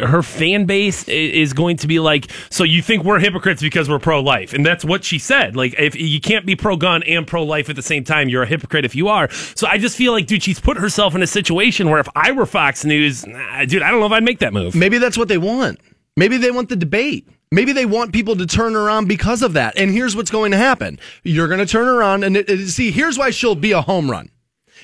her 0.00 0.22
fan 0.22 0.66
base 0.66 1.08
is 1.08 1.52
going 1.52 1.78
to 1.78 1.88
be 1.88 1.98
like, 1.98 2.30
so 2.48 2.62
you 2.62 2.80
think 2.80 3.02
we're 3.02 3.18
hypocrites 3.18 3.60
because 3.60 3.88
we're 3.88 3.98
pro 3.98 4.20
life, 4.20 4.52
and 4.52 4.64
that's 4.64 4.84
what 4.84 5.02
she 5.02 5.18
said. 5.18 5.56
Like, 5.56 5.74
if 5.78 5.96
you 5.96 6.20
can't 6.20 6.46
be 6.46 6.54
pro 6.54 6.76
gun 6.76 7.02
and 7.02 7.26
pro 7.26 7.42
life 7.42 7.68
at 7.68 7.74
the 7.74 7.82
same 7.82 8.04
time, 8.04 8.28
you're 8.28 8.44
a 8.44 8.46
hypocrite 8.46 8.84
if 8.84 8.94
you 8.94 9.08
are. 9.08 9.28
So 9.30 9.66
I 9.66 9.78
just 9.78 9.96
feel 9.96 10.12
like, 10.12 10.26
dude, 10.26 10.44
she's 10.44 10.60
put 10.60 10.75
herself 10.78 11.14
in 11.14 11.22
a 11.22 11.26
situation 11.26 11.88
where 11.90 12.00
if 12.00 12.08
I 12.14 12.32
were 12.32 12.46
Fox 12.46 12.84
News, 12.84 13.26
nah, 13.26 13.64
dude, 13.64 13.82
I 13.82 13.90
don't 13.90 14.00
know 14.00 14.06
if 14.06 14.12
I'd 14.12 14.22
make 14.24 14.38
that 14.40 14.52
move. 14.52 14.74
Maybe 14.74 14.98
that's 14.98 15.18
what 15.18 15.28
they 15.28 15.38
want. 15.38 15.80
Maybe 16.16 16.36
they 16.36 16.50
want 16.50 16.68
the 16.68 16.76
debate. 16.76 17.28
Maybe 17.52 17.72
they 17.72 17.86
want 17.86 18.12
people 18.12 18.34
to 18.36 18.46
turn 18.46 18.74
around 18.74 19.06
because 19.06 19.42
of 19.42 19.52
that. 19.52 19.76
And 19.78 19.90
here's 19.92 20.16
what's 20.16 20.30
going 20.30 20.50
to 20.52 20.56
happen. 20.58 20.98
You're 21.22 21.46
going 21.48 21.60
to 21.60 21.66
turn 21.66 21.86
around 21.86 22.24
and 22.24 22.36
it, 22.36 22.48
it- 22.50 22.68
see, 22.68 22.90
here's 22.90 23.18
why 23.18 23.30
she'll 23.30 23.54
be 23.54 23.72
a 23.72 23.82
home 23.82 24.10
run. 24.10 24.30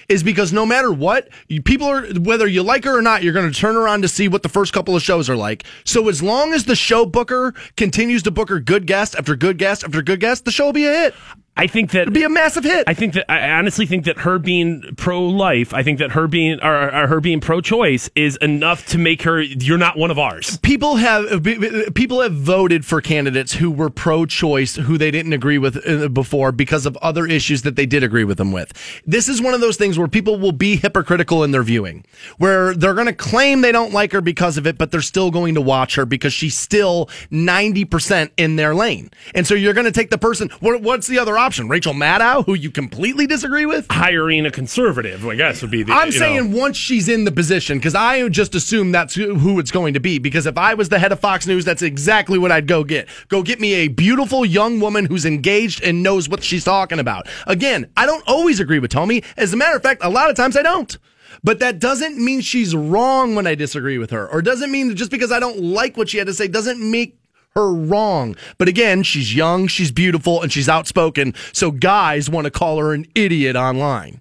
Is 0.08 0.22
because 0.24 0.52
no 0.52 0.66
matter 0.66 0.92
what, 0.92 1.28
people 1.64 1.86
are, 1.86 2.02
whether 2.18 2.46
you 2.46 2.62
like 2.64 2.84
her 2.84 2.98
or 2.98 3.02
not, 3.02 3.22
you're 3.22 3.32
going 3.32 3.50
to 3.50 3.56
turn 3.58 3.76
around 3.76 4.02
to 4.02 4.08
see 4.08 4.26
what 4.26 4.42
the 4.42 4.48
first 4.48 4.72
couple 4.72 4.96
of 4.96 5.02
shows 5.02 5.30
are 5.30 5.36
like. 5.36 5.64
So 5.84 6.08
as 6.08 6.20
long 6.22 6.52
as 6.52 6.64
the 6.64 6.74
show 6.74 7.06
booker 7.06 7.54
continues 7.76 8.22
to 8.24 8.30
book 8.32 8.48
her 8.48 8.58
good 8.58 8.86
guest 8.86 9.14
after 9.16 9.36
good 9.36 9.58
guest 9.58 9.84
after 9.84 10.02
good 10.02 10.18
guest, 10.20 10.44
the 10.44 10.50
show 10.50 10.66
will 10.66 10.72
be 10.72 10.86
a 10.86 10.92
hit. 10.92 11.14
I 11.54 11.66
think 11.66 11.90
that 11.90 12.02
It'd 12.02 12.14
be 12.14 12.22
a 12.22 12.30
massive 12.30 12.64
hit. 12.64 12.84
I 12.86 12.94
think 12.94 13.12
that 13.12 13.30
I 13.30 13.50
honestly 13.50 13.84
think 13.84 14.06
that 14.06 14.18
her 14.20 14.38
being 14.38 14.82
pro-life, 14.96 15.74
I 15.74 15.82
think 15.82 15.98
that 15.98 16.12
her 16.12 16.26
being 16.26 16.58
or, 16.62 16.94
or 16.94 17.06
her 17.06 17.20
being 17.20 17.40
pro-choice 17.40 18.08
is 18.16 18.36
enough 18.36 18.86
to 18.86 18.98
make 18.98 19.22
her 19.22 19.40
you're 19.40 19.76
not 19.76 19.98
one 19.98 20.10
of 20.10 20.18
ours. 20.18 20.58
people 20.62 20.96
have 20.96 21.44
people 21.94 22.22
have 22.22 22.32
voted 22.32 22.86
for 22.86 23.02
candidates 23.02 23.52
who 23.52 23.70
were 23.70 23.90
pro-choice 23.90 24.76
who 24.76 24.96
they 24.96 25.10
didn't 25.10 25.34
agree 25.34 25.58
with 25.58 25.86
uh, 25.86 26.08
before 26.08 26.52
because 26.52 26.86
of 26.86 26.96
other 26.98 27.26
issues 27.26 27.62
that 27.62 27.76
they 27.76 27.84
did 27.84 28.02
agree 28.02 28.24
with 28.24 28.38
them 28.38 28.50
with. 28.50 28.72
This 29.04 29.28
is 29.28 29.42
one 29.42 29.52
of 29.52 29.60
those 29.60 29.76
things 29.76 29.98
where 29.98 30.08
people 30.08 30.38
will 30.38 30.52
be 30.52 30.76
hypocritical 30.76 31.44
in 31.44 31.50
their 31.50 31.62
viewing, 31.62 32.04
where 32.38 32.74
they're 32.74 32.94
going 32.94 33.06
to 33.06 33.12
claim 33.12 33.60
they 33.60 33.72
don't 33.72 33.92
like 33.92 34.12
her 34.12 34.22
because 34.22 34.56
of 34.56 34.66
it, 34.66 34.78
but 34.78 34.90
they're 34.90 35.02
still 35.02 35.30
going 35.30 35.54
to 35.54 35.60
watch 35.60 35.96
her 35.96 36.06
because 36.06 36.32
she's 36.32 36.56
still 36.56 37.10
90% 37.30 38.30
in 38.38 38.56
their 38.56 38.74
lane. 38.74 39.10
And 39.34 39.46
so 39.46 39.54
you're 39.54 39.74
going 39.74 39.84
to 39.84 39.92
take 39.92 40.08
the 40.08 40.18
person 40.18 40.48
what, 40.60 40.80
what's 40.80 41.08
the 41.08 41.18
other 41.18 41.36
option? 41.42 41.68
Rachel 41.68 41.92
Maddow 41.92 42.44
who 42.46 42.54
you 42.54 42.70
completely 42.70 43.26
disagree 43.26 43.66
with? 43.66 43.86
Hiring 43.90 44.46
a 44.46 44.50
conservative, 44.50 45.26
I 45.26 45.34
guess, 45.34 45.60
would 45.62 45.70
be 45.70 45.82
the. 45.82 45.92
I'm 45.92 46.12
saying 46.12 46.50
know. 46.50 46.58
once 46.58 46.76
she's 46.76 47.08
in 47.08 47.24
the 47.24 47.32
position, 47.32 47.78
because 47.78 47.94
I 47.94 48.28
just 48.28 48.54
assume 48.54 48.92
that's 48.92 49.14
who 49.14 49.34
who 49.34 49.58
it's 49.58 49.70
going 49.70 49.94
to 49.94 50.00
be. 50.00 50.18
Because 50.18 50.46
if 50.46 50.56
I 50.56 50.74
was 50.74 50.88
the 50.88 50.98
head 50.98 51.12
of 51.12 51.20
Fox 51.20 51.46
News, 51.46 51.64
that's 51.64 51.82
exactly 51.82 52.38
what 52.38 52.52
I'd 52.52 52.66
go 52.66 52.84
get. 52.84 53.08
Go 53.28 53.42
get 53.42 53.60
me 53.60 53.74
a 53.74 53.88
beautiful 53.88 54.44
young 54.44 54.80
woman 54.80 55.06
who's 55.06 55.24
engaged 55.24 55.82
and 55.82 56.02
knows 56.02 56.28
what 56.28 56.42
she's 56.42 56.64
talking 56.64 56.98
about. 56.98 57.28
Again, 57.46 57.90
I 57.96 58.06
don't 58.06 58.24
always 58.26 58.60
agree 58.60 58.78
with 58.78 58.90
Tomi. 58.90 59.22
As 59.36 59.52
a 59.52 59.56
matter 59.56 59.76
of 59.76 59.82
fact, 59.82 60.02
a 60.04 60.10
lot 60.10 60.30
of 60.30 60.36
times 60.36 60.56
I 60.56 60.62
don't. 60.62 60.96
But 61.44 61.58
that 61.58 61.80
doesn't 61.80 62.18
mean 62.18 62.40
she's 62.40 62.74
wrong 62.74 63.34
when 63.34 63.46
I 63.46 63.54
disagree 63.56 63.98
with 63.98 64.10
her, 64.10 64.28
or 64.28 64.42
doesn't 64.42 64.70
mean 64.70 64.88
that 64.88 64.94
just 64.94 65.10
because 65.10 65.32
I 65.32 65.40
don't 65.40 65.60
like 65.60 65.96
what 65.96 66.08
she 66.08 66.18
had 66.18 66.28
to 66.28 66.34
say 66.34 66.46
doesn't 66.46 66.78
make 66.78 67.18
her 67.54 67.72
wrong. 67.72 68.36
But 68.58 68.68
again, 68.68 69.02
she's 69.02 69.34
young, 69.34 69.66
she's 69.66 69.92
beautiful, 69.92 70.42
and 70.42 70.52
she's 70.52 70.68
outspoken. 70.68 71.34
So 71.52 71.70
guys 71.70 72.30
want 72.30 72.46
to 72.46 72.50
call 72.50 72.78
her 72.78 72.92
an 72.92 73.06
idiot 73.14 73.56
online. 73.56 74.20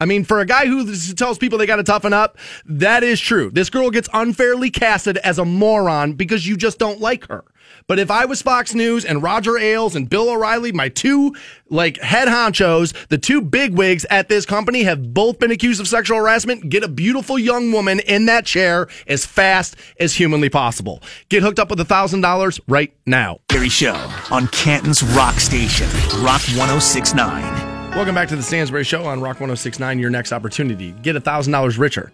I 0.00 0.04
mean, 0.04 0.24
for 0.24 0.40
a 0.40 0.46
guy 0.46 0.66
who 0.66 0.96
tells 1.14 1.38
people 1.38 1.58
they 1.58 1.66
got 1.66 1.76
to 1.76 1.84
toughen 1.84 2.12
up, 2.12 2.36
that 2.64 3.04
is 3.04 3.20
true. 3.20 3.50
This 3.52 3.70
girl 3.70 3.88
gets 3.88 4.08
unfairly 4.12 4.68
casted 4.68 5.16
as 5.18 5.38
a 5.38 5.44
moron 5.44 6.14
because 6.14 6.44
you 6.44 6.56
just 6.56 6.80
don't 6.80 7.00
like 7.00 7.28
her. 7.28 7.44
But 7.92 7.98
if 7.98 8.10
I 8.10 8.24
was 8.24 8.40
Fox 8.40 8.74
News 8.74 9.04
and 9.04 9.22
Roger 9.22 9.58
Ailes 9.58 9.94
and 9.94 10.08
Bill 10.08 10.30
O'Reilly, 10.30 10.72
my 10.72 10.88
two 10.88 11.36
like 11.68 11.98
head 11.98 12.26
honchos, 12.26 12.94
the 13.08 13.18
two 13.18 13.42
big 13.42 13.74
wigs 13.74 14.06
at 14.08 14.30
this 14.30 14.46
company 14.46 14.84
have 14.84 15.12
both 15.12 15.38
been 15.38 15.50
accused 15.50 15.78
of 15.78 15.86
sexual 15.86 16.16
harassment, 16.16 16.70
get 16.70 16.82
a 16.82 16.88
beautiful 16.88 17.38
young 17.38 17.70
woman 17.70 18.00
in 18.00 18.24
that 18.24 18.46
chair 18.46 18.88
as 19.08 19.26
fast 19.26 19.76
as 20.00 20.14
humanly 20.14 20.48
possible. 20.48 21.02
Get 21.28 21.42
hooked 21.42 21.58
up 21.58 21.68
with 21.68 21.80
a 21.80 21.84
thousand 21.84 22.22
dollars 22.22 22.58
right 22.66 22.96
now. 23.04 23.40
Barry 23.48 23.68
Show 23.68 24.10
on 24.30 24.48
Canton's 24.48 25.02
Rock 25.02 25.38
Station, 25.38 25.88
Rock 26.22 26.40
1069. 26.56 27.90
Welcome 27.90 28.14
back 28.14 28.28
to 28.28 28.36
the 28.36 28.42
Stansbury 28.42 28.84
Show 28.84 29.04
on 29.04 29.20
Rock 29.20 29.34
1069. 29.38 29.98
Your 29.98 30.08
next 30.08 30.32
opportunity. 30.32 30.92
Get 31.02 31.14
a 31.14 31.20
$1,000 31.20 31.78
richer. 31.78 32.10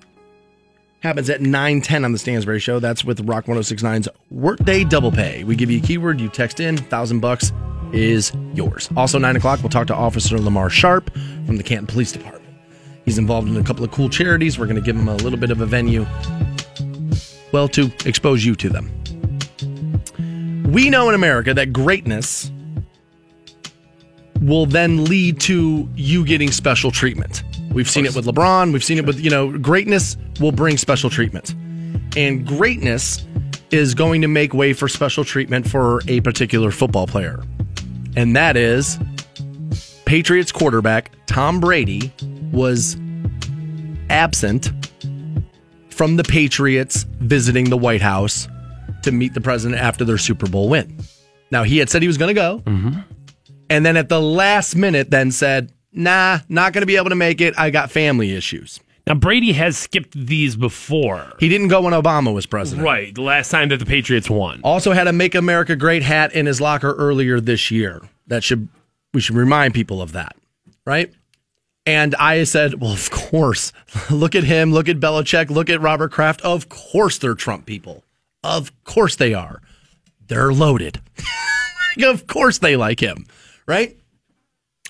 Happens 1.01 1.30
at 1.30 1.40
910 1.40 2.05
on 2.05 2.11
the 2.11 2.18
Stansbury 2.18 2.59
Show. 2.59 2.80
That's 2.80 3.05
with 3.05 3.20
Rock 3.20 3.44
1069's 3.44 4.09
Workday 4.32 4.82
Double 4.82 5.12
Pay. 5.12 5.44
We 5.44 5.55
give 5.55 5.70
you 5.70 5.78
a 5.78 5.80
keyword, 5.80 6.20
you 6.20 6.28
text 6.28 6.59
in, 6.59 6.74
1000 6.74 7.20
bucks 7.20 7.53
is 7.92 8.32
yours. 8.53 8.88
Also, 8.96 9.16
9 9.18 9.36
o'clock, 9.36 9.61
we'll 9.62 9.70
talk 9.70 9.86
to 9.86 9.94
Officer 9.94 10.38
Lamar 10.38 10.68
Sharp 10.68 11.12
from 11.46 11.57
the 11.57 11.62
Canton 11.62 11.86
Police 11.86 12.11
Department. 12.11 12.44
He's 13.05 13.16
involved 13.16 13.49
in 13.49 13.57
a 13.57 13.62
couple 13.62 13.84
of 13.84 13.92
cool 13.92 14.09
charities. 14.09 14.59
We're 14.59 14.66
going 14.66 14.76
to 14.76 14.82
give 14.82 14.96
him 14.96 15.09
a 15.09 15.14
little 15.16 15.38
bit 15.38 15.51
of 15.53 15.61
a 15.61 15.66
venue, 15.66 16.05
well, 17.53 17.68
to 17.68 17.92
expose 18.05 18.44
you 18.44 18.57
to 18.57 18.68
them. 18.68 18.90
We 20.72 20.90
know 20.90 21.09
in 21.09 21.14
America 21.14 21.55
that 21.55 21.72
greatness 21.72 22.51
will 24.41 24.66
then 24.66 25.05
lead 25.05 25.41
to 25.41 25.89
you 25.95 26.24
getting 26.24 26.51
special 26.51 26.91
treatment. 26.91 27.43
We've 27.72 27.89
seen 27.89 28.07
it 28.07 28.14
with 28.14 28.26
LeBron. 28.26 28.72
We've 28.72 28.84
seen 28.84 28.99
it 28.99 29.07
with, 29.07 29.20
you 29.20 29.30
know, 29.30 29.57
greatness 29.59 30.16
will 30.41 30.53
bring 30.53 30.76
special 30.76 31.11
treatment. 31.11 31.55
And 32.16 32.47
greatness 32.47 33.26
is 33.70 33.95
going 33.95 34.22
to 34.22 34.28
make 34.28 34.55
way 34.55 34.72
for 34.72 34.89
special 34.89 35.24
treatment 35.24 35.68
for 35.68 36.01
a 36.09 36.20
particular 36.22 36.70
football 36.70 37.07
player. 37.07 37.43
And 38.16 38.34
that 38.36 38.57
is 38.57 38.99
Patriots 40.05 40.51
quarterback 40.51 41.12
Tom 41.26 41.61
Brady 41.61 42.12
was 42.51 42.97
absent 44.09 44.70
from 45.91 46.16
the 46.16 46.24
Patriots 46.24 47.05
visiting 47.20 47.68
the 47.68 47.76
White 47.76 48.01
House 48.01 48.49
to 49.03 49.12
meet 49.12 49.34
the 49.34 49.41
president 49.41 49.80
after 49.80 50.05
their 50.05 50.18
Super 50.18 50.49
Bowl 50.49 50.68
win. 50.68 50.99
Now, 51.51 51.62
he 51.62 51.78
had 51.78 51.91
said 51.91 52.03
he 52.03 52.09
was 52.09 52.18
going 52.18 52.34
to 52.34 52.41
go. 52.41 52.62
Mm-hmm. 52.64 53.01
And 53.70 53.84
then 53.84 53.96
at 53.96 54.08
the 54.08 54.20
last 54.20 54.76
minute, 54.76 55.10
then 55.10 55.30
said, 55.30 55.72
nah, 55.92 56.40
not 56.48 56.72
going 56.72 56.82
to 56.82 56.86
be 56.86 56.96
able 56.96 57.10
to 57.10 57.16
make 57.16 57.40
it. 57.40 57.54
I 57.58 57.70
got 57.70 57.90
family 57.90 58.34
issues. 58.34 58.80
Now 59.06 59.14
Brady 59.14 59.52
has 59.52 59.78
skipped 59.78 60.12
these 60.14 60.54
before. 60.54 61.32
He 61.40 61.48
didn't 61.48 61.68
go 61.68 61.80
when 61.80 61.94
Obama 61.94 62.34
was 62.34 62.44
president. 62.44 62.84
Right, 62.84 63.14
the 63.14 63.22
last 63.22 63.50
time 63.50 63.70
that 63.70 63.78
the 63.78 63.86
Patriots 63.86 64.28
won. 64.28 64.60
Also 64.62 64.92
had 64.92 65.08
a 65.08 65.14
Make 65.14 65.34
America 65.34 65.76
Great 65.76 66.02
hat 66.02 66.34
in 66.34 66.44
his 66.44 66.60
locker 66.60 66.92
earlier 66.94 67.40
this 67.40 67.70
year. 67.70 68.02
That 68.26 68.44
should 68.44 68.68
we 69.14 69.22
should 69.22 69.36
remind 69.36 69.72
people 69.72 70.02
of 70.02 70.12
that, 70.12 70.36
right? 70.84 71.10
And 71.86 72.14
I 72.16 72.44
said, 72.44 72.82
well, 72.82 72.92
of 72.92 73.10
course. 73.10 73.72
look 74.10 74.34
at 74.34 74.44
him. 74.44 74.74
Look 74.74 74.90
at 74.90 75.00
Belichick. 75.00 75.48
Look 75.48 75.70
at 75.70 75.80
Robert 75.80 76.12
Kraft. 76.12 76.42
Of 76.42 76.68
course, 76.68 77.16
they're 77.16 77.34
Trump 77.34 77.64
people. 77.64 78.04
Of 78.44 78.72
course 78.84 79.16
they 79.16 79.32
are. 79.32 79.62
They're 80.26 80.52
loaded. 80.52 81.00
of 82.02 82.26
course 82.26 82.58
they 82.58 82.76
like 82.76 83.00
him, 83.00 83.24
right? 83.68 83.96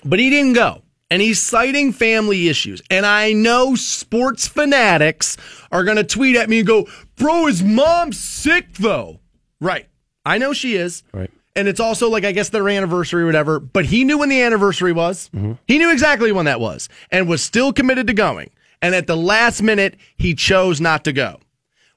But 0.03 0.17
he 0.17 0.31
didn't 0.31 0.53
go. 0.53 0.81
And 1.11 1.21
he's 1.21 1.41
citing 1.41 1.91
family 1.91 2.49
issues. 2.49 2.81
And 2.89 3.05
I 3.05 3.33
know 3.33 3.75
sports 3.75 4.47
fanatics 4.47 5.37
are 5.71 5.83
going 5.83 5.97
to 5.97 6.03
tweet 6.03 6.35
at 6.35 6.49
me 6.49 6.59
and 6.59 6.67
go, 6.67 6.87
bro, 7.15 7.47
his 7.47 7.63
mom's 7.63 8.19
sick 8.19 8.73
though. 8.73 9.19
Right. 9.59 9.87
I 10.25 10.37
know 10.37 10.53
she 10.53 10.75
is. 10.75 11.03
Right. 11.11 11.31
And 11.55 11.67
it's 11.67 11.79
also 11.79 12.09
like, 12.09 12.23
I 12.23 12.31
guess 12.31 12.49
their 12.49 12.69
anniversary 12.69 13.23
or 13.23 13.25
whatever. 13.25 13.59
But 13.59 13.85
he 13.85 14.03
knew 14.03 14.19
when 14.19 14.29
the 14.29 14.41
anniversary 14.41 14.93
was. 14.93 15.29
Mm-hmm. 15.35 15.53
He 15.67 15.79
knew 15.79 15.91
exactly 15.91 16.31
when 16.31 16.45
that 16.45 16.59
was 16.59 16.89
and 17.11 17.27
was 17.27 17.41
still 17.41 17.73
committed 17.73 18.07
to 18.07 18.13
going. 18.13 18.51
And 18.81 18.95
at 18.95 19.07
the 19.07 19.17
last 19.17 19.61
minute, 19.61 19.97
he 20.15 20.35
chose 20.35 20.79
not 20.79 21.03
to 21.05 21.11
go. 21.11 21.39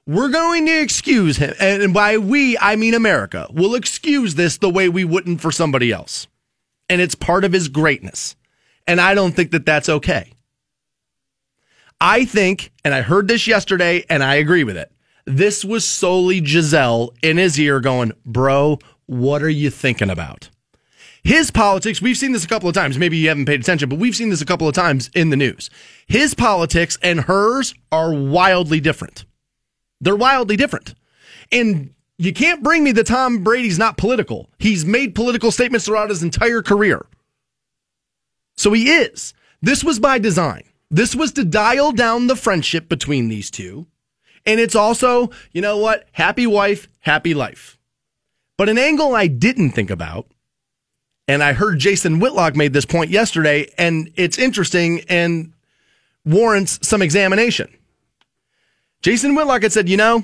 We're 0.05 0.29
going 0.29 0.65
to 0.65 0.81
excuse 0.81 1.37
him. 1.37 1.53
And 1.59 1.93
by 1.93 2.17
we, 2.17 2.57
I 2.57 2.75
mean 2.75 2.93
America. 2.93 3.47
We'll 3.51 3.75
excuse 3.75 4.35
this 4.35 4.57
the 4.57 4.69
way 4.69 4.89
we 4.89 5.05
wouldn't 5.05 5.39
for 5.39 5.51
somebody 5.51 5.91
else. 5.91 6.27
And 6.89 7.01
it's 7.01 7.15
part 7.15 7.43
of 7.43 7.53
his 7.53 7.69
greatness. 7.69 8.35
And 8.87 8.99
I 8.99 9.13
don't 9.13 9.35
think 9.35 9.51
that 9.51 9.65
that's 9.65 9.89
okay. 9.89 10.33
I 12.01 12.25
think, 12.25 12.71
and 12.83 12.93
I 12.93 13.01
heard 13.01 13.27
this 13.27 13.47
yesterday 13.47 14.03
and 14.09 14.23
I 14.23 14.35
agree 14.35 14.63
with 14.63 14.75
it. 14.75 14.91
This 15.25 15.63
was 15.63 15.85
solely 15.85 16.41
Gisele 16.41 17.13
in 17.23 17.37
his 17.37 17.57
ear 17.57 17.79
going, 17.79 18.11
Bro, 18.25 18.79
what 19.05 19.41
are 19.41 19.49
you 19.49 19.69
thinking 19.69 20.09
about? 20.09 20.49
His 21.23 21.49
politics, 21.51 22.01
we've 22.01 22.17
seen 22.17 22.33
this 22.33 22.43
a 22.43 22.49
couple 22.49 22.67
of 22.67 22.75
times. 22.75 22.97
Maybe 22.97 23.15
you 23.15 23.29
haven't 23.29 23.45
paid 23.45 23.61
attention, 23.61 23.87
but 23.87 23.97
we've 23.97 24.15
seen 24.15 24.29
this 24.29 24.41
a 24.41 24.45
couple 24.45 24.67
of 24.67 24.75
times 24.75 25.09
in 25.15 25.29
the 25.29 25.37
news. 25.37 25.69
His 26.05 26.33
politics 26.33 26.97
and 27.01 27.21
hers 27.21 27.73
are 27.93 28.13
wildly 28.13 28.81
different. 28.81 29.23
They're 30.01 30.17
wildly 30.17 30.57
different. 30.57 30.95
And 31.49 31.93
you 32.17 32.33
can't 32.33 32.63
bring 32.63 32.83
me 32.83 32.91
that 32.93 33.07
Tom 33.07 33.43
Brady's 33.43 33.79
not 33.79 33.97
political. 33.97 34.49
He's 34.59 34.85
made 34.85 35.15
political 35.15 35.51
statements 35.51 35.85
throughout 35.85 36.09
his 36.09 36.23
entire 36.23 36.61
career. 36.61 37.05
So 38.55 38.73
he 38.73 38.91
is. 38.91 39.33
This 39.61 39.83
was 39.83 39.99
by 39.99 40.19
design. 40.19 40.63
This 40.91 41.15
was 41.15 41.31
to 41.33 41.43
dial 41.43 41.91
down 41.91 42.27
the 42.27 42.35
friendship 42.35 42.87
between 42.87 43.29
these 43.29 43.49
two. 43.49 43.87
And 44.45 44.59
it's 44.59 44.75
also, 44.75 45.31
you 45.51 45.61
know 45.61 45.77
what? 45.77 46.07
Happy 46.11 46.45
wife, 46.45 46.87
happy 46.99 47.33
life. 47.33 47.77
But 48.57 48.69
an 48.69 48.77
angle 48.77 49.15
I 49.15 49.27
didn't 49.27 49.71
think 49.71 49.89
about, 49.89 50.27
and 51.27 51.41
I 51.41 51.53
heard 51.53 51.79
Jason 51.79 52.19
Whitlock 52.19 52.55
made 52.55 52.73
this 52.73 52.85
point 52.85 53.09
yesterday, 53.09 53.71
and 53.77 54.11
it's 54.15 54.37
interesting 54.37 55.01
and 55.09 55.53
warrants 56.25 56.79
some 56.87 57.01
examination. 57.01 57.73
Jason 59.01 59.33
Whitlock 59.33 59.63
had 59.63 59.73
said, 59.73 59.89
you 59.89 59.97
know, 59.97 60.23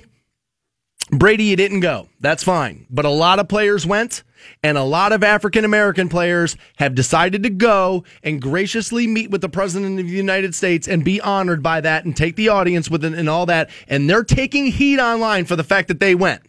Brady, 1.11 1.45
you 1.45 1.55
didn't 1.55 1.79
go. 1.79 2.07
That's 2.19 2.43
fine. 2.43 2.85
But 2.89 3.05
a 3.05 3.09
lot 3.09 3.39
of 3.39 3.47
players 3.47 3.85
went, 3.85 4.23
and 4.61 4.77
a 4.77 4.83
lot 4.83 5.11
of 5.11 5.23
African 5.23 5.65
American 5.65 6.07
players 6.07 6.55
have 6.77 6.93
decided 6.93 7.43
to 7.43 7.49
go 7.49 8.03
and 8.23 8.41
graciously 8.41 9.07
meet 9.07 9.31
with 9.31 9.41
the 9.41 9.49
President 9.49 9.99
of 9.99 10.05
the 10.05 10.11
United 10.11 10.53
States 10.53 10.87
and 10.87 11.03
be 11.03 11.19
honored 11.19 11.63
by 11.63 11.81
that 11.81 12.05
and 12.05 12.15
take 12.15 12.35
the 12.35 12.49
audience 12.49 12.89
with 12.89 13.03
it 13.03 13.13
and 13.13 13.27
all 13.29 13.47
that. 13.47 13.69
And 13.87 14.09
they're 14.09 14.23
taking 14.23 14.67
heat 14.67 14.99
online 14.99 15.45
for 15.45 15.55
the 15.55 15.63
fact 15.63 15.87
that 15.87 15.99
they 15.99 16.13
went. 16.13 16.41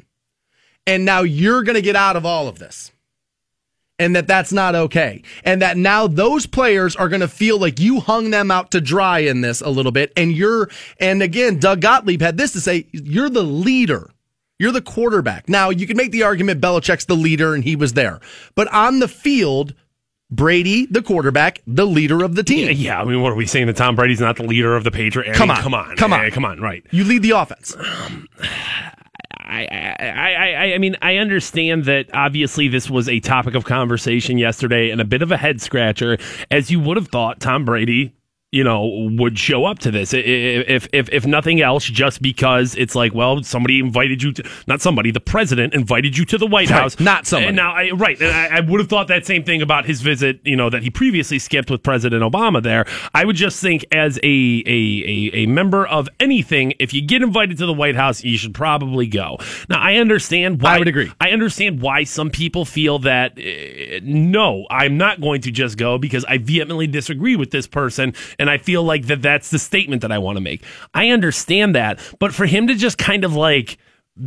And 0.86 1.04
now 1.04 1.22
you're 1.22 1.62
going 1.62 1.76
to 1.76 1.82
get 1.82 1.96
out 1.96 2.16
of 2.16 2.26
all 2.26 2.48
of 2.48 2.58
this. 2.58 2.92
And 3.98 4.16
that 4.16 4.26
that's 4.26 4.52
not 4.52 4.74
okay. 4.74 5.22
And 5.44 5.60
that 5.60 5.76
now 5.76 6.06
those 6.06 6.46
players 6.46 6.96
are 6.96 7.08
going 7.08 7.20
to 7.20 7.28
feel 7.28 7.58
like 7.58 7.78
you 7.78 8.00
hung 8.00 8.30
them 8.30 8.50
out 8.50 8.70
to 8.70 8.80
dry 8.80 9.18
in 9.18 9.42
this 9.42 9.60
a 9.60 9.68
little 9.68 9.92
bit. 9.92 10.10
And 10.16 10.32
you're, 10.32 10.70
and 10.98 11.22
again, 11.22 11.58
Doug 11.58 11.82
Gottlieb 11.82 12.22
had 12.22 12.38
this 12.38 12.52
to 12.52 12.60
say, 12.60 12.86
you're 12.92 13.28
the 13.28 13.42
leader. 13.42 14.10
You're 14.60 14.72
the 14.72 14.82
quarterback. 14.82 15.48
Now, 15.48 15.70
you 15.70 15.86
can 15.86 15.96
make 15.96 16.12
the 16.12 16.22
argument 16.22 16.60
Belichick's 16.60 17.06
the 17.06 17.16
leader 17.16 17.54
and 17.54 17.64
he 17.64 17.76
was 17.76 17.94
there. 17.94 18.20
But 18.54 18.68
on 18.74 18.98
the 18.98 19.08
field, 19.08 19.72
Brady, 20.30 20.84
the 20.84 21.00
quarterback, 21.00 21.62
the 21.66 21.86
leader 21.86 22.22
of 22.22 22.34
the 22.34 22.42
team. 22.42 22.70
Yeah, 22.76 23.00
I 23.00 23.04
mean, 23.04 23.22
what 23.22 23.32
are 23.32 23.36
we 23.36 23.46
saying 23.46 23.68
that 23.68 23.76
Tom 23.76 23.96
Brady's 23.96 24.20
not 24.20 24.36
the 24.36 24.42
leader 24.42 24.76
of 24.76 24.84
the 24.84 24.90
Patriots? 24.90 25.38
Come 25.38 25.48
mean, 25.48 25.56
on. 25.56 25.62
come 25.62 25.74
on, 25.74 25.96
Come 25.96 26.12
on. 26.12 26.30
Come 26.30 26.44
on, 26.44 26.60
right? 26.60 26.84
You 26.90 27.04
lead 27.04 27.22
the 27.22 27.30
offense. 27.30 27.74
I, 29.42 29.66
I, 29.98 30.54
I, 30.68 30.74
I 30.74 30.78
mean, 30.78 30.96
I 31.00 31.16
understand 31.16 31.86
that 31.86 32.14
obviously 32.14 32.68
this 32.68 32.90
was 32.90 33.08
a 33.08 33.18
topic 33.18 33.54
of 33.54 33.64
conversation 33.64 34.36
yesterday 34.36 34.90
and 34.90 35.00
a 35.00 35.04
bit 35.06 35.22
of 35.22 35.32
a 35.32 35.38
head 35.38 35.62
scratcher, 35.62 36.18
as 36.50 36.70
you 36.70 36.78
would 36.80 36.98
have 36.98 37.08
thought 37.08 37.40
Tom 37.40 37.64
Brady, 37.64 38.14
you 38.52 38.64
know, 38.64 39.08
would 39.16 39.38
show 39.38 39.64
up 39.64 39.78
to 39.78 39.92
this. 39.92 40.12
If, 40.12 40.88
if, 40.92 41.08
if 41.12 41.24
nothing 41.24 41.60
else, 41.60 41.84
just 41.84 42.20
because 42.20 42.74
it's 42.74 42.96
like, 42.96 43.14
well, 43.14 43.44
somebody 43.44 43.78
invited 43.78 44.24
you 44.24 44.32
to, 44.32 44.50
not 44.66 44.80
somebody, 44.80 45.12
the 45.12 45.20
president 45.20 45.72
invited 45.72 46.18
you 46.18 46.24
to 46.24 46.36
the 46.38 46.46
White 46.46 46.68
Right, 46.68 46.80
House. 46.80 46.98
not 46.98 47.26
somebody. 47.26 47.48
And 47.48 47.56
now, 47.56 47.72
I, 47.72 47.90
right. 47.92 48.20
And 48.20 48.32
I, 48.32 48.56
I 48.56 48.60
would 48.60 48.80
have 48.80 48.88
thought 48.88 49.06
that 49.06 49.24
same 49.24 49.44
thing 49.44 49.62
about 49.62 49.84
his 49.84 50.00
visit, 50.00 50.40
you 50.44 50.56
know, 50.56 50.68
that 50.68 50.82
he 50.82 50.90
previously 50.90 51.38
skipped 51.38 51.70
with 51.70 51.84
President 51.84 52.24
Obama 52.24 52.60
there. 52.60 52.86
I 53.14 53.24
would 53.24 53.36
just 53.36 53.60
think 53.62 53.84
as 53.92 54.18
a, 54.18 54.20
a, 54.24 54.64
a, 54.66 55.30
a 55.34 55.46
member 55.46 55.86
of 55.86 56.08
anything, 56.18 56.74
if 56.80 56.92
you 56.92 57.02
get 57.02 57.22
invited 57.22 57.56
to 57.58 57.66
the 57.66 57.72
White 57.72 57.94
House, 57.94 58.24
you 58.24 58.36
should 58.36 58.54
probably 58.54 59.06
go. 59.06 59.38
Now, 59.68 59.80
I 59.80 59.94
understand 59.96 60.60
why. 60.60 60.74
I 60.74 60.78
would 60.80 60.88
agree. 60.88 61.12
I 61.20 61.30
understand 61.30 61.80
why 61.80 62.02
some 62.02 62.30
people 62.30 62.64
feel 62.64 62.98
that 63.00 63.38
uh, 63.38 64.00
no, 64.02 64.66
I'm 64.70 64.98
not 64.98 65.20
going 65.20 65.40
to 65.42 65.52
just 65.52 65.78
go 65.78 65.98
because 65.98 66.24
I 66.24 66.38
vehemently 66.38 66.88
disagree 66.88 67.36
with 67.36 67.52
this 67.52 67.68
person, 67.68 68.12
and 68.40 68.50
I 68.50 68.58
feel 68.58 68.82
like 68.82 69.06
that 69.06 69.22
that's 69.22 69.50
the 69.50 69.58
statement 69.58 70.02
that 70.02 70.10
I 70.10 70.18
want 70.18 70.36
to 70.36 70.40
make. 70.40 70.64
I 70.94 71.10
understand 71.10 71.74
that, 71.74 72.00
but 72.18 72.34
for 72.34 72.46
him 72.46 72.66
to 72.66 72.74
just 72.74 72.98
kind 72.98 73.22
of 73.22 73.34
like 73.34 73.78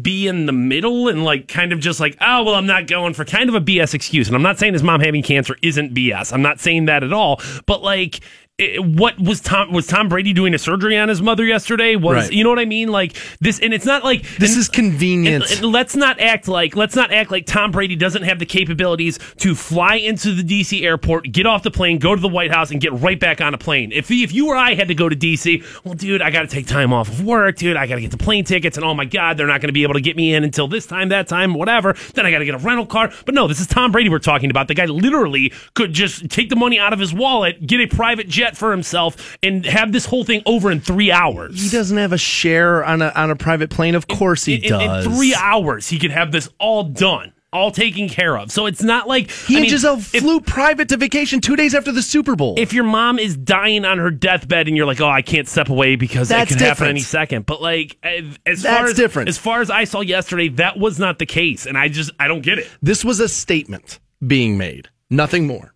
be 0.02 0.28
in 0.28 0.46
the 0.46 0.52
middle 0.52 1.08
and 1.08 1.24
like 1.24 1.48
kind 1.48 1.72
of 1.72 1.80
just 1.80 2.00
like, 2.00 2.18
oh, 2.22 2.44
well, 2.44 2.56
I'm 2.56 2.66
not 2.66 2.88
going 2.88 3.14
for 3.14 3.26
kind 3.26 3.50
of 3.50 3.56
a 3.56 3.62
BS 3.62 3.94
excuse. 3.94 4.28
And 4.28 4.36
I'm 4.36 4.42
not 4.42 4.58
saying 4.58 4.74
his 4.74 4.84
mom 4.84 5.02
having 5.02 5.22
cancer 5.22 5.56
isn't 5.62 5.94
BS. 5.94 6.34
I'm 6.34 6.42
not 6.42 6.60
saying 6.60 6.86
that 6.86 7.04
at 7.04 7.14
all. 7.14 7.42
But 7.66 7.84
like, 7.84 8.22
it- 8.60 8.84
what 8.86 9.20
was 9.20 9.42
Tom 9.42 9.72
was 9.74 9.88
Tom 9.88 10.08
Brady 10.10 10.32
doing 10.32 10.54
a 10.54 10.60
surgery 10.60 10.96
on 10.98 11.10
his 11.10 11.22
mother 11.24 11.44
yesterday? 11.44 11.96
Was 11.96 12.26
Right. 12.26 12.34
you 12.34 12.44
know 12.44 12.52
what 12.52 12.60
I 12.60 12.66
mean? 12.66 12.90
Like 12.90 13.14
this, 13.42 13.60
and 13.60 13.74
it's 13.74 13.86
not 13.86 14.04
like 14.04 14.22
This 14.38 14.52
and- 14.52 14.60
is 14.60 14.70
convenient. 14.70 15.46
and- 15.50 15.64
and 15.64 15.72
let's 15.72 15.96
not 15.96 16.20
act 16.20 16.48
like 16.48 16.76
let's 16.76 16.96
not 16.96 17.12
act 17.12 17.32
like 17.32 17.48
Tom 17.48 17.72
Brady 17.72 17.96
doesn't 17.96 18.22
have 18.24 18.38
the 18.38 18.46
capabilities 18.46 19.18
to 19.40 19.56
fly 19.56 19.96
into 19.96 20.34
the 20.34 20.44
DC 20.44 20.84
airport, 20.86 21.32
get 21.32 21.48
off 21.48 21.64
the 21.64 21.72
plane, 21.72 21.98
go 21.98 22.14
to 22.14 22.22
the 22.22 22.28
White 22.28 22.52
House, 22.52 22.70
and 22.70 22.80
get 22.80 22.94
right 22.94 23.20
back 23.20 23.42
on 23.42 23.56
a 23.56 23.58
plane. 23.58 23.92
If 23.94 24.12
if 24.12 24.32
you 24.32 24.48
or 24.50 24.56
I 24.56 24.76
had 24.76 24.88
to 24.90 24.96
go 24.96 25.10
to 25.10 25.16
DC, 25.16 25.64
well, 25.84 25.96
dude, 25.96 26.22
I 26.22 26.30
got 26.30 26.42
to 26.44 26.48
take 26.48 26.68
time 26.68 26.94
off 26.94 27.10
of 27.10 27.24
work, 27.24 27.58
dude. 27.58 27.76
I 27.76 27.88
got 27.88 27.96
to 27.96 28.02
get 28.02 28.12
the 28.12 28.18
plane 28.18 28.44
tickets, 28.44 28.78
and 28.78 28.86
oh 28.86 28.94
my 28.94 29.06
god, 29.06 29.38
they're 29.38 29.48
not 29.48 29.62
going 29.62 29.70
to 29.70 29.74
be 29.74 29.82
able 29.84 29.96
to 29.96 30.02
get 30.02 30.16
me 30.16 30.34
in 30.36 30.44
until 30.44 30.68
this 30.68 30.86
time, 30.86 31.10
that 31.10 31.28
time, 31.28 31.56
whatever. 31.56 31.96
Then 32.14 32.28
I 32.28 32.32
got 32.32 32.40
to 32.40 32.46
get 32.46 32.54
a 32.54 32.60
rental 32.60 32.86
car. 32.86 33.12
But 33.26 33.34
no, 33.34 33.48
this 33.48 33.60
is 33.60 33.66
Tom 33.66 33.92
Brady 33.92 34.10
we're 34.10 34.20
talking 34.20 34.52
about. 34.52 34.68
The 34.68 34.76
guy 34.76 34.86
literally 34.86 35.52
could 35.74 35.92
just 35.94 36.30
take 36.30 36.50
the 36.50 36.56
money 36.56 36.78
out 36.78 36.94
of 36.94 37.00
his 37.00 37.14
wallet, 37.16 37.66
get 37.66 37.82
a 37.82 37.88
private 37.88 38.30
jet 38.30 38.43
for 38.56 38.72
himself, 38.72 39.38
and 39.42 39.66
have 39.66 39.92
this 39.92 40.06
whole 40.06 40.24
thing 40.24 40.42
over 40.46 40.70
in 40.72 40.80
three 40.82 41.12
hours. 41.12 41.62
He 41.64 41.70
doesn't 41.70 41.98
have 41.98 42.14
a 42.14 42.18
share 42.18 42.84
on 42.84 43.02
a 43.02 43.12
on 43.16 43.32
a 43.32 43.36
private 43.36 43.70
plane. 43.70 43.96
Of 43.96 44.08
course 44.08 44.46
he 44.46 44.56
in, 44.56 44.64
in- 44.64 44.70
does. 44.70 45.06
In 45.06 45.12
three 45.14 45.34
hours, 45.36 45.88
he 45.90 45.98
could 46.00 46.12
have 46.12 46.32
this 46.32 46.50
all 46.60 46.84
done, 46.84 47.34
all 47.52 47.72
taken 47.72 48.10
care 48.10 48.38
of. 48.38 48.52
So 48.52 48.66
it's 48.66 48.82
not 48.84 49.08
like 49.08 49.30
He 49.32 49.56
I 49.56 49.58
and 49.60 49.62
mean, 49.64 49.72
Gisele 49.72 49.98
if- 49.98 50.08
flew 50.08 50.40
private 50.42 50.90
to 50.90 50.98
vacation 50.98 51.40
two 51.42 51.56
days 51.56 51.74
after 51.76 51.92
the 51.92 52.02
Super 52.02 52.36
Bowl. 52.36 52.56
If 52.58 52.74
your 52.74 52.84
mom 52.84 53.20
is 53.20 53.36
dying 53.38 53.86
on 53.86 53.98
her 54.00 54.12
deathbed 54.12 54.68
and 54.68 54.76
you're 54.78 54.86
like, 54.86 55.02
oh, 55.02 55.08
I 55.10 55.22
can't 55.22 55.48
step 55.48 55.70
away 55.70 55.96
because 55.96 56.30
that 56.30 56.40
That's 56.40 56.52
could 56.52 56.62
happen 56.62 56.72
different. 56.72 56.90
any 56.92 57.00
second, 57.02 57.46
but 57.46 57.62
like 57.62 57.98
as 58.04 58.24
That's 58.46 58.64
far 58.64 58.86
as 58.88 58.96
different. 58.96 59.30
as 59.30 59.38
far 59.38 59.62
as 59.62 59.70
I 59.70 59.84
saw 59.86 60.02
yesterday, 60.02 60.50
that 60.50 60.78
was 60.78 61.00
not 61.00 61.20
the 61.20 61.26
case, 61.26 61.66
and 61.66 61.78
I 61.78 61.88
just 61.88 62.12
I 62.20 62.28
don't 62.28 62.42
get 62.42 62.60
it. 62.60 62.68
this 62.82 63.06
was 63.06 63.20
a 63.20 63.30
statement 63.30 64.00
being 64.26 64.58
made, 64.58 64.90
nothing 65.10 65.48
more. 65.48 65.73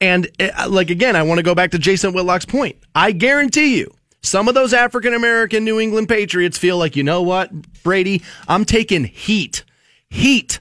And 0.00 0.28
uh, 0.38 0.68
like 0.68 0.90
again, 0.90 1.16
I 1.16 1.22
want 1.22 1.38
to 1.38 1.42
go 1.42 1.54
back 1.54 1.70
to 1.70 1.78
Jason 1.78 2.12
Whitlock's 2.12 2.44
point. 2.44 2.76
I 2.94 3.12
guarantee 3.12 3.78
you, 3.78 3.94
some 4.22 4.48
of 4.48 4.54
those 4.54 4.74
African 4.74 5.14
American 5.14 5.64
New 5.64 5.80
England 5.80 6.08
Patriots 6.08 6.58
feel 6.58 6.76
like, 6.76 6.96
you 6.96 7.02
know 7.02 7.22
what, 7.22 7.50
Brady, 7.82 8.22
I'm 8.48 8.64
taking 8.64 9.04
heat, 9.04 9.64
heat 10.10 10.60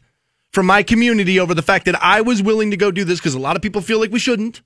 from 0.52 0.68
my 0.68 0.84
community 0.84 1.40
over 1.40 1.54
the 1.54 1.62
fact 1.62 1.86
that 1.86 2.02
I 2.02 2.22
was 2.22 2.42
willing 2.42 2.72
to 2.72 2.78
go 2.78 2.92
do 2.92 3.04
this 3.04 3.20
because 3.20 3.34
a 3.34 3.40
lot 3.40 3.56
of 3.56 3.62
people 3.62 3.82
feel 3.82 4.00
like 4.00 4.12
we 4.12 4.20
shouldn't, 4.20 4.62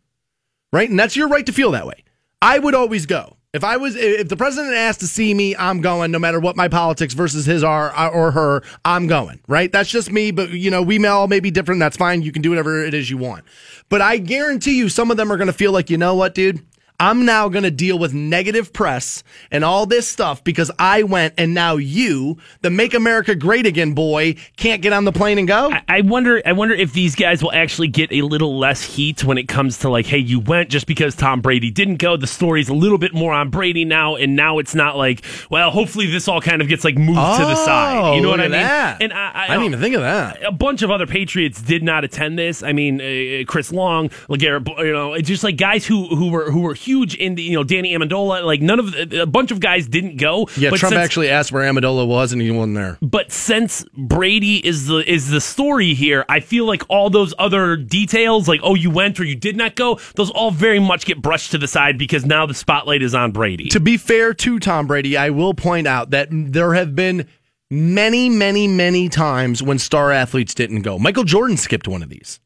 right? 0.71 0.89
And 0.89 0.99
that's 0.99 1.15
your 1.15 1.29
right 1.29 1.45
to 1.45 1.51
feel 1.51 1.71
that 1.71 1.87
way. 1.87 2.03
I 2.41 2.59
would 2.59 2.75
always 2.75 3.05
go. 3.05 3.37
If 3.51 3.63
I 3.63 3.77
was, 3.77 3.95
if 3.95 4.29
the 4.29 4.37
president 4.37 4.75
asked 4.75 4.99
to 4.99 5.07
see 5.07 5.33
me, 5.33 5.55
I'm 5.55 5.81
going. 5.81 6.11
No 6.11 6.19
matter 6.19 6.39
what 6.39 6.55
my 6.55 6.67
politics 6.67 7.15
versus 7.15 7.47
his 7.47 7.63
are 7.63 7.91
uh, 7.97 8.09
or 8.09 8.29
her, 8.29 8.61
I'm 8.85 9.07
going. 9.07 9.39
Right? 9.47 9.71
That's 9.71 9.89
just 9.89 10.11
me. 10.11 10.29
But 10.29 10.51
you 10.51 10.69
know, 10.69 10.83
we 10.83 10.99
may 10.99 11.07
all 11.07 11.27
may 11.27 11.39
be 11.39 11.49
different. 11.49 11.79
That's 11.79 11.97
fine. 11.97 12.21
You 12.21 12.31
can 12.31 12.43
do 12.43 12.51
whatever 12.51 12.85
it 12.85 12.93
is 12.93 13.09
you 13.09 13.17
want. 13.17 13.45
But 13.89 14.01
I 14.01 14.19
guarantee 14.19 14.77
you, 14.77 14.87
some 14.87 15.09
of 15.09 15.17
them 15.17 15.31
are 15.31 15.37
going 15.37 15.47
to 15.47 15.53
feel 15.53 15.71
like, 15.71 15.89
you 15.89 15.97
know 15.97 16.13
what, 16.13 16.35
dude. 16.35 16.63
I'm 16.99 17.25
now 17.25 17.47
going 17.49 17.63
to 17.63 17.71
deal 17.71 17.97
with 17.97 18.13
negative 18.13 18.73
press 18.73 19.23
and 19.51 19.63
all 19.63 19.85
this 19.85 20.07
stuff 20.07 20.43
because 20.43 20.69
I 20.77 21.03
went 21.03 21.33
and 21.37 21.53
now 21.53 21.77
you, 21.77 22.37
the 22.61 22.69
Make 22.69 22.93
America 22.93 23.35
Great 23.35 23.65
Again 23.65 23.93
boy, 23.93 24.35
can't 24.57 24.81
get 24.81 24.91
on 24.93 25.05
the 25.05 25.11
plane 25.11 25.37
and 25.37 25.47
go. 25.47 25.71
I- 25.71 25.83
I 25.87 26.01
wonder. 26.01 26.41
I 26.45 26.51
wonder 26.53 26.73
if 26.75 26.93
these 26.93 27.15
guys 27.15 27.41
will 27.43 27.51
actually 27.51 27.87
get 27.87 28.11
a 28.11 28.21
little 28.21 28.57
less 28.57 28.81
heat 28.83 29.23
when 29.23 29.37
it 29.37 29.47
comes 29.47 29.79
to 29.79 29.89
like, 29.89 30.05
hey, 30.05 30.17
you 30.19 30.39
went 30.39 30.69
just 30.69 30.87
because 30.87 31.15
Tom 31.15 31.41
Brady 31.41 31.71
didn't 31.71 31.97
go. 31.97 32.15
The 32.15 32.27
story's 32.27 32.69
a 32.69 32.73
little 32.73 32.97
bit 32.97 33.13
more 33.13 33.33
on 33.33 33.49
Brady 33.49 33.85
now, 33.85 34.15
and 34.15 34.35
now 34.35 34.59
it's 34.59 34.75
not 34.75 34.95
like, 34.97 35.23
well, 35.49 35.71
hopefully 35.71 36.05
this 36.07 36.27
all 36.27 36.41
kind 36.41 36.61
of 36.61 36.67
gets 36.67 36.83
like 36.83 36.95
moved 36.95 37.17
to 37.17 37.45
the 37.45 37.55
side. 37.55 38.15
You 38.15 38.21
know 38.21 38.27
Oh, 38.29 38.31
what 38.31 38.39
I 38.39 38.43
mean? 38.43 38.51
that. 38.51 39.01
And 39.01 39.11
I, 39.13 39.31
I, 39.31 39.43
I 39.45 39.47
didn't 39.49 39.63
even 39.65 39.79
think 39.81 39.95
of 39.95 40.01
that. 40.01 40.43
a 40.43 40.51
bunch 40.51 40.81
of 40.83 40.91
other 40.91 41.07
Patriots 41.07 41.61
did 41.61 41.81
not 41.83 42.03
attend 42.03 42.37
this. 42.37 42.61
I 42.63 42.71
mean, 42.71 43.01
uh, 43.01 43.43
Chris 43.47 43.71
Long, 43.71 44.09
LeGarrette, 44.29 44.77
you 44.85 44.93
know, 44.93 45.13
it's 45.13 45.27
just 45.27 45.43
like 45.43 45.57
guys 45.57 45.85
who 45.85 46.07
who 46.15 46.29
were 46.29 46.51
who 46.51 46.61
were 46.61 46.75
huge 46.89 47.15
in 47.15 47.35
the 47.35 47.43
you 47.43 47.53
know 47.53 47.63
Danny 47.63 47.93
Amendola. 47.93 48.43
Like 48.43 48.61
none 48.61 48.79
of 48.79 48.91
the, 48.91 49.21
a 49.21 49.25
bunch 49.25 49.51
of 49.51 49.59
guys 49.59 49.87
didn't 49.87 50.17
go. 50.17 50.47
Yeah, 50.57 50.71
but 50.71 50.79
Trump 50.79 50.93
since- 50.93 51.03
actually 51.05 51.29
asked 51.29 51.51
where 51.51 51.63
Amendola 51.63 52.07
was 52.07 52.33
and 52.33 52.41
he 52.41 52.51
wasn't 52.51 52.75
there. 52.75 52.97
but 53.01 53.31
since 53.31 53.85
Brady 53.95 54.65
is 54.65 54.87
the 54.87 54.97
is 55.09 55.29
the 55.29 55.41
story 55.41 55.93
here, 55.93 56.25
I 56.27 56.39
feel 56.39 56.65
like 56.65 56.83
all 56.89 57.09
those 57.09 57.33
other 57.37 57.75
details, 57.75 58.47
like 58.47 58.59
oh 58.63 58.75
you 58.75 58.89
went 58.89 59.19
or 59.19 59.23
you 59.23 59.35
did 59.35 59.55
not 59.55 59.75
go, 59.75 59.99
those 60.15 60.31
all 60.31 60.51
very 60.51 60.79
much 60.79 61.05
get 61.05 61.21
brushed 61.21 61.51
to 61.51 61.57
the 61.57 61.67
side 61.67 61.97
because 61.97 62.25
now 62.25 62.45
the 62.45 62.53
spotlight 62.53 63.01
is 63.03 63.13
on 63.13 63.31
Brady. 63.31 63.69
To 63.69 63.79
be 63.79 63.97
fair 63.97 64.33
to 64.33 64.59
Tom 64.59 64.87
Brady, 64.87 65.15
I 65.15 65.29
will 65.29 65.53
point 65.53 65.87
out 65.87 66.09
that 66.11 66.29
there 66.31 66.73
have 66.73 66.95
been 66.95 67.27
many, 67.69 68.29
many, 68.29 68.67
many 68.67 69.09
times 69.09 69.61
when 69.61 69.77
star 69.77 70.11
athletes 70.11 70.55
didn't 70.55 70.81
go. 70.81 70.97
Michael 70.97 71.23
Jordan 71.23 71.55
skipped 71.57 71.87
one 71.87 72.01
of 72.01 72.09
these. 72.09 72.39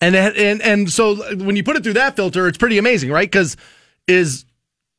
And 0.00 0.14
and 0.16 0.60
and 0.62 0.90
so 0.90 1.16
when 1.36 1.56
you 1.56 1.64
put 1.64 1.76
it 1.76 1.82
through 1.82 1.94
that 1.94 2.16
filter, 2.16 2.46
it's 2.46 2.58
pretty 2.58 2.78
amazing, 2.78 3.10
right? 3.10 3.30
Cuz 3.30 3.56
is 4.06 4.44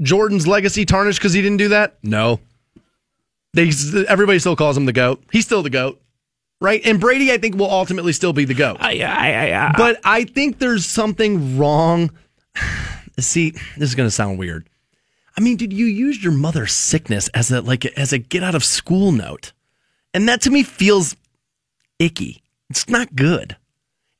Jordan's 0.01 0.47
legacy 0.47 0.85
tarnished 0.85 1.21
cuz 1.21 1.33
he 1.33 1.41
didn't 1.41 1.57
do 1.57 1.69
that? 1.69 1.97
No. 2.03 2.39
They 3.53 3.71
everybody 4.07 4.39
still 4.39 4.55
calls 4.55 4.75
him 4.77 4.85
the 4.85 4.93
goat. 4.93 5.23
He's 5.31 5.45
still 5.45 5.63
the 5.63 5.69
goat. 5.69 6.01
Right? 6.61 6.81
And 6.85 6.99
Brady 6.99 7.31
I 7.31 7.37
think 7.37 7.55
will 7.55 7.69
ultimately 7.69 8.13
still 8.13 8.33
be 8.33 8.45
the 8.45 8.53
goat. 8.53 8.77
I, 8.79 9.01
I, 9.01 9.31
I, 9.51 9.67
I, 9.67 9.73
But 9.77 9.99
I 10.03 10.23
think 10.23 10.59
there's 10.59 10.85
something 10.85 11.57
wrong. 11.57 12.11
See, 13.19 13.51
this 13.51 13.89
is 13.89 13.95
going 13.95 14.07
to 14.07 14.11
sound 14.11 14.39
weird. 14.39 14.69
I 15.37 15.41
mean, 15.41 15.57
did 15.57 15.73
you 15.73 15.85
use 15.85 16.23
your 16.23 16.31
mother's 16.33 16.73
sickness 16.73 17.27
as 17.29 17.51
a 17.51 17.61
like 17.61 17.85
as 17.97 18.13
a 18.13 18.17
get 18.17 18.43
out 18.43 18.55
of 18.55 18.63
school 18.63 19.11
note? 19.11 19.51
And 20.13 20.27
that 20.29 20.41
to 20.41 20.49
me 20.49 20.63
feels 20.63 21.15
icky. 21.99 22.41
It's 22.69 22.89
not 22.89 23.15
good. 23.15 23.57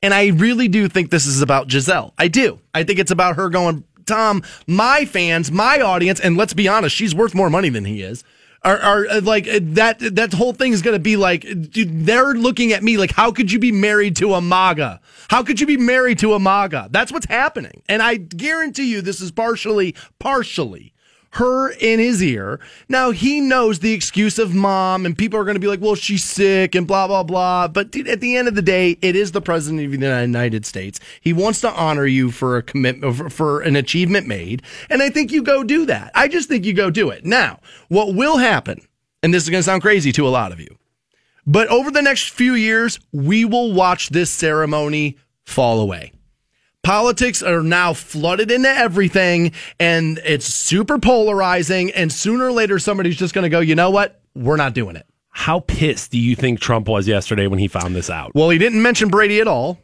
And 0.06 0.14
I 0.14 0.28
really 0.28 0.68
do 0.68 0.88
think 0.88 1.10
this 1.10 1.26
is 1.26 1.42
about 1.42 1.66
Gisele. 1.66 2.14
I 2.16 2.28
do. 2.28 2.60
I 2.72 2.84
think 2.84 3.00
it's 3.00 3.10
about 3.10 3.34
her 3.34 3.48
going, 3.48 3.82
Tom, 4.06 4.44
my 4.68 5.04
fans, 5.04 5.50
my 5.50 5.80
audience, 5.80 6.20
and 6.20 6.36
let's 6.36 6.54
be 6.54 6.68
honest, 6.68 6.94
she's 6.94 7.12
worth 7.12 7.34
more 7.34 7.50
money 7.50 7.70
than 7.70 7.84
he 7.84 8.02
is. 8.02 8.22
Are, 8.62 8.78
are 8.78 9.06
uh, 9.08 9.20
like 9.22 9.48
uh, 9.48 9.58
that 9.60 9.98
that 9.98 10.32
whole 10.32 10.52
thing 10.52 10.72
is 10.72 10.80
going 10.80 10.94
to 10.94 11.00
be 11.00 11.16
like 11.16 11.40
dude, 11.40 12.06
they're 12.06 12.34
looking 12.34 12.72
at 12.72 12.84
me 12.84 12.98
like 12.98 13.10
how 13.10 13.32
could 13.32 13.50
you 13.50 13.58
be 13.58 13.72
married 13.72 14.14
to 14.16 14.34
a 14.34 14.40
MAGA? 14.40 15.00
How 15.28 15.42
could 15.42 15.60
you 15.60 15.66
be 15.66 15.76
married 15.76 16.20
to 16.20 16.34
a 16.34 16.38
MAGA? 16.38 16.90
That's 16.92 17.10
what's 17.10 17.26
happening. 17.26 17.82
And 17.88 18.00
I 18.00 18.14
guarantee 18.14 18.88
you 18.88 19.00
this 19.02 19.20
is 19.20 19.32
partially 19.32 19.96
partially 20.20 20.92
her 21.36 21.70
in 21.70 21.98
his 21.98 22.22
ear. 22.22 22.60
Now 22.88 23.10
he 23.10 23.40
knows 23.40 23.78
the 23.78 23.92
excuse 23.92 24.38
of 24.38 24.54
mom, 24.54 25.06
and 25.06 25.16
people 25.16 25.38
are 25.38 25.44
going 25.44 25.56
to 25.56 25.60
be 25.60 25.66
like, 25.66 25.80
"Well, 25.80 25.94
she's 25.94 26.24
sick," 26.24 26.74
and 26.74 26.86
blah 26.86 27.06
blah 27.06 27.22
blah. 27.22 27.68
But 27.68 27.90
dude, 27.90 28.08
at 28.08 28.20
the 28.20 28.36
end 28.36 28.48
of 28.48 28.54
the 28.54 28.62
day, 28.62 28.98
it 29.02 29.16
is 29.16 29.32
the 29.32 29.40
president 29.40 29.84
of 29.84 29.90
the 29.90 30.22
United 30.22 30.66
States. 30.66 30.98
He 31.20 31.32
wants 31.32 31.60
to 31.60 31.70
honor 31.70 32.06
you 32.06 32.30
for 32.30 32.56
a 32.56 32.62
commitment, 32.62 33.04
uh, 33.04 33.16
for, 33.16 33.30
for 33.30 33.60
an 33.60 33.76
achievement 33.76 34.26
made, 34.26 34.62
and 34.90 35.02
I 35.02 35.10
think 35.10 35.30
you 35.30 35.42
go 35.42 35.62
do 35.62 35.86
that. 35.86 36.10
I 36.14 36.28
just 36.28 36.48
think 36.48 36.64
you 36.64 36.72
go 36.72 36.90
do 36.90 37.10
it. 37.10 37.24
Now, 37.24 37.60
what 37.88 38.14
will 38.14 38.38
happen? 38.38 38.80
And 39.22 39.32
this 39.32 39.42
is 39.42 39.50
going 39.50 39.60
to 39.60 39.64
sound 39.64 39.82
crazy 39.82 40.12
to 40.12 40.26
a 40.26 40.30
lot 40.30 40.52
of 40.52 40.60
you, 40.60 40.76
but 41.46 41.68
over 41.68 41.90
the 41.90 42.02
next 42.02 42.30
few 42.30 42.54
years, 42.54 42.98
we 43.12 43.44
will 43.44 43.72
watch 43.72 44.08
this 44.08 44.30
ceremony 44.30 45.16
fall 45.44 45.80
away 45.80 46.12
politics 46.86 47.42
are 47.42 47.64
now 47.64 47.92
flooded 47.92 48.48
into 48.48 48.68
everything 48.68 49.50
and 49.80 50.20
it's 50.24 50.46
super 50.46 51.00
polarizing 51.00 51.90
and 51.90 52.12
sooner 52.12 52.44
or 52.46 52.52
later 52.52 52.78
somebody's 52.78 53.16
just 53.16 53.34
going 53.34 53.42
to 53.42 53.48
go 53.48 53.58
you 53.58 53.74
know 53.74 53.90
what? 53.90 54.20
We're 54.36 54.56
not 54.56 54.72
doing 54.72 54.94
it. 54.94 55.04
How 55.30 55.58
pissed 55.58 56.12
do 56.12 56.18
you 56.18 56.36
think 56.36 56.60
Trump 56.60 56.86
was 56.86 57.08
yesterday 57.08 57.48
when 57.48 57.58
he 57.58 57.66
found 57.66 57.96
this 57.96 58.08
out? 58.08 58.30
well 58.36 58.50
he 58.50 58.58
didn't 58.58 58.80
mention 58.82 59.08
brady 59.08 59.40
at 59.40 59.48
all. 59.48 59.80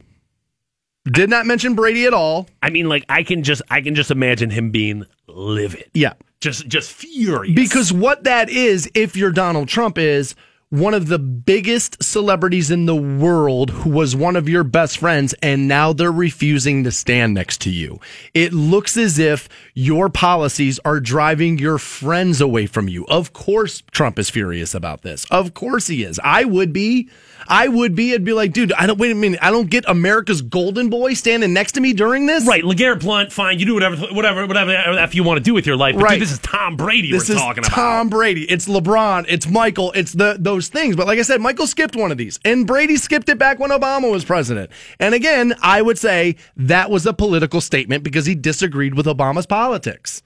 Did 1.04 1.28
not 1.28 1.44
mention 1.44 1.74
brady 1.74 2.06
at 2.06 2.14
all. 2.14 2.48
I 2.62 2.70
mean, 2.70 2.88
like 2.88 3.04
I 3.08 3.24
can 3.24 3.42
just 3.42 3.62
I 3.68 3.80
can 3.80 3.96
just 3.96 4.12
imagine 4.12 4.50
him 4.50 4.70
being 4.70 5.04
livid, 5.26 5.90
yeah. 5.94 6.12
Just 6.40 6.68
just 6.68 6.92
furious. 6.92 7.56
Because 7.56 7.92
what 7.92 8.22
that 8.22 8.48
is 8.48 8.88
if 8.94 9.16
you're 9.16 9.32
donald 9.32 9.66
trump 9.66 9.98
is 9.98 10.36
one 10.72 10.94
of 10.94 11.08
the 11.08 11.18
biggest 11.18 12.02
celebrities 12.02 12.70
in 12.70 12.86
the 12.86 12.96
world 12.96 13.68
who 13.68 13.90
was 13.90 14.16
one 14.16 14.36
of 14.36 14.48
your 14.48 14.64
best 14.64 14.96
friends 14.96 15.34
and 15.42 15.68
now 15.68 15.92
they're 15.92 16.10
refusing 16.10 16.82
to 16.82 16.90
stand 16.90 17.34
next 17.34 17.60
to 17.60 17.68
you. 17.68 18.00
It 18.32 18.54
looks 18.54 18.96
as 18.96 19.18
if 19.18 19.50
your 19.74 20.08
policies 20.08 20.80
are 20.82 20.98
driving 20.98 21.58
your 21.58 21.76
friends 21.76 22.40
away 22.40 22.64
from 22.64 22.88
you. 22.88 23.04
Of 23.08 23.34
course 23.34 23.82
Trump 23.90 24.18
is 24.18 24.30
furious 24.30 24.74
about 24.74 25.02
this. 25.02 25.26
Of 25.30 25.52
course 25.52 25.88
he 25.88 26.04
is. 26.04 26.18
I 26.24 26.46
would 26.46 26.72
be. 26.72 27.10
I 27.48 27.68
would 27.68 27.94
be. 27.94 28.14
I'd 28.14 28.24
be 28.24 28.32
like, 28.32 28.52
dude, 28.52 28.72
I 28.72 28.86
don't 28.86 28.98
wait 28.98 29.10
a 29.12 29.14
minute. 29.14 29.38
I 29.42 29.50
don't 29.50 29.68
get 29.70 29.84
America's 29.88 30.42
golden 30.42 30.90
boy 30.90 31.14
standing 31.14 31.52
next 31.52 31.72
to 31.72 31.80
me 31.80 31.92
during 31.92 32.26
this. 32.26 32.46
Right, 32.46 32.62
LeGarrette 32.64 33.00
Blount, 33.00 33.32
fine. 33.32 33.58
You 33.58 33.66
do 33.66 33.74
whatever, 33.74 33.96
whatever, 34.12 34.46
whatever 34.46 34.72
if 35.02 35.14
you 35.14 35.24
want 35.24 35.38
to 35.38 35.42
do 35.42 35.54
with 35.54 35.66
your 35.66 35.76
life. 35.76 35.94
But 35.94 36.02
Right. 36.04 36.12
dude, 36.14 36.22
this 36.22 36.32
is 36.32 36.38
Tom 36.40 36.76
Brady 36.76 37.10
This 37.10 37.28
we're 37.28 37.34
is 37.36 37.40
talking 37.40 37.64
about. 37.64 37.74
Tom. 37.74 38.08
Brady. 38.08 38.42
It's 38.50 38.66
LeBron. 38.68 39.26
It's 39.28 39.48
Michael. 39.48 39.92
It's 39.92 40.12
the 40.12 40.36
those 40.38 40.68
things. 40.68 40.96
But 40.96 41.06
like 41.06 41.18
I 41.18 41.22
said, 41.22 41.40
Michael 41.40 41.66
skipped 41.66 41.96
one 41.96 42.12
of 42.12 42.18
these, 42.18 42.38
and 42.44 42.66
Brady 42.66 42.96
skipped 42.96 43.28
it 43.28 43.38
back 43.38 43.58
when 43.58 43.70
Obama 43.70 44.10
was 44.10 44.24
president. 44.24 44.70
And 45.00 45.14
again, 45.14 45.54
I 45.62 45.82
would 45.82 45.98
say 45.98 46.36
that 46.56 46.90
was 46.90 47.06
a 47.06 47.12
political 47.12 47.60
statement 47.60 48.02
because 48.04 48.26
he 48.26 48.34
disagreed 48.34 48.94
with 48.94 49.06
Obama's 49.06 49.46
politics. 49.46 50.22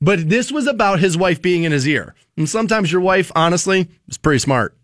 But 0.00 0.28
this 0.28 0.52
was 0.52 0.68
about 0.68 1.00
his 1.00 1.16
wife 1.16 1.42
being 1.42 1.64
in 1.64 1.72
his 1.72 1.86
ear. 1.88 2.14
And 2.36 2.48
sometimes 2.48 2.92
your 2.92 3.00
wife, 3.00 3.32
honestly, 3.34 3.88
is 4.06 4.16
pretty 4.16 4.38
smart. 4.38 4.76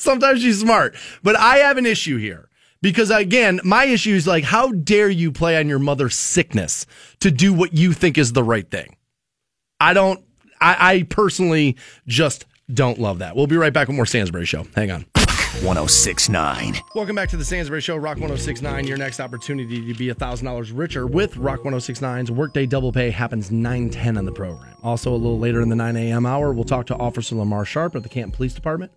Sometimes 0.10 0.40
she's 0.40 0.60
smart. 0.60 0.96
But 1.22 1.36
I 1.36 1.58
have 1.58 1.76
an 1.76 1.84
issue 1.84 2.16
here. 2.16 2.48
Because 2.80 3.10
again, 3.10 3.60
my 3.62 3.84
issue 3.84 4.14
is 4.14 4.26
like, 4.26 4.44
how 4.44 4.72
dare 4.72 5.10
you 5.10 5.30
play 5.30 5.58
on 5.58 5.68
your 5.68 5.78
mother's 5.78 6.16
sickness 6.16 6.86
to 7.20 7.30
do 7.30 7.52
what 7.52 7.74
you 7.74 7.92
think 7.92 8.16
is 8.16 8.32
the 8.32 8.42
right 8.42 8.68
thing? 8.70 8.96
I 9.78 9.92
don't, 9.92 10.24
I, 10.62 10.76
I 10.94 11.02
personally 11.02 11.76
just 12.06 12.46
don't 12.72 12.98
love 12.98 13.18
that. 13.18 13.36
We'll 13.36 13.46
be 13.46 13.58
right 13.58 13.72
back 13.72 13.88
with 13.88 13.96
more 13.96 14.06
Stansbury 14.06 14.46
Show. 14.46 14.66
Hang 14.74 14.90
on. 14.90 15.04
1069. 15.62 16.76
Welcome 16.94 17.16
back 17.16 17.28
to 17.30 17.36
the 17.36 17.44
Stansbury 17.44 17.82
Show, 17.82 17.96
Rock 17.96 18.16
1069. 18.16 18.86
Your 18.86 18.96
next 18.96 19.20
opportunity 19.20 19.92
to 19.92 19.98
be 19.98 20.06
$1,000 20.06 20.70
richer 20.74 21.06
with 21.06 21.36
Rock 21.36 21.60
1069's 21.60 22.30
Workday 22.30 22.64
Double 22.64 22.92
Pay 22.92 23.10
happens 23.10 23.50
910 23.50 24.16
on 24.16 24.24
the 24.24 24.32
program. 24.32 24.74
Also, 24.82 25.10
a 25.10 25.16
little 25.16 25.38
later 25.38 25.60
in 25.60 25.68
the 25.68 25.76
9 25.76 25.96
a.m. 25.96 26.24
hour, 26.24 26.54
we'll 26.54 26.64
talk 26.64 26.86
to 26.86 26.96
Officer 26.96 27.34
Lamar 27.34 27.66
Sharp 27.66 27.94
of 27.94 28.04
the 28.04 28.08
Camp 28.08 28.32
Police 28.32 28.54
Department. 28.54 28.92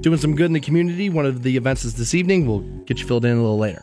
Doing 0.00 0.18
some 0.18 0.34
good 0.34 0.46
in 0.46 0.52
the 0.52 0.60
community. 0.60 1.10
One 1.10 1.26
of 1.26 1.42
the 1.42 1.56
events 1.56 1.84
is 1.84 1.94
this 1.94 2.14
evening. 2.14 2.46
We'll 2.46 2.60
get 2.84 3.00
you 3.00 3.06
filled 3.06 3.24
in 3.24 3.32
a 3.36 3.40
little 3.40 3.58
later. 3.58 3.82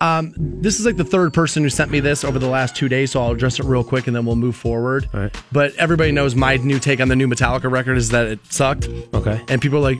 Um, 0.00 0.32
this 0.36 0.78
is 0.78 0.86
like 0.86 0.96
the 0.96 1.04
third 1.04 1.34
person 1.34 1.64
who 1.64 1.70
sent 1.70 1.90
me 1.90 1.98
this 1.98 2.22
over 2.22 2.38
the 2.38 2.48
last 2.48 2.76
two 2.76 2.88
days, 2.88 3.10
so 3.10 3.20
I'll 3.20 3.32
address 3.32 3.58
it 3.58 3.64
real 3.64 3.82
quick 3.82 4.06
and 4.06 4.14
then 4.14 4.24
we'll 4.24 4.36
move 4.36 4.54
forward. 4.54 5.08
Right. 5.12 5.34
But 5.50 5.74
everybody 5.74 6.12
knows 6.12 6.36
my 6.36 6.56
new 6.56 6.78
take 6.78 7.00
on 7.00 7.08
the 7.08 7.16
new 7.16 7.26
Metallica 7.26 7.70
record 7.70 7.98
is 7.98 8.10
that 8.10 8.26
it 8.26 8.38
sucked. 8.52 8.88
Okay. 9.12 9.42
And 9.48 9.60
people 9.60 9.78
are 9.78 9.82
like, 9.82 9.98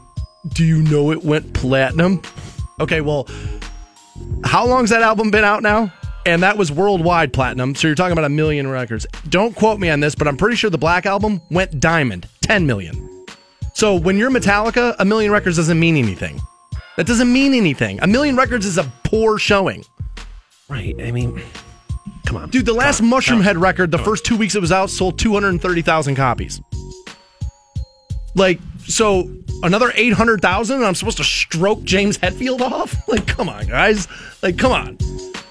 Do 0.54 0.64
you 0.64 0.82
know 0.82 1.10
it 1.10 1.24
went 1.24 1.52
platinum? 1.52 2.22
Okay, 2.78 3.00
well, 3.00 3.26
how 4.44 4.64
long's 4.66 4.90
that 4.90 5.02
album 5.02 5.32
been 5.32 5.44
out 5.44 5.64
now? 5.64 5.92
And 6.24 6.42
that 6.42 6.56
was 6.56 6.70
worldwide 6.70 7.32
platinum. 7.32 7.74
So 7.74 7.88
you're 7.88 7.94
talking 7.96 8.12
about 8.12 8.24
a 8.24 8.28
million 8.28 8.68
records. 8.68 9.06
Don't 9.28 9.56
quote 9.56 9.80
me 9.80 9.90
on 9.90 10.00
this, 10.00 10.14
but 10.14 10.28
I'm 10.28 10.36
pretty 10.36 10.56
sure 10.56 10.70
the 10.70 10.78
Black 10.78 11.06
Album 11.06 11.40
went 11.50 11.80
diamond, 11.80 12.28
10 12.42 12.66
million. 12.66 13.07
So 13.78 13.94
when 13.94 14.18
you're 14.18 14.28
Metallica, 14.28 14.96
a 14.98 15.04
million 15.04 15.30
records 15.30 15.54
doesn't 15.54 15.78
mean 15.78 15.96
anything. 15.96 16.40
That 16.96 17.06
doesn't 17.06 17.32
mean 17.32 17.54
anything. 17.54 18.00
A 18.00 18.08
million 18.08 18.34
records 18.34 18.66
is 18.66 18.76
a 18.76 18.82
poor 19.04 19.38
showing. 19.38 19.84
Right. 20.68 20.96
I 21.00 21.12
mean, 21.12 21.40
come 22.26 22.38
on. 22.38 22.50
Dude, 22.50 22.66
the 22.66 22.72
last 22.72 23.00
on. 23.00 23.06
Mushroom 23.06 23.38
on. 23.38 23.44
Head 23.44 23.56
record, 23.56 23.92
the 23.92 23.98
first 23.98 24.24
two 24.26 24.36
weeks 24.36 24.56
it 24.56 24.60
was 24.60 24.72
out, 24.72 24.90
sold 24.90 25.20
230,000 25.20 26.16
copies. 26.16 26.60
Like, 28.34 28.58
so 28.80 29.32
another 29.62 29.92
800,000 29.94 30.78
and 30.78 30.84
I'm 30.84 30.96
supposed 30.96 31.18
to 31.18 31.24
stroke 31.24 31.84
James 31.84 32.18
Hetfield 32.18 32.60
off? 32.60 32.96
Like, 33.08 33.28
come 33.28 33.48
on, 33.48 33.66
guys. 33.66 34.08
Like, 34.42 34.58
come 34.58 34.72
on. 34.72 34.98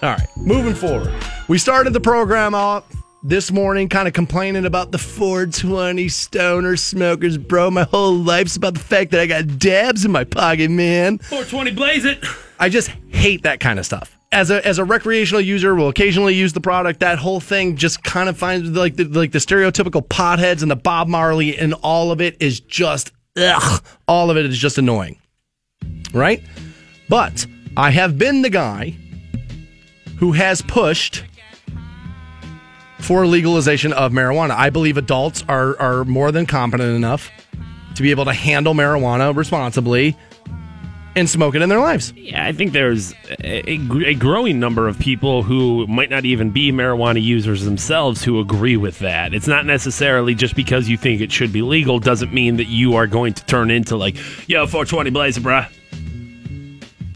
All 0.03 0.09
right, 0.09 0.27
moving 0.35 0.75
forward. 0.75 1.13
We 1.47 1.57
started 1.57 1.93
the 1.93 2.01
program 2.01 2.53
off 2.53 2.83
this 3.27 3.51
morning 3.51 3.89
kind 3.89 4.07
of 4.07 4.13
complaining 4.13 4.65
about 4.65 4.93
the 4.93 4.97
420 4.97 6.07
stoner 6.07 6.77
smokers, 6.77 7.37
bro. 7.37 7.69
My 7.69 7.83
whole 7.83 8.15
life's 8.15 8.55
about 8.55 8.73
the 8.73 8.79
fact 8.79 9.11
that 9.11 9.19
I 9.19 9.25
got 9.25 9.59
dabs 9.59 10.05
in 10.05 10.11
my 10.11 10.23
pocket, 10.23 10.71
man. 10.71 11.17
420 11.17 11.71
blaze 11.71 12.05
it. 12.05 12.23
I 12.57 12.69
just 12.69 12.87
hate 13.09 13.43
that 13.43 13.59
kind 13.59 13.79
of 13.79 13.85
stuff. 13.85 14.17
As 14.31 14.49
a 14.49 14.65
as 14.65 14.79
a 14.79 14.85
recreational 14.85 15.41
user, 15.41 15.75
will 15.75 15.89
occasionally 15.89 16.35
use 16.35 16.53
the 16.53 16.61
product. 16.61 17.01
That 17.01 17.17
whole 17.17 17.39
thing 17.39 17.75
just 17.75 18.03
kind 18.03 18.29
of 18.29 18.37
finds 18.37 18.69
like 18.69 18.95
the 18.95 19.05
like 19.05 19.31
the 19.33 19.39
stereotypical 19.39 20.05
potheads 20.05 20.61
and 20.61 20.71
the 20.71 20.75
Bob 20.75 21.07
Marley 21.07 21.57
and 21.57 21.73
all 21.75 22.11
of 22.11 22.21
it 22.21 22.37
is 22.41 22.59
just 22.61 23.11
ugh. 23.37 23.83
All 24.07 24.29
of 24.31 24.37
it 24.37 24.45
is 24.45 24.57
just 24.57 24.77
annoying, 24.77 25.17
right? 26.13 26.41
But 27.09 27.45
I 27.75 27.91
have 27.91 28.17
been 28.17 28.41
the 28.41 28.49
guy 28.49 28.95
who 30.17 30.31
has 30.33 30.61
pushed 30.61 31.23
for 32.99 33.25
legalization 33.25 33.93
of 33.93 34.11
marijuana. 34.11 34.51
I 34.51 34.69
believe 34.69 34.97
adults 34.97 35.43
are 35.47 35.79
are 35.79 36.05
more 36.05 36.31
than 36.31 36.45
competent 36.45 36.95
enough 36.95 37.29
to 37.95 38.03
be 38.03 38.11
able 38.11 38.25
to 38.25 38.33
handle 38.33 38.73
marijuana 38.73 39.35
responsibly 39.35 40.15
and 41.17 41.27
smoke 41.27 41.55
it 41.55 41.63
in 41.63 41.69
their 41.69 41.79
lives. 41.79 42.13
Yeah, 42.15 42.45
I 42.45 42.51
think 42.51 42.73
there's 42.73 43.13
a, 43.43 43.71
a 43.71 44.13
growing 44.13 44.59
number 44.59 44.87
of 44.87 44.99
people 44.99 45.41
who 45.41 45.87
might 45.87 46.11
not 46.11 46.25
even 46.25 46.51
be 46.51 46.71
marijuana 46.71 47.21
users 47.21 47.65
themselves 47.65 48.23
who 48.23 48.39
agree 48.39 48.77
with 48.77 48.99
that. 48.99 49.33
It's 49.33 49.47
not 49.47 49.65
necessarily 49.65 50.35
just 50.35 50.55
because 50.55 50.87
you 50.87 50.95
think 50.95 51.21
it 51.21 51.31
should 51.31 51.51
be 51.51 51.63
legal 51.63 51.97
doesn't 51.97 52.33
mean 52.33 52.57
that 52.57 52.67
you 52.67 52.95
are 52.95 53.07
going 53.07 53.33
to 53.33 53.43
turn 53.45 53.71
into 53.71 53.97
like, 53.97 54.15
yo, 54.47 54.67
420 54.67 55.09
blaze 55.09 55.37
it, 55.37 55.43
bruh. 55.43 55.67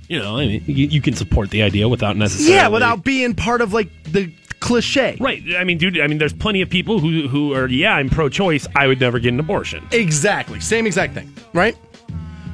You 0.08 0.20
know, 0.20 0.40
I 0.40 0.48
mean, 0.48 0.64
you, 0.66 0.88
you 0.88 1.00
can 1.00 1.14
support 1.14 1.52
the 1.52 1.62
idea 1.62 1.88
without 1.88 2.18
necessarily. 2.18 2.56
Yeah, 2.56 2.68
without 2.70 3.04
being 3.04 3.36
part 3.36 3.62
of 3.62 3.72
like 3.72 3.90
the 4.06 4.34
cliche. 4.62 5.18
Right. 5.20 5.44
I 5.58 5.66
mean, 5.66 5.78
dude. 5.78 6.00
I 6.00 6.08
mean, 6.08 6.18
there's 6.18 6.34
plenty 6.34 6.62
of 6.62 6.70
people 6.70 7.00
who 7.00 7.28
who 7.28 7.54
are 7.54 7.68
yeah, 7.68 7.96
I'm 7.96 8.10
pro-choice. 8.10 8.66
I 8.76 8.88
would 8.88 9.02
never 9.02 9.20
get 9.20 9.34
an 9.34 9.40
abortion. 9.40 9.86
Exactly. 9.92 10.62
Same 10.62 10.88
exact 10.88 11.14
thing, 11.14 11.34
right? 11.54 11.76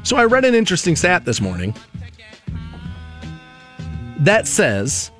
So 0.01 0.17
I 0.17 0.25
read 0.25 0.45
an 0.45 0.55
interesting 0.55 0.95
stat 0.95 1.25
this 1.25 1.39
morning 1.39 1.75
that 4.19 4.47
says 4.47 5.11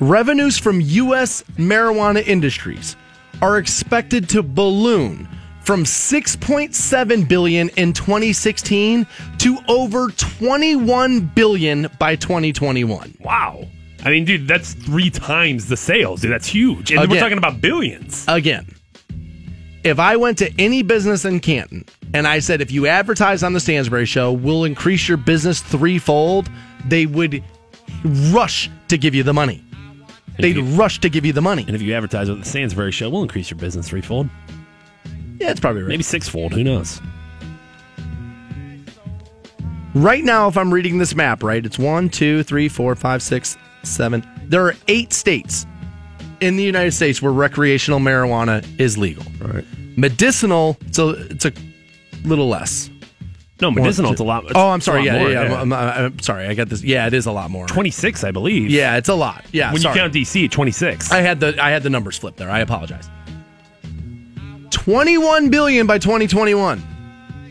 revenues 0.00 0.58
from 0.58 0.80
U.S. 0.80 1.42
marijuana 1.56 2.26
industries 2.26 2.96
are 3.42 3.58
expected 3.58 4.28
to 4.30 4.42
balloon 4.42 5.28
from 5.62 5.84
6.7 5.84 7.28
billion 7.28 7.68
in 7.70 7.92
2016 7.92 9.06
to 9.38 9.58
over 9.68 10.08
21 10.10 11.20
billion 11.20 11.88
by 11.98 12.16
2021. 12.16 13.16
Wow. 13.20 13.66
I 14.06 14.10
mean, 14.10 14.24
dude, 14.24 14.46
that's 14.46 14.72
three 14.72 15.10
times 15.10 15.66
the 15.66 15.76
sales. 15.76 16.20
Dude, 16.20 16.30
that's 16.30 16.46
huge. 16.46 16.92
And 16.92 17.10
we're 17.10 17.18
talking 17.18 17.38
about 17.38 17.60
billions. 17.60 18.24
Again, 18.28 18.72
if 19.82 19.98
I 19.98 20.14
went 20.14 20.38
to 20.38 20.52
any 20.60 20.84
business 20.84 21.24
in 21.24 21.40
Canton 21.40 21.84
and 22.14 22.24
I 22.24 22.38
said, 22.38 22.60
if 22.60 22.70
you 22.70 22.86
advertise 22.86 23.42
on 23.42 23.52
the 23.52 23.58
Stansbury 23.58 24.06
Show, 24.06 24.30
we'll 24.32 24.62
increase 24.62 25.08
your 25.08 25.16
business 25.16 25.60
threefold, 25.60 26.48
they 26.84 27.06
would 27.06 27.42
rush 28.32 28.70
to 28.86 28.96
give 28.96 29.12
you 29.12 29.24
the 29.24 29.34
money. 29.34 29.64
They'd 30.38 30.54
you- 30.54 30.62
rush 30.62 31.00
to 31.00 31.08
give 31.08 31.24
you 31.26 31.32
the 31.32 31.42
money. 31.42 31.64
And 31.66 31.74
if 31.74 31.82
you 31.82 31.92
advertise 31.92 32.28
with 32.30 32.38
the 32.38 32.48
Stansbury 32.48 32.92
Show, 32.92 33.10
we'll 33.10 33.22
increase 33.22 33.50
your 33.50 33.58
business 33.58 33.88
threefold, 33.88 34.28
Yeah, 35.40 35.50
it's 35.50 35.58
probably 35.58 35.82
right. 35.82 35.88
maybe 35.88 36.04
sixfold. 36.04 36.52
Who 36.52 36.62
knows? 36.62 37.00
Right 39.94 40.22
now, 40.22 40.46
if 40.46 40.56
I'm 40.56 40.72
reading 40.72 40.98
this 40.98 41.14
map, 41.14 41.42
right, 41.42 41.64
it's 41.64 41.78
one, 41.78 42.08
two, 42.08 42.42
three, 42.42 42.68
four, 42.68 42.94
five, 42.94 43.20
six, 43.22 43.56
seven. 43.86 44.26
There 44.44 44.64
are 44.66 44.74
eight 44.88 45.12
states 45.12 45.66
in 46.40 46.56
the 46.56 46.62
United 46.62 46.92
States 46.92 47.22
where 47.22 47.32
recreational 47.32 47.98
marijuana 48.00 48.64
is 48.80 48.96
legal. 48.98 49.24
Right. 49.40 49.64
Medicinal, 49.96 50.76
so 50.90 51.10
it's 51.10 51.44
a 51.46 51.52
little 52.24 52.48
less. 52.48 52.90
No, 53.62 53.70
medicinal. 53.70 54.10
two- 54.10 54.12
It's 54.12 54.20
a 54.20 54.24
lot. 54.24 54.44
oh, 54.54 54.68
I'm 54.68 54.82
sorry. 54.82 54.98
lot 54.98 55.04
Yeah, 55.06 55.18
more, 55.18 55.30
yeah, 55.30 55.48
yeah. 55.48 55.60
I'm, 55.62 55.72
I'm- 55.72 56.04
I'm 56.12 56.18
sorry. 56.18 56.46
I 56.46 56.52
got 56.52 56.68
this. 56.68 56.82
Yeah, 56.84 57.06
it 57.06 57.14
is 57.14 57.24
a 57.24 57.32
lot 57.32 57.50
more. 57.50 57.66
26, 57.66 58.22
I 58.22 58.30
believe. 58.30 58.68
Yeah, 58.70 58.96
it's 58.98 59.08
a 59.08 59.14
lot. 59.14 59.46
Yeah, 59.52 59.72
When 59.72 59.80
sorry. 59.80 59.94
you 59.94 60.00
count 60.02 60.12
DC, 60.12 60.50
26. 60.50 61.10
I 61.10 61.22
had 61.22 61.40
the 61.40 61.56
I 61.62 61.70
had 61.70 61.82
the 61.82 61.88
numbers 61.88 62.18
flipped 62.18 62.36
there. 62.36 62.50
I 62.50 62.58
apologize. 62.60 63.08
21 64.70 65.48
billion 65.50 65.86
by 65.86 65.98
2021. 65.98 66.82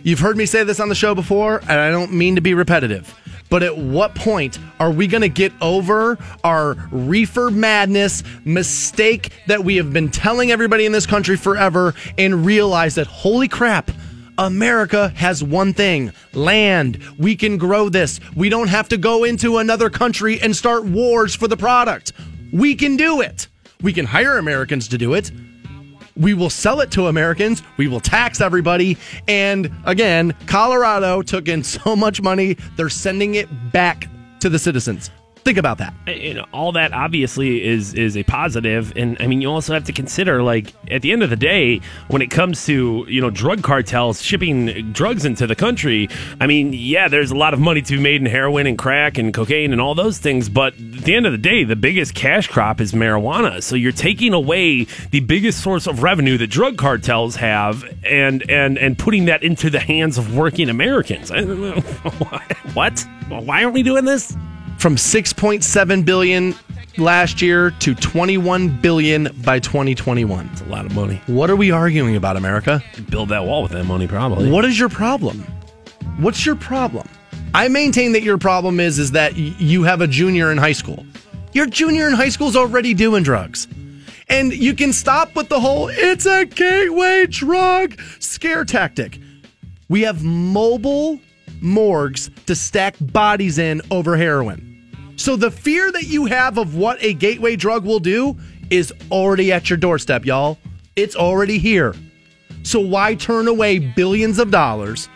You've 0.06 0.20
heard 0.20 0.38
me 0.38 0.46
say 0.46 0.64
this 0.64 0.80
on 0.80 0.88
the 0.88 0.94
show 0.94 1.16
before, 1.16 1.62
and 1.62 1.72
I 1.72 1.90
don't 1.90 2.14
mean 2.14 2.36
to 2.36 2.42
be 2.42 2.54
repetitive. 2.54 3.12
But 3.50 3.64
at 3.64 3.76
what 3.76 4.14
point 4.14 4.60
are 4.80 4.92
we 4.92 5.08
going 5.08 5.24
to 5.24 5.30
get 5.30 5.52
over 5.62 6.20
our 6.44 6.76
reefer 6.92 7.50
madness 7.50 8.22
mistake 8.46 9.32
that 9.48 9.64
we 9.64 9.78
have 9.78 9.92
been 9.92 10.12
telling 10.12 10.52
everybody 10.52 10.86
in 10.86 10.92
this 10.92 11.08
country 11.08 11.36
forever 11.36 11.96
and 12.20 12.46
realize 12.46 12.94
that, 12.96 13.08
holy 13.08 13.48
crap, 13.48 13.90
America 14.38 15.10
has 15.16 15.44
one 15.44 15.74
thing 15.74 16.14
land. 16.34 17.02
We 17.18 17.36
can 17.36 17.58
grow 17.58 17.90
this. 17.90 18.20
We 18.36 18.50
don't 18.50 18.68
have 18.68 18.88
to 18.90 18.98
go 18.98 19.24
into 19.24 19.58
another 19.58 19.90
country 19.90 20.40
and 20.40 20.56
start 20.56 20.86
wars 20.86 21.34
for 21.34 21.48
the 21.48 21.58
product. 21.58 22.14
We 22.54 22.76
can 22.76 22.96
do 22.96 23.22
it. 23.22 23.48
We 23.82 23.92
can 23.92 24.06
hire 24.06 24.38
Americans 24.38 24.88
to 24.90 25.00
do 25.00 25.16
it. 25.16 25.32
We 26.18 26.34
will 26.34 26.50
sell 26.50 26.80
it 26.82 26.92
to 26.92 27.08
Americans. 27.08 27.62
We 27.78 27.88
will 27.88 28.00
tax 28.00 28.40
everybody. 28.42 28.98
And 29.28 29.72
again, 29.84 30.34
Colorado 30.48 31.22
took 31.22 31.48
in 31.48 31.64
so 31.64 31.96
much 31.96 32.22
money, 32.22 32.58
they're 32.76 32.90
sending 32.90 33.36
it 33.36 33.50
back 33.72 34.08
to 34.40 34.50
the 34.50 34.60
citizens. 34.60 35.12
Think 35.46 35.60
about 35.60 35.78
that. 35.78 35.94
know, 36.34 36.48
all 36.52 36.72
that 36.72 36.92
obviously 36.92 37.64
is 37.64 37.94
is 37.94 38.18
a 38.18 38.24
positive, 38.24 38.92
and 38.96 39.16
I 39.20 39.28
mean, 39.28 39.42
you 39.42 39.52
also 39.52 39.76
have 39.76 39.84
to 39.84 39.94
consider, 39.94 40.42
like, 40.42 40.74
at 40.90 41.04
the 41.04 41.12
end 41.12 41.22
of 41.22 41.30
the 41.30 41.36
day, 41.36 41.82
when 42.08 42.24
it 42.24 42.32
comes 42.32 42.66
to 42.66 43.06
you 43.08 43.22
know 43.22 43.30
drug 43.30 43.62
cartels 43.62 44.24
shipping 44.24 44.92
drugs 44.92 45.24
into 45.24 45.46
the 45.46 45.54
country, 45.54 46.10
I 46.42 46.48
mean, 46.48 46.74
yeah, 46.74 47.08
there's 47.10 47.30
a 47.30 47.36
lot 47.36 47.54
of 47.54 47.60
money 47.60 47.84
to 47.84 47.98
be 47.98 48.02
made 48.02 48.22
in 48.22 48.26
heroin 48.26 48.66
and 48.66 48.76
crack 48.76 49.20
and 49.20 49.32
cocaine 49.36 49.72
and 49.72 49.80
all 49.80 49.94
those 49.94 50.18
things, 50.18 50.50
but 50.50 50.74
at 50.74 51.04
the 51.04 51.14
end 51.14 51.28
of 51.28 51.32
the 51.32 51.38
day, 51.38 51.64
the 51.64 51.76
biggest 51.76 52.16
cash 52.16 52.48
crop 52.48 52.82
is 52.82 52.94
marijuana. 52.94 53.62
So 53.62 53.76
you're 53.76 53.92
taking 53.92 54.34
away 54.34 54.86
the 55.12 55.20
biggest 55.20 55.62
source 55.62 55.86
of 55.86 56.02
revenue 56.02 56.40
that 56.40 56.48
drug 56.48 56.76
cartels 56.80 57.36
have, 57.36 57.84
and 58.04 58.50
and 58.50 58.80
and 58.80 58.98
putting 58.98 59.26
that 59.26 59.44
into 59.44 59.70
the 59.70 59.80
hands 59.80 60.18
of 60.18 60.36
working 60.36 60.70
Americans. 60.70 61.32
What? 62.74 63.06
Why 63.30 63.64
aren't 63.64 63.76
we 63.76 63.84
doing 63.84 64.06
this? 64.06 64.36
From 64.86 64.98
6.7 64.98 66.06
billion 66.06 66.54
last 67.00 67.42
year 67.42 67.72
to 67.72 67.96
21 67.96 68.82
billion 68.82 69.36
by 69.44 69.58
2021. 69.58 70.48
It's 70.52 70.62
a 70.62 70.66
lot 70.66 70.86
of 70.86 70.94
money. 70.94 71.20
What 71.26 71.50
are 71.50 71.56
we 71.56 71.72
arguing 71.72 72.16
about, 72.16 72.38
America? 72.38 72.84
build 73.10 73.30
that 73.30 73.46
wall 73.46 73.64
with 73.64 73.72
that 73.72 73.86
money, 73.86 74.06
probably. 74.08 74.52
What 74.52 74.64
is 74.64 74.78
your 74.78 74.90
problem? 74.90 75.40
What's 76.20 76.46
your 76.46 76.56
problem? 76.56 77.10
I 77.56 77.68
maintain 77.68 78.12
that 78.12 78.22
your 78.22 78.38
problem 78.38 78.80
is 78.80 79.00
is 79.00 79.10
that 79.14 79.36
you 79.36 79.82
have 79.82 80.02
a 80.02 80.08
junior 80.08 80.52
in 80.52 80.60
high 80.60 80.74
school. 80.74 81.04
Your 81.52 81.66
junior 81.66 82.08
in 82.08 82.14
high 82.14 82.30
school 82.30 82.50
is 82.50 82.56
already 82.56 82.94
doing 82.94 83.24
drugs. 83.24 83.68
And 84.30 84.54
you 84.54 84.76
can 84.76 84.94
stop 84.94 85.36
with 85.36 85.50
the 85.50 85.60
whole 85.60 85.90
it's 85.92 86.28
a 86.28 86.46
gateway 86.46 87.26
drug 87.26 88.00
scare 88.20 88.64
tactic. 88.64 89.18
We 89.90 90.04
have 90.04 90.24
mobile 90.24 91.20
morgues 91.60 92.30
to 92.46 92.54
stack 92.54 92.94
bodies 93.00 93.58
in 93.58 93.82
over 93.90 94.16
heroin. 94.16 94.75
So 95.16 95.36
the 95.36 95.52
fear 95.52 95.92
that 95.92 96.08
you 96.08 96.26
have 96.26 96.58
of 96.58 96.76
what 96.76 97.02
a 97.02 97.14
gateway 97.14 97.56
drug 97.56 97.86
will 97.86 98.00
do 98.00 98.38
is 98.70 98.94
already 99.12 99.52
at 99.52 99.70
your 99.70 99.78
doorstep, 99.78 100.26
y'all. 100.26 100.58
It's 100.96 101.16
already 101.16 101.58
here. 101.58 101.96
So 102.64 102.80
why 102.80 103.16
turn 103.16 103.48
away 103.48 103.80
billions 103.80 104.40
of 104.40 104.52
dollars? 104.52 105.08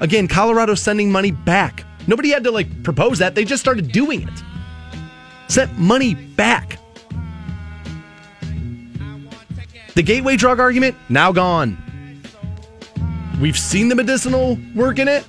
Again, 0.00 0.28
Colorado's 0.28 0.80
sending 0.80 1.10
money 1.10 1.30
back. 1.30 1.84
Nobody 2.06 2.30
had 2.30 2.44
to 2.44 2.50
like 2.50 2.82
propose 2.82 3.18
that. 3.18 3.34
They 3.34 3.44
just 3.44 3.62
started 3.62 3.90
doing 3.92 4.22
it. 4.22 4.42
Sent 5.48 5.76
money 5.78 6.14
back. 6.14 6.78
The 9.94 10.02
gateway 10.02 10.36
drug 10.36 10.60
argument 10.60 10.96
now 11.08 11.32
gone. 11.32 11.82
We've 13.40 13.58
seen 13.58 13.88
the 13.88 13.94
medicinal 13.94 14.58
work 14.74 14.98
in 14.98 15.08
it. 15.08 15.26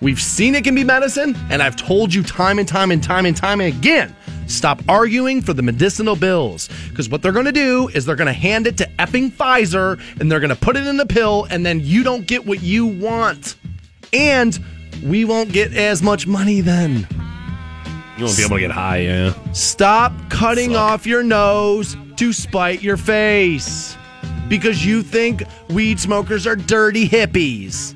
We've 0.00 0.20
seen 0.20 0.54
it 0.54 0.64
can 0.64 0.74
be 0.74 0.84
medicine, 0.84 1.36
and 1.50 1.62
I've 1.62 1.76
told 1.76 2.14
you 2.14 2.22
time 2.22 2.58
and 2.58 2.66
time 2.66 2.90
and 2.90 3.02
time 3.02 3.26
and 3.26 3.36
time 3.36 3.60
again 3.60 4.14
stop 4.50 4.82
arguing 4.88 5.40
for 5.40 5.52
the 5.52 5.62
medicinal 5.62 6.16
bills. 6.16 6.68
Because 6.88 7.08
what 7.08 7.22
they're 7.22 7.32
going 7.32 7.46
to 7.46 7.52
do 7.52 7.88
is 7.88 8.04
they're 8.04 8.16
going 8.16 8.26
to 8.26 8.32
hand 8.32 8.66
it 8.66 8.76
to 8.78 8.88
effing 8.98 9.30
Pfizer 9.30 10.00
and 10.20 10.30
they're 10.30 10.40
going 10.40 10.50
to 10.50 10.56
put 10.56 10.76
it 10.76 10.86
in 10.86 10.96
the 10.96 11.06
pill, 11.06 11.46
and 11.50 11.64
then 11.64 11.80
you 11.80 12.02
don't 12.02 12.26
get 12.26 12.44
what 12.44 12.62
you 12.62 12.86
want. 12.86 13.56
And 14.12 14.58
we 15.04 15.24
won't 15.24 15.52
get 15.52 15.72
as 15.74 16.02
much 16.02 16.26
money 16.26 16.60
then. 16.60 17.06
You 18.18 18.24
won't 18.24 18.36
be 18.36 18.44
able 18.44 18.56
to 18.56 18.60
get 18.60 18.70
high, 18.70 18.98
yeah. 18.98 19.52
Stop 19.52 20.12
cutting 20.28 20.76
off 20.76 21.06
your 21.06 21.22
nose 21.22 21.96
to 22.16 22.32
spite 22.32 22.82
your 22.82 22.96
face 22.98 23.96
because 24.48 24.84
you 24.84 25.02
think 25.02 25.42
weed 25.70 25.98
smokers 25.98 26.46
are 26.46 26.56
dirty 26.56 27.08
hippies. 27.08 27.94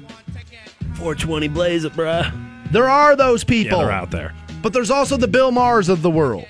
420 0.95 1.49
blaze 1.49 1.85
it, 1.85 1.93
bruh. 1.93 2.33
There 2.73 2.89
are 2.89 3.15
those 3.17 3.43
Yeah, 3.43 3.49
people. 3.49 3.79
they're 3.79 3.91
out 3.91 4.11
there. 4.11 4.35
But 4.63 4.73
there's 4.73 4.91
also 4.91 5.17
the 5.17 5.29
Bill 5.29 5.53
Mahers 5.53 5.89
of 5.89 6.03
the 6.03 6.11
world. 6.11 6.47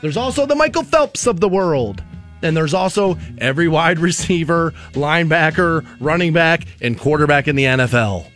There's 0.00 0.16
also 0.16 0.46
the 0.46 0.54
Michael 0.54 0.82
Phelps 0.82 1.26
of 1.26 1.40
the 1.40 1.48
world. 1.48 2.02
And 2.42 2.56
there's 2.56 2.72
also 2.72 3.18
every 3.38 3.68
wide 3.68 3.98
receiver, 4.08 4.72
linebacker, 4.92 5.86
running 6.00 6.32
back, 6.32 6.64
and 6.80 6.98
quarterback 6.98 7.48
in 7.48 7.56
the 7.56 7.64
NFL. 7.64 8.26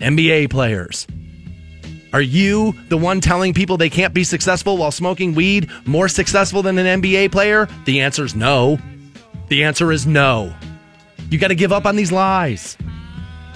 NBA 0.00 0.48
players. 0.50 1.06
Are 2.14 2.22
you 2.22 2.72
the 2.88 2.96
one 2.96 3.20
telling 3.20 3.52
people 3.52 3.76
they 3.76 3.90
can't 3.90 4.14
be 4.14 4.24
successful 4.24 4.76
while 4.78 4.92
smoking 4.92 5.34
weed 5.34 5.68
more 5.84 6.08
successful 6.08 6.62
than 6.62 6.78
an 6.78 7.02
NBA 7.02 7.32
player? 7.32 7.68
The 7.86 8.00
answer 8.00 8.24
is 8.24 8.34
no. 8.34 8.78
The 9.48 9.64
answer 9.64 9.92
is 9.92 10.06
no. 10.06 10.54
You 11.28 11.38
got 11.38 11.48
to 11.48 11.54
give 11.54 11.72
up 11.72 11.84
on 11.86 11.96
these 11.96 12.12
lies. 12.12 12.76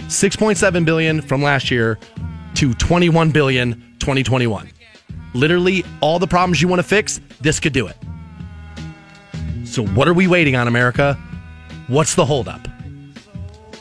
6.7 0.09 0.85
billion 0.85 1.21
from 1.21 1.43
last 1.43 1.71
year 1.71 1.99
to 2.55 2.75
21 2.75 3.31
billion 3.31 3.75
2021. 4.01 4.71
Literally 5.35 5.85
all 6.01 6.19
the 6.19 6.27
problems 6.27 6.63
you 6.63 6.69
want 6.69 6.81
to 6.81 6.83
fix, 6.83 7.21
this 7.41 7.61
could 7.61 7.73
do 7.73 7.87
it. 7.87 7.97
So 9.65 9.87
what 9.87 10.09
are 10.09 10.15
we 10.15 10.27
waiting 10.27 10.57
on, 10.57 10.67
America? 10.67 11.15
What's 11.89 12.15
the 12.15 12.25
holdup? 12.25 12.67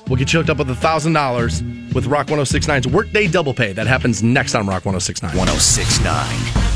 We'll 0.07 0.17
get 0.17 0.31
you 0.33 0.39
hooked 0.39 0.49
up 0.49 0.57
with 0.57 0.67
$1,000 0.67 1.93
with 1.93 2.07
Rock 2.07 2.27
1069's 2.27 2.87
Workday 2.87 3.27
Double 3.27 3.53
Pay. 3.53 3.73
That 3.73 3.87
happens 3.87 4.21
next 4.21 4.53
on 4.53 4.67
Rock 4.67 4.85
1069. 4.85 5.35
1069. 5.35 6.66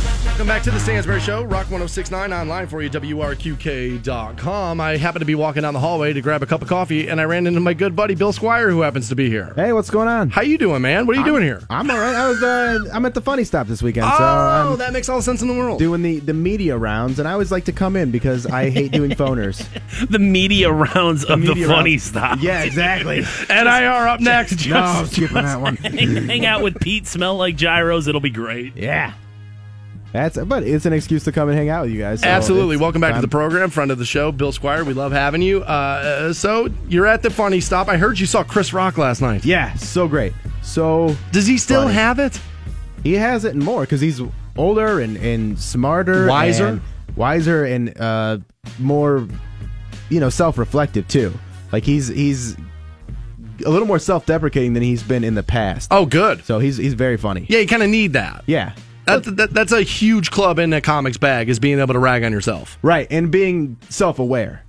Welcome 0.41 0.55
back 0.55 0.63
to 0.63 0.71
the 0.71 0.79
Stansbury 0.79 1.19
Show, 1.19 1.43
Rock 1.43 1.69
1069 1.69 2.33
online 2.33 2.65
for 2.65 2.81
you, 2.81 2.89
WRQK.com. 2.89 4.81
I 4.81 4.97
happened 4.97 5.21
to 5.21 5.25
be 5.27 5.35
walking 5.35 5.61
down 5.61 5.75
the 5.75 5.79
hallway 5.79 6.13
to 6.13 6.21
grab 6.21 6.41
a 6.41 6.47
cup 6.47 6.63
of 6.63 6.67
coffee, 6.67 7.09
and 7.09 7.21
I 7.21 7.25
ran 7.25 7.45
into 7.45 7.59
my 7.59 7.75
good 7.75 7.95
buddy 7.95 8.15
Bill 8.15 8.33
Squire, 8.33 8.71
who 8.71 8.81
happens 8.81 9.07
to 9.09 9.15
be 9.15 9.29
here. 9.29 9.53
Hey, 9.55 9.71
what's 9.71 9.91
going 9.91 10.07
on? 10.07 10.31
How 10.31 10.41
you 10.41 10.57
doing, 10.57 10.81
man? 10.81 11.05
What 11.05 11.15
are 11.15 11.19
you 11.19 11.25
doing 11.25 11.43
here? 11.43 11.61
I'm 11.69 11.91
all 11.91 11.97
right. 11.99 12.15
I 12.15 12.27
was 12.27 12.41
uh, 12.41 12.79
I'm 12.91 13.05
at 13.05 13.13
the 13.13 13.21
funny 13.21 13.43
stop 13.43 13.67
this 13.67 13.83
weekend, 13.83 14.07
so 14.07 14.17
oh, 14.19 14.71
I'm 14.71 14.77
that 14.79 14.93
makes 14.93 15.09
all 15.09 15.17
the 15.17 15.21
sense 15.21 15.43
in 15.43 15.47
the 15.47 15.53
world. 15.53 15.77
doing 15.77 16.01
the 16.01 16.17
the 16.17 16.33
media 16.33 16.75
rounds, 16.75 17.19
and 17.19 17.27
I 17.27 17.33
always 17.33 17.51
like 17.51 17.65
to 17.65 17.71
come 17.71 17.95
in 17.95 18.09
because 18.09 18.47
I 18.47 18.71
hate 18.71 18.91
doing 18.91 19.11
phoners. 19.11 19.63
The 20.09 20.17
media 20.17 20.71
rounds 20.71 21.23
of 21.23 21.39
the 21.41 21.49
Media 21.49 21.67
funny 21.67 21.91
round- 21.91 22.01
stuff. 22.01 22.41
Yeah, 22.41 22.63
exactly. 22.63 23.23
and 23.49 23.69
I 23.69 23.85
are 23.85 24.07
up 24.07 24.19
next. 24.19 24.65
no, 24.67 24.77
I'm 24.77 25.05
skipping 25.05 25.35
that 25.35 25.61
one. 25.61 25.75
hang, 25.77 26.15
hang 26.15 26.45
out 26.47 26.63
with 26.63 26.79
Pete, 26.79 27.05
smell 27.05 27.37
like 27.37 27.55
gyros. 27.55 28.07
It'll 28.07 28.21
be 28.21 28.31
great. 28.31 28.75
Yeah. 28.75 29.13
That's 30.13 30.37
but 30.37 30.63
it's 30.63 30.85
an 30.85 30.91
excuse 30.93 31.23
to 31.23 31.31
come 31.31 31.47
and 31.47 31.57
hang 31.57 31.69
out 31.69 31.83
with 31.83 31.91
you 31.93 31.99
guys. 31.99 32.19
so 32.21 32.27
Absolutely. 32.27 32.75
Welcome 32.75 32.99
back 32.99 33.15
to 33.15 33.21
the 33.21 33.27
program, 33.29 33.69
friend 33.69 33.91
of 33.91 33.97
the 33.97 34.05
show, 34.05 34.31
Bill 34.31 34.51
Squire. 34.51 34.83
We 34.83 34.93
love 34.93 35.11
having 35.13 35.41
you. 35.41 35.61
Uh, 35.61 36.33
so 36.33 36.67
you're 36.89 37.07
at 37.07 37.21
the 37.21 37.29
funny 37.29 37.61
stop. 37.61 37.87
I 37.87 37.95
heard 37.97 38.19
you 38.19 38.25
saw 38.25 38.43
Chris 38.43 38.73
Rock 38.73 38.97
last 38.97 39.21
night. 39.21 39.45
Yeah, 39.45 39.73
so 39.75 40.07
great. 40.09 40.33
So 40.63 41.15
Does 41.31 41.47
he 41.47 41.57
still 41.57 41.83
Funny. 41.83 41.93
have 41.93 42.19
it? 42.19 42.39
he 43.03 43.13
has 43.13 43.45
it 43.45 43.53
and 43.55 43.63
more 43.63 43.81
because 43.81 44.01
he's 44.01 44.21
older 44.57 44.99
and, 44.99 45.17
and 45.17 45.57
smarter, 45.59 46.27
Wiser? 46.27 46.67
and 46.67 46.81
wiser, 47.15 47.65
and 47.65 47.99
uh, 47.99 48.37
more, 48.79 49.27
you 50.09 50.19
know, 50.19 50.29
self-reflective 50.29 51.07
too. 51.07 51.33
Like 51.71 51.83
he's 51.85 52.09
he's 52.09 52.55
a 53.65 53.69
little 53.69 53.87
more 53.87 53.97
self-deprecating 53.99 54.73
than 54.73 54.83
he's 54.83 55.01
been 55.03 55.23
in 55.23 55.35
the 55.35 55.43
past. 55.43 55.87
Oh, 55.89 56.05
good. 56.05 56.43
So 56.45 56.59
he's 56.59 56.77
he's 56.77 56.93
very 56.95 57.17
funny. 57.17 57.45
Yeah, 57.49 57.59
you 57.59 57.67
kind 57.67 57.81
of 57.81 57.89
need 57.89 58.13
that. 58.13 58.43
Yeah. 58.45 58.73
That, 59.19 59.37
that, 59.37 59.53
that's 59.53 59.71
a 59.71 59.81
huge 59.81 60.31
club 60.31 60.59
in 60.59 60.73
a 60.73 60.81
comics 60.81 61.17
bag 61.17 61.49
is 61.49 61.59
being 61.59 61.79
able 61.79 61.93
to 61.93 61.99
rag 61.99 62.23
on 62.23 62.31
yourself. 62.31 62.77
Right, 62.81 63.07
and 63.11 63.31
being 63.31 63.77
self-aware 63.89 64.63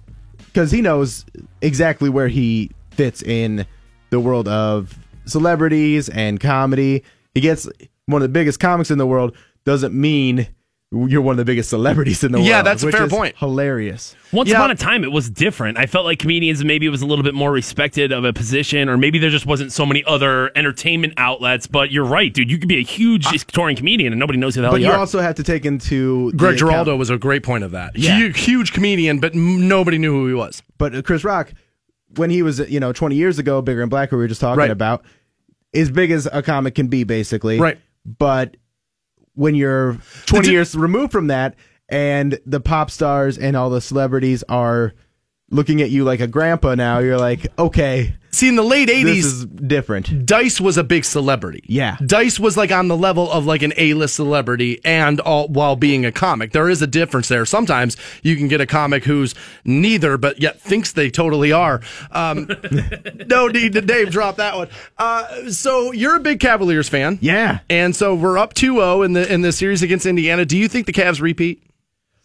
because 0.46 0.70
he 0.70 0.82
knows 0.82 1.24
exactly 1.60 2.10
where 2.10 2.28
he 2.28 2.70
fits 2.90 3.22
in 3.22 3.66
the 4.10 4.20
world 4.20 4.48
of 4.48 4.98
celebrities 5.24 6.08
and 6.08 6.38
comedy. 6.38 7.02
He 7.34 7.40
gets 7.40 7.68
one 8.06 8.20
of 8.22 8.28
the 8.28 8.32
biggest 8.32 8.60
comics 8.60 8.90
in 8.90 8.98
the 8.98 9.06
world 9.06 9.34
doesn't 9.64 9.94
mean 9.94 10.48
you're 10.92 11.22
one 11.22 11.32
of 11.32 11.36
the 11.38 11.44
biggest 11.44 11.70
celebrities 11.70 12.22
in 12.22 12.32
the 12.32 12.38
world. 12.38 12.48
Yeah, 12.48 12.60
that's 12.62 12.82
a 12.82 12.86
which 12.86 12.94
fair 12.94 13.06
is 13.06 13.12
point. 13.12 13.34
Hilarious. 13.38 14.14
Once 14.30 14.50
Yeah. 14.50 14.56
upon 14.56 14.70
a 14.70 14.74
time, 14.74 15.04
it 15.04 15.10
was 15.12 15.30
different. 15.30 15.78
I 15.78 15.86
felt 15.86 16.04
like 16.04 16.18
comedians 16.18 16.62
maybe 16.64 16.84
it 16.86 16.90
was 16.90 17.00
a 17.02 17.06
little 17.06 17.22
bit 17.24 17.34
more 17.34 17.50
respected 17.50 18.12
of 18.12 18.24
a 18.24 18.32
position, 18.32 18.88
or 18.88 18.96
maybe 18.98 19.18
there 19.18 19.30
just 19.30 19.46
wasn't 19.46 19.72
so 19.72 19.86
many 19.86 20.04
other 20.06 20.50
entertainment 20.56 21.14
outlets. 21.16 21.66
But 21.66 21.90
you're 21.90 22.04
right, 22.04 22.32
dude. 22.32 22.50
You 22.50 22.58
could 22.58 22.68
be 22.68 22.78
a 22.78 22.82
huge 22.84 23.26
touring 23.46 23.76
comedian 23.76 24.12
and 24.12 24.20
nobody 24.20 24.38
knows 24.38 24.54
who 24.54 24.60
the 24.60 24.66
hell 24.66 24.72
But 24.74 24.80
you 24.82 24.88
you 24.88 24.92
are. 24.92 24.98
also 24.98 25.20
have 25.20 25.36
to 25.36 25.42
take 25.42 25.64
into 25.64 26.30
the 26.32 26.36
Greg 26.36 26.56
account- 26.56 26.58
Giraldo 26.70 26.96
was 26.96 27.08
a 27.10 27.16
great 27.16 27.42
point 27.42 27.64
of 27.64 27.70
that. 27.70 27.96
Yeah. 27.96 28.16
Huge, 28.18 28.40
huge 28.40 28.72
comedian, 28.72 29.18
but 29.18 29.34
nobody 29.34 29.96
knew 29.98 30.12
who 30.12 30.28
he 30.28 30.34
was. 30.34 30.62
But 30.78 30.94
uh, 30.94 31.00
Chris 31.02 31.24
Rock, 31.24 31.52
when 32.16 32.28
he 32.28 32.42
was 32.42 32.58
you 32.70 32.80
know 32.80 32.92
20 32.92 33.14
years 33.16 33.38
ago, 33.38 33.62
bigger 33.62 33.80
and 33.80 33.88
black, 33.90 34.12
we 34.12 34.18
were 34.18 34.28
just 34.28 34.40
talking 34.42 34.58
Right. 34.58 34.70
about, 34.70 35.04
as 35.74 35.90
big 35.90 36.10
as 36.10 36.28
a 36.30 36.42
comic 36.42 36.74
can 36.74 36.88
be, 36.88 37.04
basically. 37.04 37.58
Right. 37.58 37.78
But 38.04 38.56
when 39.34 39.54
you're 39.54 39.98
20 40.26 40.46
di- 40.46 40.52
years 40.52 40.74
removed 40.74 41.12
from 41.12 41.28
that, 41.28 41.54
and 41.88 42.38
the 42.46 42.60
pop 42.60 42.90
stars 42.90 43.36
and 43.38 43.56
all 43.56 43.70
the 43.70 43.80
celebrities 43.80 44.42
are 44.48 44.94
looking 45.50 45.82
at 45.82 45.90
you 45.90 46.04
like 46.04 46.20
a 46.20 46.26
grandpa 46.26 46.74
now, 46.74 46.98
you're 46.98 47.18
like, 47.18 47.46
okay, 47.58 48.14
See, 48.34 48.48
in 48.48 48.56
the 48.56 48.62
late 48.62 48.86
this 48.86 49.04
80s, 49.04 49.18
is 49.18 49.44
different. 49.44 50.24
Dice 50.24 50.58
was 50.58 50.78
a 50.78 50.82
big 50.84 51.04
celebrity. 51.04 51.62
Yeah. 51.66 51.98
Dice 52.06 52.40
was 52.40 52.56
like 52.56 52.72
on 52.72 52.88
the 52.88 52.96
level 52.96 53.30
of 53.30 53.44
like 53.44 53.60
an 53.60 53.74
A-list 53.76 54.14
celebrity 54.14 54.80
and 54.86 55.20
all 55.20 55.48
while 55.48 55.76
being 55.76 56.06
a 56.06 56.12
comic. 56.12 56.52
There 56.52 56.70
is 56.70 56.80
a 56.80 56.86
difference 56.86 57.28
there. 57.28 57.44
Sometimes 57.44 57.94
you 58.22 58.36
can 58.36 58.48
get 58.48 58.62
a 58.62 58.66
comic 58.66 59.04
who's 59.04 59.34
neither 59.66 60.16
but 60.16 60.40
yet 60.40 60.58
thinks 60.60 60.92
they 60.92 61.10
totally 61.10 61.52
are. 61.52 61.82
Um, 62.10 62.48
no 63.26 63.48
need 63.48 63.74
to 63.74 63.82
Dave 63.82 64.10
drop 64.10 64.36
that 64.36 64.56
one. 64.56 64.68
Uh, 64.96 65.50
so 65.50 65.92
you're 65.92 66.16
a 66.16 66.20
big 66.20 66.40
Cavaliers 66.40 66.88
fan. 66.88 67.18
Yeah. 67.20 67.58
And 67.68 67.94
so 67.94 68.14
we're 68.14 68.38
up 68.38 68.54
2-0 68.54 69.04
in 69.04 69.12
the 69.12 69.30
in 69.30 69.42
the 69.42 69.52
series 69.52 69.82
against 69.82 70.06
Indiana. 70.06 70.46
Do 70.46 70.56
you 70.56 70.68
think 70.68 70.86
the 70.86 70.92
Cavs 70.94 71.20
repeat? 71.20 71.62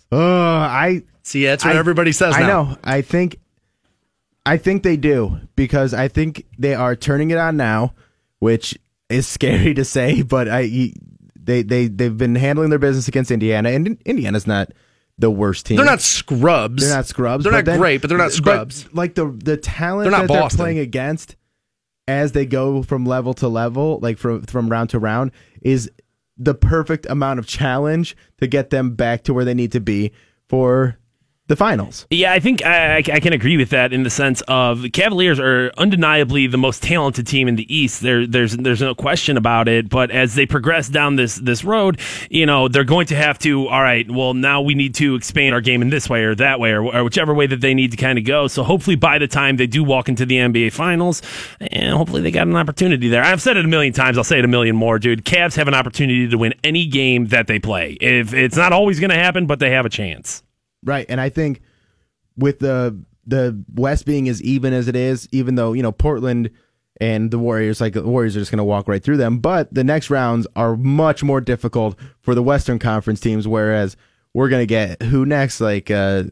Uh, 0.10 0.18
I 0.18 1.04
See, 1.24 1.44
that's 1.46 1.66
what 1.66 1.76
I- 1.76 1.80
everybody 1.80 2.14
says 2.14 2.34
I 2.36 2.42
now. 2.44 2.48
know. 2.64 2.78
I 2.82 3.02
think 3.02 3.40
I 4.48 4.58
think 4.58 4.84
they 4.84 4.98
do 4.98 5.40
because 5.56 5.94
I 5.94 6.08
think 6.08 6.46
they 6.58 6.74
are 6.74 6.96
turning 6.96 7.32
it 7.32 7.38
on 7.38 7.58
now, 7.58 7.94
which 8.40 8.78
is 9.10 9.28
scary 9.38 9.74
to 9.74 9.86
say, 9.86 10.22
but 10.22 10.48
I 10.48 10.94
they 11.36 11.64
they 11.64 11.88
they've 11.88 12.18
been 12.18 12.36
handling 12.36 12.70
their 12.70 12.80
business 12.80 13.08
against 13.08 13.32
Indiana 13.32 13.70
and 13.70 14.02
Indiana's 14.06 14.48
not 14.48 14.72
the 15.18 15.32
worst 15.32 15.66
team. 15.66 15.78
They're 15.78 15.86
not 15.86 16.02
scrubs. 16.02 16.84
They're 16.84 16.96
not 16.96 17.08
scrubs. 17.08 17.44
They're 17.44 17.54
not 17.54 17.66
then- 17.66 17.80
great, 17.80 18.02
but 18.02 18.08
they're 18.10 18.18
not 18.18 18.26
but, 18.26 18.34
scrubs. 18.34 18.94
like 18.94 19.16
the 19.16 19.38
the 19.44 19.58
talent 19.58 20.10
They're 20.10 20.20
not 20.20 20.28
that 20.28 20.34
they're 20.34 20.50
playing 20.50 20.80
against 20.80 21.36
as 22.08 22.32
they 22.32 22.46
go 22.46 22.84
from 22.84 23.06
level 23.06 23.34
to 23.36 23.48
level, 23.48 24.00
like 24.02 24.18
from 24.18 24.44
from 24.44 24.70
round 24.70 24.92
to 24.92 25.00
round, 25.00 25.32
is 25.62 25.92
the 26.38 26.54
perfect 26.54 27.06
amount 27.10 27.40
of 27.40 27.48
challenge 27.48 28.16
to 28.38 28.48
get 28.48 28.70
them 28.70 28.96
back 28.96 29.24
to 29.24 29.34
where 29.34 29.44
they 29.44 29.56
need 29.56 29.72
to 29.74 29.82
be 29.82 30.12
for 30.48 30.98
the 31.48 31.56
finals. 31.56 32.06
Yeah, 32.10 32.34
I 32.34 32.40
think 32.40 32.66
I, 32.66 32.98
I 32.98 33.20
can 33.20 33.34
agree 33.34 33.58
with 33.58 33.70
that 33.70 33.94
in 33.94 34.04
the 34.04 34.10
sense 34.10 34.42
of 34.48 34.82
the 34.82 34.90
Cavaliers 34.90 35.40
are 35.40 35.72
undeniably 35.78 36.48
the 36.48 36.58
most 36.58 36.84
talented 36.84 37.26
team 37.26 37.48
in 37.48 37.56
the 37.56 37.74
East. 37.74 38.02
There, 38.02 38.28
there's 38.28 38.56
there's 38.58 38.82
no 38.82 38.94
question 38.94 39.38
about 39.38 39.68
it. 39.68 39.90
But 39.90 40.12
as 40.12 40.36
they 40.36 40.46
progress 40.46 40.90
down 40.90 41.16
this 41.16 41.36
this 41.36 41.64
road, 41.64 42.00
you 42.30 42.46
know, 42.46 42.68
they're 42.68 42.84
going 42.84 43.08
to 43.08 43.16
have 43.16 43.40
to. 43.40 43.68
All 43.68 43.82
right, 43.82 44.10
well, 44.10 44.34
now 44.34 44.62
we 44.62 44.76
need 44.76 44.96
to 44.96 45.16
expand 45.16 45.54
our 45.56 45.62
game 45.62 45.82
in 45.82 45.90
this 45.90 46.10
way 46.10 46.24
or 46.24 46.36
that 46.36 46.60
way 46.60 46.72
or, 46.72 46.84
or 46.84 47.04
whichever 47.04 47.34
way 47.34 47.48
that 47.48 47.62
they 47.62 47.74
need 47.74 47.92
to 47.92 47.98
kind 47.98 48.18
of 48.20 48.26
go. 48.26 48.48
So 48.48 48.64
hopefully, 48.64 48.98
by 48.98 49.18
the 49.18 49.28
time 49.28 49.56
they 49.56 49.68
do 49.68 49.84
walk 49.84 50.10
into 50.10 50.26
the 50.26 50.36
NBA 50.36 50.74
Finals, 50.74 51.22
and 51.62 51.96
hopefully 51.96 52.22
they 52.22 52.32
got 52.32 52.48
an 52.48 52.56
opportunity 52.56 53.08
there. 53.08 53.24
I've 53.24 53.42
said 53.42 53.56
it 53.56 53.64
a 53.64 53.70
million 53.70 53.94
times. 53.94 54.18
I'll 54.18 54.24
say 54.26 54.40
it 54.40 54.46
a 54.46 54.50
million 54.50 54.76
more, 54.76 55.00
dude. 55.00 55.24
Cavs 55.24 55.56
have 55.56 55.68
an 55.68 55.74
opportunity 55.74 56.28
to 56.28 56.38
win 56.38 56.54
any 56.64 56.86
game 56.88 57.28
that 57.28 57.48
they 57.48 57.60
play. 57.60 57.98
If 58.02 58.34
it's 58.34 58.58
not 58.58 58.74
always 58.74 59.00
going 59.00 59.12
to 59.12 59.16
happen, 59.16 59.46
but 59.48 59.60
they 59.60 59.72
have 59.72 59.86
a 59.86 59.90
chance. 59.90 60.44
Right, 60.84 61.06
and 61.10 61.20
I 61.20 61.30
think 61.30 61.62
with 62.38 62.60
the 62.60 62.98
the 63.26 63.62
West 63.76 64.06
being 64.06 64.30
as 64.30 64.42
even 64.44 64.74
as 64.74 64.88
it 64.88 64.96
is, 64.96 65.28
even 65.32 65.56
though 65.56 65.74
you 65.74 65.84
know 65.84 65.92
Portland 65.92 66.50
and 67.00 67.30
the 67.30 67.38
Warriors, 67.40 67.80
like 67.82 67.94
the 67.94 68.04
Warriors 68.04 68.36
are 68.36 68.40
just 68.40 68.52
going 68.52 68.58
to 68.58 68.64
walk 68.64 68.88
right 68.88 69.04
through 69.04 69.18
them, 69.18 69.40
but 69.40 69.74
the 69.74 69.84
next 69.84 70.10
rounds 70.10 70.48
are 70.56 70.76
much 70.78 71.24
more 71.24 71.42
difficult 71.42 71.98
for 72.22 72.34
the 72.36 72.42
Western 72.44 72.80
Conference 72.80 73.20
teams. 73.20 73.48
Whereas 73.48 73.98
we're 74.34 74.50
going 74.50 74.62
to 74.62 74.68
get 74.68 75.02
who 75.04 75.26
next, 75.26 75.60
like 75.62 75.90
uh, 75.92 76.24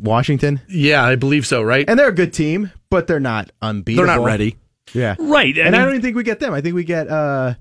Washington, 0.00 0.60
Yeah, 0.68 1.04
I 1.04 1.16
believe 1.16 1.46
so. 1.46 1.62
Right? 1.62 1.84
and 1.88 1.98
they're 1.98 2.08
a 2.08 2.14
good 2.14 2.32
team, 2.32 2.70
but 2.90 3.06
they're 3.06 3.20
not 3.20 3.50
unbeatable. 3.62 4.06
they're 4.06 4.16
not 4.16 4.24
ready. 4.24 4.56
Yeah, 4.94 5.16
Right. 5.18 5.56
I 5.58 5.62
and 5.62 5.74
I 5.74 5.80
don't 5.80 5.88
even 5.90 6.02
think 6.02 6.16
we 6.16 6.22
get 6.22 6.38
them. 6.38 6.54
I 6.54 6.60
think 6.60 6.74
we 6.74 6.84
get 6.84 7.08
uh, 7.08 7.54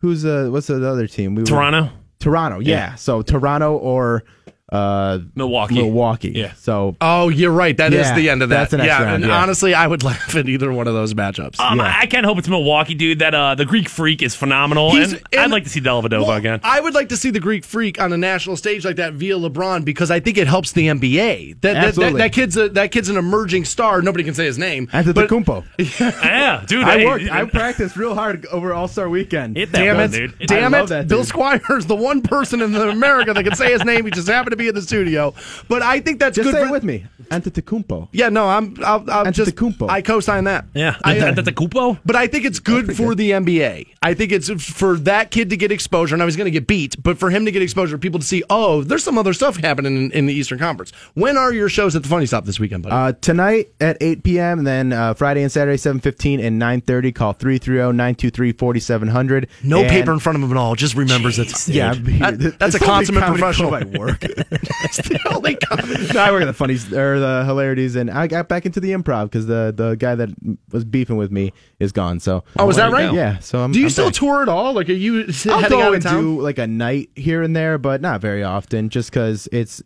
who's 0.00 0.24
uh, 0.24 0.48
what's 0.50 0.66
the 0.66 0.86
other 0.86 1.06
team? 1.06 1.34
We 1.34 1.42
were- 1.42 1.46
Toronto. 1.46 1.90
Toronto, 2.18 2.58
yeah. 2.60 2.96
So 2.96 3.22
Toronto 3.22 3.76
or 3.78 4.24
uh, 4.72 5.18
Milwaukee. 5.34 5.74
Milwaukee. 5.74 6.32
Yeah. 6.34 6.52
So 6.54 6.96
Oh, 7.00 7.28
you're 7.28 7.50
right. 7.50 7.76
That 7.76 7.92
is 7.92 8.06
Yeah, 8.06 8.14
the 8.14 8.30
end 8.30 8.42
of 8.42 8.48
that. 8.50 8.56
that's 8.58 8.70
the 8.72 8.76
next 8.78 8.86
yeah, 8.88 9.02
round, 9.02 9.24
and 9.24 9.30
yeah. 9.32 9.40
honestly, 9.42 9.74
I 9.74 9.86
would 9.86 10.02
laugh 10.04 10.34
at 10.36 10.48
either 10.48 10.72
one 10.72 10.86
of 10.86 10.94
those 10.94 11.14
matchups. 11.14 11.58
Um, 11.60 11.80
I, 11.80 12.00
I 12.00 12.06
can't 12.06 12.24
hope 12.26 12.38
it's 12.38 12.48
Milwaukee, 12.48 12.94
dude. 12.94 13.18
That 13.20 13.34
uh, 13.34 13.54
the 13.54 13.64
Greek 13.64 13.88
Freak 13.88 14.22
is 14.22 14.34
phenomenal, 14.34 14.92
He's- 14.92 15.12
and, 15.12 15.22
I'd 15.40 15.50
like 15.50 15.64
to 15.64 15.70
see 15.70 15.80
Dellavedova 15.80 16.26
Well, 16.26 16.32
again. 16.36 16.60
I 16.62 16.80
would 16.80 16.94
like 16.94 17.08
to 17.10 17.16
see 17.16 17.30
the 17.30 17.40
Greek 17.40 17.64
Freak 17.64 18.00
on 18.00 18.12
a 18.12 18.16
national 18.16 18.56
stage 18.56 18.84
like 18.84 18.96
that 18.96 19.14
via 19.14 19.36
LeBron 19.36 19.84
because 19.84 20.10
I 20.10 20.20
think 20.20 20.38
it 20.38 20.46
helps 20.46 20.72
the 20.72 20.86
NBA. 20.88 21.60
That 21.60 21.60
that, 21.60 21.74
that, 21.74 21.84
Absolutely. 21.88 22.18
that 22.20 22.32
kid's 22.32 22.56
a 22.56 22.68
that 22.70 22.92
kid's 22.92 23.08
an 23.08 23.16
emerging 23.16 23.64
star. 23.64 24.02
Nobody 24.02 24.24
can 24.24 24.34
say 24.34 24.44
his 24.46 24.58
name. 24.58 24.86
but- 24.92 25.04
Antetokounmpo. 25.06 25.64
yeah, 26.24 26.64
dude. 26.66 26.84
I 26.84 26.98
hey, 26.98 27.06
worked. 27.06 27.30
I 27.30 27.44
practiced 27.44 27.96
real 27.96 28.14
hard 28.14 28.46
over 28.46 28.72
All 28.72 28.88
Star 28.88 29.08
Weekend. 29.08 29.56
Hit 29.56 29.72
that 29.72 29.78
Damn 29.78 29.96
one, 29.96 30.04
it! 30.06 30.10
dude. 30.38 30.46
Damn 30.48 30.74
I 30.74 30.78
it! 30.78 30.80
love 30.80 30.88
that 30.90 31.08
Bill 31.08 31.18
dude. 31.18 31.28
Squire's 31.28 31.86
the 31.86 31.96
one 31.96 32.22
person 32.22 32.60
in 32.62 32.74
America 32.74 33.32
that 33.32 33.42
can 33.44 33.54
say 33.54 33.72
his 33.72 33.84
name. 33.84 34.04
He 34.04 34.10
just 34.10 34.28
happened 34.28 34.52
to 34.52 34.56
be 34.60 34.68
in 34.68 34.74
the 34.74 34.82
studio. 34.82 35.34
But 35.68 35.82
I 35.82 36.00
think 36.00 36.20
that's 36.20 36.36
Just 36.36 36.46
good 36.46 36.54
say 36.54 36.62
for 36.62 36.68
it 36.68 36.72
with 36.72 36.84
me. 36.84 37.06
Antetokounmpo. 37.30 38.08
Yeah, 38.12 38.28
no, 38.28 38.48
I'm. 38.48 38.76
I'll, 38.84 39.08
I'll 39.10 39.30
just. 39.32 39.54
Antetokounmpo. 39.54 39.88
I 39.88 40.02
co-sign 40.02 40.44
that. 40.44 40.66
Yeah, 40.74 40.96
I, 41.04 41.18
uh, 41.18 41.32
that's 41.32 41.48
a 41.48 41.52
Kupo. 41.52 41.98
But 42.04 42.16
I 42.16 42.26
think 42.26 42.44
it's 42.44 42.58
good 42.58 42.96
for 42.96 43.14
the 43.14 43.30
NBA. 43.30 43.86
I 44.02 44.14
think 44.14 44.32
it's 44.32 44.50
for 44.50 44.96
that 44.98 45.30
kid 45.30 45.50
to 45.50 45.56
get 45.56 45.70
exposure, 45.70 46.14
and 46.14 46.22
I 46.22 46.24
was 46.24 46.36
going 46.36 46.46
to 46.46 46.50
get 46.50 46.66
beat, 46.66 47.00
but 47.02 47.18
for 47.18 47.30
him 47.30 47.44
to 47.44 47.52
get 47.52 47.62
exposure, 47.62 47.98
people 47.98 48.18
to 48.18 48.26
see, 48.26 48.42
oh, 48.50 48.82
there's 48.82 49.04
some 49.04 49.16
other 49.18 49.32
stuff 49.32 49.56
happening 49.58 49.96
in, 49.96 50.10
in 50.12 50.26
the 50.26 50.34
Eastern 50.34 50.58
Conference. 50.58 50.90
When 51.14 51.36
are 51.36 51.52
your 51.52 51.68
shows 51.68 51.94
at 51.94 52.02
the 52.02 52.08
Funny 52.08 52.26
Stop 52.26 52.46
this 52.46 52.58
weekend, 52.58 52.82
buddy? 52.82 52.94
Uh, 52.94 53.12
tonight 53.20 53.68
at 53.80 53.96
8 54.00 54.24
p.m. 54.24 54.58
and 54.58 54.66
then 54.66 54.92
uh, 54.92 55.14
Friday 55.14 55.42
and 55.42 55.52
Saturday 55.52 55.76
7:15 55.76 56.44
and 56.44 56.60
9:30. 56.60 57.14
Call 57.14 57.34
330-923-4700. 57.34 59.48
no 59.62 59.80
And- 59.80 59.88
paper 59.90 60.12
in 60.12 60.18
front 60.18 60.36
of 60.36 60.42
him 60.44 60.50
at 60.50 60.56
all. 60.56 60.74
Just 60.74 60.94
remembers 60.94 61.38
it's 61.38 61.68
Yeah, 61.68 61.94
That- 61.94 62.56
that's 62.58 62.74
it's 62.74 62.82
a 62.82 62.86
consummate 62.86 63.24
professional. 63.24 63.68
club 63.70 63.96
work. 63.96 64.24
It's 64.50 64.96
the 65.08 65.20
only 65.34 65.54
com- 65.56 65.78
no, 66.14 66.20
I 66.20 66.30
work 66.32 66.42
at 66.42 66.46
the 66.46 66.52
funnies 66.52 66.92
or 66.92 67.18
the 67.20 67.44
hilarities, 67.46 67.94
and 67.96 68.10
I 68.10 68.26
got 68.26 68.48
back 68.48 68.66
into 68.66 68.80
the 68.80 68.90
improv 68.92 69.24
because 69.24 69.46
the 69.46 69.72
the 69.76 69.94
guy 69.94 70.14
that 70.14 70.30
was 70.72 70.84
beefing 70.84 71.16
with 71.16 71.30
me 71.30 71.52
is 71.78 71.92
gone. 71.92 72.18
So 72.20 72.44
Oh, 72.58 72.68
is 72.68 72.76
that 72.76 72.90
right? 72.92 73.12
Yeah. 73.12 73.38
So 73.38 73.60
I'm. 73.60 73.72
Do 73.72 73.78
you 73.78 73.86
I'm 73.86 73.90
still 73.90 74.06
back. 74.06 74.14
tour 74.14 74.42
at 74.42 74.48
all? 74.48 74.72
Like, 74.72 74.88
are 74.88 74.92
you 74.92 75.26
I'll 75.48 75.60
heading 75.60 75.78
go 75.78 75.82
out 75.82 75.88
of 75.88 75.94
and 75.94 76.02
town? 76.02 76.22
do 76.22 76.40
like 76.40 76.58
a 76.58 76.66
night 76.66 77.10
here 77.14 77.42
and 77.42 77.54
there, 77.54 77.78
but 77.78 78.00
not 78.00 78.20
very 78.20 78.42
often, 78.42 78.88
just 78.88 79.10
because 79.10 79.48
it's 79.52 79.82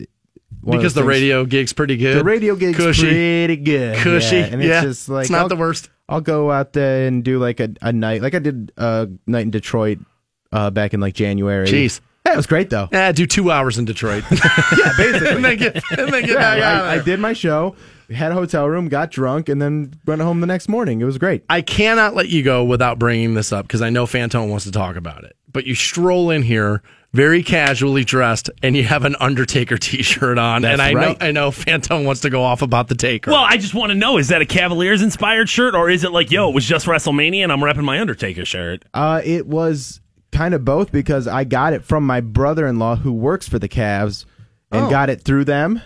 one 0.62 0.78
because 0.78 0.94
the 0.94 1.00
things- 1.00 1.08
radio 1.08 1.44
gig's 1.44 1.72
pretty 1.72 1.96
good. 1.96 2.16
The 2.18 2.24
radio 2.24 2.56
gig's 2.56 2.78
Cushy. 2.78 3.02
pretty 3.08 3.56
good. 3.56 3.98
Cushy. 3.98 4.36
Yeah, 4.36 4.44
and 4.46 4.62
Yeah, 4.62 4.78
it's 4.78 4.86
just 4.86 5.08
like 5.08 5.22
it's 5.24 5.30
not 5.30 5.40
I'll- 5.42 5.48
the 5.48 5.56
worst. 5.56 5.90
I'll 6.08 6.20
go 6.20 6.50
out 6.50 6.74
there 6.74 7.06
and 7.06 7.24
do 7.24 7.38
like 7.38 7.60
a, 7.60 7.70
a 7.80 7.90
night, 7.92 8.20
like 8.20 8.34
I 8.34 8.38
did 8.38 8.72
a 8.76 9.08
night 9.26 9.40
in 9.42 9.50
Detroit 9.50 9.98
uh, 10.52 10.70
back 10.70 10.92
in 10.92 11.00
like 11.00 11.14
January. 11.14 11.66
Jeez. 11.66 12.00
Yeah, 12.26 12.32
it 12.32 12.36
was 12.36 12.46
great 12.46 12.70
though. 12.70 12.88
Eh, 12.90 13.12
do 13.12 13.26
two 13.26 13.50
hours 13.50 13.76
in 13.78 13.84
Detroit. 13.84 14.24
yeah, 14.30 14.92
basically. 14.96 15.28
and 15.28 15.44
then 15.44 15.56
get, 15.58 15.74
and 15.90 16.12
then 16.12 16.22
get 16.22 16.30
Yeah, 16.30 16.34
back 16.36 16.62
out 16.62 16.80
of 16.84 16.90
I, 16.90 16.94
I 16.94 17.02
did 17.02 17.20
my 17.20 17.34
show, 17.34 17.76
had 18.10 18.32
a 18.32 18.34
hotel 18.34 18.66
room, 18.68 18.88
got 18.88 19.10
drunk, 19.10 19.48
and 19.50 19.60
then 19.60 19.92
went 20.06 20.22
home 20.22 20.40
the 20.40 20.46
next 20.46 20.68
morning. 20.68 21.00
It 21.02 21.04
was 21.04 21.18
great. 21.18 21.44
I 21.50 21.60
cannot 21.60 22.14
let 22.14 22.28
you 22.30 22.42
go 22.42 22.64
without 22.64 22.98
bringing 22.98 23.34
this 23.34 23.52
up 23.52 23.66
because 23.66 23.82
I 23.82 23.90
know 23.90 24.06
Fantone 24.06 24.48
wants 24.48 24.64
to 24.64 24.72
talk 24.72 24.96
about 24.96 25.24
it. 25.24 25.36
But 25.52 25.66
you 25.66 25.74
stroll 25.74 26.30
in 26.30 26.42
here 26.42 26.82
very 27.12 27.42
casually 27.44 28.04
dressed 28.04 28.50
and 28.62 28.74
you 28.76 28.82
have 28.84 29.04
an 29.04 29.14
Undertaker 29.20 29.76
t-shirt 29.78 30.38
on, 30.38 30.62
That's 30.62 30.72
and 30.72 30.82
I 30.82 30.94
right. 30.94 31.20
know 31.20 31.26
I 31.26 31.30
know 31.30 31.50
Fantone 31.50 32.04
wants 32.06 32.22
to 32.22 32.30
go 32.30 32.42
off 32.42 32.62
about 32.62 32.88
the 32.88 32.94
Taker. 32.96 33.30
Well, 33.32 33.44
I 33.46 33.58
just 33.58 33.74
want 33.74 33.90
to 33.90 33.94
know: 33.94 34.16
is 34.18 34.28
that 34.28 34.40
a 34.40 34.46
Cavaliers 34.46 35.02
inspired 35.02 35.48
shirt, 35.50 35.74
or 35.74 35.90
is 35.90 36.04
it 36.04 36.10
like, 36.10 36.30
yo, 36.30 36.48
it 36.48 36.54
was 36.54 36.64
just 36.66 36.86
WrestleMania 36.86 37.42
and 37.44 37.52
I'm 37.52 37.60
repping 37.60 37.84
my 37.84 38.00
Undertaker 38.00 38.44
shirt? 38.46 38.84
Uh, 38.94 39.20
it 39.24 39.46
was 39.46 40.00
kind 40.34 40.52
of 40.54 40.64
both 40.64 40.92
because 40.92 41.26
I 41.26 41.44
got 41.44 41.72
it 41.72 41.84
from 41.84 42.04
my 42.06 42.20
brother-in-law 42.20 42.96
who 42.96 43.12
works 43.12 43.48
for 43.48 43.58
the 43.58 43.68
Cavs 43.68 44.26
and 44.70 44.84
Oh. 44.86 44.90
got 44.90 45.08
it 45.08 45.22
through 45.22 45.44
them, 45.44 45.80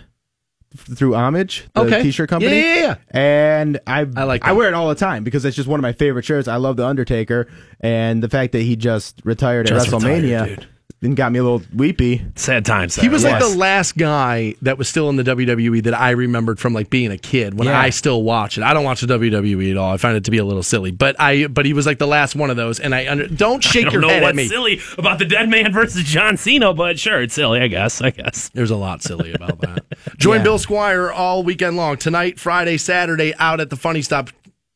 through 0.75 1.15
Homage, 1.15 1.65
the 1.73 1.81
Okay. 1.81 2.03
t-shirt 2.03 2.29
company. 2.29 2.59
Yeah, 2.59 2.75
yeah, 2.75 2.81
yeah. 2.81 2.95
And 3.11 3.79
I, 3.87 3.99
I 4.15 4.23
like 4.23 4.43
I 4.43 4.49
that. 4.49 4.55
wear 4.55 4.67
it 4.67 4.73
all 4.73 4.89
the 4.89 4.95
time 4.95 5.23
because 5.23 5.45
it's 5.45 5.55
just 5.55 5.67
one 5.69 5.79
of 5.79 5.81
my 5.83 5.93
favorite 5.93 6.25
shirts. 6.25 6.47
I 6.47 6.57
love 6.57 6.77
the 6.77 6.85
Undertaker, 6.85 7.47
and 7.79 8.21
the 8.21 8.29
fact 8.29 8.51
that 8.51 8.61
he 8.61 8.75
just 8.75 9.21
retired 9.23 9.67
at 9.67 9.73
Just 9.73 9.89
WrestleMania 9.89 10.23
retired, 10.41 10.59
dude. 10.59 10.67
Then 11.01 11.15
got 11.15 11.31
me 11.31 11.39
a 11.39 11.43
little 11.43 11.61
weepy. 11.73 12.21
Sad 12.35 12.65
times. 12.65 12.95
he 12.95 13.07
was 13.09 13.23
like 13.23 13.39
the 13.39 13.47
last 13.47 13.97
guy 13.97 14.55
that 14.61 14.77
was 14.77 14.89
still 14.89 15.09
in 15.09 15.15
the 15.15 15.23
WWE 15.23 15.83
that 15.83 15.93
I 15.93 16.11
remembered 16.11 16.59
from 16.59 16.73
like 16.73 16.89
being 16.89 17.09
a 17.11 17.17
kid 17.17 17.57
when 17.57 17.67
Yeah. 17.69 17.79
I 17.79 17.89
still 17.89 18.21
watch 18.23 18.57
it. 18.57 18.63
I 18.63 18.73
don't 18.73 18.83
watch 18.83 19.01
the 19.01 19.07
WWE 19.07 19.71
at 19.71 19.77
all. 19.77 19.93
I 19.93 19.97
find 19.97 20.17
it 20.17 20.25
to 20.25 20.31
be 20.31 20.39
a 20.39 20.45
little 20.45 20.63
silly, 20.63 20.91
but 20.91 21.15
I 21.19 21.47
but 21.47 21.65
he 21.65 21.73
was 21.73 21.85
like 21.85 21.99
the 21.99 22.07
last 22.07 22.35
one 22.35 22.49
of 22.49 22.57
those. 22.57 22.79
And 22.79 22.93
I 22.93 23.07
under, 23.07 23.27
don't 23.27 23.65
I 23.65 23.69
shake 23.69 23.83
don't 23.85 23.93
your 23.93 24.01
know 24.01 24.09
head 24.09 24.17
at 24.17 24.23
what's 24.23 24.35
me. 24.37 24.47
silly 24.47 24.81
about 24.97 25.19
the 25.19 25.25
dead 25.25 25.49
man 25.49 25.71
versus 25.71 26.03
John 26.03 26.35
Cena, 26.37 26.73
but 26.73 26.99
sure, 26.99 27.21
it's 27.21 27.33
silly. 27.33 27.61
I 27.61 27.67
guess. 27.67 28.01
I 28.01 28.09
guess. 28.09 28.49
There's 28.49 28.71
a 28.71 28.75
lot 28.75 29.01
silly 29.01 29.31
about 29.33 29.59
that. 29.61 29.85
Join 30.17 30.37
Yeah. 30.39 30.43
Bill 30.43 30.57
Squire 30.59 31.11
all 31.11 31.43
weekend 31.43 31.77
long 31.77 31.97
tonight, 31.97 32.39
Friday, 32.39 32.77
Saturday, 32.77 33.33
out 33.39 33.59
at 33.61 33.69
the 33.69 33.75
Funny 33.77 34.01
Stop. 34.01 34.29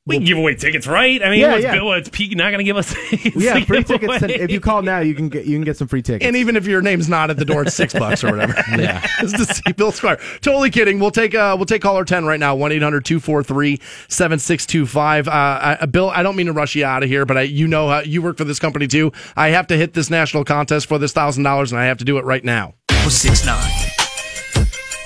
We 0.06 0.18
can 0.18 0.26
give 0.26 0.38
away 0.38 0.56
tickets, 0.56 0.86
right? 0.86 1.24
I 1.24 1.30
mean, 1.30 1.40
Yeah, 1.40 1.52
what's 1.52 1.64
yeah. 1.64 1.76
Bill? 1.76 1.86
What's 1.86 2.10
Pete 2.10 2.36
not 2.36 2.50
going 2.50 2.58
to 2.58 2.66
give 2.66 2.76
us? 2.76 2.94
tickets 3.10 3.38
Yeah, 3.38 3.64
free 3.64 3.86
tickets. 3.86 4.22
away? 4.22 4.34
If 4.36 4.52
you 4.52 4.60
call 4.60 4.82
now, 4.82 5.00
you 5.00 5.16
can 5.16 5.30
get 5.30 5.46
you 5.46 5.56
can 5.56 5.64
get 5.64 5.78
some 5.78 5.88
free 5.88 6.02
tickets. 6.02 6.26
And 6.28 6.36
even 6.36 6.58
if 6.58 6.68
your 6.68 6.82
name's 6.82 7.08
not 7.08 7.30
at 7.30 7.38
the 7.38 7.46
door, 7.46 7.62
it's 7.62 7.74
six 7.74 7.94
bucks 8.00 8.22
or 8.22 8.32
whatever. 8.32 8.54
yeah, 8.78 9.00
just 9.22 9.38
to 9.38 9.46
see 9.46 9.72
Bill 9.72 9.94
Squire. 9.94 10.18
Totally 10.42 10.72
kidding. 10.72 11.00
We'll 11.00 11.12
take 11.12 11.34
uh, 11.34 11.56
we'll 11.58 11.66
take 11.66 11.82
caller 11.82 12.04
ten 12.04 12.26
right 12.26 12.40
now. 12.40 12.54
1-800-243-7625. 12.58 15.28
Uh, 15.28 15.78
I, 15.82 15.86
Bill, 15.86 16.10
I 16.10 16.22
don't 16.22 16.36
mean 16.36 16.48
to 16.48 16.54
rush 16.54 16.76
you 16.76 16.84
out 16.84 17.02
of 17.04 17.08
here, 17.10 17.26
but 17.26 17.38
I, 17.38 17.42
you 17.44 17.66
know 17.68 17.88
how 17.88 18.00
you 18.02 18.22
work 18.22 18.36
for 18.38 18.44
this 18.44 18.60
company 18.60 18.88
too. 18.88 19.14
I 19.38 19.48
have 19.50 19.68
to 19.68 19.78
hit 19.78 19.94
this 19.94 20.10
national 20.10 20.44
contest 20.44 20.88
for 20.88 21.00
this 21.00 21.14
thousand 21.14 21.44
dollars, 21.44 21.72
and 21.72 21.80
I 21.80 21.86
have 21.86 22.00
to 22.00 22.06
do 22.06 22.18
it 22.18 22.26
right 22.26 22.44
now. 22.44 22.74
1069. 22.90 23.93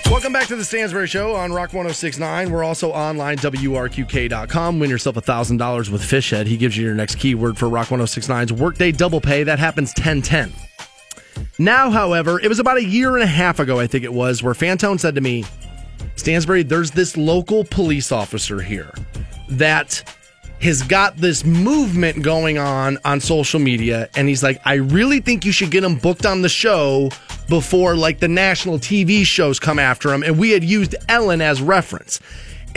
Welcome 0.09 0.31
back 0.31 0.47
to 0.47 0.55
the 0.55 0.63
Stansbury 0.63 1.07
Show 1.07 1.35
on 1.35 1.51
Rock 1.51 1.73
1069. 1.73 2.49
We're 2.49 2.63
also 2.63 2.91
online, 2.91 3.37
WRQK.com. 3.39 4.79
Win 4.79 4.89
yourself 4.89 5.17
$1,000 5.17 5.89
with 5.89 6.01
Fishhead. 6.01 6.45
He 6.45 6.55
gives 6.55 6.77
you 6.77 6.85
your 6.85 6.95
next 6.95 7.15
keyword 7.15 7.57
for 7.57 7.67
Rock 7.67 7.89
1069's 7.89 8.53
Workday 8.53 8.93
Double 8.93 9.19
Pay. 9.19 9.43
That 9.43 9.59
happens 9.59 9.89
1010. 9.97 10.53
Now, 11.59 11.89
however, 11.89 12.39
it 12.39 12.47
was 12.47 12.59
about 12.59 12.77
a 12.77 12.85
year 12.85 13.15
and 13.15 13.23
a 13.23 13.27
half 13.27 13.59
ago, 13.59 13.79
I 13.79 13.87
think 13.87 14.05
it 14.05 14.13
was, 14.13 14.41
where 14.41 14.53
Fantone 14.53 14.97
said 14.97 15.13
to 15.15 15.21
me, 15.21 15.43
Stansbury, 16.15 16.63
there's 16.63 16.91
this 16.91 17.17
local 17.17 17.65
police 17.65 18.11
officer 18.11 18.61
here 18.61 18.93
that 19.49 20.16
has 20.61 20.81
got 20.83 21.17
this 21.17 21.45
movement 21.45 22.23
going 22.23 22.57
on 22.57 22.97
on 23.05 23.19
social 23.19 23.59
media 23.59 24.09
and 24.15 24.27
he's 24.27 24.41
like 24.41 24.59
i 24.65 24.73
really 24.73 25.19
think 25.19 25.45
you 25.45 25.51
should 25.51 25.69
get 25.69 25.83
him 25.83 25.95
booked 25.95 26.25
on 26.25 26.41
the 26.41 26.49
show 26.49 27.09
before 27.47 27.95
like 27.95 28.19
the 28.19 28.27
national 28.27 28.77
tv 28.77 29.25
shows 29.25 29.59
come 29.59 29.79
after 29.79 30.13
him. 30.13 30.23
And 30.23 30.37
we 30.37 30.51
had 30.51 30.63
used 30.63 30.95
ellen 31.07 31.41
as 31.41 31.61
reference 31.61 32.19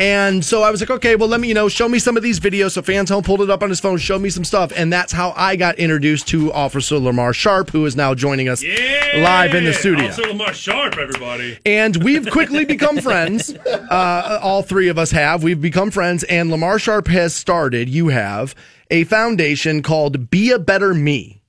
and 0.00 0.42
so 0.42 0.62
I 0.62 0.70
was 0.70 0.80
like, 0.80 0.88
okay, 0.88 1.14
well, 1.14 1.28
let 1.28 1.40
me, 1.40 1.48
you 1.48 1.52
know, 1.52 1.68
show 1.68 1.86
me 1.86 1.98
some 1.98 2.16
of 2.16 2.22
these 2.22 2.40
videos. 2.40 2.70
So 2.70 2.80
Fantone 2.80 3.22
pulled 3.22 3.42
it 3.42 3.50
up 3.50 3.62
on 3.62 3.68
his 3.68 3.80
phone, 3.80 3.98
showed 3.98 4.22
me 4.22 4.30
some 4.30 4.44
stuff. 4.44 4.72
And 4.74 4.90
that's 4.90 5.12
how 5.12 5.34
I 5.36 5.56
got 5.56 5.78
introduced 5.78 6.26
to 6.28 6.50
Officer 6.54 6.98
Lamar 6.98 7.34
Sharp, 7.34 7.68
who 7.68 7.84
is 7.84 7.96
now 7.96 8.14
joining 8.14 8.48
us 8.48 8.64
live 8.64 9.54
in 9.54 9.64
the 9.64 9.74
studio. 9.74 10.06
Officer 10.06 10.28
Lamar 10.28 10.54
Sharp, 10.54 10.96
everybody. 10.96 11.58
And 11.66 12.02
we've 12.02 12.30
quickly 12.30 12.64
become 12.64 12.98
friends. 12.98 13.54
Uh, 13.90 14.38
all 14.42 14.62
three 14.62 14.88
of 14.88 14.98
us 14.98 15.10
have. 15.10 15.42
We've 15.42 15.60
become 15.60 15.90
friends. 15.90 16.22
And 16.24 16.50
Lamar 16.50 16.78
Sharp 16.78 17.08
has 17.08 17.34
started, 17.34 17.88
you 17.88 18.08
have, 18.08 18.54
a 18.88 19.04
foundation 19.04 19.82
called 19.82 20.30
Be 20.30 20.52
a 20.52 20.58
Better 20.58 20.94
Me. 20.94 21.39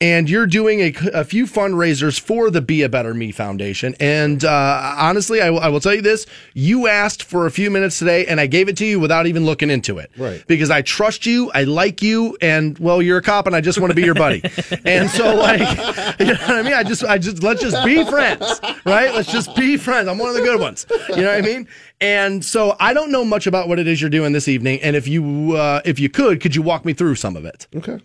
And 0.00 0.28
you're 0.28 0.46
doing 0.46 0.80
a, 0.80 0.92
a 1.12 1.24
few 1.24 1.46
fundraisers 1.46 2.18
for 2.20 2.50
the 2.50 2.60
Be 2.60 2.82
a 2.82 2.88
Better 2.88 3.14
Me 3.14 3.30
Foundation. 3.32 3.94
And 4.00 4.44
uh, 4.44 4.94
honestly, 4.98 5.40
I 5.40 5.50
will- 5.50 5.60
I 5.60 5.68
will 5.68 5.80
tell 5.80 5.94
you 5.94 6.02
this: 6.02 6.26
you 6.52 6.86
asked 6.88 7.22
for 7.22 7.46
a 7.46 7.50
few 7.50 7.70
minutes 7.70 7.98
today, 7.98 8.26
and 8.26 8.40
I 8.40 8.46
gave 8.46 8.68
it 8.68 8.76
to 8.78 8.84
you 8.86 8.98
without 9.00 9.26
even 9.26 9.44
looking 9.46 9.70
into 9.70 9.98
it, 9.98 10.10
Right. 10.16 10.44
Because 10.46 10.70
I 10.70 10.82
trust 10.82 11.26
you, 11.26 11.50
I 11.54 11.64
like 11.64 12.02
you, 12.02 12.36
and 12.40 12.78
well, 12.78 13.00
you're 13.00 13.18
a 13.18 13.22
cop, 13.22 13.46
and 13.46 13.54
I 13.56 13.60
just 13.60 13.78
want 13.80 13.90
to 13.92 13.94
be 13.94 14.02
your 14.02 14.14
buddy. 14.14 14.42
and 14.84 15.08
so, 15.10 15.34
like, 15.36 15.60
you 16.20 16.26
know 16.26 16.32
what 16.32 16.50
I 16.50 16.62
mean? 16.62 16.74
I 16.74 16.82
just, 16.82 17.04
I 17.04 17.18
just 17.18 17.42
let's 17.42 17.62
just 17.62 17.82
be 17.84 18.04
friends, 18.04 18.60
right? 18.84 19.14
Let's 19.14 19.30
just 19.32 19.54
be 19.56 19.76
friends. 19.76 20.08
I'm 20.08 20.18
one 20.18 20.28
of 20.28 20.34
the 20.34 20.42
good 20.42 20.60
ones. 20.60 20.86
You 21.10 21.16
know 21.22 21.28
what 21.34 21.38
I 21.38 21.40
mean? 21.42 21.68
And 22.00 22.44
so, 22.44 22.76
I 22.80 22.92
don't 22.92 23.10
know 23.12 23.24
much 23.24 23.46
about 23.46 23.68
what 23.68 23.78
it 23.78 23.86
is 23.86 24.00
you're 24.00 24.10
doing 24.10 24.32
this 24.32 24.48
evening, 24.48 24.80
and 24.82 24.96
if 24.96 25.06
you, 25.08 25.52
uh, 25.56 25.80
if 25.84 25.98
you 26.00 26.08
could, 26.10 26.40
could 26.40 26.54
you 26.56 26.60
walk 26.62 26.84
me 26.84 26.92
through 26.92 27.14
some 27.14 27.36
of 27.36 27.44
it? 27.44 27.66
Okay. 27.74 28.00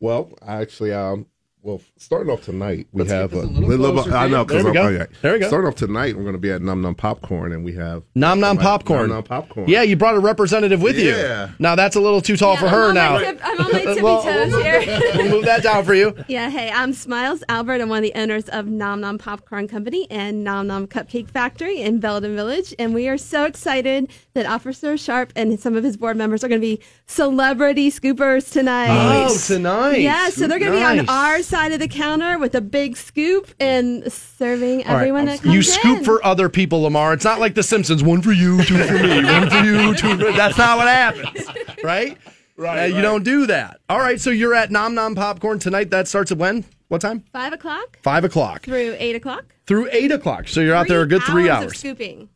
Well, 0.00 0.32
actually, 0.44 0.92
um, 0.92 1.26
well, 1.64 1.80
starting 1.96 2.32
off 2.32 2.42
tonight, 2.42 2.88
we 2.92 3.02
Let's 3.02 3.12
have 3.12 3.32
a 3.34 3.36
a 3.36 3.42
little 3.42 3.68
little. 3.68 4.02
closer, 4.02 4.16
I 4.16 4.26
know 4.26 4.44
because 4.44 4.64
There 4.64 4.72
we 4.72 4.76
go. 4.76 4.82
Oh, 5.04 5.06
there 5.22 5.32
we 5.34 5.38
go. 5.38 5.46
Starting 5.46 5.68
off 5.68 5.76
tonight, 5.76 6.16
we're 6.16 6.22
going 6.24 6.34
to 6.34 6.40
be 6.40 6.50
at 6.50 6.60
Nom 6.60 6.82
Nom 6.82 6.96
Popcorn, 6.96 7.52
and 7.52 7.64
we 7.64 7.72
have 7.74 8.02
Nom 8.16 8.40
nom 8.40 8.58
popcorn. 8.58 9.02
Nom 9.08 9.16
Nom 9.18 9.22
Popcorn. 9.22 9.68
Yeah, 9.68 9.82
you 9.82 9.94
brought 9.96 10.16
a 10.16 10.18
representative 10.18 10.82
with 10.82 10.98
Yeah. 10.98 11.46
you. 11.48 11.54
Now 11.60 11.76
that's 11.76 11.94
a 11.94 12.00
little 12.00 12.20
too 12.20 12.36
tall 12.36 12.56
for 12.56 12.68
her 12.68 12.88
I'm 12.88 12.94
now. 12.94 13.18
Tip, 13.18 13.40
I'm 13.44 13.60
on 13.60 13.72
my 13.72 13.78
tippy 13.84 14.02
Well, 14.02 14.22
toes 14.24 14.52
here. 14.62 14.82
we'll 15.16 15.30
move 15.30 15.44
that 15.44 15.62
down 15.62 15.84
for 15.84 15.94
you. 15.94 16.16
Yeah, 16.26 16.50
hey, 16.50 16.68
I'm 16.72 16.92
Smiles 16.92 17.44
Albert. 17.48 17.80
I'm 17.80 17.88
one 17.88 17.98
of 17.98 18.02
the 18.12 18.18
owners 18.20 18.48
of 18.48 18.66
Nom 18.66 19.00
Nom 19.00 19.18
Popcorn 19.18 19.68
Company 19.68 20.08
and 20.10 20.42
Nom 20.42 20.66
Nom 20.66 20.88
Cupcake 20.88 21.30
Factory 21.30 21.80
in 21.80 22.00
Belden 22.00 22.34
Village. 22.34 22.74
And 22.80 22.92
we 22.92 23.06
are 23.08 23.16
so 23.18 23.44
excited 23.44 24.10
that 24.34 24.46
Officer 24.46 24.96
Sharp 24.96 25.32
and 25.36 25.60
some 25.60 25.76
of 25.76 25.84
his 25.84 25.96
board 25.96 26.16
members 26.16 26.42
are 26.42 26.48
going 26.48 26.60
to 26.60 26.66
be 26.66 26.80
celebrity 27.06 27.90
scoopers 27.90 28.50
tonight. 28.50 28.88
Oh, 28.90 29.36
tonight. 29.46 29.98
Yeah, 29.98 30.28
so 30.30 30.48
they're 30.48 30.58
going 30.58 30.72
to 30.72 30.78
be 30.78 30.82
on 30.82 30.96
Nice. 30.96 31.08
Our 31.52 31.60
side 31.60 31.72
of 31.72 31.80
the 31.80 31.88
counter 31.88 32.38
with 32.38 32.54
a 32.54 32.60
big 32.60 32.96
scoop 32.96 33.52
and 33.60 34.10
serving 34.12 34.84
everyone 34.84 35.26
that 35.26 35.40
comes 35.42 35.52
You 35.54 35.58
in. 35.60 35.64
scoop 35.64 36.04
for 36.04 36.24
other 36.24 36.48
people, 36.48 36.82
Lamar. 36.82 37.12
It's 37.12 37.24
not 37.24 37.40
like 37.40 37.54
The 37.54 37.62
Simpsons. 37.62 38.02
One 38.02 38.22
for 38.22 38.32
you, 38.32 38.62
two 38.64 38.82
for 38.84 38.94
me. 38.94 39.24
One 39.24 39.50
for 39.50 39.56
you, 39.58 39.94
two 39.94 40.16
for 40.18 40.30
me. 40.30 40.36
That's 40.36 40.58
not 40.58 40.78
what 40.78 40.88
happens, 40.88 41.46
right? 41.84 42.16
Right. 42.56 42.92
you 42.92 43.00
don't 43.00 43.24
do 43.24 43.46
that. 43.46 43.80
All 43.88 43.98
right. 43.98 44.20
So 44.20 44.30
you're 44.30 44.54
at 44.54 44.70
Nom 44.70 44.94
Nom 44.94 45.14
Popcorn 45.14 45.58
tonight. 45.58 45.90
That 45.90 46.06
starts 46.06 46.30
at 46.30 46.38
when? 46.38 46.64
What 46.88 47.00
time? 47.00 47.24
Five 47.32 47.52
o'clock 47.54 47.98
Five 48.02 48.24
o'clock 48.24 48.62
through 48.62 48.94
eight 48.98 49.16
o'clock. 49.16 49.54
through 49.66 49.88
eight 49.90 50.12
o'clock. 50.12 50.46
So 50.48 50.60
you're 50.60 50.74
out 50.74 50.86
there 50.86 51.00
a 51.00 51.06
good 51.06 51.22
three 51.22 51.48
Of 51.48 51.56
hours. 51.64 51.78
scooping. 51.78 52.28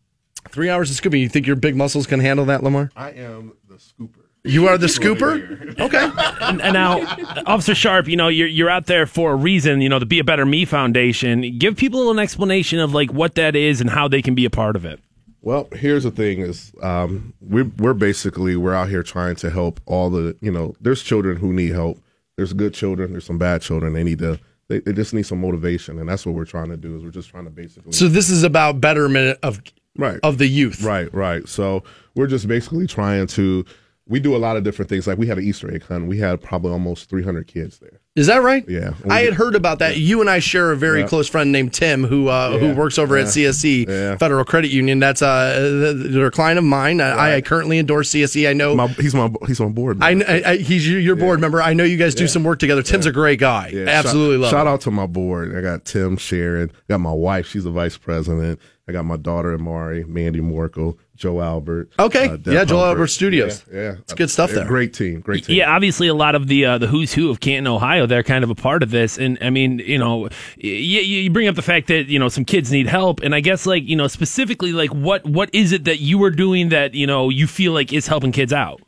Three 0.50 0.70
hours 0.70 0.90
of 0.90 0.96
scooping. 0.96 1.20
You 1.20 1.28
think 1.28 1.46
your 1.46 1.56
big 1.56 1.76
muscles 1.76 2.06
can 2.06 2.20
handle 2.20 2.46
that, 2.46 2.62
Lamar? 2.62 2.90
I 2.96 3.10
am 3.10 3.52
the 3.65 3.65
scooper. 3.65 3.65
You 4.46 4.68
are 4.68 4.78
the 4.78 4.86
scooper. 4.86 5.64
Okay. 5.78 6.10
and, 6.40 6.62
and 6.62 6.72
now, 6.72 7.02
Officer 7.44 7.74
Sharp, 7.74 8.08
you 8.08 8.16
know 8.16 8.28
you're 8.28 8.48
you're 8.48 8.70
out 8.70 8.86
there 8.86 9.04
for 9.04 9.32
a 9.32 9.36
reason. 9.36 9.82
You 9.82 9.90
know 9.90 9.98
the 9.98 10.06
Be 10.06 10.18
a 10.20 10.24
Better 10.24 10.46
Me 10.46 10.64
Foundation. 10.64 11.58
Give 11.58 11.76
people 11.76 12.10
an 12.10 12.18
explanation 12.18 12.78
of 12.78 12.94
like 12.94 13.12
what 13.12 13.34
that 13.34 13.54
is 13.54 13.82
and 13.82 13.90
how 13.90 14.08
they 14.08 14.22
can 14.22 14.34
be 14.34 14.46
a 14.46 14.50
part 14.50 14.74
of 14.74 14.86
it. 14.86 15.00
Well, 15.42 15.68
here's 15.74 16.04
the 16.04 16.10
thing: 16.10 16.40
is 16.40 16.72
um, 16.82 17.34
we're 17.42 17.70
we're 17.76 17.92
basically 17.92 18.56
we're 18.56 18.72
out 18.74 18.88
here 18.88 19.02
trying 19.02 19.36
to 19.36 19.50
help 19.50 19.80
all 19.84 20.08
the 20.08 20.34
you 20.40 20.50
know. 20.50 20.74
There's 20.80 21.02
children 21.02 21.36
who 21.36 21.52
need 21.52 21.72
help. 21.72 22.00
There's 22.36 22.54
good 22.54 22.72
children. 22.72 23.12
There's 23.12 23.26
some 23.26 23.38
bad 23.38 23.60
children. 23.60 23.92
They 23.92 24.02
need 24.04 24.20
to. 24.20 24.40
They, 24.68 24.80
they 24.80 24.92
just 24.92 25.12
need 25.12 25.24
some 25.26 25.42
motivation, 25.42 25.98
and 25.98 26.08
that's 26.08 26.24
what 26.24 26.34
we're 26.34 26.46
trying 26.46 26.70
to 26.70 26.76
do. 26.78 26.96
Is 26.96 27.04
we're 27.04 27.10
just 27.10 27.28
trying 27.28 27.44
to 27.44 27.50
basically. 27.50 27.92
So 27.92 28.08
this 28.08 28.30
is 28.30 28.44
about 28.44 28.80
betterment 28.80 29.38
of 29.42 29.60
right 29.98 30.18
of 30.22 30.38
the 30.38 30.46
youth. 30.46 30.82
Right, 30.82 31.12
right. 31.12 31.46
So 31.46 31.84
we're 32.14 32.28
just 32.28 32.48
basically 32.48 32.86
trying 32.86 33.26
to. 33.28 33.64
We 34.08 34.20
do 34.20 34.36
a 34.36 34.38
lot 34.38 34.56
of 34.56 34.62
different 34.62 34.88
things. 34.88 35.08
Like 35.08 35.18
we 35.18 35.26
had 35.26 35.36
an 35.36 35.42
Easter 35.44 35.72
egg 35.74 35.82
hunt. 35.82 36.06
We 36.06 36.18
had 36.18 36.40
probably 36.40 36.70
almost 36.70 37.10
300 37.10 37.48
kids 37.48 37.80
there. 37.80 38.00
Is 38.14 38.28
that 38.28 38.40
right? 38.40 38.64
Yeah. 38.68 38.94
I 39.10 39.22
had 39.22 39.34
heard 39.34 39.56
about 39.56 39.80
that. 39.80 39.96
You 39.96 40.20
and 40.20 40.30
I 40.30 40.38
share 40.38 40.70
a 40.70 40.76
very 40.76 41.00
Yeah. 41.00 41.08
close 41.08 41.28
friend 41.28 41.50
named 41.50 41.74
Tim 41.74 42.04
who 42.04 42.28
uh, 42.28 42.56
who 42.56 42.72
works 42.74 42.98
over 42.98 43.16
at 43.16 43.24
Yeah. 43.36 43.50
CSC 43.50 43.86
Yeah. 43.88 44.16
Federal 44.16 44.44
Credit 44.44 44.68
Union. 44.70 45.00
That's 45.00 45.22
uh, 45.22 45.92
they're 46.12 46.26
a 46.26 46.30
client 46.30 46.56
of 46.58 46.64
mine. 46.64 47.00
I, 47.00 47.36
I 47.36 47.40
currently 47.40 47.78
endorse 47.80 48.10
CSC. 48.10 48.48
I 48.48 48.52
know 48.52 48.76
My, 48.76 48.86
he's 48.86 49.12
my 49.14 49.28
he's 49.48 49.60
on 49.60 49.72
board. 49.72 49.98
I, 50.00 50.10
I, 50.52 50.56
he's 50.58 50.88
your, 50.88 51.16
board 51.16 51.40
member. 51.40 51.60
I 51.60 51.74
know 51.74 51.82
you 51.84 51.96
guys 51.96 52.14
do 52.14 52.28
some 52.28 52.44
work 52.44 52.60
together. 52.60 52.82
Tim's 52.84 53.06
a 53.06 53.12
great 53.12 53.40
guy. 53.40 53.70
Yeah, 53.74 53.86
Absolutely 53.88 54.36
shout, 54.36 54.40
love. 54.42 54.50
Shout 54.52 54.66
him. 54.68 54.72
out 54.72 54.80
to 54.82 54.90
my 54.92 55.06
board. 55.06 55.56
I 55.56 55.60
got 55.62 55.84
Tim 55.84 56.16
Sharon. 56.16 56.70
Got 56.88 57.00
my 57.00 57.12
wife. 57.12 57.46
She's 57.48 57.64
the 57.64 57.70
vice 57.72 57.96
president. 57.98 58.60
I 58.88 58.92
got 58.92 59.04
my 59.04 59.16
daughter 59.16 59.52
Amari, 59.52 60.04
Mandy 60.04 60.40
Morkel, 60.40 60.96
Joe 61.16 61.40
Albert. 61.40 61.90
Okay. 61.98 62.28
uh, 62.28 62.32
Yeah, 62.44 62.64
Joe 62.64 62.76
Humphrey. 62.76 62.78
Albert 62.82 63.06
Studios. 63.08 63.64
Yeah, 63.72 63.80
yeah. 63.80 63.92
It's 63.98 64.14
good 64.14 64.30
stuff 64.30 64.50
They're 64.50 64.60
there. 64.60 64.68
Great 64.68 64.94
team. 64.94 65.18
Great 65.20 65.42
team. 65.44 65.56
Yeah, 65.56 65.74
obviously 65.74 66.06
a 66.06 66.14
lot 66.14 66.36
of 66.36 66.46
the 66.46 66.64
uh, 66.66 66.78
the 66.78 66.86
who's 66.86 67.12
who 67.12 67.28
of 67.30 67.40
Canton, 67.40 67.66
Ohio, 67.66 68.06
they're 68.06 68.22
kind 68.22 68.44
of 68.44 68.50
a 68.50 68.54
part 68.54 68.84
of 68.84 68.92
this. 68.92 69.18
And 69.18 69.38
I 69.40 69.50
mean, 69.50 69.80
you 69.80 69.98
know, 69.98 70.20
y- 70.22 70.28
you, 70.62 71.00
you 71.00 71.30
bring 71.30 71.48
up 71.48 71.56
the 71.56 71.62
fact 71.62 71.88
that 71.88 72.06
you 72.06 72.20
know 72.20 72.28
some 72.28 72.44
kids 72.44 72.70
need 72.70 72.86
help, 72.86 73.22
and 73.22 73.34
I 73.34 73.40
guess 73.40 73.66
like 73.66 73.82
you 73.88 73.96
know 73.96 74.06
specifically 74.06 74.70
like 74.72 74.90
what 74.90 75.24
what 75.26 75.50
is 75.52 75.72
it 75.72 75.84
that 75.86 75.98
you 75.98 76.22
are 76.22 76.30
doing 76.30 76.68
that 76.68 76.94
you 76.94 77.08
know 77.08 77.28
you 77.28 77.48
feel 77.48 77.72
like 77.72 77.92
is 77.92 78.06
helping 78.06 78.30
kids 78.30 78.52
out? 78.52 78.80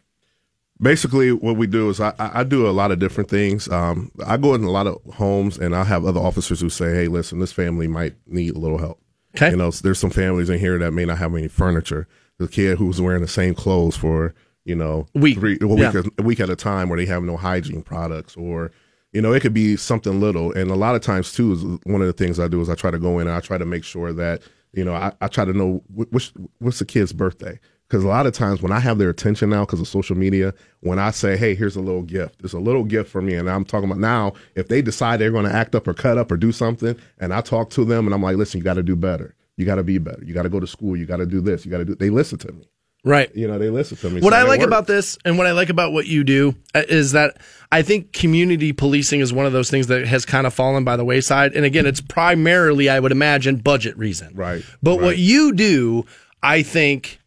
Basically, 0.80 1.32
what 1.32 1.56
we 1.56 1.66
do 1.66 1.90
is 1.90 1.98
I, 2.00 2.14
I 2.20 2.40
I 2.40 2.44
do 2.44 2.68
a 2.68 2.70
lot 2.70 2.92
of 2.92 3.00
different 3.00 3.28
things. 3.30 3.68
Um, 3.68 4.12
I 4.24 4.36
go 4.36 4.54
in 4.54 4.62
a 4.62 4.70
lot 4.70 4.86
of 4.86 4.98
homes, 5.14 5.58
and 5.58 5.74
I 5.74 5.82
have 5.82 6.04
other 6.04 6.20
officers 6.20 6.60
who 6.60 6.68
say, 6.70 6.94
"Hey, 6.94 7.08
listen, 7.08 7.40
this 7.40 7.50
family 7.50 7.88
might 7.88 8.14
need 8.28 8.54
a 8.54 8.58
little 8.60 8.78
help." 8.78 9.00
Okay. 9.39 9.51
You 9.51 9.56
know, 9.56 9.70
there's 9.70 9.98
some 9.98 10.10
families 10.10 10.51
in 10.51 10.59
here 10.59 10.78
that 10.78 10.93
may 10.93 11.05
not 11.05 11.19
have 11.19 11.35
any 11.35 11.48
furniture. 11.48 12.09
The 12.39 12.48
kid 12.48 12.78
who's 12.78 13.01
wearing 13.01 13.23
the 13.23 13.28
same 13.28 13.55
clothes 13.55 13.97
for 13.97 14.35
you 14.65 14.74
know 14.74 15.06
Week. 15.15 15.39
three, 15.39 15.59
a 15.60 15.66
week, 15.66 15.94
a 16.19 16.23
week 16.23 16.40
at 16.40 16.51
a 16.51 16.56
time, 16.56 16.89
where 16.89 16.98
they 16.98 17.06
have 17.06 17.23
no 17.23 17.36
hygiene 17.36 17.82
products, 17.82 18.36
or 18.36 18.70
you 19.12 19.23
know, 19.23 19.32
it 19.32 19.40
could 19.40 19.55
be 19.55 19.77
something 19.77 20.20
little. 20.20 20.52
And 20.52 20.70
a 20.70 20.74
lot 20.77 20.94
of 20.94 21.01
times 21.02 21.32
too 21.32 21.52
is 21.52 21.65
one 21.85 22.01
of 22.01 22.06
the 22.06 22.12
things 22.12 22.39
I 22.39 22.48
do 22.48 22.60
is 22.60 22.69
I 22.69 22.74
try 22.74 22.90
to 22.90 22.98
go 22.98 23.19
in 23.19 23.27
and 23.27 23.36
I 23.36 23.40
try 23.40 23.59
to 23.59 23.65
make 23.65 23.85
sure 23.85 24.12
that 24.12 24.43
you 24.73 24.85
know 24.85 24.94
I, 24.94 25.12
I 25.20 25.28
try 25.28 25.44
to 25.44 25.52
know 25.52 25.82
wh- 25.94 26.12
which 26.12 26.32
what's 26.59 26.78
the 26.81 26.85
kid's 26.85 27.12
birthday. 27.12 27.59
Because 27.89 28.05
a 28.05 28.09
lot 28.09 28.27
of 28.27 28.35
times 28.35 28.60
when 28.60 28.70
I 28.70 28.81
have 28.81 28.98
their 28.98 29.09
attention 29.09 29.48
now 29.48 29.65
because 29.65 29.81
of 29.81 29.89
social 29.89 30.16
media, 30.16 30.52
when 30.81 30.98
I 30.98 31.10
say, 31.10 31.36
"Hey, 31.36 31.55
here's 31.55 31.74
a 31.74 31.81
little 31.81 32.02
gift," 32.02 32.40
it's 32.44 32.52
a 32.52 32.59
little 32.59 32.85
gift 32.85 33.10
for 33.10 33.23
me, 33.23 33.35
and 33.35 33.48
I'm 33.48 33.65
talking 33.65 33.89
about 33.90 34.01
now. 34.01 34.35
If 34.55 34.69
they 34.69 34.82
decide 34.82 35.20
they're 35.20 35.31
going 35.31 35.47
to 35.47 35.55
act 35.55 35.74
up 35.74 35.89
or 35.89 35.94
cut 35.94 36.19
up 36.19 36.31
or 36.31 36.36
do 36.36 36.52
something, 36.52 36.97
and 37.19 37.32
I 37.32 37.40
talk 37.40 37.70
to 37.70 37.85
them, 37.85 38.06
and 38.06 38.15
I'm 38.15 38.23
like, 38.23 38.36
"Listen, 38.36 38.59
you 38.59 38.65
got 38.65 38.74
to 38.74 38.82
do 38.82 38.94
better. 38.94 39.35
You 39.56 39.65
got 39.65 39.77
to 39.77 39.85
be 39.85 39.98
better. 39.98 40.23
You 40.23 40.35
got 40.35 40.43
to 40.43 40.51
go 40.51 40.60
to 40.60 40.66
school. 40.66 40.97
You 40.97 41.06
got 41.06 41.16
to 41.16 41.27
do 41.27 41.40
this. 41.40 41.65
You 41.65 41.70
got 41.70 41.78
to 41.78 41.85
do." 41.86 41.94
They 41.94 42.10
listen 42.10 42.39
to 42.40 42.52
me. 42.52 42.69
Right. 43.05 43.35
You 43.35 43.47
know, 43.47 43.59
they 43.59 43.70
listen 43.70 43.97
to 43.98 44.10
me. 44.10 44.20
What 44.20 44.32
so 44.32 44.39
I 44.39 44.43
like 44.43 44.59
works. 44.59 44.66
about 44.66 44.86
this 44.86 45.16
and 45.24 45.39
what 45.39 45.47
I 45.47 45.52
like 45.52 45.70
about 45.70 45.93
what 45.93 46.06
you 46.06 46.24
do 46.24 46.55
uh, 46.74 46.82
is 46.89 47.12
that 47.12 47.40
I 47.70 47.82
think 47.82 48.12
community 48.12 48.73
policing 48.73 49.20
is 49.20 49.32
one 49.32 49.47
of 49.47 49.52
those 49.52 49.70
things 49.70 49.86
that 49.86 50.06
has 50.06 50.27
kind 50.27 50.47
of 50.47 50.52
fallen 50.52 50.85
by 50.85 50.97
the 50.97 51.05
wayside. 51.05 51.55
And 51.55 51.65
again, 51.65 51.86
it's 51.86 52.01
primarily, 52.01 52.89
I 52.90 52.98
would 52.98 53.12
imagine, 53.12 53.59
budget 53.59 53.97
reason. 53.97 54.35
Right. 54.35 54.65
But 54.82 55.01
what 55.01 55.16
you 55.16 55.52
do, 55.52 56.06
I 56.43 56.62
think, 56.62 57.18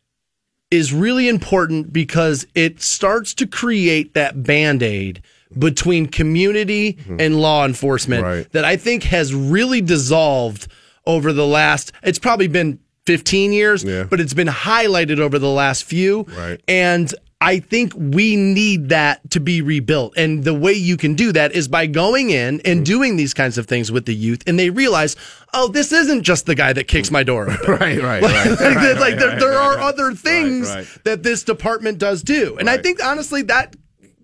is 0.72 0.94
really 0.94 1.28
important 1.28 1.92
because 1.94 2.48
it 2.56 2.82
starts 2.82 3.34
to 3.36 3.46
create 3.46 4.14
that 4.14 4.42
band 4.44 4.82
aid 4.82 5.22
between 5.60 6.06
community 6.08 6.98
and 7.20 7.40
law 7.42 7.66
enforcement 7.66 8.24
Mm-hmm. 8.24 8.38
Right. 8.38 8.52
that 8.54 8.64
I 8.64 8.78
think 8.78 9.04
has 9.04 9.36
really 9.36 9.82
dissolved 9.82 10.68
over 11.06 11.34
the 11.34 11.46
last, 11.46 11.92
it's 12.04 12.20
probably 12.20 12.48
been 12.48 12.80
15 13.06 13.52
years, 13.52 13.84
Yeah. 13.84 14.04
but 14.04 14.22
it's 14.22 14.34
been 14.34 14.48
highlighted 14.48 15.20
over 15.20 15.38
the 15.40 15.50
last 15.50 15.84
few. 15.84 16.24
Right. 16.38 16.62
And 16.70 17.14
I 17.44 17.60
think 17.60 17.94
we 17.96 18.36
need 18.36 18.90
that 18.90 19.28
to 19.32 19.40
be 19.40 19.62
rebuilt. 19.64 20.14
And 20.16 20.44
the 20.44 20.54
way 20.54 20.74
you 20.74 20.96
can 20.96 21.16
do 21.16 21.32
that 21.32 21.54
is 21.54 21.68
by 21.68 21.88
going 21.88 22.30
in 22.30 22.60
Mm-hmm. 22.60 22.72
and 22.72 22.86
doing 22.86 23.18
these 23.18 23.34
kinds 23.34 23.58
of 23.58 23.66
things 23.66 23.92
with 23.92 24.06
the 24.06 24.14
youth. 24.16 24.44
And 24.48 24.60
they 24.60 24.70
realize, 24.70 25.16
oh, 25.54 25.68
this 25.68 25.92
isn't 25.92 26.22
just 26.24 26.46
the 26.46 26.54
guy 26.56 26.72
that 26.74 26.88
kicks 26.88 27.10
my 27.12 27.24
door 27.24 27.50
open. 27.50 27.58
Right, 27.80 28.02
right, 28.02 28.22
Like, 28.24 28.34
right. 28.34 28.50
like, 28.52 28.60
right, 28.60 28.98
like 28.98 29.18
there, 29.18 29.30
right, 29.30 29.40
there 29.40 29.50
right, 29.50 29.78
are 29.78 29.80
other 29.80 30.14
things 30.14 30.68
that 31.04 31.24
this 31.24 31.44
department 31.44 31.98
does 31.98 32.22
do. 32.22 32.58
And 32.60 32.70
I 32.70 32.78
think, 32.78 33.04
honestly, 33.04 33.42
that 33.44 33.76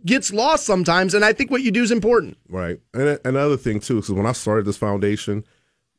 gets 0.06 0.32
lost 0.32 0.66
sometimes. 0.66 1.14
And 1.16 1.26
I 1.26 1.34
think 1.34 1.50
what 1.52 1.64
you 1.64 1.72
do 1.72 1.82
is 1.84 1.92
important. 1.92 2.38
Right. 2.48 2.80
And 2.94 3.20
another 3.26 3.58
thing 3.58 3.80
too, 3.80 3.96
because 3.96 4.12
when 4.14 4.26
I 4.28 4.32
started 4.34 4.66
this 4.66 4.78
foundation, 4.78 5.44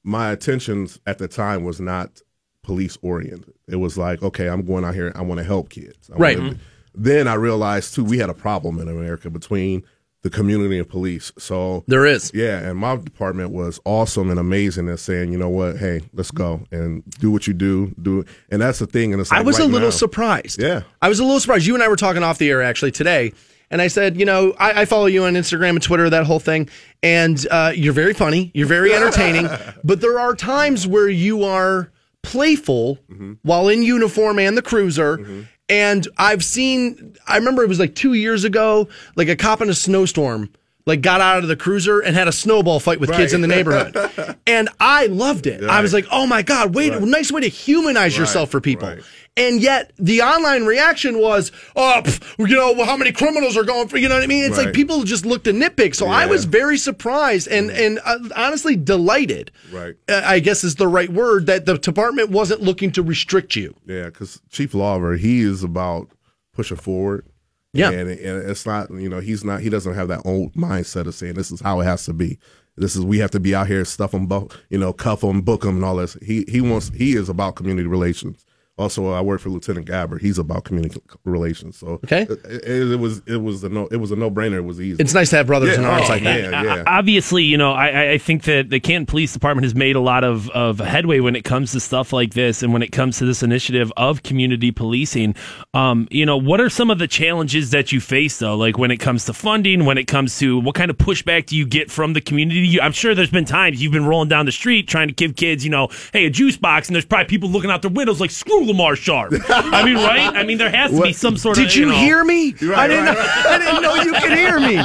my 0.05 0.31
attentions 0.31 0.99
at 1.07 1.19
the 1.19 1.27
time 1.29 1.65
was 1.65 1.81
not 1.81 2.23
police 2.63 2.97
oriented. 3.03 3.55
It 3.67 3.77
was 3.77 3.99
like, 3.99 4.23
okay, 4.23 4.49
I'm 4.49 4.65
going 4.65 4.85
out 4.85 4.95
here. 4.95 5.13
I 5.15 5.23
want 5.23 5.39
to 5.39 5.45
help 5.45 5.69
kids. 5.71 6.09
I 6.15 6.17
Right. 6.17 6.39
wanna- 6.39 6.59
Then 6.99 7.29
I 7.29 7.35
realized 7.35 7.95
too, 7.95 8.05
we 8.05 8.19
had 8.19 8.29
a 8.31 8.35
problem 8.35 8.79
in 8.81 8.89
America 8.89 9.31
between 9.31 9.85
the 10.23 10.31
community 10.31 10.77
and 10.79 10.89
police. 10.89 11.31
So 11.39 11.85
There 11.87 12.05
is. 12.05 12.33
yeah, 12.35 12.59
and 12.59 12.77
my 12.77 12.97
department 12.97 13.51
was 13.51 13.79
awesome 13.85 14.31
and 14.31 14.41
amazing 14.41 14.89
at 14.89 14.99
saying, 14.99 15.31
you 15.31 15.39
know 15.39 15.49
what, 15.49 15.77
hey, 15.77 16.01
let's 16.13 16.33
go 16.33 16.61
and 16.73 17.05
do 17.21 17.31
what 17.31 17.47
you 17.47 17.53
do, 17.55 17.95
do, 18.03 18.25
and 18.51 18.61
that's 18.61 18.81
the 18.81 18.87
thing. 18.87 19.13
And 19.13 19.21
it's 19.21 19.31
like 19.31 19.41
I 19.41 19.45
was 19.45 19.61
right 19.61 19.69
a 19.69 19.73
little 19.73 19.89
now- 19.89 19.95
surprised. 19.95 20.61
Yeah. 20.61 20.83
I 21.01 21.09
was 21.09 21.21
a 21.21 21.25
little 21.25 21.39
surprised. 21.39 21.67
You 21.67 21.75
and 21.75 21.83
I 21.85 21.89
were 21.89 21.95
talking 21.97 22.25
off 22.25 22.39
the 22.39 22.51
air 22.51 22.63
actually 22.63 22.91
today. 22.91 23.33
And 23.71 23.81
I 23.83 23.87
said, 23.89 24.19
you 24.19 24.25
know, 24.25 24.55
I, 24.59 24.81
I 24.81 24.85
follow 24.87 25.07
you 25.07 25.25
on 25.25 25.35
Instagram 25.35 25.71
and 25.71 25.83
Twitter, 25.83 26.09
that 26.11 26.25
whole 26.25 26.41
thing. 26.41 26.69
And 27.03 27.47
uh, 27.51 27.73
you're 27.77 27.93
very 27.93 28.15
funny. 28.15 28.51
You're 28.55 28.67
very 28.67 28.95
entertaining. 28.95 29.47
but 29.85 30.01
there 30.01 30.19
are 30.19 30.35
times 30.35 30.87
where 30.87 31.09
you 31.09 31.45
are 31.45 31.93
playful 32.23 32.99
while 33.43 33.69
in 33.69 33.83
uniform 33.83 34.39
and 34.39 34.57
the 34.57 34.63
cruiser. 34.63 35.47
And 35.69 36.07
I've 36.17 36.45
seen, 36.45 37.17
I 37.27 37.37
remember 37.37 37.63
it 37.63 37.69
was 37.69 37.79
like 37.79 37.95
two 37.95 38.15
years 38.15 38.45
ago, 38.45 38.89
like 39.17 39.29
a 39.29 39.37
cop 39.37 39.61
in 39.61 39.69
a 39.69 39.75
snowstorm 39.75 40.51
like 40.89 41.03
got 41.03 41.21
out 41.21 41.43
of 41.43 41.49
the 41.49 41.57
cruiser 41.57 42.01
and 42.01 42.17
had 42.17 42.29
a 42.29 42.33
snowball 42.33 42.81
fight 42.81 42.99
with 42.99 43.13
kids 43.13 43.35
in 43.35 43.43
the 43.43 43.47
neighborhood. 43.47 44.37
and 44.47 44.71
I 44.81 45.07
loved 45.07 45.47
it. 45.47 45.63
I 45.63 45.83
was 45.83 45.93
like, 45.93 46.07
oh 46.11 46.27
my 46.27 46.41
God, 46.41 46.75
wait, 46.75 46.99
nice 47.03 47.31
way 47.31 47.43
to 47.43 47.49
humanize 47.49 48.17
yourself 48.17 48.51
for 48.51 48.61
people. 48.61 48.97
And 49.39 49.61
yet 49.63 49.93
the 49.99 50.23
online 50.23 50.65
reaction 50.65 51.19
was, 51.19 51.53
oh, 51.77 52.03
pff, 52.05 52.39
you 52.39 52.57
know, 52.57 52.85
how 52.85 52.97
many 52.97 53.13
criminals 53.13 53.57
are 53.57 53.65
going 53.65 53.89
for, 53.89 53.97
you 53.97 54.09
know 54.09 54.17
what 54.17 54.25
I 54.25 54.27
mean? 54.27 54.45
It's 54.45 54.59
like 54.59 54.73
people 54.75 55.03
just 55.05 55.25
looked 55.25 55.45
to 55.45 55.53
nitpick. 55.53 55.95
So 55.95 56.09
I 56.09 56.27
was 56.27 56.45
very 56.45 56.77
surprised 56.77 57.49
and, 57.49 57.71
and 57.71 58.01
uh, 58.05 58.19
honestly 58.37 58.77
delighted. 58.77 59.51
Right. 59.73 59.95
uh, 60.09 60.23
I 60.25 60.41
guess 60.41 60.65
is 60.65 60.75
the 60.75 60.89
right 60.89 61.11
word 61.11 61.47
that 61.47 61.67
the 61.67 61.79
department 61.79 62.31
wasn't 62.31 62.63
looking 62.63 62.91
to 62.93 63.03
restrict 63.03 63.57
you. 63.57 63.75
Yeah, 63.87 64.07
because 64.07 64.41
Chief 64.51 64.75
Lawver, 64.75 65.17
he 65.17 65.41
is 65.41 65.63
about 65.63 66.11
pushing 66.53 66.77
forward. 66.77 67.27
Yeah. 67.73 67.91
and, 67.91 68.09
and 68.11 68.51
it's 68.51 68.65
not 68.65 68.91
you 68.91 69.09
know 69.09 69.21
he's 69.21 69.45
not 69.45 69.61
he 69.61 69.69
doesn't 69.69 69.95
have 69.95 70.09
that 70.09 70.23
old 70.25 70.55
mindset 70.55 71.07
of 71.07 71.15
saying 71.15 71.35
this 71.35 71.53
is 71.53 71.61
how 71.61 71.81
it 71.81 71.85
has 71.85 72.05
to 72.07 72.13
be. 72.13 72.39
This 72.77 72.97
is 72.97 73.05
we 73.05 73.19
have 73.19 73.31
to 73.33 73.41
be 73.41 73.55
out 73.55 73.67
here 73.67 73.85
stuff 73.85 74.13
them, 74.13 74.29
you 74.71 74.79
know, 74.79 74.93
cuff 74.93 75.21
them, 75.21 75.43
book 75.43 75.63
them, 75.63 75.77
and 75.77 75.85
all 75.85 75.97
this. 75.97 76.17
He 76.23 76.45
he 76.49 76.61
wants 76.61 76.91
he 76.95 77.15
is 77.15 77.29
about 77.29 77.57
community 77.57 77.87
relations. 77.87 78.45
Also, 78.79 79.11
I 79.13 79.21
work 79.21 79.41
for 79.41 79.49
Lieutenant 79.51 79.87
Gabbard. 79.87 80.23
He's 80.23 80.39
about 80.39 80.65
community 80.65 81.01
relations. 81.25 81.77
So 81.79 82.01
Okay. 82.05 82.23
it, 82.23 82.31
it, 82.45 82.93
it 82.93 82.99
was 82.99 83.23
it 83.27 83.37
was 83.43 83.65
a 83.65 83.69
no 83.69 83.87
it 83.89 83.97
was 83.97 84.11
a 84.13 84.17
no 84.17 84.31
brainer. 84.31 84.57
It 84.59 84.61
was 84.65 84.81
easy. 84.81 85.03
It's 85.03 85.15
nice 85.15 85.31
to 85.31 85.37
have 85.37 85.47
brothers 85.47 85.71
Yeah, 85.71 85.81
in 85.81 85.85
arms 85.85 86.07
oh, 86.07 86.13
like 86.13 86.23
that. 86.25 86.41
Yeah, 86.43 86.63
yeah. 86.77 86.85
obviously, 86.87 87.43
you 87.45 87.57
know, 87.57 87.73
I, 87.73 87.89
I- 87.89 88.11
I 88.13 88.19
think 88.19 88.45
that 88.45 88.71
the 88.71 88.81
Canton 88.81 89.07
Police 89.07 89.33
Department 89.33 89.65
has 89.65 89.75
made 89.75 89.95
a 89.97 90.01
lot 90.01 90.25
of, 90.25 90.49
of 90.51 90.79
headway 90.79 91.21
when 91.21 91.37
it 91.37 91.45
comes 91.45 91.73
to 91.73 91.81
stuff 91.81 92.13
like 92.13 92.35
this 92.35 92.63
and 92.63 92.73
when 92.73 92.83
it 92.83 92.91
comes 92.93 93.19
to 93.19 93.27
this 93.27 93.43
initiative 93.43 93.93
of 93.97 94.23
community 94.23 94.71
policing. 94.71 95.35
Um, 95.75 96.09
you 96.11 96.25
know, 96.25 96.37
what 96.37 96.61
are 96.61 96.71
some 96.71 96.91
of 96.91 96.99
the 96.99 97.07
challenges 97.07 97.71
that 97.71 97.93
you 97.93 98.01
face, 98.01 98.39
though? 98.39 98.57
Like 98.57 98.79
when 98.79 98.91
it 98.91 98.97
comes 98.99 99.25
to 99.27 99.33
funding, 99.33 99.85
when 99.85 99.99
it 99.99 100.07
comes 100.07 100.39
to 100.39 100.59
what 100.61 100.75
kind 100.75 100.91
of 100.91 100.97
pushback 100.99 101.47
do 101.47 101.57
you 101.57 101.67
get 101.67 101.91
from 101.91 102.13
the 102.15 102.21
community? 102.21 102.61
You, 102.61 102.81
I'm 102.81 102.93
sure 102.93 103.15
there's 103.15 103.31
been 103.31 103.45
times 103.45 103.83
you've 103.83 103.93
been 103.93 104.07
rolling 104.07 104.29
down 104.29 104.47
the 104.47 104.53
street 104.53 104.89
trying 104.89 105.09
to 105.09 105.15
give 105.15 105.37
kids, 105.37 105.65
you 105.65 105.71
know, 105.71 105.89
hey, 106.13 106.27
a 106.27 106.31
juice 106.31 106.57
box, 106.57 106.89
and 106.89 106.95
there's 106.95 107.05
probably 107.05 107.27
people 107.27 107.49
looking 107.51 107.71
out 107.71 107.83
their 107.83 107.91
windows 107.91 108.21
like, 108.21 108.31
screw 108.31 108.65
Lamar 108.69 108.95
Sharp. 108.97 109.33
I 109.49 109.85
mean, 109.85 109.97
right? 109.97 110.35
I 110.37 110.45
mean, 110.45 110.59
there 110.59 110.71
has 110.71 110.93
to 110.93 111.03
be 111.03 111.13
some 111.13 111.37
sort 111.37 111.59
of. 111.59 111.65
Did 111.65 111.75
you, 111.75 111.87
know, 111.87 111.97
hear 111.97 112.23
me? 112.25 112.53
Right, 112.63 112.79
I 112.79 112.89
didn't. 112.89 113.05
right, 113.07 113.15
know, 113.17 113.51
I 113.51 113.59
didn't 113.59 113.83
know 113.83 113.95
you 113.97 114.13
could 114.21 114.39
hear 114.39 114.61
me. 114.61 114.77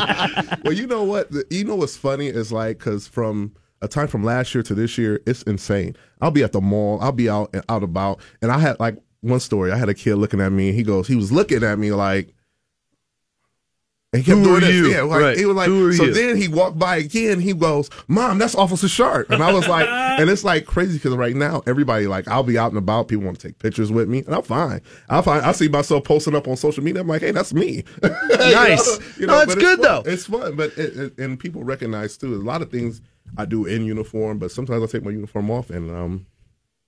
well, 0.64 0.74
you 0.74 0.88
know 0.88 1.04
what? 1.04 1.30
The- 1.32 1.46
You 1.50 1.66
know 1.66 1.76
what's 1.76 1.96
funny 1.98 2.28
is 2.28 2.52
like 2.52 2.80
because 2.80 3.08
from 3.08 3.54
a 3.82 3.88
time 3.88 4.08
from 4.08 4.24
last 4.24 4.56
year 4.56 4.64
to 4.64 4.74
this 4.74 4.98
year, 4.98 5.22
it's 5.28 5.44
insane. 5.44 5.96
I'll 6.22 6.32
be 6.32 6.44
at 6.44 6.52
the 6.54 6.62
mall. 6.62 7.00
I'll 7.02 7.12
be 7.12 7.30
out 7.30 7.50
and 7.54 7.64
out 7.70 7.84
about, 7.84 8.20
and 8.42 8.52
I 8.52 8.58
had 8.60 8.80
like 8.80 8.98
one 9.22 9.40
story. 9.40 9.72
I 9.72 9.78
had 9.78 9.90
a 9.90 9.94
kid 9.94 10.16
looking 10.16 10.42
at 10.42 10.52
me. 10.52 10.72
He 10.72 10.84
goes, 10.84 11.08
he 11.08 11.16
was 11.16 11.32
looking 11.32 11.64
at 11.64 11.78
me 11.78 11.92
like. 11.92 12.34
And 14.14 14.22
he 14.22 14.26
kept 14.32 14.38
Who 14.38 14.44
doing 14.44 14.62
this. 14.62 14.76
you? 14.76 14.92
Yeah, 14.92 15.02
like, 15.02 15.22
Right. 15.22 15.38
he 15.38 15.46
was 15.46 15.56
like, 15.56 15.66
so 15.68 15.74
you? 16.06 16.14
then 16.14 16.38
he 16.38 16.48
walked 16.48 16.78
by 16.78 16.98
again. 16.98 17.40
He 17.40 17.52
goes, 17.54 17.90
"Mom, 18.08 18.38
that's 18.38 18.54
Officer 18.54 18.88
Sharp," 18.88 19.32
and 19.32 19.42
I 19.42 19.52
was 19.52 19.68
like, 19.68 19.88
and 20.20 20.30
it's 20.30 20.44
like 20.44 20.66
crazy 20.68 20.94
because 21.00 21.16
right 21.16 21.36
now 21.36 21.64
everybody 21.66 22.06
like 22.06 22.28
I'll 22.28 22.44
be 22.44 22.58
out 22.58 22.70
and 22.70 22.78
about. 22.78 23.08
People 23.08 23.26
want 23.26 23.40
to 23.40 23.48
take 23.48 23.58
pictures 23.58 23.92
with 23.92 24.08
me, 24.08 24.20
and 24.20 24.36
I'm 24.36 24.44
fine. 24.44 24.82
I'm 25.10 25.24
fine. 25.24 25.42
I 25.42 25.52
see 25.52 25.68
myself 25.68 26.04
posting 26.04 26.36
up 26.36 26.48
on 26.48 26.56
social 26.58 26.84
media. 26.84 27.02
I'm 27.02 27.08
like, 27.08 27.22
hey, 27.22 27.32
that's 27.32 27.54
me. 27.54 27.84
Nice. 28.04 29.00
No, 29.20 29.28
that's 29.28 29.56
but 29.56 29.60
good, 29.60 29.80
it's 29.80 29.82
fun. 29.88 30.04
though. 30.04 30.12
It's 30.12 30.26
fun, 30.26 30.56
but 30.56 30.78
it, 30.78 30.96
it, 30.98 31.18
and 31.18 31.40
people 31.40 31.64
recognize 31.64 32.16
too. 32.18 32.36
A 32.36 32.38
lot 32.38 32.62
of 32.62 32.70
things 32.70 33.02
I 33.38 33.46
do 33.46 33.66
in 33.66 33.84
uniform, 33.84 34.38
but 34.38 34.52
sometimes 34.52 34.84
I 34.84 34.86
take 34.86 35.04
my 35.04 35.12
uniform 35.12 35.50
off, 35.50 35.70
and 35.72 35.90
um, 35.90 36.26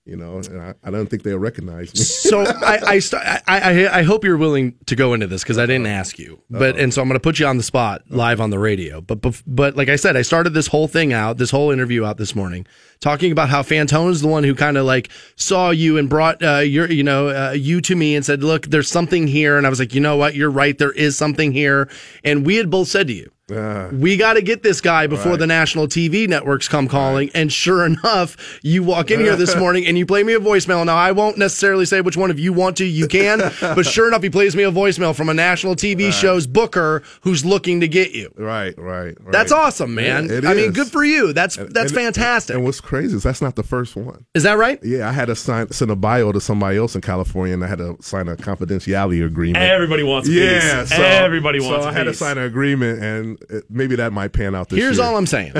you 0.06 0.16
know, 0.16 0.38
and 0.38 0.62
I, 0.62 0.74
I 0.84 0.92
don't 0.92 1.08
think 1.08 1.24
they'll 1.24 1.40
recognize 1.40 1.94
me. 1.94 2.02
So 2.26 2.42
I 2.42 2.80
I, 2.86 3.00
st- 3.00 3.22
I 3.24 3.42
I 3.48 4.00
I 4.00 4.04
hope 4.04 4.24
you're 4.24 4.38
willing 4.38 4.76
to 4.88 4.96
go 4.96 5.14
into 5.14 5.28
this 5.28 5.44
because 5.44 5.60
I 5.60 5.66
didn't 5.68 5.86
ask 5.88 6.18
you, 6.18 6.42
but 6.50 6.78
and 6.78 6.92
so 6.94 7.02
I'm 7.02 7.08
going 7.08 7.16
to 7.20 7.24
put 7.24 7.40
you 7.40 7.46
on 7.46 7.58
the 7.58 7.64
spot 7.64 8.02
live 8.10 8.42
on 8.42 8.50
the 8.50 8.58
radio. 8.58 9.00
But 9.02 9.22
bef- 9.22 9.44
but 9.46 9.76
like 9.76 9.90
I 9.90 9.96
said, 9.96 10.16
I 10.18 10.24
started 10.24 10.52
this 10.52 10.68
whole 10.68 10.88
thing 10.88 11.14
out, 11.14 11.38
this 11.38 11.52
whole 11.52 11.70
interview 11.70 12.04
out 12.04 12.18
this 12.18 12.36
morning, 12.36 12.66
talking 13.00 13.32
about 13.32 13.50
how 13.50 13.62
Fantone 13.62 14.10
is 14.10 14.22
the 14.22 14.28
one 14.28 14.44
who 14.44 14.56
kind 14.56 14.78
of 14.78 14.86
like 14.86 15.10
saw 15.36 15.70
you 15.70 15.98
and 16.00 16.10
brought 16.10 16.42
uh, 16.44 16.58
your 16.58 16.92
you 16.92 17.04
know 17.04 17.30
uh, 17.30 17.52
you 17.52 17.80
to 17.82 17.96
me 17.96 18.16
and 18.16 18.26
said, 18.26 18.44
look, 18.44 18.66
there's 18.68 18.90
something 18.90 19.28
here, 19.28 19.58
and 19.58 19.68
I 19.68 19.70
was 19.70 19.80
like, 19.80 19.94
you 19.94 20.02
know 20.02 20.18
what, 20.18 20.34
you're 20.36 20.50
right, 20.52 20.76
there 20.78 20.92
is 20.92 21.16
something 21.16 21.52
here, 21.52 21.90
and 22.24 22.46
we 22.46 22.56
had 22.56 22.72
both 22.72 22.88
said 22.88 23.08
to 23.08 23.14
you. 23.14 23.32
Uh, 23.52 23.90
We 23.94 24.18
got 24.18 24.34
to 24.34 24.42
get 24.42 24.64
this 24.64 24.82
guy 24.82 25.06
before 25.06 25.34
Right. 25.34 25.40
the 25.40 25.46
national 25.48 25.88
TV 25.88 26.28
networks 26.28 26.68
come 26.68 26.88
calling. 26.88 27.30
And 27.36 27.54
sure 27.54 27.86
enough, 27.86 28.60
you 28.64 28.82
walk 28.82 29.12
in 29.12 29.20
here 29.20 29.36
this 29.36 29.56
morning 29.58 29.86
and 29.86 30.00
you 30.00 30.06
play 30.08 30.24
me 30.24 30.34
a 30.34 30.40
voicemail. 30.40 30.84
Now, 30.84 30.96
I 30.98 31.12
won't 31.12 31.38
necessarily 31.38 31.86
say 31.86 32.02
which 32.02 32.18
one 32.18 32.32
of 32.32 32.40
you 32.40 32.54
want 32.54 32.78
to, 32.78 32.86
you 32.86 33.08
can, 33.08 33.38
but 33.62 33.86
sure 33.86 34.08
enough, 34.08 34.24
he 34.24 34.32
plays 34.32 34.56
me 34.56 34.64
a 34.64 34.72
voicemail 34.72 35.16
from 35.16 35.30
a 35.30 35.34
national 35.36 35.76
TV 35.76 36.12
show's 36.12 36.48
booker 36.48 37.04
who's 37.22 37.46
looking 37.46 37.82
to 37.82 37.88
get 37.88 38.14
you. 38.14 38.32
right, 38.36 38.74
right, 38.80 39.16
right. 39.22 39.32
That's 39.32 39.52
awesome, 39.52 39.94
man. 39.94 40.26
Yeah, 40.28 40.38
it 40.38 40.46
I 40.46 40.56
mean, 40.56 40.72
good 40.72 40.88
for 40.88 41.04
you. 41.06 41.32
That's 41.32 41.56
that's 41.58 41.92
and- 41.92 42.02
fantastic. 42.02 42.56
And 42.56 42.66
what's 42.66 42.82
crazy 42.82 43.16
is 43.16 43.22
that's 43.24 43.44
not 43.44 43.56
the 43.56 43.64
first 43.64 43.96
one. 43.96 44.26
Is 44.34 44.42
that 44.44 44.58
right? 44.58 44.80
Yeah, 44.84 45.08
I 45.08 45.12
had 45.12 45.26
to 45.28 45.36
sign 45.36 45.72
send 45.72 45.92
a 45.92 45.96
bio 45.96 46.32
to 46.32 46.42
somebody 46.42 46.78
else 46.78 46.96
in 46.96 47.02
California, 47.02 47.54
and 47.54 47.64
I 47.64 47.68
had 47.68 47.78
to 47.78 47.96
sign 48.02 48.28
a 48.28 48.36
confidentiality 48.36 49.24
agreement. 49.24 49.64
Everybody 49.64 50.02
wants 50.02 50.28
a 50.30 50.32
yeah, 50.32 50.86
so, 50.86 50.96
Everybody 51.04 51.60
wants 51.60 51.84
So 51.84 51.90
a 51.90 51.92
I 51.92 51.94
had 51.94 52.06
to 52.06 52.14
sign 52.16 52.38
an 52.40 52.46
agreement, 52.46 53.04
and 53.04 53.35
it, 53.50 53.66
maybe 53.70 53.96
that 53.96 54.14
might 54.14 54.34
pan 54.34 54.56
out 54.56 54.70
this 54.70 54.80
Here's 54.80 54.98
year. 54.98 55.06
all 55.06 55.18
I'm 55.18 55.26
saying. 55.28 55.54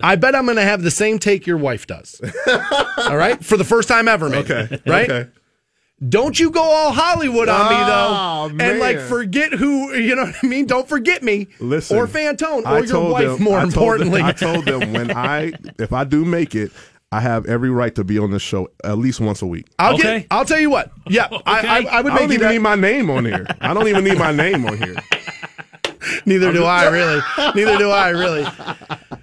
I 0.00 0.16
bet 0.16 0.34
I'm 0.34 0.44
going 0.44 0.56
to 0.56 0.62
have 0.62 0.82
the 0.82 0.90
same 0.90 1.18
take 1.18 1.46
your 1.46 1.56
wife 1.58 1.86
does. 1.86 2.20
all 2.98 3.16
right? 3.16 3.42
For 3.44 3.56
the 3.56 3.64
first 3.64 3.88
time 3.88 4.08
ever, 4.08 4.28
maybe. 4.28 4.52
Okay, 4.52 4.80
Right? 4.86 5.10
Okay. 5.10 5.30
Don't 6.06 6.38
you 6.38 6.50
go 6.50 6.60
all 6.62 6.92
Hollywood 6.92 7.48
on 7.48 7.58
Oh, 7.58 7.70
me 8.50 8.56
though, 8.56 8.62
oh, 8.62 8.70
and 8.70 8.78
like 8.80 9.00
forget 9.00 9.50
who 9.54 9.94
you 9.94 10.14
know 10.14 10.24
what 10.26 10.34
I 10.42 10.46
mean. 10.46 10.66
Don't 10.66 10.86
forget 10.86 11.22
me, 11.22 11.46
Listen, 11.58 11.96
or 11.96 12.06
Fantone, 12.06 12.66
I 12.66 12.72
or 12.74 12.78
your 12.80 12.86
told 12.88 13.12
wife. 13.12 13.24
them- 13.28 13.42
more 13.42 13.58
I 13.58 13.62
told 13.62 13.72
them- 13.72 13.78
importantly, 14.08 14.22
I 14.22 14.32
told 14.32 14.64
them 14.66 14.92
when 14.92 15.10
I 15.10 15.52
if 15.78 15.94
I 15.94 16.04
do 16.04 16.26
make 16.26 16.54
it, 16.54 16.70
I 17.10 17.20
have 17.22 17.46
every 17.46 17.70
right 17.70 17.94
to 17.94 18.04
be 18.04 18.18
on 18.18 18.30
this 18.30 18.42
show 18.42 18.68
at 18.84 18.98
least 18.98 19.20
once 19.20 19.40
a 19.40 19.46
week. 19.46 19.68
I'll 19.78 19.94
Okay. 19.94 20.18
get. 20.18 20.26
I'll 20.30 20.44
tell 20.44 20.60
you 20.60 20.68
what. 20.68 20.92
Yeah, 21.08 21.28
I, 21.30 21.38
I, 21.86 21.86
I 21.90 22.00
would 22.02 22.12
I 22.12 22.18
don't 22.18 22.30
even 22.30 22.42
that. 22.42 22.52
need 22.52 22.58
my 22.58 22.74
name 22.74 23.08
on 23.08 23.24
here. 23.24 23.46
I 23.62 23.72
don't 23.72 23.88
even 23.88 24.04
need 24.04 24.18
my 24.18 24.32
name 24.32 24.66
on 24.66 24.76
here. 24.76 24.96
Neither 26.24 26.52
do 26.52 26.64
I 26.64 26.88
really. 26.88 27.20
Neither 27.54 27.78
do 27.78 27.90
I 27.90 28.10
really. 28.10 28.46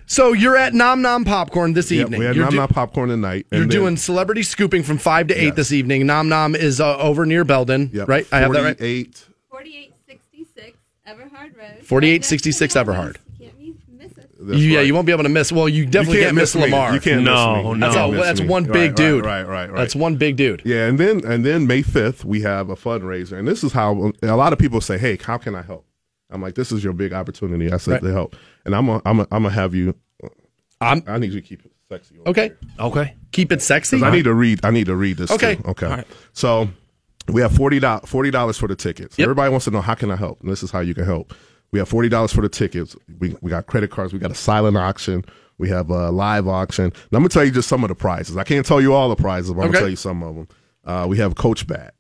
So 0.06 0.34
you're 0.34 0.58
at 0.58 0.74
Nom 0.74 1.02
Nom 1.02 1.24
Popcorn 1.26 1.74
this 1.74 1.90
Yep, 1.92 2.02
evening. 2.06 2.20
we 2.20 2.26
had 2.26 2.36
you're 2.36 2.46
Nom 2.46 2.52
do- 2.52 2.58
Nom 2.58 2.68
popcorn 2.68 3.10
tonight. 3.10 3.46
and 3.52 3.58
you're 3.60 3.68
then- 3.68 3.70
doing 3.80 3.98
celebrity 3.98 4.44
scooping 4.44 4.84
from 4.84 4.98
five 4.98 5.28
to 5.28 5.34
eight 5.36 5.46
Yes. 5.48 5.56
this 5.56 5.72
evening. 5.72 6.06
Nom 6.06 6.30
Nom 6.30 6.56
is 6.56 6.80
uh, 6.82 6.98
over 6.98 7.26
near 7.26 7.44
Belden, 7.44 7.90
yep, 7.94 8.08
right? 8.08 8.28
I 8.32 8.40
have 8.40 8.52
that 8.54 8.64
right. 8.64 8.78
48 8.78 9.26
4866 9.50 10.78
Everhard 11.06 11.56
Road. 11.58 11.86
4866 11.86 12.76
Everhard. 12.76 13.18
You 13.40 13.46
can't 13.48 13.60
be- 13.60 13.76
miss 13.98 14.12
it. 14.18 14.30
That's 14.40 14.60
yeah, 14.60 14.78
right. 14.80 14.88
you 14.88 14.94
won't 14.94 15.06
be 15.06 15.12
able 15.14 15.24
to 15.24 15.30
miss. 15.30 15.52
Well, 15.52 15.70
you 15.70 15.86
definitely 15.86 16.20
you 16.20 16.24
can't, 16.26 16.36
miss, 16.36 16.54
me. 16.56 16.62
Lamar. 16.64 16.94
You 16.94 17.00
can't 17.00 17.24
No, 17.24 17.56
miss 17.56 17.64
me. 17.66 17.74
no. 17.74 17.80
That's, 17.80 17.96
can't 17.96 18.10
a, 18.14 18.16
miss 18.18 18.26
that's 18.26 18.42
me. 18.42 18.48
one 18.48 18.64
Right, 18.66 18.74
big 18.74 18.90
right, 18.92 18.96
dude. 18.98 19.26
Right, 19.26 19.44
right, 19.44 19.70
right. 19.72 19.78
That's 19.78 19.96
one 19.96 20.16
big 20.18 20.36
dude. 20.36 20.62
Yeah, 20.66 20.88
and 20.88 21.00
then 21.00 21.26
and 21.26 21.46
then 21.46 21.66
May 21.66 21.82
fifth 21.82 22.24
we 22.26 22.42
have 22.42 22.70
a 22.70 22.76
fundraiser, 22.76 23.38
and 23.40 23.48
this 23.48 23.64
is 23.64 23.72
how 23.72 24.12
a 24.22 24.36
lot 24.36 24.52
of 24.54 24.60
people 24.60 24.82
say, 24.82 24.98
"Hey, 24.98 25.18
how 25.22 25.38
can 25.38 25.56
I 25.56 25.62
help?" 25.62 25.86
I'm 26.34 26.42
like, 26.42 26.56
"This 26.56 26.72
is 26.72 26.84
your 26.84 26.94
big 26.94 27.14
opportunity." 27.14 27.72
I 27.72 27.78
said 27.78 27.94
Right. 27.94 28.04
to 28.04 28.12
help, 28.12 28.36
and 28.66 28.76
I'm 28.76 28.90
a, 28.90 29.02
I'm 29.06 29.20
a, 29.20 29.28
I'm 29.32 29.44
gonna 29.44 29.50
have 29.52 29.74
you. 29.76 29.96
I'm 30.82 31.04
I 31.08 31.18
need 31.18 31.32
you 31.34 31.42
to 31.42 31.48
keep 31.48 31.64
it 31.66 31.72
sexy. 31.90 32.16
okay. 32.26 32.48
here. 32.48 32.58
Okay. 32.80 33.16
Keep 33.32 33.52
it 33.52 33.62
sexy. 33.62 33.98
'Cause 34.00 34.04
I 34.04 34.12
need 34.12 34.24
to 34.24 34.34
read. 34.34 34.60
I 34.66 34.72
need 34.72 34.88
to 34.88 34.96
read 34.96 35.18
this. 35.18 35.32
Okay. 35.32 35.56
too. 35.56 35.64
Okay. 35.70 35.86
All 35.86 35.92
right. 35.98 36.08
So 36.34 36.70
we 37.30 37.42
have 37.42 37.54
forty 37.56 37.80
dollars 37.80 38.10
forty 38.10 38.32
dollars 38.32 38.58
for 38.58 38.68
the 38.68 38.76
tickets. 38.76 39.18
Yep. 39.18 39.26
Everybody 39.26 39.52
wants 39.52 39.66
to 39.66 39.72
know 39.72 39.82
how 39.82 39.94
can 39.96 40.12
I 40.12 40.16
help, 40.16 40.42
and 40.42 40.50
this 40.52 40.64
is 40.64 40.72
how 40.72 40.80
you 40.82 40.94
can 40.94 41.06
help. 41.06 41.34
We 41.72 41.80
have 41.80 41.88
forty 41.88 42.10
dollars 42.10 42.34
for 42.34 42.42
the 42.42 42.50
tickets. 42.50 42.96
We 43.20 43.36
we 43.42 43.50
got 43.50 43.68
credit 43.68 43.92
cards. 43.92 44.12
We 44.14 44.20
got 44.20 44.32
a 44.32 44.36
silent 44.36 44.76
auction. 44.78 45.24
We 45.60 45.70
have 45.70 45.90
a 45.90 46.12
live 46.12 46.48
auction. 46.48 46.86
And 46.86 46.94
I'm 47.14 47.20
gonna 47.20 47.30
tell 47.30 47.46
you 47.46 47.52
just 47.52 47.70
some 47.70 47.84
of 47.84 47.88
the 47.88 47.96
prizes. 47.96 48.36
I 48.38 48.44
can't 48.44 48.66
tell 48.66 48.82
you 48.82 48.94
all 48.94 49.08
the 49.10 49.16
prizes, 49.16 49.52
but 49.54 49.62
I'm 49.62 49.66
Okay. 49.68 49.74
gonna 49.74 49.80
tell 49.84 49.90
you 49.90 49.96
some 49.96 50.22
of 50.24 50.36
them. 50.36 50.48
Uh, 50.84 51.06
we 51.08 51.18
have 51.20 51.36
Coach 51.36 51.66
bag. 51.68 51.92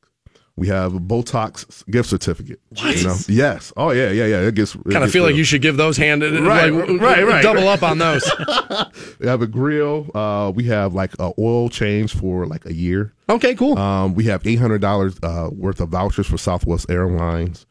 We 0.55 0.67
have 0.67 0.93
a 0.93 0.99
Botox 0.99 1.83
gift 1.89 2.09
certificate. 2.09 2.59
You 2.75 3.03
know? 3.05 3.15
Yes. 3.27 3.73
Oh 3.75 3.89
yeah, 3.89 4.11
yeah, 4.11 4.25
yeah. 4.27 4.39
It 4.41 4.53
gets 4.53 4.73
kind 4.91 5.03
of 5.03 5.09
feel 5.11 5.23
like 5.23 5.33
you 5.35 5.43
should 5.43 5.63
give 5.63 5.77
those 5.77 5.97
hand 5.97 6.21
Right, 6.21 6.71
like, 6.71 7.01
right, 7.01 7.25
right. 7.25 7.41
double 7.41 7.67
up 7.67 7.81
on 7.81 7.97
those. 7.97 8.23
We 9.19 9.27
have 9.27 9.41
a 9.41 9.47
grill. 9.47 10.11
Uh, 10.15 10.51
we 10.53 10.65
have 10.65 10.93
like 10.93 11.13
a 11.19 11.31
oil 11.39 11.69
change 11.69 12.13
for 12.15 12.45
like 12.45 12.65
a 12.65 12.73
year. 12.73 13.13
Okay, 13.29 13.55
cool. 13.55 13.77
Um, 13.79 14.13
we 14.15 14.25
have 14.25 14.45
eight 14.45 14.57
hundred 14.59 14.81
dollars 14.81 15.15
uh, 15.23 15.49
worth 15.51 15.79
of 15.81 15.89
vouchers 15.89 16.27
for 16.27 16.37
Southwest 16.37 16.87
Airlines. 16.89 17.65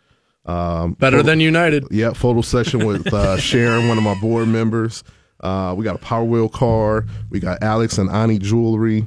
Um, 0.44 0.94
Better 0.94 1.18
photo- 1.18 1.26
than 1.28 1.40
United. 1.40 1.86
yeah, 1.92 2.12
photo 2.14 2.40
session 2.40 2.84
with 2.86 3.12
uh, 3.14 3.36
Sharon, 3.38 3.86
one 3.88 3.96
of 3.98 4.02
my 4.04 4.18
board 4.20 4.48
members. 4.48 5.04
Uh, 5.40 5.74
we 5.76 5.84
got 5.84 5.94
a 5.94 5.98
Power 5.98 6.24
Wheel 6.24 6.48
car. 6.48 7.04
We 7.30 7.38
got 7.38 7.62
Alex 7.62 7.98
and 7.98 8.10
Ani 8.10 8.38
jewelry. 8.38 9.06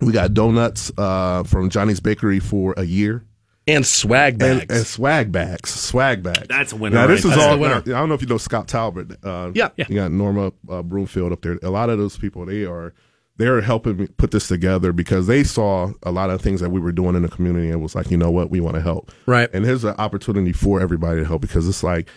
We 0.00 0.12
got 0.12 0.34
donuts 0.34 0.92
uh, 0.96 1.42
from 1.44 1.70
Johnny's 1.70 2.00
Bakery 2.00 2.40
for 2.40 2.74
a 2.76 2.84
year. 2.84 3.24
And 3.66 3.84
swag 3.86 4.38
bags. 4.38 4.62
And, 4.62 4.70
and 4.70 4.86
swag 4.86 5.30
bags, 5.30 5.68
swag 5.70 6.22
bags. 6.22 6.46
That's 6.48 6.72
a 6.72 6.76
winner 6.76 6.96
Now 6.96 7.06
this 7.06 7.22
right 7.24 7.30
is 7.32 7.36
there. 7.36 7.48
all. 7.50 7.58
That's 7.58 7.84
the 7.84 7.90
winner. 7.90 7.96
I 7.96 8.00
don't 8.00 8.08
know 8.08 8.14
if 8.14 8.22
you 8.22 8.28
know 8.28 8.38
Scott 8.38 8.66
Talbert. 8.68 9.16
Uh, 9.22 9.50
Yeah. 9.54 9.68
Yeah. 9.76 9.84
You 9.88 9.96
got 9.96 10.10
Norma 10.12 10.52
uh, 10.70 10.82
Broomfield 10.82 11.32
up 11.32 11.42
there. 11.42 11.58
A 11.62 11.68
lot 11.70 11.90
of 11.90 11.98
those 11.98 12.16
people, 12.16 12.46
they 12.46 12.64
are 12.64 12.94
they're 13.36 13.60
helping 13.60 13.96
me 13.98 14.06
put 14.16 14.30
this 14.32 14.48
together 14.48 14.92
because 14.92 15.26
they 15.28 15.44
saw 15.44 15.92
a 16.02 16.10
lot 16.10 16.28
of 16.30 16.40
things 16.40 16.60
that 16.60 16.70
we 16.70 16.80
were 16.80 16.90
doing 16.92 17.14
in 17.14 17.22
the 17.22 17.28
community 17.28 17.70
and 17.70 17.80
was 17.80 17.94
like, 17.94 18.10
you 18.10 18.16
know 18.16 18.30
what, 18.32 18.50
we 18.50 18.58
want 18.60 18.74
to 18.74 18.82
help. 18.82 19.12
Right. 19.26 19.48
And 19.52 19.64
here's 19.64 19.84
an 19.84 19.94
opportunity 19.98 20.52
for 20.52 20.80
everybody 20.80 21.20
to 21.20 21.26
help 21.26 21.42
because 21.42 21.68
it's 21.68 21.82
like 21.84 22.08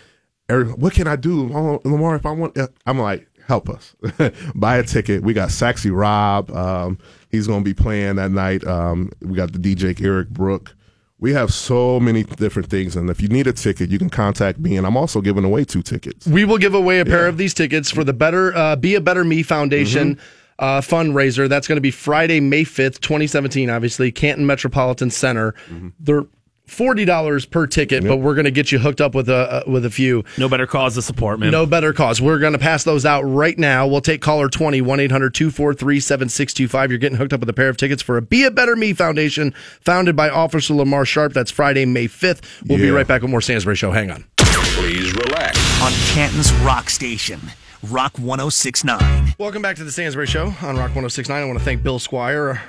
Eric, 0.49 0.77
what 0.77 0.93
can 0.93 1.05
I 1.07 1.15
do, 1.17 1.47
Lamar? 1.83 2.15
If 2.15 2.25
I 2.25 2.31
want, 2.31 2.57
I'm 2.85 2.97
like, 2.97 3.27
help 3.45 3.69
us, 3.69 3.95
buy 4.55 4.77
a 4.77 4.83
ticket. 4.83 5.21
We 5.23 5.33
got 5.33 5.49
Saxy 5.49 5.91
Rob. 5.95 6.49
Um, 6.51 6.97
he's 7.31 7.47
going 7.47 7.63
to 7.63 7.65
be 7.65 7.73
playing 7.73 8.17
that 8.17 8.31
night. 8.31 8.65
Um, 8.65 9.11
we 9.21 9.35
got 9.35 9.53
the 9.53 9.59
DJ 9.59 9.99
Eric 10.03 10.29
Brook. 10.29 10.75
We 11.19 11.33
have 11.33 11.53
so 11.53 11.99
many 11.99 12.23
different 12.23 12.69
things, 12.69 12.95
and 12.95 13.09
if 13.09 13.21
you 13.21 13.27
need 13.27 13.45
a 13.45 13.53
ticket, 13.53 13.91
you 13.91 13.99
can 13.99 14.09
contact 14.09 14.57
me. 14.57 14.75
And 14.75 14.87
I'm 14.87 14.97
also 14.97 15.21
giving 15.21 15.43
away 15.43 15.63
two 15.65 15.83
tickets. 15.83 16.25
We 16.25 16.45
will 16.45 16.57
give 16.57 16.73
away 16.73 16.99
a 16.99 17.05
pair 17.05 17.27
of 17.27 17.37
these 17.37 17.53
tickets 17.53 17.91
for 17.91 18.03
the 18.03 18.13
Better 18.13 18.55
uh, 18.55 18.75
Be 18.75 18.95
a 18.95 19.01
Better 19.01 19.23
Me 19.23 19.43
Foundation. 19.43 20.19
Uh, 20.59 20.79
fundraiser. 20.79 21.49
That's 21.49 21.67
going 21.67 21.77
to 21.77 21.81
be 21.81 21.89
Friday, 21.89 22.39
May 22.39 22.63
5th, 22.63 22.99
2017, 22.99 23.67
obviously, 23.71 24.11
Canton 24.11 24.45
Metropolitan 24.45 25.09
Center. 25.09 25.55
They're 25.99 26.25
$40 26.71 27.49
per 27.49 27.67
ticket, 27.67 28.03
but 28.03 28.17
we're 28.17 28.33
going 28.33 28.45
to 28.45 28.51
get 28.51 28.71
you 28.71 28.79
hooked 28.79 29.01
up 29.01 29.13
with 29.13 29.29
a, 29.29 29.35
uh, 29.35 29.63
with 29.67 29.85
a 29.85 29.89
few. 29.89 30.23
No 30.37 30.47
better 30.47 30.65
cause 30.65 30.95
to 30.95 31.01
support, 31.01 31.39
man. 31.39 31.51
No 31.51 31.65
better 31.65 31.91
cause. 31.91 32.21
We're 32.21 32.39
going 32.39 32.53
to 32.53 32.59
pass 32.59 32.83
those 32.83 33.05
out 33.05 33.23
right 33.23 33.57
now. 33.57 33.87
We'll 33.87 34.01
take 34.01 34.21
caller 34.21 34.47
20, 34.47 34.81
1 34.81 34.99
800 35.01 35.33
243 35.33 35.99
7625. 35.99 36.89
You're 36.89 36.97
getting 36.97 37.17
hooked 37.17 37.33
up 37.33 37.41
with 37.41 37.49
a 37.49 37.53
pair 37.53 37.69
of 37.69 37.77
tickets 37.77 38.01
for 38.01 38.17
a 38.17 38.21
Be 38.21 38.45
a 38.45 38.51
Better 38.51 38.75
Me 38.75 38.93
Foundation 38.93 39.53
founded 39.81 40.15
by 40.15 40.29
Officer 40.29 40.73
Lamar 40.73 41.05
Sharp. 41.05 41.33
That's 41.33 41.51
Friday, 41.51 41.85
May 41.85 42.07
5th. 42.07 42.41
We'll 42.67 42.77
be 42.77 42.89
right 42.89 43.07
back 43.07 43.21
with 43.21 43.31
more 43.31 43.41
Stansbury 43.41 43.75
Show. 43.75 43.91
Hang 43.91 44.09
on. 44.09 44.25
Please 44.37 45.13
relax. 45.13 45.81
On 45.81 45.91
Canton's 46.13 46.53
Rock 46.53 46.89
Station, 46.89 47.39
Rock 47.83 48.17
1069. 48.17 49.35
Welcome 49.37 49.61
back 49.61 49.75
to 49.75 49.83
the 49.83 49.91
Stansbury 49.91 50.27
Show 50.27 50.45
on 50.61 50.77
Rock 50.77 50.95
1069. 50.95 51.41
I 51.41 51.45
want 51.45 51.59
to 51.59 51.65
thank 51.65 51.83
Bill 51.83 51.99
Squire 51.99 52.61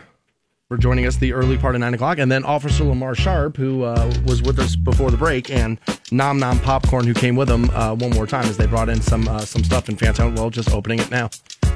for 0.73 0.79
joining 0.79 1.05
us 1.05 1.17
the 1.17 1.35
early 1.35 1.59
part 1.59 1.75
of 1.75 1.83
9 1.83 1.93
o'clock, 1.93 2.17
and 2.17 2.33
then 2.33 2.47
Officer 2.47 2.83
Lamar 2.83 3.15
Sharp, 3.15 3.59
who 3.59 3.83
uh, 3.83 4.11
was 4.25 4.41
with 4.41 4.59
us 4.59 4.75
before 4.75 5.11
the 5.11 5.19
break, 5.19 5.51
and 5.51 5.79
Nom 6.11 6.39
Nom 6.39 6.59
Popcorn, 6.61 7.07
who 7.07 7.13
came 7.13 7.37
with 7.37 7.51
him 7.51 7.69
uh, 7.75 7.95
one 7.95 8.11
more 8.13 8.27
time 8.27 8.47
as 8.47 8.57
they 8.57 8.65
brought 8.65 8.89
in 8.89 9.03
some 9.03 9.29
uh, 9.29 9.41
some 9.41 9.63
stuff 9.63 9.91
in 9.91 9.97
Fantone. 9.97 10.35
Well, 10.35 10.49
just 10.49 10.71
opening 10.71 11.01
it 11.01 11.11
now. 11.11 11.29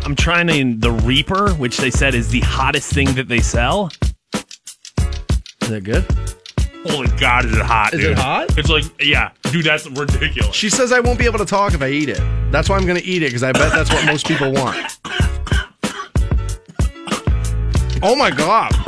I'm 0.05 0.17
trying 0.17 0.47
to 0.47 0.79
the 0.79 0.93
Reaper, 0.93 1.53
which 1.57 1.77
they 1.77 1.91
said 1.91 2.15
is 2.15 2.31
the 2.31 2.41
hottest 2.41 2.91
thing 2.91 3.13
that 3.17 3.29
they 3.29 3.41
sell. 3.41 3.91
Is 4.33 5.69
that 5.69 5.85
good? 5.85 6.07
Holy 6.91 7.09
God, 7.19 7.45
is 7.45 7.55
it 7.55 7.63
hot? 7.67 7.93
Is 7.93 8.01
dude. 8.01 8.13
it 8.13 8.19
hot? 8.19 8.57
It's 8.57 8.71
like, 8.71 8.85
yeah, 8.99 9.33
dude, 9.43 9.67
that's 9.67 9.87
ridiculous. 9.91 10.57
She 10.57 10.71
says 10.71 10.91
I 10.91 11.01
won't 11.01 11.19
be 11.19 11.27
able 11.27 11.41
to 11.41 11.45
talk 11.45 11.75
if 11.75 11.83
I 11.83 11.89
eat 11.89 12.09
it. 12.09 12.23
That's 12.51 12.71
why 12.71 12.79
I'm 12.79 12.87
going 12.87 12.99
to 12.99 13.05
eat 13.05 13.23
it 13.23 13.27
because 13.27 13.43
I 13.43 13.53
bet 13.53 13.73
that's 13.73 13.93
what 13.93 14.07
most 14.07 14.27
people 14.27 14.53
want. 14.53 14.97
Oh 18.03 18.15
my 18.15 18.31
god. 18.31 18.86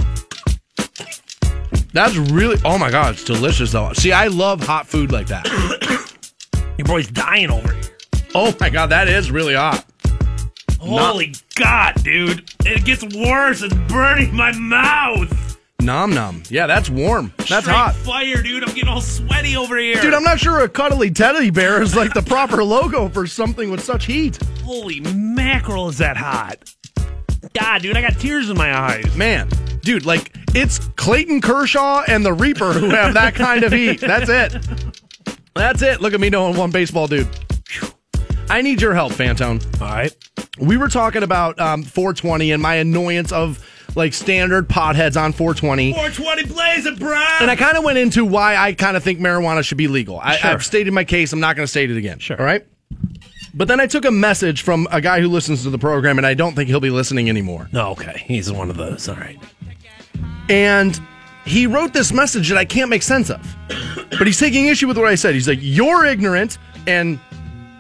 That's 1.99 2.17
really 2.17 2.57
oh 2.65 2.79
my 2.79 2.93
god, 2.93 3.15
it's 3.15 3.25
delicious 3.25 3.73
though. 3.73 3.93
See, 3.93 4.13
I 4.13 4.29
love 4.29 4.63
hot 4.63 4.87
food 4.87 5.11
like 5.11 5.27
that. 5.27 5.49
Your 6.79 6.85
boy's 6.85 7.09
dying 7.09 7.51
over 7.51 7.73
here. 7.73 7.83
Oh 8.37 8.55
my 8.61 8.71
god, 8.71 8.91
that 8.91 9.09
is 9.09 9.33
really 9.33 9.55
hot. 9.55 9.85
Holy 10.79 11.35
God, 11.57 12.01
dude. 12.05 12.49
It 12.65 12.85
gets 12.85 13.03
worse. 13.03 13.63
It's 13.63 13.75
burning 13.93 14.33
my 14.33 14.53
mouth. 14.57 15.59
Nom 15.81 16.15
nom. 16.15 16.45
Yeah, 16.49 16.69
that's 16.69 16.89
warm. 16.89 17.33
That's 17.39 17.65
Straight 17.65 17.75
hot. 17.75 17.97
fire, 17.97 18.43
dude. 18.43 18.63
I'm 18.63 18.73
getting 18.77 18.89
all 18.89 19.01
sweaty 19.01 19.57
over 19.57 19.77
here. 19.77 20.01
Dude, 20.01 20.15
I'm 20.15 20.23
not 20.23 20.39
sure 20.39 20.61
a 20.61 20.69
cuddly 20.69 21.11
teddy 21.11 21.51
bear 21.51 21.83
is 21.83 21.97
like 21.97 22.15
the 22.15 22.23
proper 22.23 22.63
logo 22.63 23.09
for 23.09 23.27
something 23.27 23.73
with 23.73 23.83
such 23.83 24.07
heat. 24.07 24.39
Holy 24.63 25.01
mackerel, 25.01 25.89
is 25.89 25.99
that 25.99 26.17
hot? 26.17 26.59
God, 27.59 27.83
dude, 27.83 27.97
I 27.97 28.03
got 28.03 28.21
tears 28.21 28.51
in 28.51 28.57
my 28.57 28.73
eyes. 28.73 29.17
Man, 29.17 29.49
dude, 29.89 30.05
like 30.05 30.31
it's 30.55 30.79
Clayton 30.97 31.41
Kershaw 31.41 32.03
and 32.07 32.23
the 32.25 32.33
Reaper 32.35 32.75
who 32.75 32.91
have 32.91 33.15
that 33.15 33.35
kind 33.35 33.65
of 33.65 33.73
heat. 33.73 34.01
That's 34.03 34.29
it. 34.29 34.55
That's 35.55 35.81
it. 35.81 36.03
Look 36.03 36.13
at 36.13 36.21
me 36.21 36.29
knowing 36.29 36.59
one 36.59 36.71
baseball 36.71 37.07
dude. 37.07 37.27
I 38.51 38.61
need 38.61 38.83
your 38.83 38.93
help, 38.93 39.13
Fantone. 39.13 39.65
All 39.81 39.89
right. 39.89 40.15
We 40.61 40.77
were 40.77 40.89
talking 40.89 41.23
about 41.23 41.59
um, 41.59 41.83
420 41.83 42.53
and 42.53 42.63
my 42.63 42.75
annoyance 42.75 43.33
of 43.33 43.67
like 43.97 44.13
standard 44.13 44.69
potheads 44.69 45.19
on 45.19 45.33
420. 45.33 45.95
420 45.95 46.45
blaze 46.53 46.85
it, 46.85 46.99
bro. 46.99 47.17
And 47.41 47.51
I 47.51 47.57
kind 47.57 47.79
of 47.79 47.83
went 47.83 47.97
into 47.97 48.27
why 48.27 48.57
I 48.57 48.75
kind 48.75 48.95
of 48.95 49.03
think 49.03 49.21
marijuana 49.21 49.65
should 49.65 49.79
be 49.79 49.89
legal. 49.89 50.21
I, 50.21 50.37
Sure. 50.37 50.51
I've 50.51 50.65
stated 50.67 50.93
my 50.93 51.05
case. 51.05 51.33
I'm 51.33 51.41
not 51.41 51.57
going 51.57 51.65
to 51.65 51.71
state 51.71 51.91
it 51.91 51.97
again. 51.97 52.19
Sure. 52.19 52.39
All 52.39 52.45
right. 52.45 52.67
But 53.55 53.69
then 53.69 53.81
I 53.81 53.87
took 53.87 54.05
a 54.05 54.11
message 54.11 54.61
from 54.63 54.87
a 54.91 55.01
guy 55.01 55.21
who 55.21 55.29
listens 55.29 55.63
to 55.63 55.71
the 55.71 55.79
program, 55.79 56.19
and 56.19 56.27
I 56.27 56.35
don't 56.35 56.55
think 56.55 56.69
he'll 56.69 56.79
be 56.79 56.91
listening 56.91 57.31
anymore. 57.31 57.69
Oh, 57.73 57.93
okay. 57.93 58.23
He's 58.27 58.53
one 58.53 58.69
of 58.69 58.77
those. 58.77 59.09
All 59.09 59.17
right. 59.17 59.39
And 60.49 61.01
he 61.45 61.67
wrote 61.67 61.93
this 61.93 62.13
message 62.13 62.49
that 62.49 62.59
I 62.59 62.65
can't 62.65 62.91
make 62.91 63.03
sense 63.03 63.31
of. 63.31 63.57
But 64.11 64.27
he's 64.27 64.39
taking 64.41 64.67
issue 64.67 64.89
with 64.89 64.97
what 64.97 65.07
I 65.07 65.15
said. 65.15 65.35
He's 65.35 65.47
like, 65.47 65.59
You're 65.61 66.07
ignorant, 66.07 66.57
and 66.87 67.21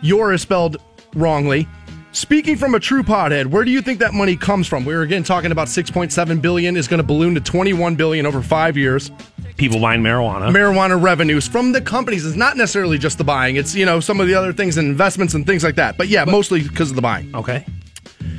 your 0.03 0.33
is 0.33 0.43
spelled 0.43 0.77
wrongly. 1.15 1.67
Speaking 2.13 2.57
from 2.57 2.75
a 2.75 2.81
true 2.81 3.03
pothead, 3.03 3.47
where 3.47 3.65
do 3.65 3.71
you 3.71 3.83
think 3.83 3.99
that 4.01 4.15
money 4.15 4.37
comes 4.37 4.67
from? 4.67 4.85
We 4.85 4.95
were 4.95 5.03
again 5.03 5.23
talking 5.23 5.53
about 5.53 5.69
6.7 5.69 6.43
billion 6.43 6.77
is 6.77 6.89
going 6.89 6.99
to 6.99 7.07
balloon 7.07 7.35
to 7.35 7.41
21 7.41 7.97
billion 7.97 8.27
over 8.27 8.43
five 8.43 8.77
years. 8.77 9.11
People 9.57 9.81
buying 9.81 10.03
marijuana. 10.03 10.51
Marijuana 10.51 11.01
revenues 11.03 11.49
from 11.49 11.73
the 11.73 11.81
companies 11.81 12.25
is 12.25 12.37
not 12.37 12.57
necessarily 12.57 12.99
just 12.99 13.19
the 13.19 13.25
buying. 13.25 13.57
It's 13.57 13.75
you 13.75 13.85
know 13.87 14.01
some 14.01 14.21
of 14.21 14.27
the 14.27 14.35
other 14.35 14.53
things 14.53 14.77
and 14.77 14.89
investments 14.89 15.35
and 15.35 15.47
things 15.47 15.65
like 15.65 15.75
that. 15.77 15.99
But 15.99 16.09
yeah, 16.09 16.25
mostly 16.25 16.63
because 16.63 16.91
of 16.91 16.97
the 16.97 17.03
buying. 17.03 17.35
okay. 17.35 17.67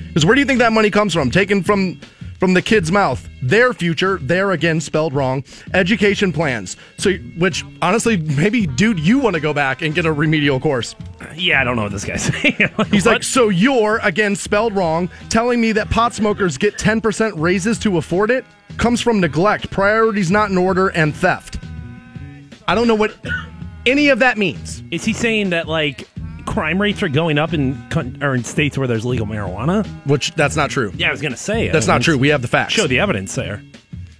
Because 0.08 0.26
where 0.26 0.36
do 0.36 0.42
you 0.42 0.48
think 0.48 0.60
that 0.60 0.74
money 0.74 0.90
comes 0.90 1.14
from? 1.14 1.30
Taken 1.30 1.62
from 1.62 2.00
from 2.40 2.53
the 2.53 2.61
kid's 2.61 2.91
mouth. 2.91 3.28
Their 3.41 3.74
future, 3.74 4.18
there 4.22 4.52
again 4.52 4.82
spelled 4.82 5.14
wrong. 5.14 5.44
Education 5.74 6.34
plans. 6.34 6.78
So, 6.98 7.14
which 7.38 7.64
honestly, 7.82 8.18
maybe, 8.18 8.66
dude, 8.66 8.99
you 8.99 9.20
want 9.20 9.36
to 9.36 9.40
go 9.40 9.53
back 9.53 9.82
and 9.82 9.94
get 9.94 10.06
a 10.06 10.11
remedial 10.11 10.60
course. 10.60 10.95
Yeah, 11.36 11.61
I 11.61 11.64
don't 11.64 11.76
know 11.76 11.84
what 11.84 11.91
this 11.91 12.06
guy's 12.06 12.24
saying. 12.41 12.70
He's 12.91 13.06
like, 13.06 13.24
so 13.24 13.49
you're 13.49 13.99
again 14.03 14.36
spelled 14.36 14.76
wrong, 14.76 15.10
telling 15.30 15.61
me 15.61 15.72
that 15.74 15.90
pot 15.90 16.14
smokers 16.14 16.57
get 16.57 16.78
10% 16.78 17.34
raises 17.36 17.78
to 17.80 17.98
afford 17.98 18.32
it 18.32 18.45
comes 18.78 19.02
from 19.02 19.20
neglect, 19.20 19.70
priorities 19.70 20.32
not 20.32 20.49
in 20.49 20.57
order, 20.57 20.88
and 20.90 21.16
theft. 21.16 21.60
I 22.68 22.76
don't 22.76 22.88
know 22.88 22.95
what 22.95 23.16
any 23.86 24.10
of 24.10 24.20
that 24.20 24.38
means. 24.38 24.84
is 24.91 25.03
he 25.03 25.14
saying 25.14 25.49
that 25.49 25.68
like 25.68 26.07
crime 26.50 26.82
rates 26.82 27.04
are 27.04 27.10
going 27.10 27.38
up 27.38 27.54
in 27.54 27.82
con- 27.90 28.18
or 28.22 28.34
in 28.34 28.44
states 28.44 28.78
where 28.78 28.88
there's 28.88 29.06
legal 29.06 29.28
marijuana? 29.28 29.86
Which 30.06 30.34
that's 30.34 30.56
not 30.56 30.72
true. 30.72 30.92
Yeah, 30.96 31.10
I 31.10 31.12
was 31.12 31.22
gonna 31.22 31.38
say 31.38 31.70
That's 31.70 31.88
not 31.88 32.02
true. 32.02 32.18
We 32.18 32.30
have 32.30 32.42
the 32.42 32.48
facts. 32.48 32.74
Show 32.74 32.88
the 32.88 33.00
evidence 33.00 33.36
there. 33.36 33.62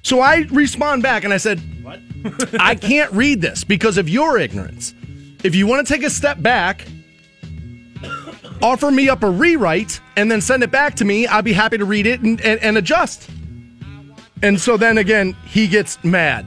So 0.04 0.22
I 0.22 0.46
respond 0.52 1.04
back 1.04 1.24
and 1.24 1.34
I 1.34 1.38
said, 1.38 1.60
What? 1.84 2.00
I 2.60 2.76
can't 2.76 3.12
read 3.12 3.42
this 3.42 3.64
because 3.64 3.98
of 3.98 4.08
your 4.08 4.38
ignorance. 4.38 4.94
If 5.44 5.56
you 5.56 5.66
want 5.68 5.86
to 5.88 5.94
take 5.94 6.04
a 6.04 6.10
step 6.10 6.42
back, 6.42 6.86
offer 8.62 8.92
me 8.92 9.10
up 9.10 9.24
a 9.24 9.30
rewrite 9.30 10.00
and 10.16 10.32
then 10.32 10.42
send 10.42 10.64
it 10.64 10.72
back 10.72 10.96
to 10.96 11.06
me, 11.06 11.26
I'll 11.28 11.42
be 11.42 11.54
happy 11.54 11.78
to 11.78 11.86
read 11.86 12.06
it 12.06 12.22
and, 12.22 12.40
and, 12.42 12.60
and 12.62 12.78
adjust. 12.78 13.30
And 14.44 14.60
so 14.60 14.78
then 14.78 14.98
again, 14.98 15.36
he 15.46 15.68
gets 15.68 16.02
mad. 16.04 16.46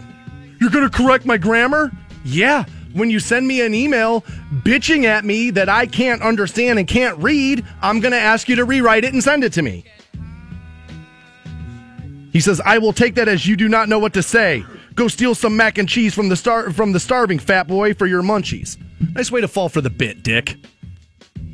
You're 0.60 0.70
going 0.70 0.88
to 0.88 0.96
correct 0.96 1.26
my 1.26 1.38
grammar? 1.38 1.90
Yeah. 2.24 2.64
When 2.92 3.10
you 3.10 3.20
send 3.20 3.46
me 3.46 3.62
an 3.62 3.74
email 3.74 4.22
bitching 4.62 5.04
at 5.04 5.24
me 5.24 5.50
that 5.50 5.68
I 5.68 5.86
can't 5.86 6.22
understand 6.22 6.78
and 6.78 6.86
can't 6.86 7.18
read, 7.18 7.64
I'm 7.80 8.00
going 8.00 8.12
to 8.12 8.18
ask 8.18 8.48
you 8.48 8.56
to 8.56 8.64
rewrite 8.64 9.04
it 9.04 9.12
and 9.12 9.22
send 9.22 9.44
it 9.44 9.52
to 9.54 9.62
me. 9.62 9.84
He 12.32 12.40
says, 12.40 12.60
"I 12.64 12.78
will 12.78 12.92
take 12.92 13.14
that 13.16 13.28
as 13.28 13.46
you 13.46 13.56
do 13.56 13.68
not 13.68 13.88
know 13.88 13.98
what 13.98 14.14
to 14.14 14.22
say. 14.22 14.64
Go 14.94 15.08
steal 15.08 15.34
some 15.34 15.56
mac 15.56 15.78
and 15.78 15.88
cheese 15.88 16.14
from 16.14 16.28
the 16.28 16.36
star 16.36 16.70
from 16.70 16.92
the 16.92 17.00
starving 17.00 17.38
fat 17.38 17.66
boy 17.66 17.94
for 17.94 18.06
your 18.06 18.22
munchies." 18.22 18.76
Nice 19.14 19.30
way 19.30 19.40
to 19.40 19.48
fall 19.48 19.68
for 19.68 19.80
the 19.80 19.90
bit, 19.90 20.22
Dick. 20.22 20.56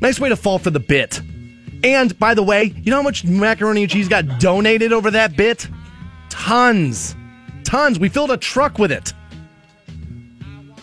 Nice 0.01 0.19
way 0.19 0.29
to 0.29 0.35
fall 0.35 0.59
for 0.59 0.69
the 0.69 0.79
bit. 0.79 1.21
And 1.83 2.17
by 2.19 2.33
the 2.33 2.43
way, 2.43 2.73
you 2.83 2.91
know 2.91 2.97
how 2.97 3.01
much 3.01 3.23
macaroni 3.25 3.83
and 3.83 3.91
cheese 3.91 4.07
got 4.07 4.39
donated 4.39 4.93
over 4.93 5.11
that 5.11 5.35
bit? 5.35 5.67
Tons, 6.29 7.15
tons. 7.63 7.99
We 7.99 8.09
filled 8.09 8.31
a 8.31 8.37
truck 8.37 8.79
with 8.79 8.91
it. 8.91 9.13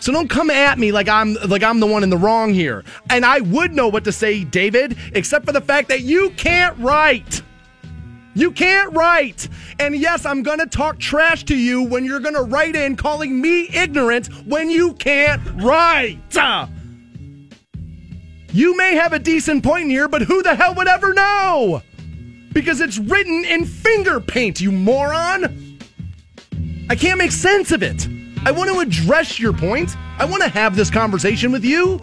So 0.06 0.12
don't 0.12 0.30
come 0.30 0.50
at 0.50 0.78
me 0.78 0.92
like 0.92 1.08
I'm 1.08 1.34
like 1.48 1.64
I'm 1.64 1.80
the 1.80 1.86
one 1.88 2.04
in 2.04 2.10
the 2.10 2.16
wrong 2.16 2.54
here. 2.54 2.84
And 3.10 3.26
I 3.26 3.40
would 3.40 3.72
know 3.72 3.88
what 3.88 4.04
to 4.04 4.12
say, 4.12 4.44
David, 4.44 4.96
except 5.14 5.44
for 5.44 5.50
the 5.50 5.60
fact 5.60 5.88
that 5.88 6.02
you 6.02 6.30
can't 6.36 6.78
write. 6.78 7.42
You 8.32 8.52
can't 8.52 8.94
write. 8.94 9.48
And 9.80 9.96
yes, 9.96 10.24
I'm 10.24 10.44
going 10.44 10.60
to 10.60 10.66
talk 10.66 11.00
trash 11.00 11.42
to 11.46 11.56
you 11.56 11.82
when 11.82 12.04
you're 12.04 12.20
going 12.20 12.36
to 12.36 12.42
write 12.42 12.76
in 12.76 12.94
calling 12.94 13.40
me 13.40 13.68
ignorant 13.74 14.28
when 14.46 14.70
you 14.70 14.92
can't 14.92 15.42
write. 15.60 16.36
You 18.52 18.76
may 18.76 18.94
have 18.94 19.12
a 19.12 19.18
decent 19.18 19.64
point 19.64 19.88
here, 19.88 20.06
but 20.06 20.22
who 20.22 20.40
the 20.40 20.54
hell 20.54 20.76
would 20.76 20.86
ever 20.86 21.14
know? 21.14 21.82
Because 22.52 22.80
it's 22.80 22.98
written 22.98 23.44
in 23.44 23.64
finger 23.64 24.20
paint, 24.20 24.60
you 24.60 24.70
moron. 24.70 25.80
I 26.88 26.94
can't 26.94 27.18
make 27.18 27.32
sense 27.32 27.72
of 27.72 27.82
it. 27.82 28.06
I 28.47 28.52
want 28.52 28.70
to 28.70 28.78
address 28.78 29.40
your 29.40 29.52
point. 29.52 29.97
I 30.20 30.24
want 30.24 30.40
to 30.40 30.48
have 30.48 30.77
this 30.77 30.89
conversation 30.89 31.51
with 31.51 31.64
you 31.64 32.01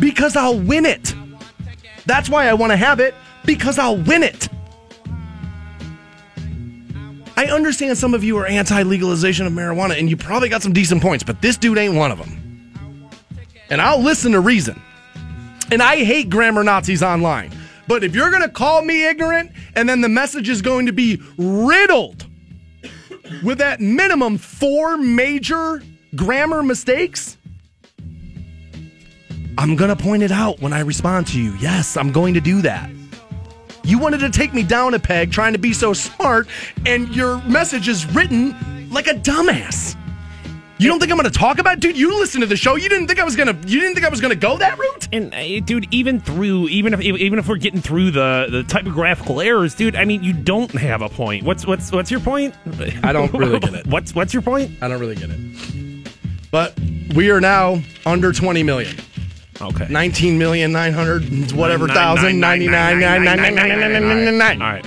because 0.00 0.36
I'll 0.36 0.58
win 0.58 0.86
it. 0.86 1.14
That's 2.06 2.30
why 2.30 2.48
I 2.48 2.54
want 2.54 2.72
to 2.72 2.78
have 2.78 2.98
it 2.98 3.14
because 3.44 3.78
I'll 3.78 3.98
win 3.98 4.22
it. 4.22 4.48
I 7.36 7.44
understand 7.52 7.98
some 7.98 8.14
of 8.14 8.24
you 8.24 8.38
are 8.38 8.46
anti 8.46 8.82
legalization 8.84 9.46
of 9.46 9.52
marijuana 9.52 9.98
and 9.98 10.08
you 10.08 10.16
probably 10.16 10.48
got 10.48 10.62
some 10.62 10.72
decent 10.72 11.02
points, 11.02 11.22
but 11.24 11.42
this 11.42 11.58
dude 11.58 11.76
ain't 11.76 11.94
one 11.94 12.10
of 12.10 12.16
them. 12.16 13.10
and 13.68 13.82
I'll 13.82 14.00
listen 14.00 14.32
to 14.32 14.40
reason. 14.40 14.80
And 15.70 15.82
I 15.82 16.04
hate 16.04 16.30
grammar 16.30 16.64
Nazis 16.64 17.02
online. 17.02 17.52
But 17.86 18.02
if 18.02 18.14
you're 18.14 18.30
going 18.30 18.44
to 18.44 18.48
call 18.48 18.80
me 18.80 19.06
ignorant 19.06 19.52
and 19.76 19.86
then 19.86 20.00
the 20.00 20.08
message 20.08 20.48
is 20.48 20.62
going 20.62 20.86
to 20.86 20.92
be 20.94 21.20
riddled 21.36 22.27
with 23.42 23.60
at 23.60 23.80
minimum 23.80 24.38
four 24.38 24.96
major 24.96 25.82
grammar 26.14 26.62
mistakes, 26.62 27.36
I'm 29.58 29.76
going 29.76 29.88
to 29.88 29.96
point 29.96 30.22
it 30.22 30.30
out 30.30 30.60
when 30.60 30.72
I 30.72 30.80
respond 30.80 31.26
to 31.28 31.40
you. 31.40 31.54
Yes, 31.56 31.96
I'm 31.96 32.12
going 32.12 32.34
to 32.34 32.40
do 32.40 32.62
that. 32.62 32.90
You 33.84 33.98
wanted 33.98 34.20
to 34.20 34.30
take 34.30 34.52
me 34.52 34.62
down 34.62 34.94
a 34.94 34.98
peg 34.98 35.32
trying 35.32 35.54
to 35.54 35.58
be 35.58 35.72
so 35.72 35.92
smart, 35.92 36.46
and 36.86 37.08
your 37.14 37.42
message 37.42 37.88
is 37.88 38.06
written 38.14 38.54
like 38.90 39.06
a 39.06 39.14
dumbass. 39.14 39.96
You 40.78 40.88
don't 40.88 41.00
think 41.00 41.10
I'm 41.10 41.18
going 41.18 41.30
to 41.30 41.36
talk 41.36 41.58
about, 41.58 41.80
dude? 41.80 41.96
You 41.96 42.18
listen 42.18 42.40
to 42.40 42.46
the 42.46 42.56
show. 42.56 42.76
You 42.76 42.88
didn't 42.88 43.08
think 43.08 43.18
I 43.18 43.24
was 43.24 43.34
gonna. 43.34 43.52
You 43.66 43.80
didn't 43.80 43.94
think 43.94 44.06
I 44.06 44.08
was 44.08 44.20
gonna 44.20 44.36
go 44.36 44.56
that 44.58 44.78
route. 44.78 45.08
And 45.12 45.34
uh, 45.34 45.60
dude, 45.64 45.92
even 45.92 46.20
through 46.20 46.68
even 46.68 46.94
if 46.94 47.00
even 47.00 47.38
if 47.38 47.48
we're 47.48 47.56
getting 47.56 47.80
through 47.80 48.12
the 48.12 48.46
the 48.48 48.62
typographical 48.62 49.40
errors, 49.40 49.74
dude, 49.74 49.96
I 49.96 50.04
mean, 50.04 50.22
you 50.22 50.32
don't 50.32 50.70
have 50.72 51.02
a 51.02 51.08
point. 51.08 51.44
What's 51.44 51.66
what's 51.66 51.90
what's 51.90 52.10
your 52.12 52.20
point? 52.20 52.54
I 53.02 53.12
don't 53.12 53.32
really 53.32 53.58
get 53.58 53.74
it. 53.74 53.86
what's 53.88 54.14
what's 54.14 54.32
your 54.32 54.42
point? 54.42 54.70
I 54.80 54.86
don't 54.88 55.00
really 55.00 55.16
get 55.16 55.30
it. 55.30 56.08
But 56.50 56.78
we 57.14 57.30
are 57.30 57.40
now 57.40 57.82
under 58.06 58.32
20 58.32 58.62
million. 58.62 58.96
Okay. 59.60 59.86
19 59.90 60.38
million 60.38 60.70
900 60.70 61.52
whatever 61.52 61.88
Nine, 61.88 61.96
thousand 61.96 62.40
nine, 62.40 62.64
99 62.64 62.70
nine, 62.70 63.00
nine 63.00 63.24
nine, 63.24 63.54
nine 63.54 63.54
nine 63.54 63.80
nine 63.80 64.08
nine 64.08 64.24
nine 64.24 64.38
nine. 64.38 64.62
All 64.62 64.68
right. 64.68 64.86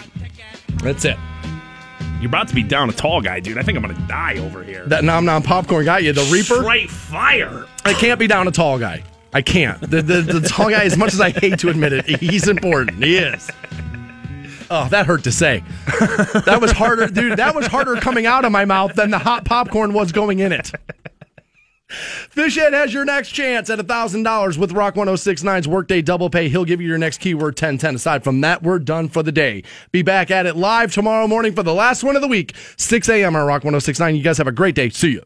That's 0.81 1.03
it. 1.05 1.18
You're 2.22 2.30
about 2.30 2.48
to 2.49 2.56
be 2.56 2.61
down 2.61 2.88
a 2.88 2.93
tall 2.93 3.19
guy, 3.19 3.39
dude. 3.39 3.57
I 3.57 3.64
think 3.64 3.77
I'm 3.77 3.81
gonna 3.81 4.07
die 4.07 4.38
over 4.38 4.64
here. 4.64 4.85
That 4.85 5.03
nom 5.03 5.26
nom 5.26 5.41
popcorn 5.41 5.85
got 5.85 6.03
you. 6.03 6.14
The 6.14 6.22
Reaper. 6.31 6.61
Straight 6.61 6.89
fire. 6.89 7.65
I 7.84 7.93
can't 7.93 8.19
be 8.19 8.27
down 8.27 8.48
a 8.48 8.52
tall 8.52 8.77
guy. 8.77 9.03
I 9.34 9.41
can't. 9.41 9.81
The, 9.81 10.03
the, 10.03 10.22
the 10.22 10.41
tall 10.41 10.69
guy, 10.69 10.84
as 10.84 10.98
much 10.98 11.14
as 11.14 11.22
I 11.22 11.31
hate 11.31 11.57
to 11.60 11.69
admit 11.69 11.93
it, 11.93 12.06
he's 12.19 12.48
important. 12.48 13.03
He 13.03 13.18
is. 13.18 13.49
Oh, 14.69 14.88
that 14.89 15.07
hurt 15.07 15.23
to 15.23 15.31
say. 15.31 15.64
That 16.45 16.60
was 16.61 16.72
harder, 16.72 17.07
dude. 17.07 17.38
That 17.38 17.56
was 17.56 17.65
harder 17.65 17.95
coming 17.95 18.26
out 18.27 18.45
of 18.45 18.52
my 18.52 18.65
mouth 18.65 18.93
than 18.93 19.10
the 19.10 19.18
hot 19.18 19.43
popcorn 19.43 19.91
was 19.93 20.11
going 20.11 20.39
in 20.39 20.52
it. 20.52 20.72
Fishhead 21.91 22.73
has 22.73 22.93
your 22.93 23.05
next 23.05 23.30
chance 23.30 23.69
at 23.69 23.80
$1,000 23.80 24.57
with 24.57 24.72
Rock 24.72 24.95
1069's 24.95 25.68
Workday 25.68 26.01
Double 26.01 26.30
Pay. 26.30 26.49
He'll 26.49 26.65
give 26.65 26.81
you 26.81 26.88
your 26.88 26.97
next 26.97 27.19
keyword 27.19 27.53
1010. 27.53 27.95
Aside 27.95 28.23
from 28.23 28.41
that, 28.41 28.63
we're 28.63 28.80
done 28.80 29.09
for 29.09 29.23
the 29.23 29.31
day. 29.31 29.63
Be 29.91 30.01
back 30.01 30.31
at 30.31 30.45
it 30.45 30.55
live 30.55 30.93
tomorrow 30.93 31.27
morning 31.27 31.53
for 31.53 31.63
the 31.63 31.73
last 31.73 32.03
one 32.03 32.15
of 32.15 32.22
the 32.22 32.27
week, 32.27 32.55
6 32.77 33.09
a.m. 33.09 33.35
on 33.35 33.45
Rock 33.45 33.63
1069. 33.63 34.15
You 34.15 34.23
guys 34.23 34.38
have 34.38 34.47
a 34.47 34.51
great 34.51 34.76
day. 34.76 34.89
See 34.89 35.11
you. 35.11 35.23